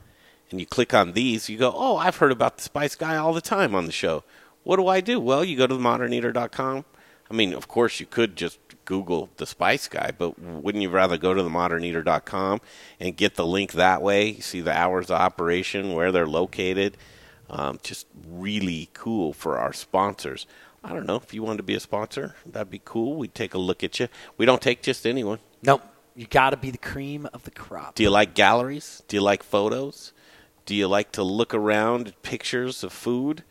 And 0.50 0.60
you 0.60 0.66
click 0.66 0.94
on 0.94 1.14
these, 1.14 1.48
you 1.48 1.58
go, 1.58 1.72
oh, 1.74 1.96
I've 1.96 2.18
heard 2.18 2.30
about 2.30 2.58
the 2.58 2.62
Spice 2.62 2.94
Guy 2.94 3.16
all 3.16 3.32
the 3.32 3.40
time 3.40 3.74
on 3.74 3.86
the 3.86 3.92
show. 3.92 4.22
What 4.62 4.76
do 4.76 4.86
I 4.86 5.00
do? 5.00 5.18
Well, 5.18 5.44
you 5.44 5.56
go 5.56 5.66
to 5.66 5.74
themoderneater.com. 5.74 6.84
I 7.28 7.34
mean, 7.34 7.52
of 7.52 7.66
course, 7.66 7.98
you 7.98 8.06
could 8.06 8.36
just 8.36 8.63
Google 8.84 9.30
the 9.36 9.46
Spice 9.46 9.88
Guy, 9.88 10.12
but 10.16 10.38
wouldn't 10.38 10.82
you 10.82 10.90
rather 10.90 11.16
go 11.16 11.34
to 11.34 11.42
themoderneater.com 11.42 12.60
and 13.00 13.16
get 13.16 13.34
the 13.34 13.46
link 13.46 13.72
that 13.72 14.02
way? 14.02 14.28
You 14.30 14.42
see 14.42 14.60
the 14.60 14.76
hours 14.76 15.10
of 15.10 15.20
operation, 15.20 15.92
where 15.92 16.12
they're 16.12 16.26
located. 16.26 16.96
Um, 17.50 17.78
just 17.82 18.06
really 18.26 18.88
cool 18.94 19.32
for 19.32 19.58
our 19.58 19.72
sponsors. 19.72 20.46
I 20.82 20.92
don't 20.92 21.06
know 21.06 21.16
if 21.16 21.32
you 21.32 21.42
wanted 21.42 21.58
to 21.58 21.62
be 21.62 21.74
a 21.74 21.80
sponsor, 21.80 22.34
that'd 22.44 22.70
be 22.70 22.82
cool. 22.84 23.16
We'd 23.16 23.34
take 23.34 23.54
a 23.54 23.58
look 23.58 23.82
at 23.82 23.98
you. 23.98 24.08
We 24.36 24.44
don't 24.44 24.60
take 24.60 24.82
just 24.82 25.06
anyone. 25.06 25.38
Nope. 25.62 25.82
You 26.16 26.26
got 26.26 26.50
to 26.50 26.56
be 26.56 26.70
the 26.70 26.78
cream 26.78 27.28
of 27.32 27.42
the 27.42 27.50
crop. 27.50 27.96
Do 27.96 28.02
you 28.02 28.10
like 28.10 28.34
galleries? 28.34 29.02
Do 29.08 29.16
you 29.16 29.22
like 29.22 29.42
photos? 29.42 30.12
Do 30.64 30.74
you 30.74 30.86
like 30.86 31.10
to 31.12 31.22
look 31.22 31.52
around 31.52 32.08
at 32.08 32.22
pictures 32.22 32.84
of 32.84 32.92
food? 32.92 33.42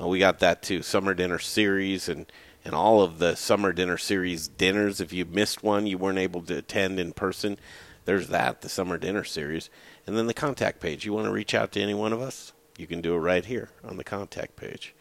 Uh, 0.00 0.06
we 0.06 0.18
got 0.18 0.38
that 0.38 0.62
too. 0.62 0.82
Summer 0.82 1.12
dinner 1.12 1.38
series 1.38 2.08
and 2.08 2.26
and 2.66 2.74
all 2.74 3.00
of 3.00 3.20
the 3.20 3.36
summer 3.36 3.72
dinner 3.72 3.96
series 3.96 4.48
dinners. 4.48 5.00
If 5.00 5.12
you 5.12 5.24
missed 5.24 5.62
one, 5.62 5.86
you 5.86 5.96
weren't 5.96 6.18
able 6.18 6.42
to 6.42 6.58
attend 6.58 6.98
in 6.98 7.12
person. 7.12 7.58
There's 8.06 8.26
that, 8.28 8.60
the 8.60 8.68
summer 8.68 8.98
dinner 8.98 9.22
series, 9.22 9.70
and 10.04 10.18
then 10.18 10.26
the 10.26 10.34
contact 10.34 10.80
page. 10.80 11.06
You 11.06 11.12
want 11.12 11.26
to 11.26 11.32
reach 11.32 11.54
out 11.54 11.70
to 11.72 11.80
any 11.80 11.94
one 11.94 12.12
of 12.12 12.20
us? 12.20 12.52
You 12.76 12.88
can 12.88 13.00
do 13.00 13.14
it 13.14 13.18
right 13.18 13.44
here 13.44 13.70
on 13.84 13.98
the 13.98 14.04
contact 14.04 14.56
page. 14.56 14.94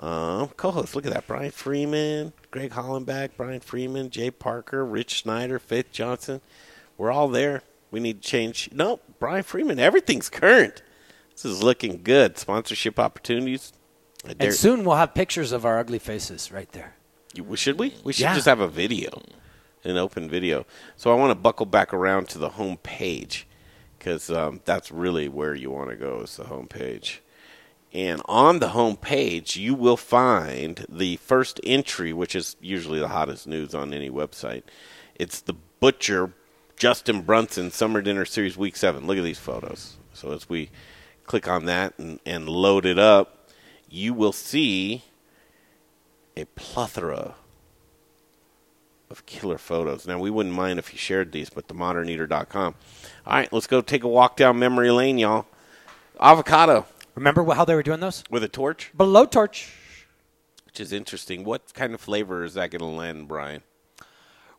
Um, 0.00 0.48
co-hosts, 0.56 0.96
look 0.96 1.06
at 1.06 1.12
that: 1.12 1.28
Brian 1.28 1.52
Freeman, 1.52 2.32
Greg 2.50 2.72
Hollenbach, 2.72 3.30
Brian 3.36 3.60
Freeman, 3.60 4.10
Jay 4.10 4.32
Parker, 4.32 4.84
Rich 4.84 5.22
Snyder, 5.22 5.60
Faith 5.60 5.92
Johnson. 5.92 6.40
We're 6.96 7.12
all 7.12 7.28
there. 7.28 7.62
We 7.92 8.00
need 8.00 8.22
to 8.22 8.28
change. 8.28 8.70
No, 8.72 8.98
Brian 9.20 9.44
Freeman. 9.44 9.78
Everything's 9.78 10.28
current. 10.28 10.82
This 11.30 11.44
is 11.44 11.62
looking 11.62 12.02
good. 12.02 12.38
Sponsorship 12.38 12.98
opportunities. 12.98 13.72
And 14.38 14.52
soon 14.54 14.84
we'll 14.84 14.96
have 14.96 15.14
pictures 15.14 15.52
of 15.52 15.64
our 15.64 15.78
ugly 15.78 15.98
faces 15.98 16.50
right 16.52 16.70
there. 16.72 16.94
you- 17.34 17.56
should 17.56 17.78
we? 17.78 17.94
We 18.04 18.12
should 18.12 18.22
Yeah. 18.22 18.34
just 18.34 18.46
have 18.46 18.60
a 18.60 18.68
video, 18.68 19.22
an 19.84 19.96
open 19.96 20.28
video. 20.28 20.66
So 20.96 21.12
I 21.12 21.14
want 21.14 21.30
to 21.30 21.34
buckle 21.36 21.66
back 21.66 21.92
around 21.94 22.28
to 22.30 22.38
the 22.38 22.50
home 22.50 22.78
page 22.78 23.46
because 23.98 24.30
um, 24.30 24.60
that's 24.64 24.90
really 24.90 25.28
where 25.28 25.54
you 25.54 25.70
want 25.70 25.90
to 25.90 25.96
go 25.96 26.20
is 26.20 26.36
the 26.36 26.44
home 26.44 26.66
page. 26.66 27.22
And 27.92 28.20
on 28.26 28.58
the 28.58 28.68
home 28.70 28.96
page, 28.96 29.56
you 29.56 29.74
will 29.74 29.96
find 29.96 30.84
the 30.88 31.16
first 31.16 31.60
entry, 31.64 32.12
which 32.12 32.34
is 32.34 32.56
usually 32.60 32.98
the 32.98 33.08
hottest 33.08 33.46
news 33.46 33.74
on 33.74 33.94
any 33.94 34.10
website. 34.10 34.62
It's 35.14 35.40
the 35.40 35.54
Butcher 35.80 36.32
Justin 36.76 37.22
Brunson 37.22 37.70
Summer 37.70 38.02
Dinner 38.02 38.24
Series 38.24 38.56
Week 38.56 38.76
7. 38.76 39.06
Look 39.06 39.16
at 39.18 39.24
these 39.24 39.38
photos. 39.38 39.96
So 40.12 40.32
as 40.32 40.48
we 40.48 40.70
click 41.24 41.48
on 41.48 41.64
that 41.66 41.94
and, 41.98 42.20
and 42.26 42.48
load 42.48 42.84
it 42.84 42.98
up, 42.98 43.37
you 43.90 44.14
will 44.14 44.32
see 44.32 45.04
a 46.36 46.44
plethora 46.44 47.34
of 49.10 49.26
killer 49.26 49.58
photos. 49.58 50.06
Now, 50.06 50.18
we 50.18 50.30
wouldn't 50.30 50.54
mind 50.54 50.78
if 50.78 50.92
you 50.92 50.98
shared 50.98 51.32
these, 51.32 51.50
but 51.50 51.68
themoderneater.com. 51.68 52.74
All 53.26 53.32
right, 53.32 53.52
let's 53.52 53.66
go 53.66 53.80
take 53.80 54.04
a 54.04 54.08
walk 54.08 54.36
down 54.36 54.58
memory 54.58 54.90
lane, 54.90 55.18
y'all. 55.18 55.46
Avocado. 56.20 56.86
Remember 57.14 57.44
how 57.54 57.64
they 57.64 57.74
were 57.74 57.82
doing 57.82 58.00
those? 58.00 58.22
With 58.30 58.44
a 58.44 58.48
torch? 58.48 58.92
Below 58.96 59.24
torch. 59.24 59.72
Which 60.66 60.80
is 60.80 60.92
interesting. 60.92 61.44
What 61.44 61.72
kind 61.74 61.94
of 61.94 62.00
flavor 62.00 62.44
is 62.44 62.54
that 62.54 62.70
going 62.70 62.80
to 62.80 62.86
lend, 62.86 63.28
Brian? 63.28 63.62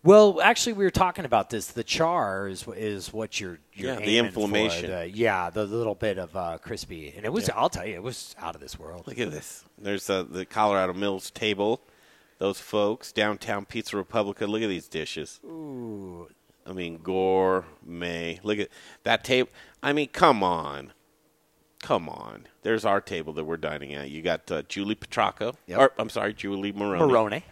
Well, 0.02 0.40
actually, 0.42 0.74
we 0.74 0.86
were 0.86 0.92
talking 0.92 1.26
about 1.26 1.50
this. 1.50 1.68
The 1.68 1.84
char 1.84 2.48
is 2.48 2.66
is 2.76 3.12
what 3.12 3.40
you're, 3.40 3.60
you're 3.74 3.96
Yeah, 3.96 4.06
the 4.06 4.18
inflammation. 4.18 4.92
The- 4.92 5.10
yeah, 5.10 5.50
the 5.50 5.66
little 5.66 5.96
bit 5.96 6.18
of 6.18 6.36
uh, 6.36 6.58
crispy, 6.62 7.14
and 7.16 7.26
it 7.26 7.34
was. 7.34 7.48
Yeah. 7.48 7.56
I'll 7.58 7.70
tell 7.70 7.86
you, 7.86 7.96
it 7.96 8.04
was 8.04 8.36
out 8.40 8.56
of 8.56 8.62
this 8.62 8.80
world. 8.80 9.08
Look 9.08 9.20
at 9.20 9.32
this. 9.32 9.66
There's 9.78 10.10
uh, 10.10 10.24
the 10.24 10.46
Colorado 10.46 10.94
Mills 10.94 11.32
table. 11.32 11.82
Those 12.38 12.60
folks, 12.62 13.12
downtown 13.12 13.66
Pizza 13.66 13.98
Republica. 13.98 14.48
Look 14.48 14.62
at 14.62 14.70
these 14.70 14.88
dishes. 14.88 15.42
Ooh. 15.44 16.30
I 16.66 16.72
mean, 16.72 17.00
gourmet. 17.00 18.40
Look 18.44 18.60
at 18.60 18.70
that 19.04 19.26
table. 19.26 19.50
I 19.84 19.92
mean, 19.92 20.08
come 20.08 20.44
on. 20.44 20.94
Come 21.82 22.08
on. 22.08 22.48
There's 22.62 22.86
our 22.86 23.02
table 23.02 23.34
that 23.34 23.44
we're 23.44 23.58
dining 23.58 23.94
at. 23.94 24.10
You 24.10 24.22
got 24.22 24.50
uh, 24.52 24.62
Julie 24.64 24.96
Petrocco. 24.96 25.54
Or, 25.76 25.92
I'm 25.98 26.10
sorry, 26.10 26.34
Julie 26.34 26.72
Moroni. 26.72 27.06
Moroni. 27.06 27.44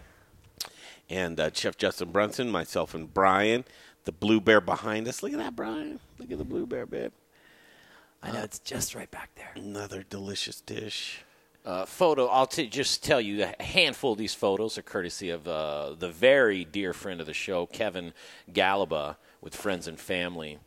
And 1.09 1.39
uh, 1.39 1.51
Chef 1.53 1.77
Justin 1.77 2.11
Brunson, 2.11 2.49
myself, 2.49 2.93
and 2.93 3.13
Brian. 3.13 3.65
The 4.03 4.11
blue 4.11 4.39
bear 4.39 4.61
behind 4.61 5.07
us. 5.07 5.21
Look 5.21 5.34
at 5.34 5.39
that, 5.39 5.55
Brian. 5.55 5.99
Look 6.17 6.31
at 6.31 6.38
the 6.38 6.45
blue 6.45 6.65
bear, 6.65 6.85
babe. 6.85 7.11
I 8.21 8.31
know 8.31 8.41
it's 8.41 8.59
just 8.59 8.95
right 8.95 9.09
back 9.11 9.29
there. 9.35 9.51
Another 9.55 10.03
delicious 10.03 10.61
dish. 10.61 11.23
Uh, 11.65 11.85
photo. 11.85 12.27
I'll 12.27 12.47
t- 12.47 12.67
just 12.67 13.03
tell 13.03 13.19
you 13.19 13.43
a 13.43 13.61
handful 13.63 14.13
of 14.13 14.17
these 14.17 14.34
photos 14.34 14.77
are 14.77 14.81
courtesy 14.81 15.29
of 15.29 15.47
uh, 15.47 15.95
the 15.99 16.09
very 16.09 16.63
dear 16.63 16.93
friend 16.93 17.19
of 17.19 17.27
the 17.27 17.34
show, 17.34 17.65
Kevin 17.65 18.13
Galaba, 18.51 19.17
with 19.41 19.55
friends 19.55 19.88
and 19.88 19.99
family. 19.99 20.59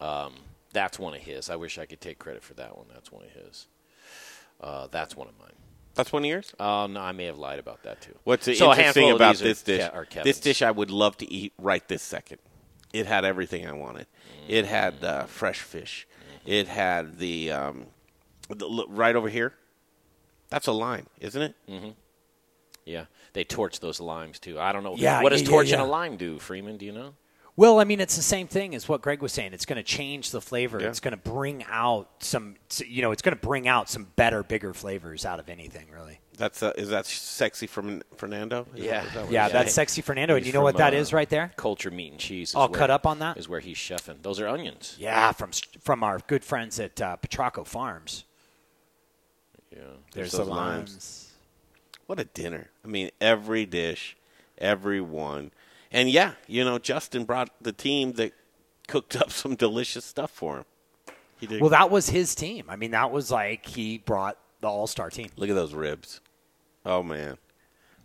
Um, 0.00 0.34
that's 0.72 0.98
one 0.98 1.14
of 1.14 1.20
his. 1.20 1.48
I 1.48 1.56
wish 1.56 1.78
I 1.78 1.86
could 1.86 2.00
take 2.00 2.18
credit 2.18 2.42
for 2.42 2.52
that 2.54 2.76
one. 2.76 2.86
That's 2.92 3.10
one 3.10 3.24
of 3.24 3.30
his. 3.30 3.66
Uh, 4.60 4.86
that's 4.90 5.16
one 5.16 5.28
of 5.28 5.38
mine. 5.38 5.63
That's 5.94 6.12
one 6.12 6.24
of 6.24 6.28
yours? 6.28 6.52
Uh, 6.58 6.88
no, 6.90 7.00
I 7.00 7.12
may 7.12 7.26
have 7.26 7.38
lied 7.38 7.58
about 7.58 7.82
that 7.84 8.00
too. 8.00 8.14
What's 8.24 8.46
so 8.58 8.70
interesting 8.72 9.10
about 9.12 9.36
this 9.36 9.62
dish? 9.62 9.88
Are 9.92 10.06
this 10.24 10.40
dish 10.40 10.62
I 10.62 10.70
would 10.70 10.90
love 10.90 11.16
to 11.18 11.32
eat 11.32 11.52
right 11.58 11.86
this 11.86 12.02
second. 12.02 12.38
It 12.92 13.06
had 13.06 13.24
everything 13.24 13.66
I 13.66 13.72
wanted. 13.72 14.06
It 14.48 14.66
had 14.66 15.02
uh, 15.02 15.24
fresh 15.24 15.60
fish. 15.60 16.06
It 16.46 16.68
had 16.68 17.18
the, 17.18 17.52
um, 17.52 17.86
the 18.48 18.66
look, 18.66 18.88
right 18.90 19.16
over 19.16 19.28
here. 19.28 19.54
That's 20.50 20.66
a 20.66 20.72
lime, 20.72 21.06
isn't 21.20 21.42
it? 21.42 21.54
Mm-hmm. 21.68 21.90
Yeah, 22.84 23.06
they 23.32 23.44
torch 23.44 23.80
those 23.80 23.98
limes 23.98 24.38
too. 24.38 24.60
I 24.60 24.72
don't 24.72 24.84
know. 24.84 24.94
Yeah, 24.96 25.22
what 25.22 25.30
does 25.30 25.42
yeah, 25.42 25.48
torching 25.48 25.78
yeah. 25.78 25.84
a 25.84 25.86
lime 25.86 26.16
do, 26.16 26.38
Freeman? 26.38 26.76
Do 26.76 26.86
you 26.86 26.92
know? 26.92 27.14
Well, 27.56 27.78
I 27.78 27.84
mean, 27.84 28.00
it's 28.00 28.16
the 28.16 28.22
same 28.22 28.48
thing 28.48 28.74
as 28.74 28.88
what 28.88 29.00
Greg 29.00 29.22
was 29.22 29.32
saying. 29.32 29.52
It's 29.52 29.64
going 29.64 29.76
to 29.76 29.84
change 29.84 30.32
the 30.32 30.40
flavor. 30.40 30.80
Yeah. 30.80 30.88
It's 30.88 30.98
going 30.98 31.12
to 31.12 31.30
bring 31.30 31.64
out 31.68 32.08
some, 32.18 32.56
you 32.84 33.00
know, 33.00 33.12
it's 33.12 33.22
going 33.22 33.36
to 33.36 33.40
bring 33.40 33.68
out 33.68 33.88
some 33.88 34.08
better, 34.16 34.42
bigger 34.42 34.74
flavors 34.74 35.24
out 35.24 35.38
of 35.38 35.48
anything, 35.48 35.86
really. 35.92 36.18
That's 36.36 36.64
uh, 36.64 36.72
is 36.76 36.88
that 36.88 37.06
sexy 37.06 37.68
from 37.68 38.02
Fernando? 38.16 38.66
Is 38.74 38.82
Yeah, 38.84 39.02
that- 39.02 39.06
is 39.06 39.12
that 39.14 39.30
Yeah, 39.30 39.44
it 39.44 39.46
is? 39.46 39.52
that's 39.52 39.72
sexy 39.74 40.02
Fernando. 40.02 40.34
And 40.34 40.44
you 40.44 40.52
know 40.52 40.62
what 40.62 40.72
from, 40.74 40.78
that 40.80 40.94
uh, 40.94 40.96
is 40.96 41.12
right 41.12 41.28
there? 41.30 41.52
Culture 41.56 41.92
meat 41.92 42.10
and 42.10 42.18
cheese. 42.20 42.48
is 42.48 42.54
All 42.56 42.68
where- 42.68 42.76
cut 42.76 42.90
up 42.90 43.06
on 43.06 43.20
that? 43.20 43.36
is 43.36 43.48
where 43.48 43.60
he's 43.60 43.76
chefing. 43.76 44.22
Those 44.22 44.40
are 44.40 44.48
onions. 44.48 44.96
Yeah, 44.98 45.30
from 45.30 45.52
from 45.80 46.02
our 46.02 46.18
good 46.26 46.44
friends 46.44 46.80
at 46.80 47.00
uh, 47.00 47.14
Petrocco 47.16 47.62
Farms. 47.62 48.24
Yeah, 49.70 49.78
There's 50.12 50.32
those 50.32 50.46
the 50.46 50.52
limes. 50.52 51.30
What 52.06 52.18
a 52.18 52.24
dinner! 52.24 52.70
I 52.84 52.88
mean, 52.88 53.10
every 53.20 53.64
dish, 53.64 54.16
every 54.58 55.00
one, 55.00 55.52
and 55.94 56.10
yeah, 56.10 56.32
you 56.46 56.64
know, 56.64 56.78
Justin 56.78 57.24
brought 57.24 57.48
the 57.62 57.72
team 57.72 58.12
that 58.14 58.32
cooked 58.86 59.16
up 59.20 59.30
some 59.30 59.54
delicious 59.54 60.04
stuff 60.04 60.30
for 60.30 60.58
him. 60.58 60.64
He 61.40 61.46
did. 61.46 61.60
Well, 61.60 61.70
that 61.70 61.90
was 61.90 62.10
his 62.10 62.34
team. 62.34 62.66
I 62.68 62.76
mean, 62.76 62.90
that 62.90 63.10
was 63.10 63.30
like 63.30 63.64
he 63.66 63.98
brought 63.98 64.36
the 64.60 64.68
All 64.68 64.86
Star 64.86 65.08
team. 65.10 65.28
Look 65.36 65.48
at 65.48 65.54
those 65.54 65.72
ribs. 65.74 66.20
Oh 66.84 67.02
man, 67.02 67.38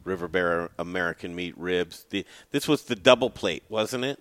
River 0.06 0.28
Bear 0.28 0.70
American 0.80 1.36
meat 1.36 1.57
ribs. 1.57 2.06
The, 2.10 2.26
this 2.52 2.68
was 2.68 2.84
the 2.84 2.95
double 2.95 3.30
plate, 3.30 3.64
wasn't 3.68 4.06
it? 4.06 4.20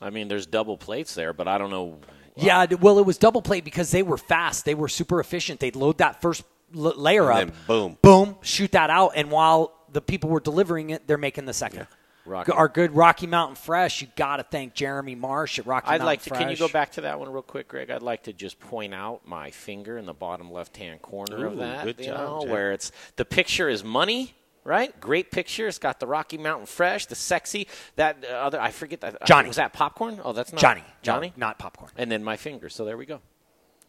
I 0.00 0.10
mean, 0.10 0.28
there's 0.28 0.46
double 0.46 0.76
plates 0.76 1.14
there, 1.14 1.32
but 1.32 1.48
I 1.48 1.58
don't 1.58 1.70
know. 1.70 1.98
Yeah, 2.36 2.66
well, 2.80 3.00
it 3.00 3.06
was 3.06 3.18
double 3.18 3.42
plate 3.42 3.64
because 3.64 3.90
they 3.90 4.02
were 4.04 4.16
fast. 4.18 4.64
They 4.64 4.74
were 4.76 4.86
super 4.88 5.18
efficient. 5.18 5.58
They'd 5.58 5.74
load 5.74 5.98
that 5.98 6.22
first 6.22 6.44
l- 6.72 6.94
layer 6.96 7.32
And 7.32 7.50
up, 7.50 7.56
then 7.56 7.66
boom. 7.66 7.98
boom, 8.00 8.36
shoot 8.42 8.70
that 8.72 8.90
out, 8.90 9.12
and 9.16 9.28
while 9.30 9.72
the 9.90 10.00
people 10.00 10.30
were 10.30 10.38
delivering 10.38 10.90
it, 10.90 11.06
they're 11.08 11.18
making 11.18 11.46
the 11.46 11.52
second. 11.52 11.88
Rocky- 12.28 12.52
Our 12.52 12.68
good 12.68 12.94
Rocky 12.94 13.26
Mountain 13.26 13.56
Fresh. 13.56 14.00
You 14.02 14.08
got 14.16 14.36
to 14.36 14.42
thank 14.42 14.74
Jeremy 14.74 15.14
Marsh 15.14 15.58
at 15.58 15.66
Rocky 15.66 15.86
I'd 15.88 15.90
Mountain 15.92 16.06
like 16.06 16.22
to. 16.22 16.28
Fresh. 16.30 16.40
Can 16.40 16.50
you 16.50 16.56
go 16.56 16.68
back 16.68 16.92
to 16.92 17.00
that 17.02 17.18
one 17.18 17.30
real 17.32 17.42
quick, 17.42 17.68
Greg? 17.68 17.90
I'd 17.90 18.02
like 18.02 18.24
to 18.24 18.32
just 18.32 18.58
point 18.60 18.94
out 18.94 19.22
my 19.26 19.50
finger 19.50 19.98
in 19.98 20.06
the 20.06 20.14
bottom 20.14 20.50
left-hand 20.52 21.02
corner 21.02 21.46
of 21.46 21.54
Ooh, 21.54 21.56
that. 21.56 21.84
good 21.84 21.98
you 21.98 22.06
job, 22.06 22.44
know, 22.44 22.50
where 22.52 22.72
it's 22.72 22.92
the 23.16 23.24
picture 23.24 23.68
is 23.68 23.82
money, 23.82 24.34
right? 24.64 24.98
Great 25.00 25.30
picture. 25.30 25.66
It's 25.66 25.78
got 25.78 26.00
the 26.00 26.06
Rocky 26.06 26.38
Mountain 26.38 26.66
Fresh, 26.66 27.06
the 27.06 27.14
sexy. 27.14 27.66
That 27.96 28.24
uh, 28.28 28.34
other, 28.34 28.60
I 28.60 28.70
forget 28.70 29.00
that. 29.00 29.24
Johnny. 29.26 29.48
was 29.48 29.56
that 29.56 29.72
popcorn? 29.72 30.20
Oh, 30.24 30.32
that's 30.32 30.52
not 30.52 30.60
Johnny. 30.60 30.84
Johnny, 31.02 31.32
No, 31.36 31.46
not 31.46 31.58
popcorn. 31.58 31.90
And 31.96 32.10
then 32.12 32.22
my 32.22 32.36
finger. 32.36 32.68
So 32.68 32.84
there 32.84 32.96
we 32.96 33.06
go. 33.06 33.20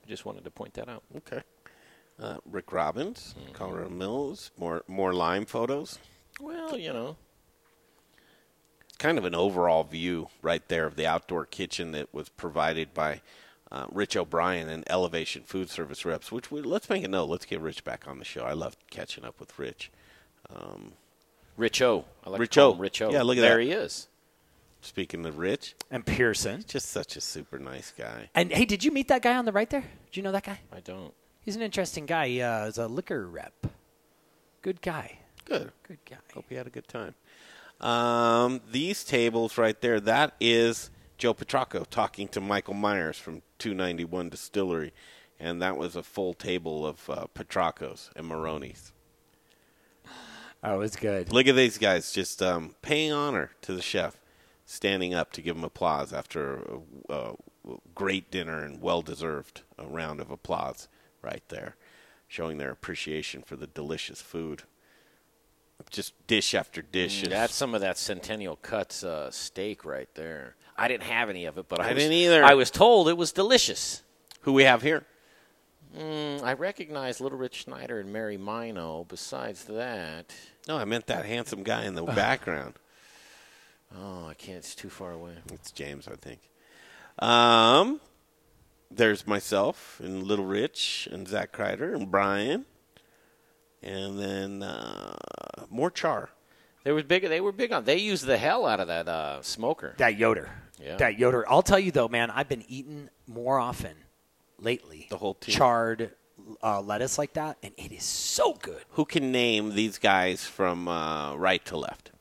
Just 0.08 0.26
wanted 0.26 0.44
to 0.46 0.52
point 0.52 0.74
that 0.76 0.90
out. 0.90 1.04
Okay. 1.18 1.42
Uh, 2.20 2.38
Rick 2.50 2.72
Robbins, 2.74 3.36
Mm-hmm. 3.40 3.54
Colorado 3.54 3.90
Mills. 3.90 4.52
More 4.58 4.84
more 4.88 5.14
lime 5.14 5.46
photos. 5.46 6.00
Well, 6.42 6.78
you 6.78 6.92
know, 6.92 7.16
kind 9.00 9.18
of 9.18 9.26
an 9.26 9.34
overall 9.34 9.84
view 9.84 10.28
right 10.42 10.68
there 10.68 10.86
of 10.86 10.96
the 10.96 11.08
outdoor 11.08 11.46
kitchen 11.46 11.92
that 11.94 12.14
was 12.14 12.30
provided 12.30 12.94
by 12.94 13.22
uh, 13.72 13.86
Rich 13.92 14.16
O'Brien 14.16 14.70
and 14.70 14.84
Elevation 14.90 15.44
Food 15.44 15.70
Service 15.70 16.06
reps. 16.06 16.32
Which 16.32 16.52
we, 16.52 16.62
let's 16.62 16.90
make 16.90 17.04
a 17.04 17.08
note. 17.08 17.30
Let's 17.30 17.46
get 17.46 17.62
Rich 17.62 17.84
back 17.84 18.08
on 18.08 18.20
the 18.20 18.26
show. 18.26 18.44
I 18.44 18.54
love 18.54 18.78
catching 18.92 19.26
up 19.26 19.40
with 19.40 19.58
Rich. 19.58 19.90
Um, 20.54 20.94
Rich 21.58 21.82
O. 21.82 22.06
I 22.26 22.30
like 22.30 22.42
Rich 22.42 22.52
to 22.52 22.60
call 22.60 22.72
O. 22.74 22.76
Rich 22.76 23.02
O. 23.02 23.12
Yeah, 23.12 23.24
look 23.24 23.38
at 23.38 23.42
there 23.42 23.58
that. 23.58 23.64
he 23.64 23.72
is. 23.72 24.08
Speaking 24.82 25.26
of 25.26 25.38
Rich 25.38 25.76
and 25.92 26.06
Pearson, 26.06 26.64
just 26.66 26.90
such 26.90 27.18
a 27.18 27.22
super 27.22 27.60
nice 27.60 27.92
guy. 27.98 28.30
And 28.34 28.50
hey, 28.52 28.64
did 28.64 28.84
you 28.84 28.92
meet 28.92 29.10
that 29.10 29.22
guy 29.22 29.36
on 29.36 29.44
the 29.44 29.52
right 29.52 29.70
there? 29.70 29.82
Did 29.82 30.18
you 30.18 30.24
know 30.24 30.32
that 30.32 30.46
guy? 30.46 30.60
I 30.72 30.80
don't. 30.80 31.14
He's 31.42 31.58
an 31.58 31.62
interesting 31.62 32.06
guy. 32.06 32.28
He 32.30 32.42
uh, 32.42 32.66
is 32.66 32.78
a 32.78 32.88
liquor 32.88 33.28
rep. 33.28 33.54
Good 34.62 34.82
guy. 34.82 35.20
Good. 35.44 35.72
Good 35.86 35.98
guy. 36.10 36.18
Hope 36.34 36.46
you 36.50 36.58
had 36.58 36.68
a 36.68 36.70
good 36.70 36.88
time. 36.88 37.14
Um, 37.82 38.62
these 38.72 39.04
tables 39.04 39.58
right 39.58 39.80
there, 39.80 40.00
that 40.02 40.36
is 40.40 40.90
Joe 41.18 41.34
Petrocco 41.34 41.86
talking 41.86 42.28
to 42.30 42.42
Michael 42.42 42.74
Myers 42.74 43.18
from 43.18 43.42
291 43.60 44.30
Distillery. 44.30 44.94
And 45.40 45.62
that 45.62 45.78
was 45.78 45.96
a 45.96 46.04
full 46.04 46.34
table 46.34 46.86
of 46.86 47.10
uh, 47.10 47.26
Petroccos 47.34 48.10
and 48.16 48.30
Maronis. 48.30 48.92
Oh, 50.62 50.82
it's 50.82 50.98
good. 50.98 51.32
Look 51.32 51.48
at 51.48 51.56
these 51.56 51.78
guys 51.78 52.12
just 52.12 52.42
um, 52.44 52.76
paying 52.82 53.14
honor 53.14 53.52
to 53.62 53.74
the 53.74 53.82
chef, 53.82 54.18
standing 54.66 55.14
up 55.14 55.32
to 55.34 55.42
give 55.42 55.56
him 55.56 55.64
applause 55.64 56.12
after 56.12 56.56
a, 57.10 57.14
a 57.14 57.36
great 57.96 58.30
dinner 58.30 58.64
and 58.64 58.82
well 58.82 59.02
deserved 59.02 59.62
round 59.82 60.20
of 60.20 60.30
applause 60.30 60.90
right 61.22 61.44
there, 61.48 61.78
showing 62.28 62.58
their 62.58 62.72
appreciation 62.72 63.42
for 63.42 63.56
the 63.56 63.68
delicious 63.68 64.22
food. 64.22 64.64
Just 65.90 66.14
dish 66.28 66.54
after 66.54 66.82
dish. 66.82 67.24
Mm, 67.24 67.30
That's 67.30 67.56
some 67.56 67.74
of 67.74 67.82
that 67.82 67.98
Centennial 67.98 68.56
Cuts 68.58 69.04
uh, 69.04 69.32
steak 69.32 69.86
right 69.86 70.10
there. 70.16 70.56
I 70.78 70.88
didn't 70.88 71.04
have 71.04 71.30
any 71.30 71.46
of 71.46 71.58
it, 71.58 71.68
but 71.68 71.80
I, 71.80 71.90
I 71.90 71.94
was, 71.94 72.04
didn't 72.04 72.14
either. 72.18 72.44
I 72.44 72.54
was 72.54 72.70
told 72.72 73.10
it 73.10 73.18
was 73.18 73.32
delicious. 73.32 74.04
Who 74.42 74.54
we 74.54 74.64
have 74.64 74.82
here? 74.82 75.04
Mm, 75.98 76.44
I 76.44 76.54
recognize 76.54 77.20
Little 77.20 77.38
Rich 77.40 77.64
Schneider 77.64 78.00
and 78.00 78.14
Mary 78.14 78.38
Mino. 78.38 79.06
Besides 79.10 79.64
that, 79.66 80.34
No, 80.68 80.78
I 80.78 80.86
meant 80.86 81.08
that 81.08 81.26
handsome 81.26 81.64
guy 81.64 81.86
in 81.86 81.96
the 81.96 82.04
background. 82.04 82.76
oh, 83.98 84.28
I 84.28 84.36
can't. 84.36 84.60
It's 84.60 84.76
too 84.76 84.90
far 84.90 85.12
away. 85.12 85.34
It's 85.52 85.72
James, 85.72 86.08
I 86.08 86.16
think. 86.16 86.42
Um, 87.18 88.00
there's 88.92 89.26
myself 89.28 90.00
and 90.04 90.24
Little 90.24 90.46
Rich 90.46 91.10
and 91.12 91.28
Zach 91.28 91.52
Kreider 91.52 91.94
and 91.96 92.10
Brian, 92.12 92.66
and 93.82 94.20
then 94.20 94.64
uh, 94.64 95.16
more 95.70 95.92
char. 95.92 96.30
They 96.84 96.92
were 96.92 97.04
big. 97.04 97.24
They 97.24 97.42
were 97.42 97.52
big 97.52 97.72
on. 97.72 97.84
They 97.84 97.98
used 97.98 98.26
the 98.26 98.38
hell 98.38 98.66
out 98.66 98.80
of 98.80 98.88
that 98.88 99.08
uh, 99.08 99.42
smoker. 99.42 99.96
That 99.98 100.18
Yoder. 100.18 100.50
Yeah. 100.82 100.98
That 100.98 101.20
Yoder. 101.20 101.50
I'll 101.50 101.62
tell 101.62 101.80
you 101.80 101.92
though, 101.92 102.08
man, 102.08 102.32
I've 102.32 102.50
been 102.50 102.64
eating 102.68 103.10
more 103.28 103.60
often 103.60 103.96
lately. 104.58 105.08
The 105.10 105.18
whole 105.18 105.36
team. 105.36 105.56
charred 105.56 106.12
uh, 106.64 106.82
lettuce 106.82 107.18
like 107.18 107.34
that, 107.34 107.58
and 107.64 107.74
it 107.78 107.92
is 107.92 108.04
so 108.04 108.54
good. 108.54 108.84
Who 108.92 109.06
can 109.06 109.32
name 109.32 109.76
these 109.76 109.98
guys 109.98 110.46
from 110.46 110.88
uh, 110.88 111.36
right 111.36 111.64
to 111.66 111.78
left? 111.78 112.12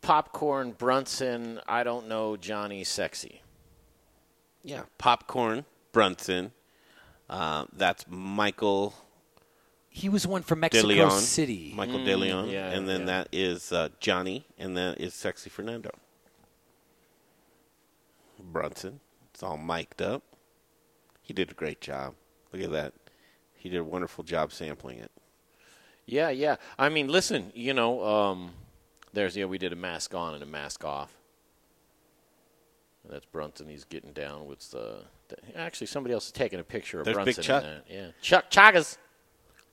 Popcorn, 0.00 0.72
Brunson. 0.72 1.60
I 1.68 1.84
don't 1.84 2.08
know 2.08 2.36
Johnny 2.36 2.82
Sexy. 2.82 3.40
Yeah, 4.64 4.82
Popcorn, 4.98 5.64
Brunson. 5.92 6.52
Uh, 7.30 7.66
that's 7.72 8.04
Michael 8.08 8.94
He 9.94 10.08
was 10.08 10.26
one 10.26 10.42
from 10.42 10.60
Mexico 10.60 10.88
DeLeon. 10.88 11.10
City. 11.18 11.72
Michael 11.76 11.98
Mm, 11.98 12.06
DeLeon. 12.06 12.50
yeah, 12.50 12.70
and 12.70 12.88
then 12.88 13.00
yeah. 13.00 13.06
that 13.06 13.28
is 13.30 13.72
uh, 13.72 13.90
Johnny, 14.00 14.46
and 14.58 14.74
that 14.76 14.98
is 14.98 15.12
Sexy 15.12 15.50
Fernando. 15.50 15.90
Brunson. 18.42 19.00
It's 19.32 19.42
all 19.42 19.56
mic'd 19.58 20.00
up. 20.02 20.22
He 21.22 21.32
did 21.34 21.50
a 21.50 21.54
great 21.54 21.80
job. 21.80 22.14
Look 22.52 22.62
at 22.62 22.72
that. 22.72 22.94
He 23.54 23.68
did 23.68 23.78
a 23.78 23.84
wonderful 23.84 24.24
job 24.24 24.52
sampling 24.52 24.98
it. 24.98 25.10
Yeah, 26.06 26.30
yeah. 26.30 26.56
I 26.78 26.88
mean, 26.88 27.08
listen. 27.08 27.52
You 27.54 27.74
know, 27.74 28.04
um, 28.04 28.52
there's 29.12 29.36
yeah. 29.36 29.44
We 29.44 29.58
did 29.58 29.72
a 29.72 29.76
mask 29.76 30.14
on 30.14 30.34
and 30.34 30.42
a 30.42 30.46
mask 30.46 30.84
off. 30.84 31.12
That's 33.08 33.24
Brunson. 33.26 33.68
He's 33.68 33.84
getting 33.84 34.12
down 34.12 34.46
with 34.46 34.70
the. 34.70 35.04
the 35.28 35.36
actually, 35.56 35.86
somebody 35.86 36.12
else 36.14 36.26
is 36.26 36.32
taking 36.32 36.58
a 36.60 36.64
picture 36.64 36.98
of 36.98 37.04
There's 37.04 37.14
Brunson. 37.14 37.34
Big 37.40 37.44
Chuck. 37.44 37.62
In 37.62 37.68
that. 37.70 37.84
Yeah, 37.88 38.06
Chuck 38.20 38.50
Chagas. 38.50 38.98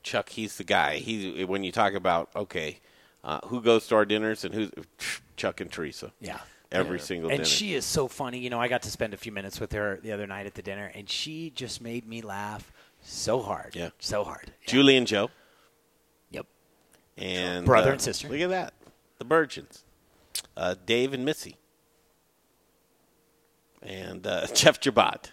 Chuck, 0.03 0.29
he's 0.29 0.57
the 0.57 0.63
guy. 0.63 0.97
He 0.97 1.43
when 1.45 1.63
you 1.63 1.71
talk 1.71 1.93
about 1.93 2.29
okay, 2.35 2.79
uh, 3.23 3.39
who 3.47 3.61
goes 3.61 3.87
to 3.87 3.95
our 3.95 4.05
dinners 4.05 4.43
and 4.45 4.53
who's 4.53 4.71
Chuck 5.37 5.59
and 5.61 5.71
Teresa. 5.71 6.11
Yeah. 6.21 6.39
every 6.71 6.97
Yeah. 6.99 7.03
single 7.03 7.29
and 7.29 7.37
dinner. 7.39 7.45
she 7.49 7.73
is 7.73 7.85
so 7.85 8.07
funny. 8.07 8.39
You 8.39 8.49
know, 8.49 8.59
I 8.59 8.67
got 8.67 8.81
to 8.83 8.91
spend 8.91 9.13
a 9.13 9.17
few 9.17 9.31
minutes 9.31 9.59
with 9.59 9.71
her 9.73 9.99
the 10.03 10.11
other 10.11 10.27
night 10.27 10.45
at 10.45 10.53
the 10.55 10.61
dinner, 10.61 10.91
and 10.93 11.09
she 11.09 11.49
just 11.51 11.81
made 11.81 12.07
me 12.07 12.21
laugh 12.21 12.71
so 13.01 13.41
hard. 13.41 13.75
Yeah. 13.75 13.89
so 13.99 14.23
hard. 14.23 14.51
Julie 14.67 14.95
and 14.97 15.07
Joe. 15.07 15.29
Yep. 16.31 16.45
And 17.17 17.65
Brother 17.65 17.89
uh, 17.89 17.93
and 17.93 18.01
sister. 18.01 18.29
Look 18.29 18.39
at 18.41 18.49
that, 18.49 18.73
the 19.17 19.25
Berzins, 19.25 19.83
uh, 20.55 20.75
Dave 20.85 21.13
and 21.13 21.25
Missy, 21.25 21.55
and 23.81 24.25
uh, 24.27 24.47
Jeff 24.53 24.79
Jabat. 24.79 25.31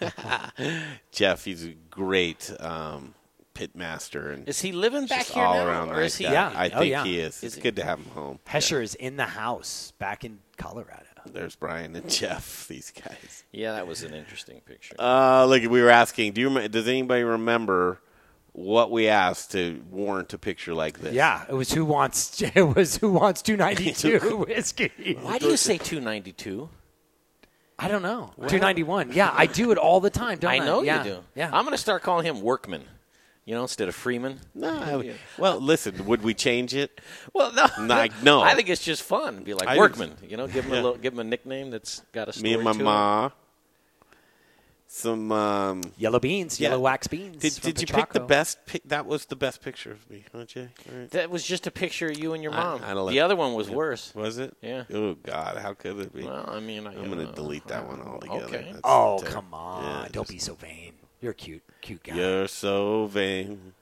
Jeff, 1.12 1.44
he's 1.44 1.64
a 1.64 1.74
great 1.90 2.50
um, 2.60 3.14
pit 3.58 3.74
master, 3.74 4.30
and 4.30 4.48
Is 4.48 4.60
he 4.60 4.70
living 4.70 5.06
back 5.06 5.26
here 5.26 5.42
all 5.42 5.54
now, 5.54 5.66
around 5.66 5.88
or 5.90 5.94
nice 5.94 6.12
is 6.12 6.16
he- 6.18 6.24
guy. 6.24 6.32
Yeah. 6.32 6.52
I 6.54 6.70
Oh, 6.70 6.78
think 6.78 6.90
yeah. 6.92 7.04
he 7.04 7.18
is. 7.18 7.36
Is 7.38 7.42
It's 7.44 7.54
he- 7.56 7.60
good 7.62 7.74
to 7.76 7.84
have 7.84 7.98
him 7.98 8.10
home. 8.12 8.38
Hesher 8.46 8.80
is 8.80 8.94
in 8.94 9.16
the 9.16 9.26
house 9.26 9.92
back 9.98 10.24
in 10.24 10.38
Colorado. 10.56 11.02
There's 11.26 11.56
Brian 11.56 11.96
and 11.96 12.08
Jeff. 12.20 12.68
These 12.68 12.92
guys. 12.92 13.42
Yeah, 13.52 13.72
that 13.72 13.86
was 13.88 14.04
an 14.04 14.14
interesting 14.14 14.60
picture. 14.60 14.94
Uh, 14.98 15.44
look, 15.46 15.62
we 15.62 15.82
were 15.82 15.90
asking. 15.90 16.32
Do 16.34 16.40
you 16.40 16.68
does 16.68 16.86
anybody 16.86 17.24
remember 17.24 17.98
what 18.52 18.90
we 18.92 19.08
asked 19.08 19.50
to 19.52 19.82
warrant 19.90 20.32
a 20.32 20.38
picture 20.38 20.72
like 20.72 21.00
this? 21.00 21.12
Yeah, 21.14 21.44
it 21.48 21.54
was 21.54 21.72
who 21.72 21.84
wants 21.84 22.40
it 22.54 22.62
was 22.76 22.96
who 22.98 23.10
wants 23.10 23.42
two 23.42 23.56
ninety 23.56 23.90
two 23.92 24.18
whiskey. 24.48 25.18
Why 25.20 25.38
do 25.38 25.46
you 25.48 25.56
say 25.56 25.78
292? 25.78 26.68
I 27.80 27.88
don't 27.88 28.02
know. 28.02 28.32
Two 28.48 28.58
ninety 28.58 28.82
one. 28.84 29.12
Yeah, 29.12 29.32
I 29.34 29.46
do 29.46 29.70
it 29.72 29.78
all 29.78 30.00
the 30.00 30.10
time. 30.10 30.38
Don't 30.38 30.50
I? 30.50 30.56
I 30.56 30.58
know 30.60 30.82
yeah. 30.82 31.04
you 31.04 31.10
do. 31.10 31.18
Yeah. 31.34 31.46
I'm 31.52 31.64
going 31.64 31.72
to 31.74 31.78
start 31.78 32.02
calling 32.02 32.24
him 32.26 32.40
Workman. 32.40 32.82
You 33.48 33.54
know, 33.54 33.62
instead 33.62 33.88
of 33.88 33.94
Freeman. 33.94 34.40
No. 34.54 35.02
Well, 35.38 35.58
listen. 35.58 36.04
Would 36.04 36.22
we 36.22 36.34
change 36.34 36.74
it? 36.74 37.00
Well, 37.32 37.50
no, 37.54 37.66
Like, 37.86 38.12
no. 38.22 38.42
I 38.42 38.54
think 38.54 38.68
it's 38.68 38.84
just 38.84 39.02
fun. 39.02 39.42
Be 39.42 39.54
like 39.54 39.66
I 39.66 39.78
Workman. 39.78 40.16
think- 40.16 40.30
You 40.30 40.36
know, 40.36 40.46
give 40.46 40.66
him 40.66 40.72
Yeah. 40.74 40.80
a 40.80 40.82
little, 40.82 40.98
give 40.98 41.14
him 41.14 41.20
a 41.20 41.24
nickname 41.24 41.70
that's 41.70 42.02
got 42.12 42.28
a 42.28 42.32
story 42.34 42.50
Me 42.50 42.54
and 42.56 42.62
my 42.64 42.72
to 42.74 42.80
it. 42.80 42.82
ma. 42.84 43.30
Some 44.86 45.32
um, 45.32 45.80
Yellow 45.96 46.18
beans, 46.20 46.60
yeah. 46.60 46.68
yellow 46.68 46.80
wax 46.82 47.06
beans. 47.06 47.38
Did, 47.38 47.54
did 47.62 47.80
you 47.80 47.86
pick 47.86 48.12
the 48.12 48.20
best? 48.20 48.58
Pic- 48.66 48.82
that 48.86 49.06
was 49.06 49.24
the 49.26 49.36
best 49.36 49.62
picture 49.62 49.92
of 49.92 50.10
me, 50.10 50.24
huh, 50.32 50.44
Jay? 50.44 50.68
All 50.92 50.98
right. 50.98 51.10
That 51.10 51.30
was 51.30 51.42
just 51.42 51.66
a 51.66 51.70
picture 51.70 52.08
of 52.08 52.18
you 52.18 52.34
and 52.34 52.42
your 52.42 52.52
mom. 52.52 52.82
I, 52.82 52.92
I 52.92 53.10
the 53.10 53.20
other 53.20 53.36
one 53.36 53.54
was 53.54 53.68
yeah. 53.70 53.74
worse. 53.76 54.14
Was 54.14 54.36
it? 54.38 54.54
Yeah. 54.62 54.84
Oh 54.92 55.14
God, 55.14 55.56
how 55.56 55.72
could 55.74 55.98
it 56.00 56.14
be? 56.14 56.24
Well, 56.24 56.44
I 56.48 56.60
mean, 56.60 56.86
I, 56.86 56.90
I'm 56.94 57.10
going 57.10 57.26
to 57.26 57.32
delete 57.32 57.66
that 57.68 57.86
one 57.86 58.00
altogether. 58.02 58.44
Okay. 58.44 58.66
That's 58.68 58.80
Oh 58.84 59.18
ter- 59.20 59.26
come 59.30 59.52
on! 59.54 59.84
Yeah, 59.84 60.08
Don't 60.12 60.24
just- 60.24 60.30
be 60.30 60.38
so 60.38 60.54
vain. 60.54 60.92
You're 61.20 61.32
a 61.32 61.34
cute, 61.34 61.62
cute 61.80 62.02
guy. 62.02 62.14
You're 62.14 62.48
so 62.48 63.06
vain. 63.06 63.72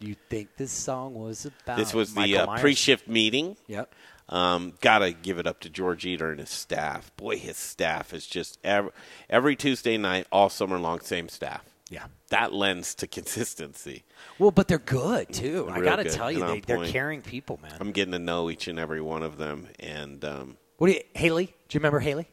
You 0.00 0.14
think 0.28 0.56
this 0.56 0.72
song 0.72 1.14
was 1.14 1.44
about? 1.44 1.76
This 1.76 1.92
was 1.92 2.14
the 2.14 2.38
uh, 2.38 2.46
Myers? 2.46 2.60
pre-shift 2.60 3.08
meeting. 3.08 3.56
Yep. 3.66 3.94
Um, 4.28 4.74
gotta 4.80 5.12
give 5.12 5.38
it 5.38 5.46
up 5.46 5.60
to 5.60 5.70
George 5.70 6.04
Eater 6.06 6.30
and 6.30 6.40
his 6.40 6.50
staff. 6.50 7.10
Boy, 7.16 7.38
his 7.38 7.56
staff 7.56 8.12
is 8.12 8.26
just 8.26 8.58
every, 8.62 8.90
every 9.28 9.56
Tuesday 9.56 9.96
night, 9.96 10.26
all 10.30 10.48
summer 10.50 10.78
long, 10.78 11.00
same 11.00 11.28
staff. 11.28 11.64
Yeah. 11.90 12.04
That 12.28 12.52
lends 12.52 12.94
to 12.96 13.06
consistency. 13.06 14.04
Well, 14.38 14.50
but 14.50 14.68
they're 14.68 14.78
good 14.78 15.32
too. 15.32 15.68
I 15.70 15.80
got 15.80 15.96
to 15.96 16.04
good 16.04 16.12
tell 16.12 16.30
you, 16.30 16.44
and 16.44 16.54
they, 16.54 16.60
they're 16.60 16.86
caring 16.86 17.22
people, 17.22 17.58
man. 17.62 17.74
I'm 17.80 17.92
getting 17.92 18.12
to 18.12 18.18
know 18.18 18.50
each 18.50 18.68
and 18.68 18.78
every 18.78 19.00
one 19.00 19.22
of 19.22 19.38
them, 19.38 19.68
and 19.80 20.24
um, 20.24 20.56
What 20.76 20.88
do 20.88 20.92
you, 20.94 21.00
Haley? 21.14 21.46
Do 21.46 21.76
you 21.76 21.80
remember 21.80 22.00
Haley? 22.00 22.28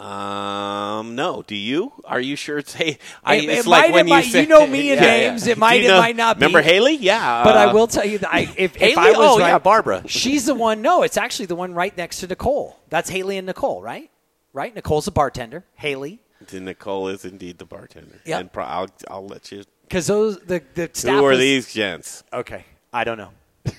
Um, 0.00 1.14
no. 1.14 1.42
Do 1.46 1.54
you? 1.54 1.92
Are 2.04 2.20
you 2.20 2.36
sure 2.36 2.58
it's 2.58 2.74
hey? 2.80 2.98
I, 3.22 3.36
It- 3.36 3.48
it's 3.48 3.66
it 3.66 3.70
like 3.70 3.84
might- 3.88 3.92
when 3.94 4.06
it 4.06 4.08
you 4.10 4.14
might- 4.16 4.24
say 4.24 4.40
you 4.42 4.48
know 4.48 4.66
me 4.66 4.90
and 4.92 5.00
Yeah, 5.00 5.06
names, 5.06 5.46
yeah. 5.46 5.52
it 5.52 5.58
might- 5.58 5.78
Do 5.78 5.82
you 5.84 5.94
it 5.94 5.98
might 5.98 6.16
not 6.16 6.38
be. 6.38 6.46
Remember 6.46 6.62
Haley? 6.62 6.96
Yeah, 6.96 7.44
but 7.44 7.56
I 7.56 7.64
uh, 7.66 7.74
will 7.74 7.86
tell 7.86 8.04
you 8.06 8.18
that 8.18 8.32
I, 8.32 8.40
if, 8.56 8.56
if 8.58 8.76
Haley? 8.76 8.94
I 8.96 9.10
was 9.10 9.16
Oh, 9.18 9.38
right, 9.38 9.48
yeah, 9.48 9.58
Barbara. 9.58 10.02
She's 10.06 10.46
the 10.46 10.54
one. 10.54 10.82
No, 10.82 11.02
it's 11.02 11.16
actually 11.16 11.46
the 11.46 11.56
one 11.56 11.74
right 11.74 11.96
next 11.96 12.20
to 12.20 12.26
Nicole. 12.26 12.78
That's 12.88 13.10
Haley 13.10 13.36
and 13.38 13.46
Nicole, 13.46 13.82
right? 13.82 14.10
Right. 14.52 14.74
Nicole's 14.74 15.06
a 15.06 15.12
bartender. 15.12 15.64
Haley, 15.74 16.20
Nicole 16.52 17.08
is 17.08 17.24
indeed 17.24 17.58
the 17.58 17.64
bartender. 17.66 18.20
Yep. 18.24 18.40
And 18.40 18.52
pro- 18.52 18.64
I'll, 18.64 18.88
I'll 19.08 19.26
let 19.26 19.52
you. 19.52 19.62
because 19.82 20.06
those 20.08 20.38
the 20.40 20.62
the 20.74 20.90
staff. 20.92 21.12
Who 21.14 21.24
are 21.26 21.30
was- 21.30 21.38
these 21.38 21.72
gents? 21.72 22.24
Okay, 22.32 22.64
I 22.92 23.04
don't 23.04 23.18
know. 23.18 23.30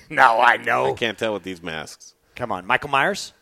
no, 0.08 0.40
I 0.40 0.56
know. 0.58 0.92
I 0.92 0.92
can't 0.94 1.18
tell 1.18 1.34
with 1.34 1.42
these 1.42 1.60
masks. 1.62 2.14
Come 2.36 2.52
on, 2.52 2.64
Michael 2.66 2.88
Myers. 2.90 3.32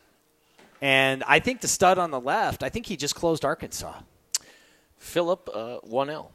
And 0.81 1.23
I 1.27 1.40
think 1.40 1.61
the 1.61 1.69
stud 1.69 1.98
on 1.98 2.11
the 2.11 2.20
left. 2.20 2.62
I 2.62 2.69
think 2.69 2.86
he 2.86 2.97
just 2.97 3.15
closed 3.15 3.44
Arkansas. 3.44 4.01
Philip, 4.97 5.48
uh, 5.52 5.78
1L. 5.86 6.31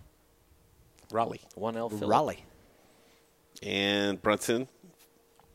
Raleigh. 1.12 1.42
1L 1.58 1.90
Philip. 1.90 2.10
Raleigh. 2.10 2.46
And 3.64 4.22
Brunson, 4.22 4.68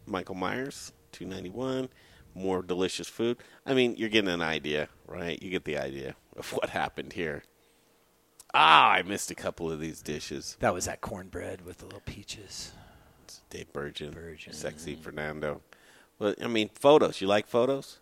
Michael 0.07 0.35
Myers, 0.35 0.93
291. 1.13 1.89
More 2.35 2.63
delicious 2.63 3.09
food. 3.09 3.39
I 3.67 3.75
mean, 3.75 3.97
you're 3.97 4.09
getting 4.09 4.31
an 4.31 4.43
idea, 4.43 4.89
right? 5.07 5.41
You 5.43 5.51
get 5.51 5.65
the 5.65 5.79
idea 5.79 6.15
of 6.37 6.53
what 6.53 6.71
happened 6.71 7.13
here. 7.13 7.43
Ah, 8.55 8.93
I 8.93 9.03
missed 9.03 9.31
a 9.31 9.35
couple 9.35 9.71
of 9.71 9.81
these 9.81 10.01
dishes. 10.01 10.57
That 10.61 10.73
was 10.73 10.87
that 10.87 11.01
cornbread 11.01 11.65
with 11.65 11.79
the 11.79 11.87
little 11.87 12.03
peaches. 12.05 12.73
Dave 13.49 13.73
Berzins, 13.73 14.55
Sexy 14.55 14.97
Fernando. 14.97 15.61
Well, 16.19 16.35
I 16.43 16.47
mean, 16.49 16.71
photos. 16.75 17.21
You 17.21 17.27
like 17.27 17.47
photos? 17.47 17.99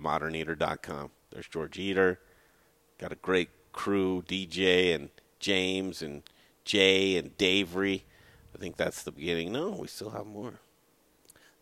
moderneater.com. 0.00 1.10
There's 1.30 1.48
George 1.48 1.78
Eater. 1.78 2.20
Got 2.98 3.12
a 3.12 3.16
great 3.16 3.50
crew, 3.72 4.22
DJ 4.26 4.94
and 4.94 5.10
James 5.38 6.02
and 6.02 6.22
Jay 6.64 7.16
and 7.16 7.36
Davery. 7.36 8.02
I 8.54 8.58
think 8.58 8.76
that's 8.76 9.02
the 9.02 9.12
beginning. 9.12 9.52
No, 9.52 9.70
we 9.70 9.86
still 9.86 10.10
have 10.10 10.26
more. 10.26 10.54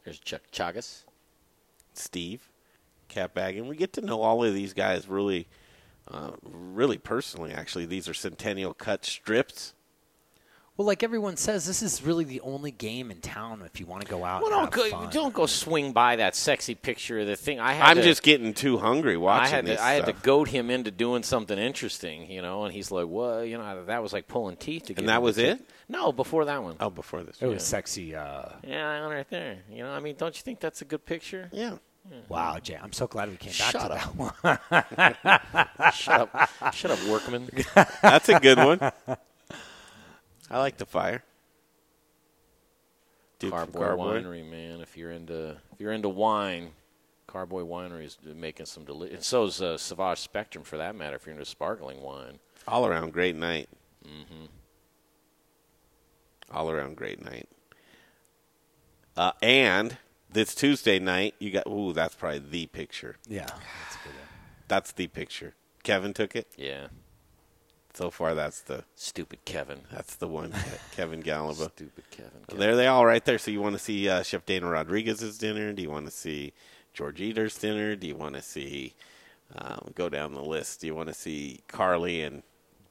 There's 0.04 0.18
Chuck 0.18 0.42
Chagas. 0.52 1.04
Steve, 1.94 2.50
Cat 3.08 3.34
Bag, 3.34 3.56
and 3.56 3.68
we 3.68 3.76
get 3.76 3.92
to 3.94 4.00
know 4.00 4.20
all 4.20 4.44
of 4.44 4.54
these 4.54 4.72
guys 4.72 5.08
really, 5.08 5.46
uh, 6.08 6.32
really 6.42 6.98
personally. 6.98 7.52
Actually, 7.52 7.86
these 7.86 8.08
are 8.08 8.14
Centennial 8.14 8.74
cut 8.74 9.04
strips. 9.04 9.73
Well, 10.76 10.86
like 10.88 11.04
everyone 11.04 11.36
says, 11.36 11.66
this 11.66 11.82
is 11.82 12.02
really 12.02 12.24
the 12.24 12.40
only 12.40 12.72
game 12.72 13.12
in 13.12 13.20
town 13.20 13.62
if 13.64 13.78
you 13.78 13.86
want 13.86 14.02
to 14.04 14.08
go 14.10 14.24
out. 14.24 14.42
Well, 14.42 14.50
don't 14.50 14.64
have 14.64 14.70
go, 14.72 14.90
fun. 14.90 15.10
don't 15.10 15.32
go 15.32 15.46
swing 15.46 15.92
by 15.92 16.16
that 16.16 16.34
sexy 16.34 16.74
picture 16.74 17.20
of 17.20 17.28
the 17.28 17.36
thing. 17.36 17.60
I 17.60 17.74
had 17.74 17.90
I'm 17.90 17.96
to, 17.98 18.02
just 18.02 18.24
getting 18.24 18.52
too 18.54 18.78
hungry 18.78 19.16
watching 19.16 19.52
I 19.52 19.56
had 19.56 19.66
this 19.66 19.78
to, 19.78 19.84
I 19.84 19.92
had 19.92 20.06
to 20.06 20.12
goad 20.12 20.48
him 20.48 20.70
into 20.70 20.90
doing 20.90 21.22
something 21.22 21.56
interesting, 21.56 22.28
you 22.28 22.42
know. 22.42 22.64
And 22.64 22.74
he's 22.74 22.90
like, 22.90 23.06
"Well, 23.08 23.44
you 23.44 23.56
know, 23.56 23.84
that 23.84 24.02
was 24.02 24.12
like 24.12 24.26
pulling 24.26 24.56
teeth 24.56 24.86
to 24.86 24.94
get." 24.94 24.98
And 24.98 25.08
that 25.10 25.22
was 25.22 25.36
to- 25.36 25.50
it? 25.50 25.60
No, 25.88 26.10
before 26.10 26.44
that 26.46 26.60
one. 26.60 26.74
Oh, 26.80 26.90
before 26.90 27.22
this. 27.22 27.36
It 27.40 27.44
one. 27.46 27.54
was 27.54 27.62
sexy. 27.64 28.16
Uh, 28.16 28.46
Yeah, 28.66 28.94
that 28.94 29.02
one 29.06 29.12
right 29.14 29.30
there. 29.30 29.58
You 29.70 29.84
know, 29.84 29.90
I 29.92 30.00
mean, 30.00 30.16
don't 30.16 30.34
you 30.36 30.42
think 30.42 30.58
that's 30.58 30.82
a 30.82 30.84
good 30.84 31.06
picture? 31.06 31.50
Yeah. 31.52 31.76
wow, 32.28 32.58
Jay, 32.58 32.76
I'm 32.82 32.92
so 32.92 33.06
glad 33.06 33.30
we 33.30 33.36
came 33.36 33.52
back 33.52 33.70
Shut 33.70 33.80
to 33.82 33.94
up. 33.94 34.58
that 34.58 35.20
one. 35.22 35.92
Shut 35.92 36.20
up, 36.34 36.74
shut 36.74 36.90
up, 36.90 36.98
workman. 37.06 37.48
That's 38.02 38.28
a 38.28 38.40
good 38.40 38.58
one. 38.58 38.80
I 40.50 40.58
like 40.58 40.76
the 40.76 40.86
fire. 40.86 41.22
Dude 43.38 43.50
from 43.50 43.72
Carboy 43.72 43.78
Carboy. 43.96 44.22
Winery, 44.22 44.48
man. 44.50 44.80
If 44.80 44.96
you're 44.96 45.10
into 45.10 45.56
if 45.72 45.80
you're 45.80 45.92
into 45.92 46.08
wine, 46.08 46.70
Carboy 47.26 47.62
Winery 47.62 48.04
is 48.04 48.18
making 48.24 48.66
some 48.66 48.84
delicious. 48.84 49.14
and 49.14 49.24
so 49.24 49.44
is 49.44 49.60
uh, 49.60 49.76
Sauvage 49.76 50.18
Spectrum 50.20 50.64
for 50.64 50.76
that 50.76 50.94
matter. 50.94 51.16
If 51.16 51.26
you're 51.26 51.32
into 51.34 51.44
sparkling 51.44 52.00
wine, 52.02 52.38
All 52.68 52.86
around 52.86 53.12
great 53.12 53.36
night. 53.36 53.68
mm-hmm. 54.06 54.44
All 56.52 56.70
around 56.70 56.96
great 56.96 57.24
night. 57.24 57.48
Uh, 59.16 59.32
and 59.42 59.96
this 60.30 60.54
Tuesday 60.54 60.98
night, 60.98 61.34
you 61.38 61.50
got. 61.50 61.66
Ooh, 61.66 61.92
that's 61.92 62.14
probably 62.14 62.40
the 62.40 62.66
picture. 62.66 63.16
yeah, 63.28 63.46
that's 63.46 63.96
good 64.04 64.12
one. 64.12 64.28
That's 64.68 64.92
the 64.92 65.06
picture. 65.08 65.54
Kevin 65.82 66.12
took 66.14 66.34
it. 66.36 66.52
yeah, 66.56 66.88
So 67.94 68.10
far, 68.10 68.34
that's 68.34 68.60
the 68.60 68.84
stupid 68.96 69.44
Kevin, 69.44 69.82
that's 69.92 70.16
the 70.16 70.26
one. 70.26 70.52
Kevin 70.96 71.20
Galliva. 71.20 71.70
stupid 71.70 72.04
Kevin. 72.10 72.30
Well, 72.48 72.58
there 72.58 72.74
they 72.74 72.88
all 72.88 73.06
right 73.06 73.24
there. 73.24 73.38
So 73.38 73.50
you 73.50 73.62
want 73.62 73.74
to 73.74 73.78
see 73.78 74.08
uh, 74.08 74.22
Chef 74.22 74.44
Dana 74.44 74.68
Rodriguez's 74.68 75.38
dinner? 75.38 75.72
Do 75.72 75.80
you 75.80 75.90
want 75.90 76.06
to 76.06 76.10
see 76.10 76.52
George 76.92 77.20
Eater's 77.20 77.56
dinner? 77.56 77.94
Do 77.94 78.06
you 78.06 78.16
want 78.16 78.34
to 78.34 78.42
see? 78.42 78.94
Uh, 79.54 79.76
go 79.94 80.08
down 80.08 80.34
the 80.34 80.42
list. 80.42 80.80
Do 80.80 80.88
you 80.88 80.94
want 80.94 81.08
to 81.08 81.14
see 81.14 81.60
Carly 81.68 82.22
and 82.22 82.42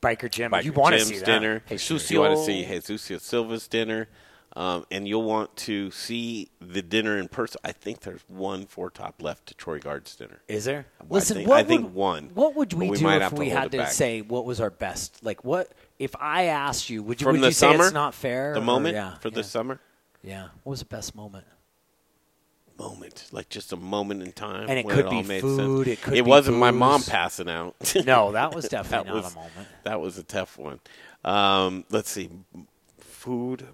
Biker 0.03 0.29
Jim. 0.29 0.51
Biker 0.51 0.63
you 0.65 0.73
want 0.73 0.95
to 0.95 1.01
see 1.01 1.17
that. 1.17 1.25
dinner? 1.25 1.63
Jesus. 1.67 2.11
You 2.11 2.19
want 2.19 2.37
to 2.37 2.43
see 2.43 2.63
Jesus 2.63 3.23
Silva's 3.23 3.67
dinner? 3.67 4.07
Um, 4.55 4.85
and 4.91 5.07
you'll 5.07 5.23
want 5.23 5.55
to 5.57 5.89
see 5.89 6.49
the 6.61 6.83
dinner 6.83 7.17
in 7.17 7.27
person. 7.27 7.59
I 7.63 7.71
think 7.71 8.01
there's 8.01 8.21
one 8.27 8.67
four 8.67 8.91
top 8.91 9.23
left 9.23 9.47
to 9.47 9.55
Troy 9.55 9.79
Guard's 9.79 10.15
dinner. 10.15 10.41
Is 10.47 10.65
there? 10.65 10.85
I 11.01 11.05
Listen, 11.09 11.37
think, 11.37 11.49
what 11.49 11.57
I 11.57 11.63
think 11.63 11.83
would, 11.85 11.93
one. 11.95 12.29
What 12.35 12.55
would 12.55 12.71
we, 12.73 12.91
we 12.91 12.97
do 12.97 13.07
if 13.09 13.33
we 13.33 13.49
had 13.49 13.71
to 13.71 13.87
say 13.87 14.21
what 14.21 14.45
was 14.45 14.61
our 14.61 14.69
best? 14.69 15.23
Like, 15.25 15.43
what 15.43 15.71
if 15.97 16.15
I 16.19 16.43
asked 16.45 16.89
you? 16.91 17.01
Would 17.01 17.19
you, 17.19 17.25
from 17.25 17.37
would 17.39 17.45
you 17.45 17.51
say 17.51 17.71
summer? 17.71 17.85
it's 17.85 17.93
not 17.93 18.13
fair? 18.13 18.53
The 18.53 18.59
or- 18.59 18.63
moment 18.63 18.95
yeah, 18.95 19.15
for 19.15 19.29
yeah, 19.29 19.35
the 19.35 19.43
summer 19.43 19.79
Yeah. 20.21 20.43
What 20.63 20.71
was 20.71 20.79
the 20.81 20.85
best 20.85 21.15
moment? 21.15 21.45
moment, 22.77 23.25
like 23.31 23.49
just 23.49 23.71
a 23.71 23.77
moment 23.77 24.23
in 24.23 24.31
time, 24.31 24.65
And 24.67 24.79
it 24.79 24.89
could 24.89 25.05
all 25.05 25.11
be 25.11 25.23
made 25.23 25.41
food, 25.41 25.85
sense. 25.85 25.99
it 25.99 26.01
could 26.03 26.13
it 26.15 26.25
wasn't 26.25 26.57
my 26.57 26.71
mom 26.71 27.03
passing 27.03 27.47
out. 27.49 27.75
No, 28.05 28.31
that 28.31 28.53
was 28.53 28.67
definitely 28.67 29.05
That 29.05 29.13
not 29.15 29.23
was- 29.23 29.31
a 29.33 29.35
moment. 29.35 29.67
That 29.83 30.01
was 30.01 30.17
a 30.17 30.23
tough 30.23 30.57
one. 30.57 30.79
Um, 31.23 31.85
let's 31.91 32.09
see, 32.09 32.29
food. 32.99 33.65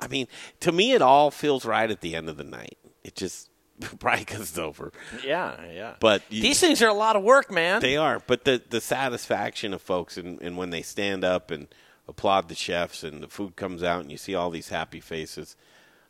I 0.00 0.08
mean, 0.08 0.26
to 0.60 0.72
me, 0.72 0.92
it 0.92 1.02
all 1.02 1.30
feels 1.30 1.64
right 1.64 1.90
at 1.90 2.00
the 2.00 2.14
end 2.14 2.28
of 2.28 2.36
the 2.36 2.44
night. 2.44 2.76
It 3.04 3.14
just 3.14 3.50
probably 3.98 4.20
because 4.24 4.40
it's 4.40 4.58
over. 4.58 4.92
Yeah, 5.24 5.54
yeah. 5.72 5.94
But 6.00 6.22
you- 6.30 6.42
these 6.42 6.60
things 6.60 6.80
are 6.82 6.88
a 6.88 6.94
lot 6.94 7.16
of 7.16 7.22
work, 7.22 7.50
man. 7.50 7.80
They 7.80 7.96
are, 7.96 8.20
but 8.26 8.44
the 8.44 8.62
the 8.68 8.80
satisfaction 8.80 9.72
of 9.74 9.82
folks 9.82 10.16
and, 10.16 10.40
and 10.42 10.56
when 10.56 10.70
they 10.70 10.82
stand 10.82 11.24
up 11.24 11.50
and 11.50 11.68
applaud 12.08 12.48
the 12.48 12.54
chefs 12.54 13.02
and 13.02 13.22
the 13.22 13.28
food 13.28 13.56
comes 13.56 13.82
out 13.82 14.00
and 14.00 14.10
you 14.10 14.16
see 14.16 14.34
all 14.34 14.50
these 14.50 14.68
happy 14.68 15.00
faces. 15.00 15.56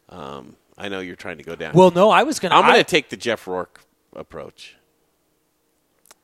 Um, 0.08 0.56
I 0.78 0.88
know 0.88 1.00
you're 1.00 1.16
trying 1.16 1.38
to 1.38 1.42
go 1.44 1.56
down. 1.56 1.72
Well, 1.74 1.90
no, 1.90 2.10
I 2.10 2.22
was 2.22 2.38
gonna- 2.38 2.54
I'm 2.54 2.62
going 2.62 2.74
I- 2.74 2.78
to 2.78 2.84
take 2.84 3.08
the 3.08 3.16
Jeff 3.16 3.46
Rourke 3.48 3.80
approach. 4.14 4.76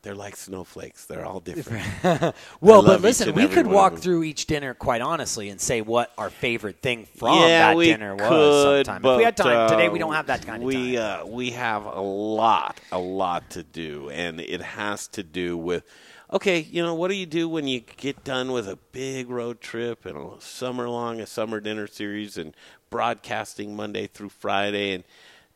They're 0.03 0.17
like 0.17 0.35
snowflakes. 0.37 1.05
They're 1.05 1.25
all 1.25 1.39
different. 1.41 1.85
Well, 2.61 2.83
but 2.83 3.01
listen, 3.01 3.35
we 3.35 3.47
could 3.47 3.67
walk 3.67 3.99
through 3.99 4.25
each 4.25 4.47
dinner 4.47 4.75
quite 4.75 5.01
honestly 5.01 5.49
and 5.49 5.61
say 5.61 5.81
what 5.81 6.13
our 6.19 6.31
favorite 6.31 6.81
thing 6.81 7.07
from 7.17 7.39
yeah, 7.39 7.69
that 7.69 7.77
we 7.77 7.87
dinner 7.87 8.15
was. 8.17 8.29
could, 8.29 8.87
sometime. 8.87 9.03
But, 9.03 9.13
if 9.13 9.19
we 9.19 9.25
had 9.25 9.37
time 9.37 9.69
today, 9.69 9.87
uh, 9.87 9.91
we 9.93 9.99
don't 9.99 10.13
have 10.15 10.27
that 10.27 10.45
kind 10.45 10.63
of 10.63 10.71
time. 10.73 10.83
we, 10.83 10.97
Uh, 10.97 11.25
we 11.27 11.51
have 11.51 11.87
a 11.87 12.01
lot, 12.01 12.81
a 12.91 12.99
lot 12.99 13.49
to 13.51 13.63
do, 13.63 14.11
and 14.11 14.41
it 14.41 14.61
has 14.61 15.07
to 15.09 15.23
do 15.23 15.57
with. 15.57 15.85
Okay, 16.33 16.61
you 16.61 16.83
know 16.83 16.95
what 16.95 17.09
do 17.09 17.15
you 17.15 17.27
do 17.27 17.49
when 17.49 17.69
you 17.69 17.81
get 17.81 18.25
done 18.25 18.53
with 18.53 18.67
a 18.67 18.77
big 18.91 19.29
road 19.29 19.61
trip 19.61 20.07
and 20.07 20.17
a 20.17 20.41
summer 20.41 20.89
long, 20.89 21.21
a 21.21 21.27
summer 21.27 21.61
dinner 21.61 21.87
series, 21.87 22.37
and 22.37 22.55
broadcasting 22.91 23.77
Monday 23.77 24.07
through 24.07 24.31
Friday, 24.31 24.95
and 24.95 25.05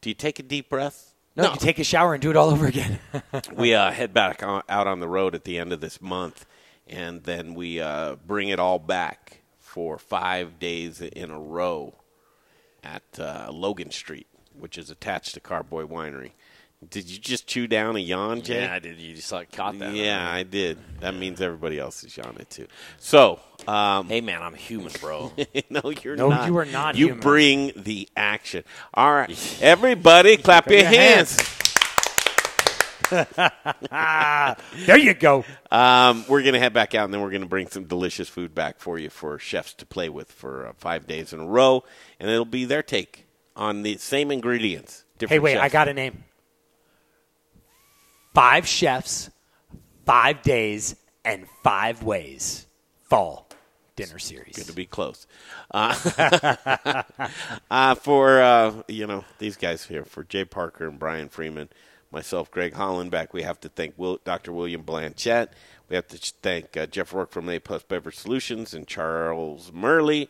do 0.01 0.11
you 0.11 0.15
take 0.15 0.39
a 0.39 0.43
deep 0.43 0.69
breath? 0.69 1.15
No, 1.37 1.53
you 1.53 1.59
take 1.59 1.79
a 1.79 1.85
shower 1.85 2.15
and 2.15 2.23
do 2.23 2.31
it 2.31 2.37
all 2.37 2.49
over 2.49 2.67
again. 2.67 2.99
we 3.53 3.75
uh, 3.75 3.91
head 3.91 4.15
back 4.15 4.43
on, 4.43 4.63
out 4.69 4.87
on 4.87 5.01
the 5.01 5.09
road 5.09 5.35
at 5.35 5.45
the 5.45 5.59
end 5.59 5.73
of 5.73 5.81
this 5.81 6.01
month, 6.01 6.47
and 6.87 7.25
then 7.25 7.55
we 7.55 7.79
uh, 7.79 8.17
bring 8.27 8.49
it 8.49 8.59
all 8.59 8.79
back 8.79 9.43
for 9.59 9.99
five 9.99 10.59
days 10.59 11.03
in 11.03 11.31
a 11.31 11.39
row 11.39 11.95
at 12.83 13.03
uh, 13.19 13.51
Logan 13.53 13.91
Street, 13.91 14.29
which 14.59 14.79
is 14.79 14.89
attached 14.89 15.35
to 15.35 15.41
Carboy 15.41 15.85
Winery. 15.85 16.33
Did 16.89 17.09
you 17.11 17.19
just 17.19 17.47
chew 17.47 17.67
down 17.67 17.97
a 17.97 18.01
yawn, 18.01 18.43
Jay? 18.43 18.61
Yeah, 18.63 18.75
I 18.75 18.79
did. 18.79 18.99
You 19.01 19.15
just 19.15 19.33
like 19.33 19.51
caught 19.51 19.79
that. 19.79 19.95
Yeah, 19.95 20.31
I 20.31 20.43
did. 20.43 20.79
That 21.01 21.15
means 21.15 21.41
everybody 21.41 21.79
else 21.79 22.05
is 22.05 22.15
yawning 22.17 22.47
too. 22.51 22.67
So, 22.99 23.41
um, 23.67 24.09
hey 24.09 24.21
man, 24.21 24.43
I'm 24.43 24.55
human, 24.55 24.93
bro. 25.01 25.33
no, 25.71 25.91
you're 26.03 26.17
No, 26.17 26.29
not. 26.29 26.47
you 26.47 26.57
are 26.59 26.65
not 26.67 26.95
You 26.97 27.07
human. 27.07 27.21
bring 27.23 27.73
the 27.77 28.09
action. 28.17 28.63
All 28.93 29.13
right, 29.13 29.59
everybody, 29.63 30.37
clap 30.39 30.69
your, 30.69 30.81
your 30.81 30.89
hands. 30.89 31.37
there 34.87 34.99
you 34.99 35.15
go. 35.15 35.45
Um, 35.71 36.25
we're 36.29 36.43
going 36.43 36.55
to 36.55 36.59
head 36.61 36.73
back 36.75 36.95
out, 36.95 37.05
and 37.07 37.15
then 37.15 37.21
we're 37.21 37.31
going 37.31 37.43
to 37.43 37.49
bring 37.49 37.69
some 37.69 37.85
delicious 37.85 38.29
food 38.29 38.55
back 38.55 38.81
for 38.81 38.99
you 38.99 39.11
for 39.11 39.39
chefs 39.39 39.73
to 39.75 39.87
play 39.87 40.09
with 40.09 40.31
for 40.31 40.67
uh, 40.69 40.73
five 40.77 41.07
days 41.07 41.33
in 41.33 41.41
a 41.41 41.47
row, 41.47 41.85
and 42.21 42.29
it'll 42.31 42.45
be 42.45 42.65
their 42.65 42.83
take 42.83 43.27
on 43.55 43.83
the 43.83 43.97
same 43.97 44.31
ingredients. 44.31 45.05
hey, 45.15 45.19
different 45.19 45.43
wait, 45.43 45.57
I 45.57 45.69
got 45.69 45.89
a 45.89 45.95
name. 45.95 46.25
Five 48.37 48.69
chefs, 48.69 49.31
five 50.05 50.43
days, 50.43 50.95
and 51.25 51.47
five 51.63 52.03
ways. 52.03 52.67
Fall. 53.05 53.49
dinner 53.97 54.19
series. 54.19 54.57
Good 54.57 54.67
to 54.67 54.75
be 54.75 54.85
close. 54.85 55.27
Uh, 55.71 57.03
uh, 57.71 57.95
for 57.95 58.43
uh, 58.43 58.83
you 58.89 59.07
know 59.07 59.25
these 59.39 59.57
guys 59.57 59.87
here, 59.87 60.05
for 60.05 60.23
Jay 60.23 60.45
Parker 60.45 60.87
and 60.87 60.99
Brian 60.99 61.31
Freeman, 61.31 61.71
myself, 62.11 62.51
Greg 62.51 62.75
Hollenbeck, 62.75 63.33
we 63.33 63.41
have 63.41 63.59
to 63.61 63.71
thank 63.71 63.95
Will, 63.97 64.21
Dr. 64.23 64.53
William 64.53 64.83
Blanchet. 64.83 65.55
We 65.89 65.97
have 65.97 66.09
to 66.09 66.19
thank 66.43 66.77
uh, 66.77 66.85
Jeff 66.85 67.15
Rourke 67.15 67.31
from 67.31 67.49
A 67.49 67.59
Plus 67.59 67.85
Beverage 67.85 68.17
Solutions 68.17 68.75
and 68.75 68.87
Charles 68.87 69.73
Murley. 69.73 70.29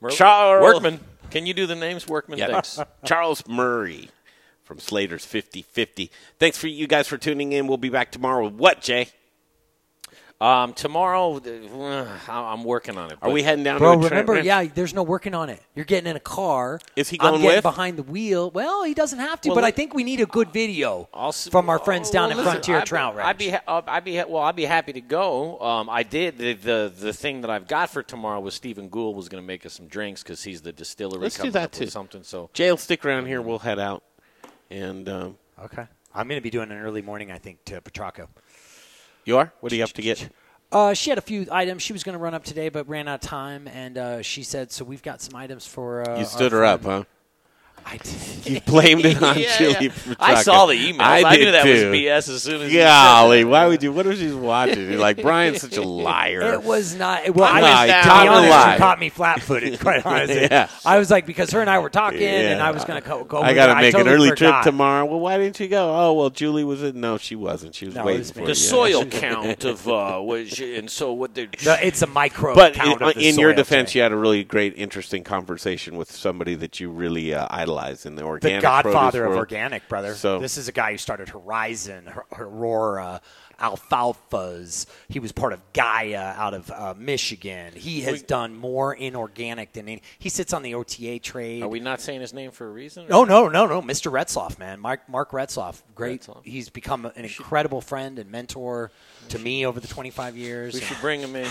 Mer- 0.00 0.08
Charles 0.08 0.62
Workman. 0.62 1.00
Can 1.30 1.44
you 1.44 1.52
do 1.52 1.66
the 1.66 1.76
names, 1.76 2.08
Workman? 2.08 2.38
Yeah. 2.38 2.62
Charles 3.04 3.46
Murray 3.46 4.08
from 4.70 4.78
Slater's 4.78 5.24
5050. 5.24 6.12
Thanks 6.38 6.56
for 6.56 6.68
you 6.68 6.86
guys 6.86 7.08
for 7.08 7.18
tuning 7.18 7.50
in. 7.50 7.66
We'll 7.66 7.76
be 7.76 7.88
back 7.88 8.12
tomorrow 8.12 8.44
with 8.44 8.54
what, 8.54 8.80
Jay? 8.80 9.08
Um, 10.40 10.72
tomorrow, 10.72 11.36
uh, 11.36 12.06
I'm 12.26 12.64
working 12.64 12.96
on 12.96 13.10
it. 13.12 13.18
Are 13.20 13.28
we 13.28 13.42
heading 13.42 13.62
down 13.62 13.76
Bro, 13.78 13.96
to 14.00 14.06
a 14.06 14.08
remember, 14.08 14.32
Ranch? 14.32 14.46
yeah, 14.46 14.64
there's 14.74 14.94
no 14.94 15.02
working 15.02 15.34
on 15.34 15.50
it. 15.50 15.62
You're 15.74 15.84
getting 15.84 16.08
in 16.08 16.16
a 16.16 16.20
car. 16.20 16.80
Is 16.96 17.10
he 17.10 17.18
I'm 17.20 17.32
going 17.32 17.42
getting 17.42 17.56
with? 17.56 17.62
behind 17.62 17.98
the 17.98 18.02
wheel. 18.04 18.50
Well, 18.50 18.82
he 18.84 18.94
doesn't 18.94 19.18
have 19.18 19.42
to, 19.42 19.50
Well, 19.50 19.56
but 19.56 19.64
I 19.64 19.70
think 19.70 19.92
we 19.92 20.02
need 20.02 20.22
a 20.22 20.24
good 20.24 20.50
video 20.50 21.10
s- 21.14 21.46
from 21.48 21.68
our 21.68 21.78
friends 21.78 22.08
down 22.08 22.30
Well, 22.30 22.30
at 22.30 22.36
listen, 22.38 22.52
Frontier 22.52 22.76
I'd, 22.78 22.86
Trout 22.86 23.16
Ranch. 23.16 23.26
I'd 23.28 23.36
be, 23.36 23.50
ha- 23.50 23.82
I'd 23.86 24.04
be, 24.04 24.16
ha- 24.16 24.24
well, 24.28 24.42
I'd 24.44 24.56
be 24.56 24.64
happy 24.64 24.94
to 24.94 25.02
go. 25.02 25.60
Um, 25.60 25.90
I 25.90 26.04
did 26.04 26.38
the, 26.38 26.54
the 26.54 26.92
the 26.98 27.12
thing 27.12 27.42
that 27.42 27.50
I've 27.50 27.68
got 27.68 27.90
for 27.90 28.02
tomorrow 28.02 28.40
was 28.40 28.54
Stephen 28.54 28.88
Gould 28.88 29.16
was 29.16 29.28
going 29.28 29.42
to 29.42 29.46
make 29.46 29.66
us 29.66 29.74
some 29.74 29.88
drinks 29.88 30.22
because 30.22 30.42
he's 30.42 30.62
the 30.62 30.72
distillery. 30.72 31.20
Let's 31.20 31.36
do 31.38 31.50
that 31.50 31.64
up 31.64 31.72
too. 31.72 31.86
Something 31.88 32.22
so. 32.22 32.48
Jay 32.54 32.70
will 32.70 32.78
stick 32.78 33.04
around 33.04 33.26
here. 33.26 33.42
We'll 33.42 33.58
head 33.58 33.78
out. 33.78 34.04
And 34.70 35.08
um, 35.08 35.38
okay, 35.64 35.86
I'm 36.14 36.28
going 36.28 36.38
to 36.38 36.42
be 36.42 36.50
doing 36.50 36.70
an 36.70 36.78
early 36.78 37.02
morning, 37.02 37.30
I 37.30 37.38
think, 37.38 37.64
to 37.66 37.80
Petrocco. 37.80 38.28
you 39.24 39.36
are? 39.36 39.52
What 39.60 39.70
do 39.70 39.76
you 39.76 39.82
have 39.82 39.92
to 39.94 40.02
get? 40.02 40.28
Uh, 40.72 40.94
she 40.94 41.10
had 41.10 41.18
a 41.18 41.22
few 41.22 41.48
items 41.50 41.82
she 41.82 41.92
was 41.92 42.04
going 42.04 42.12
to 42.12 42.18
run 42.22 42.32
up 42.32 42.44
today, 42.44 42.68
but 42.68 42.88
ran 42.88 43.08
out 43.08 43.16
of 43.24 43.28
time, 43.28 43.66
and 43.66 43.98
uh, 43.98 44.22
she 44.22 44.44
said, 44.44 44.70
"So 44.70 44.84
we've 44.84 45.02
got 45.02 45.20
some 45.20 45.34
items 45.34 45.66
for." 45.66 46.08
Uh, 46.08 46.18
You 46.20 46.24
stood 46.24 46.52
her 46.52 46.64
up, 46.64 46.84
huh? 46.84 47.04
I 47.86 47.96
did. 47.98 48.14
You 48.50 48.58
blamed 48.62 49.04
it 49.04 49.22
on 49.22 49.38
Yeah, 49.38 49.56
Chili. 49.58 49.72
yeah. 49.80 49.88
Petrocco. 49.90 50.16
I 50.18 50.42
saw 50.42 50.66
the 50.66 50.72
emails. 50.74 51.00
I 51.00 51.36
did 51.36 51.44
knew 51.44 51.52
that 51.52 51.66
was. 51.66 51.82
BS 51.84 52.34
as 52.34 52.42
soon 52.42 52.62
as 52.62 52.72
you 52.72 52.78
said 52.78 52.86
Golly, 52.86 53.42
that. 53.44 53.48
why 53.48 53.66
would 53.66 53.82
you? 53.82 53.92
What 53.92 54.06
if 54.06 54.18
she's 54.18 54.34
watching? 54.34 54.90
You're 54.90 54.98
like 54.98 55.20
Brian's 55.20 55.60
such 55.60 55.76
a 55.76 55.82
liar. 56.06 56.54
It 56.54 56.64
was 56.64 56.94
not. 56.96 57.28
Well, 57.34 57.44
I 57.44 57.60
No, 57.60 57.66
was 57.66 57.86
down. 57.90 58.04
caught 58.04 58.24
To 58.24 58.30
honest, 58.30 58.50
lie. 58.50 58.72
she 58.74 58.78
caught 58.78 58.98
me 58.98 59.08
flat-footed. 59.10 59.78
Quite 59.80 60.06
honestly, 60.06 60.42
Yeah. 60.50 60.68
I 60.86 60.98
was 60.98 61.10
like 61.10 61.26
because 61.26 61.50
her 61.50 61.60
and 61.60 61.68
I 61.68 61.78
were 61.80 61.90
talking, 61.90 62.22
and 62.22 62.62
I 62.62 62.70
was 62.70 62.84
going 62.86 63.00
to 63.00 63.06
go. 63.06 63.24
go 63.24 63.42
I 63.42 63.52
got 63.52 63.66
to 63.66 63.74
make 63.76 63.92
totally 63.92 64.10
an 64.10 64.16
early 64.16 64.28
forgot. 64.30 64.62
trip 64.64 64.72
tomorrow. 64.72 65.04
Well, 65.04 65.20
why 65.20 65.36
didn't 65.36 65.60
you 65.60 65.68
go? 65.68 65.94
Oh, 65.94 66.14
well, 66.14 66.30
Julie 66.30 66.64
was 66.64 66.82
it? 66.82 66.94
No, 66.96 67.18
she 67.18 67.36
wasn't. 67.36 67.74
She 67.74 67.86
was 67.86 67.94
No, 67.94 68.04
waiting 68.06 68.20
was 68.20 68.30
for 68.32 68.38
me. 68.38 68.44
you. 68.44 68.48
The 68.48 68.54
soil 68.54 69.04
count 69.04 69.64
of 69.64 69.86
uh, 69.86 70.18
was, 70.22 70.58
and 70.58 70.90
so 70.90 71.12
what 71.12 71.34
they. 71.34 71.48
No, 71.64 71.74
it's 71.74 72.00
a 72.02 72.06
micro 72.06 72.54
But 72.54 72.72
count 72.74 73.02
in, 73.02 73.08
of 73.08 73.14
the 73.14 73.28
in 73.28 73.38
your 73.38 73.52
defense, 73.52 73.94
you 73.94 74.00
had 74.02 74.12
a 74.12 74.16
really 74.16 74.42
great, 74.44 74.74
interesting 74.76 75.22
conversation 75.24 75.96
with 75.96 76.10
somebody 76.10 76.54
that 76.54 76.80
you 76.80 76.90
really 76.90 77.34
uh, 77.34 77.46
idolize 77.70 78.06
in 78.06 78.16
the 78.16 78.38
the 78.40 78.60
godfather 78.60 79.22
produce 79.22 79.32
of 79.32 79.38
organic, 79.38 79.88
brother. 79.88 80.14
So 80.14 80.38
this 80.38 80.58
is 80.58 80.68
a 80.68 80.72
guy 80.72 80.92
who 80.92 80.98
started 80.98 81.28
Horizon, 81.28 82.06
Her- 82.06 82.26
Aurora, 82.32 83.20
Alfalfas. 83.60 84.86
He 85.08 85.18
was 85.18 85.32
part 85.32 85.52
of 85.52 85.60
Gaia 85.72 86.34
out 86.36 86.54
of 86.54 86.70
uh, 86.70 86.94
Michigan. 86.96 87.74
He 87.74 88.02
has 88.02 88.22
done 88.22 88.54
more 88.54 88.94
inorganic 88.94 89.72
than 89.72 89.88
any. 89.88 90.02
He 90.18 90.28
sits 90.28 90.52
on 90.52 90.62
the 90.62 90.74
OTA 90.74 91.18
trade. 91.20 91.62
Are 91.62 91.68
we 91.68 91.80
not 91.80 92.00
saying 92.00 92.20
his 92.20 92.32
name 92.32 92.50
for 92.50 92.66
a 92.66 92.70
reason? 92.70 93.06
Oh 93.10 93.24
no, 93.24 93.48
no, 93.48 93.66
no, 93.66 93.82
Mr. 93.82 94.10
Retzloff, 94.10 94.58
man, 94.58 94.80
Mark 94.80 95.08
Mark 95.08 95.30
Retzloff, 95.30 95.82
great. 95.94 96.26
He's 96.42 96.68
become 96.68 97.06
an 97.06 97.24
incredible 97.24 97.80
friend 97.80 98.18
and 98.18 98.30
mentor 98.30 98.90
to 99.28 99.38
me 99.38 99.66
over 99.66 99.80
the 99.80 99.88
25 99.88 100.36
years. 100.36 100.74
We 100.74 100.80
should 100.80 101.00
bring 101.00 101.20
him 101.20 101.36
in. 101.36 101.48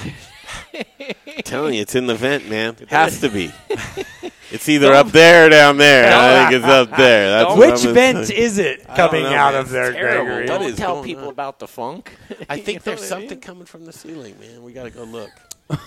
I'm 0.73 0.83
telling 1.43 1.75
you, 1.75 1.81
it's 1.81 1.95
in 1.95 2.07
the 2.07 2.15
vent, 2.15 2.49
man. 2.49 2.75
It 2.79 2.89
has 2.89 3.21
to 3.21 3.29
be. 3.29 3.51
It's 4.51 4.67
either 4.67 4.91
up 4.93 5.07
there 5.09 5.45
or 5.45 5.49
down 5.49 5.77
there. 5.77 6.11
I 6.11 6.49
think 6.49 6.55
it's 6.63 6.65
up 6.65 6.89
there. 6.97 7.29
That's 7.29 7.49
what 7.57 7.71
Which 7.73 7.85
I'm 7.85 7.93
vent 7.93 8.27
saying. 8.27 8.41
is 8.41 8.57
it 8.57 8.87
coming 8.95 9.23
know, 9.23 9.33
out 9.33 9.53
man. 9.53 9.61
of 9.61 9.69
there, 9.69 9.93
terrible. 9.93 10.25
Gregory? 10.25 10.49
What 10.49 10.59
Don't 10.59 10.69
is 10.71 10.75
tell 10.77 10.93
going 10.95 11.05
people 11.05 11.23
on? 11.25 11.29
about 11.29 11.59
the 11.59 11.67
funk. 11.67 12.15
I 12.49 12.55
You 12.55 12.63
think 12.63 12.79
know 12.85 12.95
there's 12.95 13.01
what 13.09 13.11
I 13.11 13.19
mean? 13.19 13.29
something 13.29 13.39
coming 13.41 13.65
from 13.65 13.85
the 13.85 13.93
ceiling, 13.93 14.39
man. 14.39 14.63
We 14.63 14.73
got 14.73 14.83
to 14.83 14.89
go 14.89 15.03
look. 15.03 15.29
I- 15.69 15.77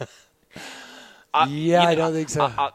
uh, 1.34 1.46
Yeah, 1.50 1.82
I 1.84 1.94
know, 1.94 2.00
don't 2.06 2.12
think 2.14 2.28
so. 2.30 2.44
I- 2.44 2.52
I- 2.58 2.70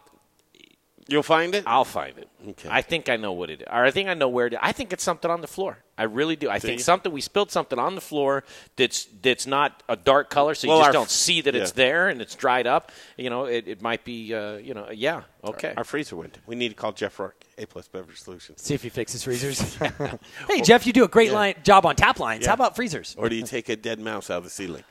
You'll 1.07 1.23
find 1.23 1.56
it. 1.56 1.64
I'll 1.68 1.84
find 1.84 2.18
it. 2.18 2.30
Okay. 2.50 2.70
I 2.72 2.82
think 2.82 3.08
I 3.10 3.18
know 3.18 3.34
what 3.34 3.50
it 3.50 3.62
is. 3.62 3.68
Or 3.70 3.84
I 3.86 3.92
think 3.92 4.10
I 4.10 4.14
know 4.16 4.30
where 4.30 4.48
it 4.48 4.54
is. 4.54 4.60
I 4.62 4.72
think 4.72 4.92
it's 4.94 5.04
something 5.04 5.30
on 5.30 5.42
the 5.42 5.48
floor. 5.48 5.78
I 5.98 6.04
really 6.06 6.36
do. 6.36 6.50
I 6.50 6.58
Do 6.58 6.68
think 6.68 6.80
you? 6.80 6.84
something 6.84 7.12
we 7.12 7.22
spilled 7.22 7.52
something 7.52 7.78
on 7.78 7.94
the 7.94 8.02
floor 8.02 8.44
that's 8.76 9.06
that's 9.22 9.46
not 9.46 9.84
a 9.88 9.96
dark 9.96 10.32
color, 10.32 10.56
so 10.56 10.66
you 10.66 10.74
Well, 10.74 10.82
just 10.82 10.94
don't 10.94 11.10
see 11.10 11.42
that 11.42 11.54
it's 11.56 11.74
there 11.74 12.08
and 12.10 12.20
it's 12.22 12.34
dried 12.34 12.66
up. 12.66 12.92
You 13.18 13.30
know, 13.30 13.46
it, 13.46 13.68
it 13.68 13.82
might 13.84 14.04
be. 14.04 14.34
Uh, 14.34 14.54
you 14.56 14.74
know, 14.74 14.90
yeah, 14.90 15.22
okay. 15.44 15.76
Our 15.78 15.84
freezer 15.84 16.16
went. 16.16 16.40
We 16.48 16.56
need 16.56 16.70
to 16.70 16.74
call 16.76 16.92
Jeff 16.94 17.20
Rourke, 17.20 17.44
A 17.60 17.68
Plus 17.68 17.88
Beverage 17.88 18.20
Solutions. 18.20 18.64
See 18.64 18.74
if 18.74 18.82
he 18.82 18.90
fixes 18.90 19.24
freezers. 19.24 19.76
hey, 20.48 20.62
Jeff, 20.64 20.88
you 20.88 20.94
do 20.94 21.04
a 21.04 21.08
great 21.08 21.30
Yeah. 21.30 21.36
line, 21.36 21.56
job 21.64 21.86
on 21.86 21.96
tap 21.96 22.20
lines. 22.20 22.42
Yeah. 22.44 22.48
How 22.50 22.54
about 22.56 22.76
freezers? 22.76 23.14
Or 23.20 23.30
do 23.30 23.36
you 23.36 23.44
take 23.46 23.70
a 23.70 23.76
dead 23.76 24.00
mouse 24.00 24.32
out 24.32 24.40
of 24.40 24.44
the 24.46 24.50
ceiling 24.50 24.84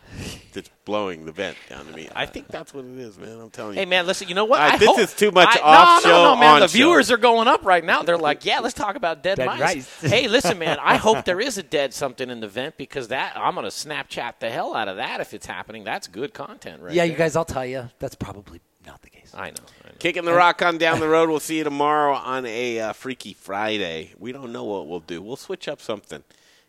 that's 0.52 0.70
blowing 0.84 1.24
the 1.24 1.32
vent 1.32 1.56
down 1.68 1.86
to 1.86 1.92
me? 1.92 2.08
I 2.14 2.26
think 2.26 2.46
that's 2.48 2.72
what 2.72 2.84
it 2.84 2.98
is, 2.98 3.18
man. 3.18 3.40
I'm 3.40 3.50
telling 3.50 3.74
you. 3.74 3.80
Hey 3.80 3.86
man, 3.86 4.06
listen. 4.06 4.28
You 4.28 4.36
know 4.36 4.44
what? 4.44 4.60
All 4.60 4.66
right, 4.66 4.74
I 4.74 4.78
this 4.78 4.88
hope- 4.88 4.98
is 5.00 5.14
too 5.14 5.32
much 5.32 5.56
I, 5.56 5.60
off 5.60 6.04
no, 6.04 6.10
show, 6.10 6.16
No, 6.24 6.34
no, 6.34 6.40
man. 6.40 6.54
on 6.54 6.60
the 6.60 6.68
show. 6.68 6.72
viewers 6.74 7.10
are 7.10 7.16
going 7.16 7.39
up 7.48 7.64
right 7.64 7.84
now. 7.84 8.02
They're 8.02 8.18
like, 8.18 8.44
"Yeah, 8.44 8.60
let's 8.60 8.74
talk 8.74 8.96
about 8.96 9.22
dead, 9.22 9.36
Dead 9.36 9.46
mice." 9.46 9.60
mice. 9.60 10.00
hey, 10.00 10.28
listen, 10.28 10.58
man. 10.58 10.78
I 10.80 10.96
hope 10.96 11.24
there 11.24 11.40
is 11.40 11.58
a 11.58 11.62
dead 11.62 11.94
something 11.94 12.30
in 12.30 12.40
the 12.40 12.48
vent 12.48 12.76
because 12.76 13.08
that 13.08 13.36
I'm 13.36 13.54
gonna 13.54 13.68
Snapchat 13.68 14.40
the 14.40 14.50
hell 14.50 14.74
out 14.74 14.88
of 14.88 14.96
that 14.96 15.20
if 15.20 15.34
it's 15.34 15.46
happening. 15.46 15.84
That's 15.84 16.06
good 16.06 16.34
content, 16.34 16.82
right? 16.82 16.94
yeah, 16.94 17.02
there. 17.04 17.12
you 17.12 17.18
guys, 17.18 17.36
I'll 17.36 17.44
tell 17.44 17.66
you, 17.66 17.88
that's 17.98 18.14
probably 18.14 18.60
not 18.86 19.02
the 19.02 19.10
case. 19.10 19.32
I 19.34 19.50
know. 19.50 19.56
I 19.84 19.88
know. 19.88 19.94
Kicking 19.98 20.24
the 20.24 20.32
rock 20.32 20.62
on 20.62 20.78
down 20.78 21.00
the 21.00 21.08
road. 21.08 21.28
We'll 21.28 21.40
see 21.40 21.58
you 21.58 21.64
tomorrow 21.64 22.14
on 22.14 22.46
a 22.46 22.80
uh, 22.80 22.92
Freaky 22.92 23.34
Friday. 23.34 24.12
We 24.18 24.32
don't 24.32 24.52
know 24.52 24.64
what 24.64 24.88
we'll 24.88 25.00
do. 25.00 25.22
We'll 25.22 25.36
switch 25.36 25.68
up 25.68 25.80
something. 25.80 26.22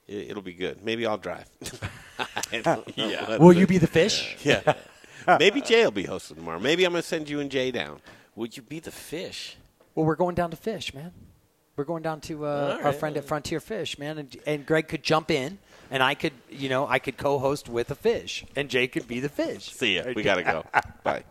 It, 0.08 0.32
it'll 0.32 0.42
be 0.42 0.54
good. 0.54 0.84
Maybe 0.84 1.06
I'll 1.06 1.18
drive. 1.18 1.46
I 2.20 2.62
don't 2.62 2.66
know 2.66 2.84
Yeah. 3.08 3.38
Will 3.38 3.54
you 3.54 3.68
be 3.68 3.78
the 3.78 3.88
fish? 3.88 4.38
Yeah. 4.44 4.74
Maybe 5.40 5.62
Jay 5.62 5.84
will 5.84 5.92
be 5.92 6.04
hosting 6.04 6.36
tomorrow. 6.38 6.60
Maybe 6.60 6.84
I'm 6.84 6.92
going 6.92 7.02
to 7.02 7.08
send 7.08 7.30
you 7.30 7.40
and 7.40 7.50
Jay 7.50 7.72
down. 7.72 8.00
Would 8.36 8.58
you 8.58 8.64
be 8.64 8.80
the 8.80 8.92
fish? 8.92 9.58
Well, 9.96 10.06
we're 10.06 10.16
going 10.16 10.36
down 10.36 10.52
to 10.52 10.58
fish, 10.58 10.94
man. 10.94 11.12
We're 11.76 11.86
going 11.86 12.04
down 12.04 12.22
to 12.22 12.46
uh, 12.46 12.78
All 12.80 12.88
our 12.88 12.94
friend 12.94 13.18
at 13.18 13.26
Frontier 13.26 13.60
Fish, 13.60 13.98
man, 13.98 14.18
and, 14.18 14.38
and 14.46 14.66
Greg 14.66 14.88
could 14.88 15.04
jump 15.04 15.32
in, 15.32 15.58
and 15.90 16.04
I 16.04 16.16
could, 16.16 16.34
you 16.50 16.70
know, 16.70 16.86
I 16.88 17.00
could 17.00 17.18
co-host 17.18 17.70
with 17.70 17.90
a 17.92 17.96
fish, 17.96 18.46
and 18.56 18.70
Jay 18.70 18.88
could 18.88 19.08
be 19.08 19.20
the 19.20 19.30
fish. 19.30 19.72
See 19.72 19.96
ya. 19.96 20.04
We 20.16 20.22
got 20.22 20.36
to 20.36 20.44
go. 20.44 20.66
Bye. 21.04 21.24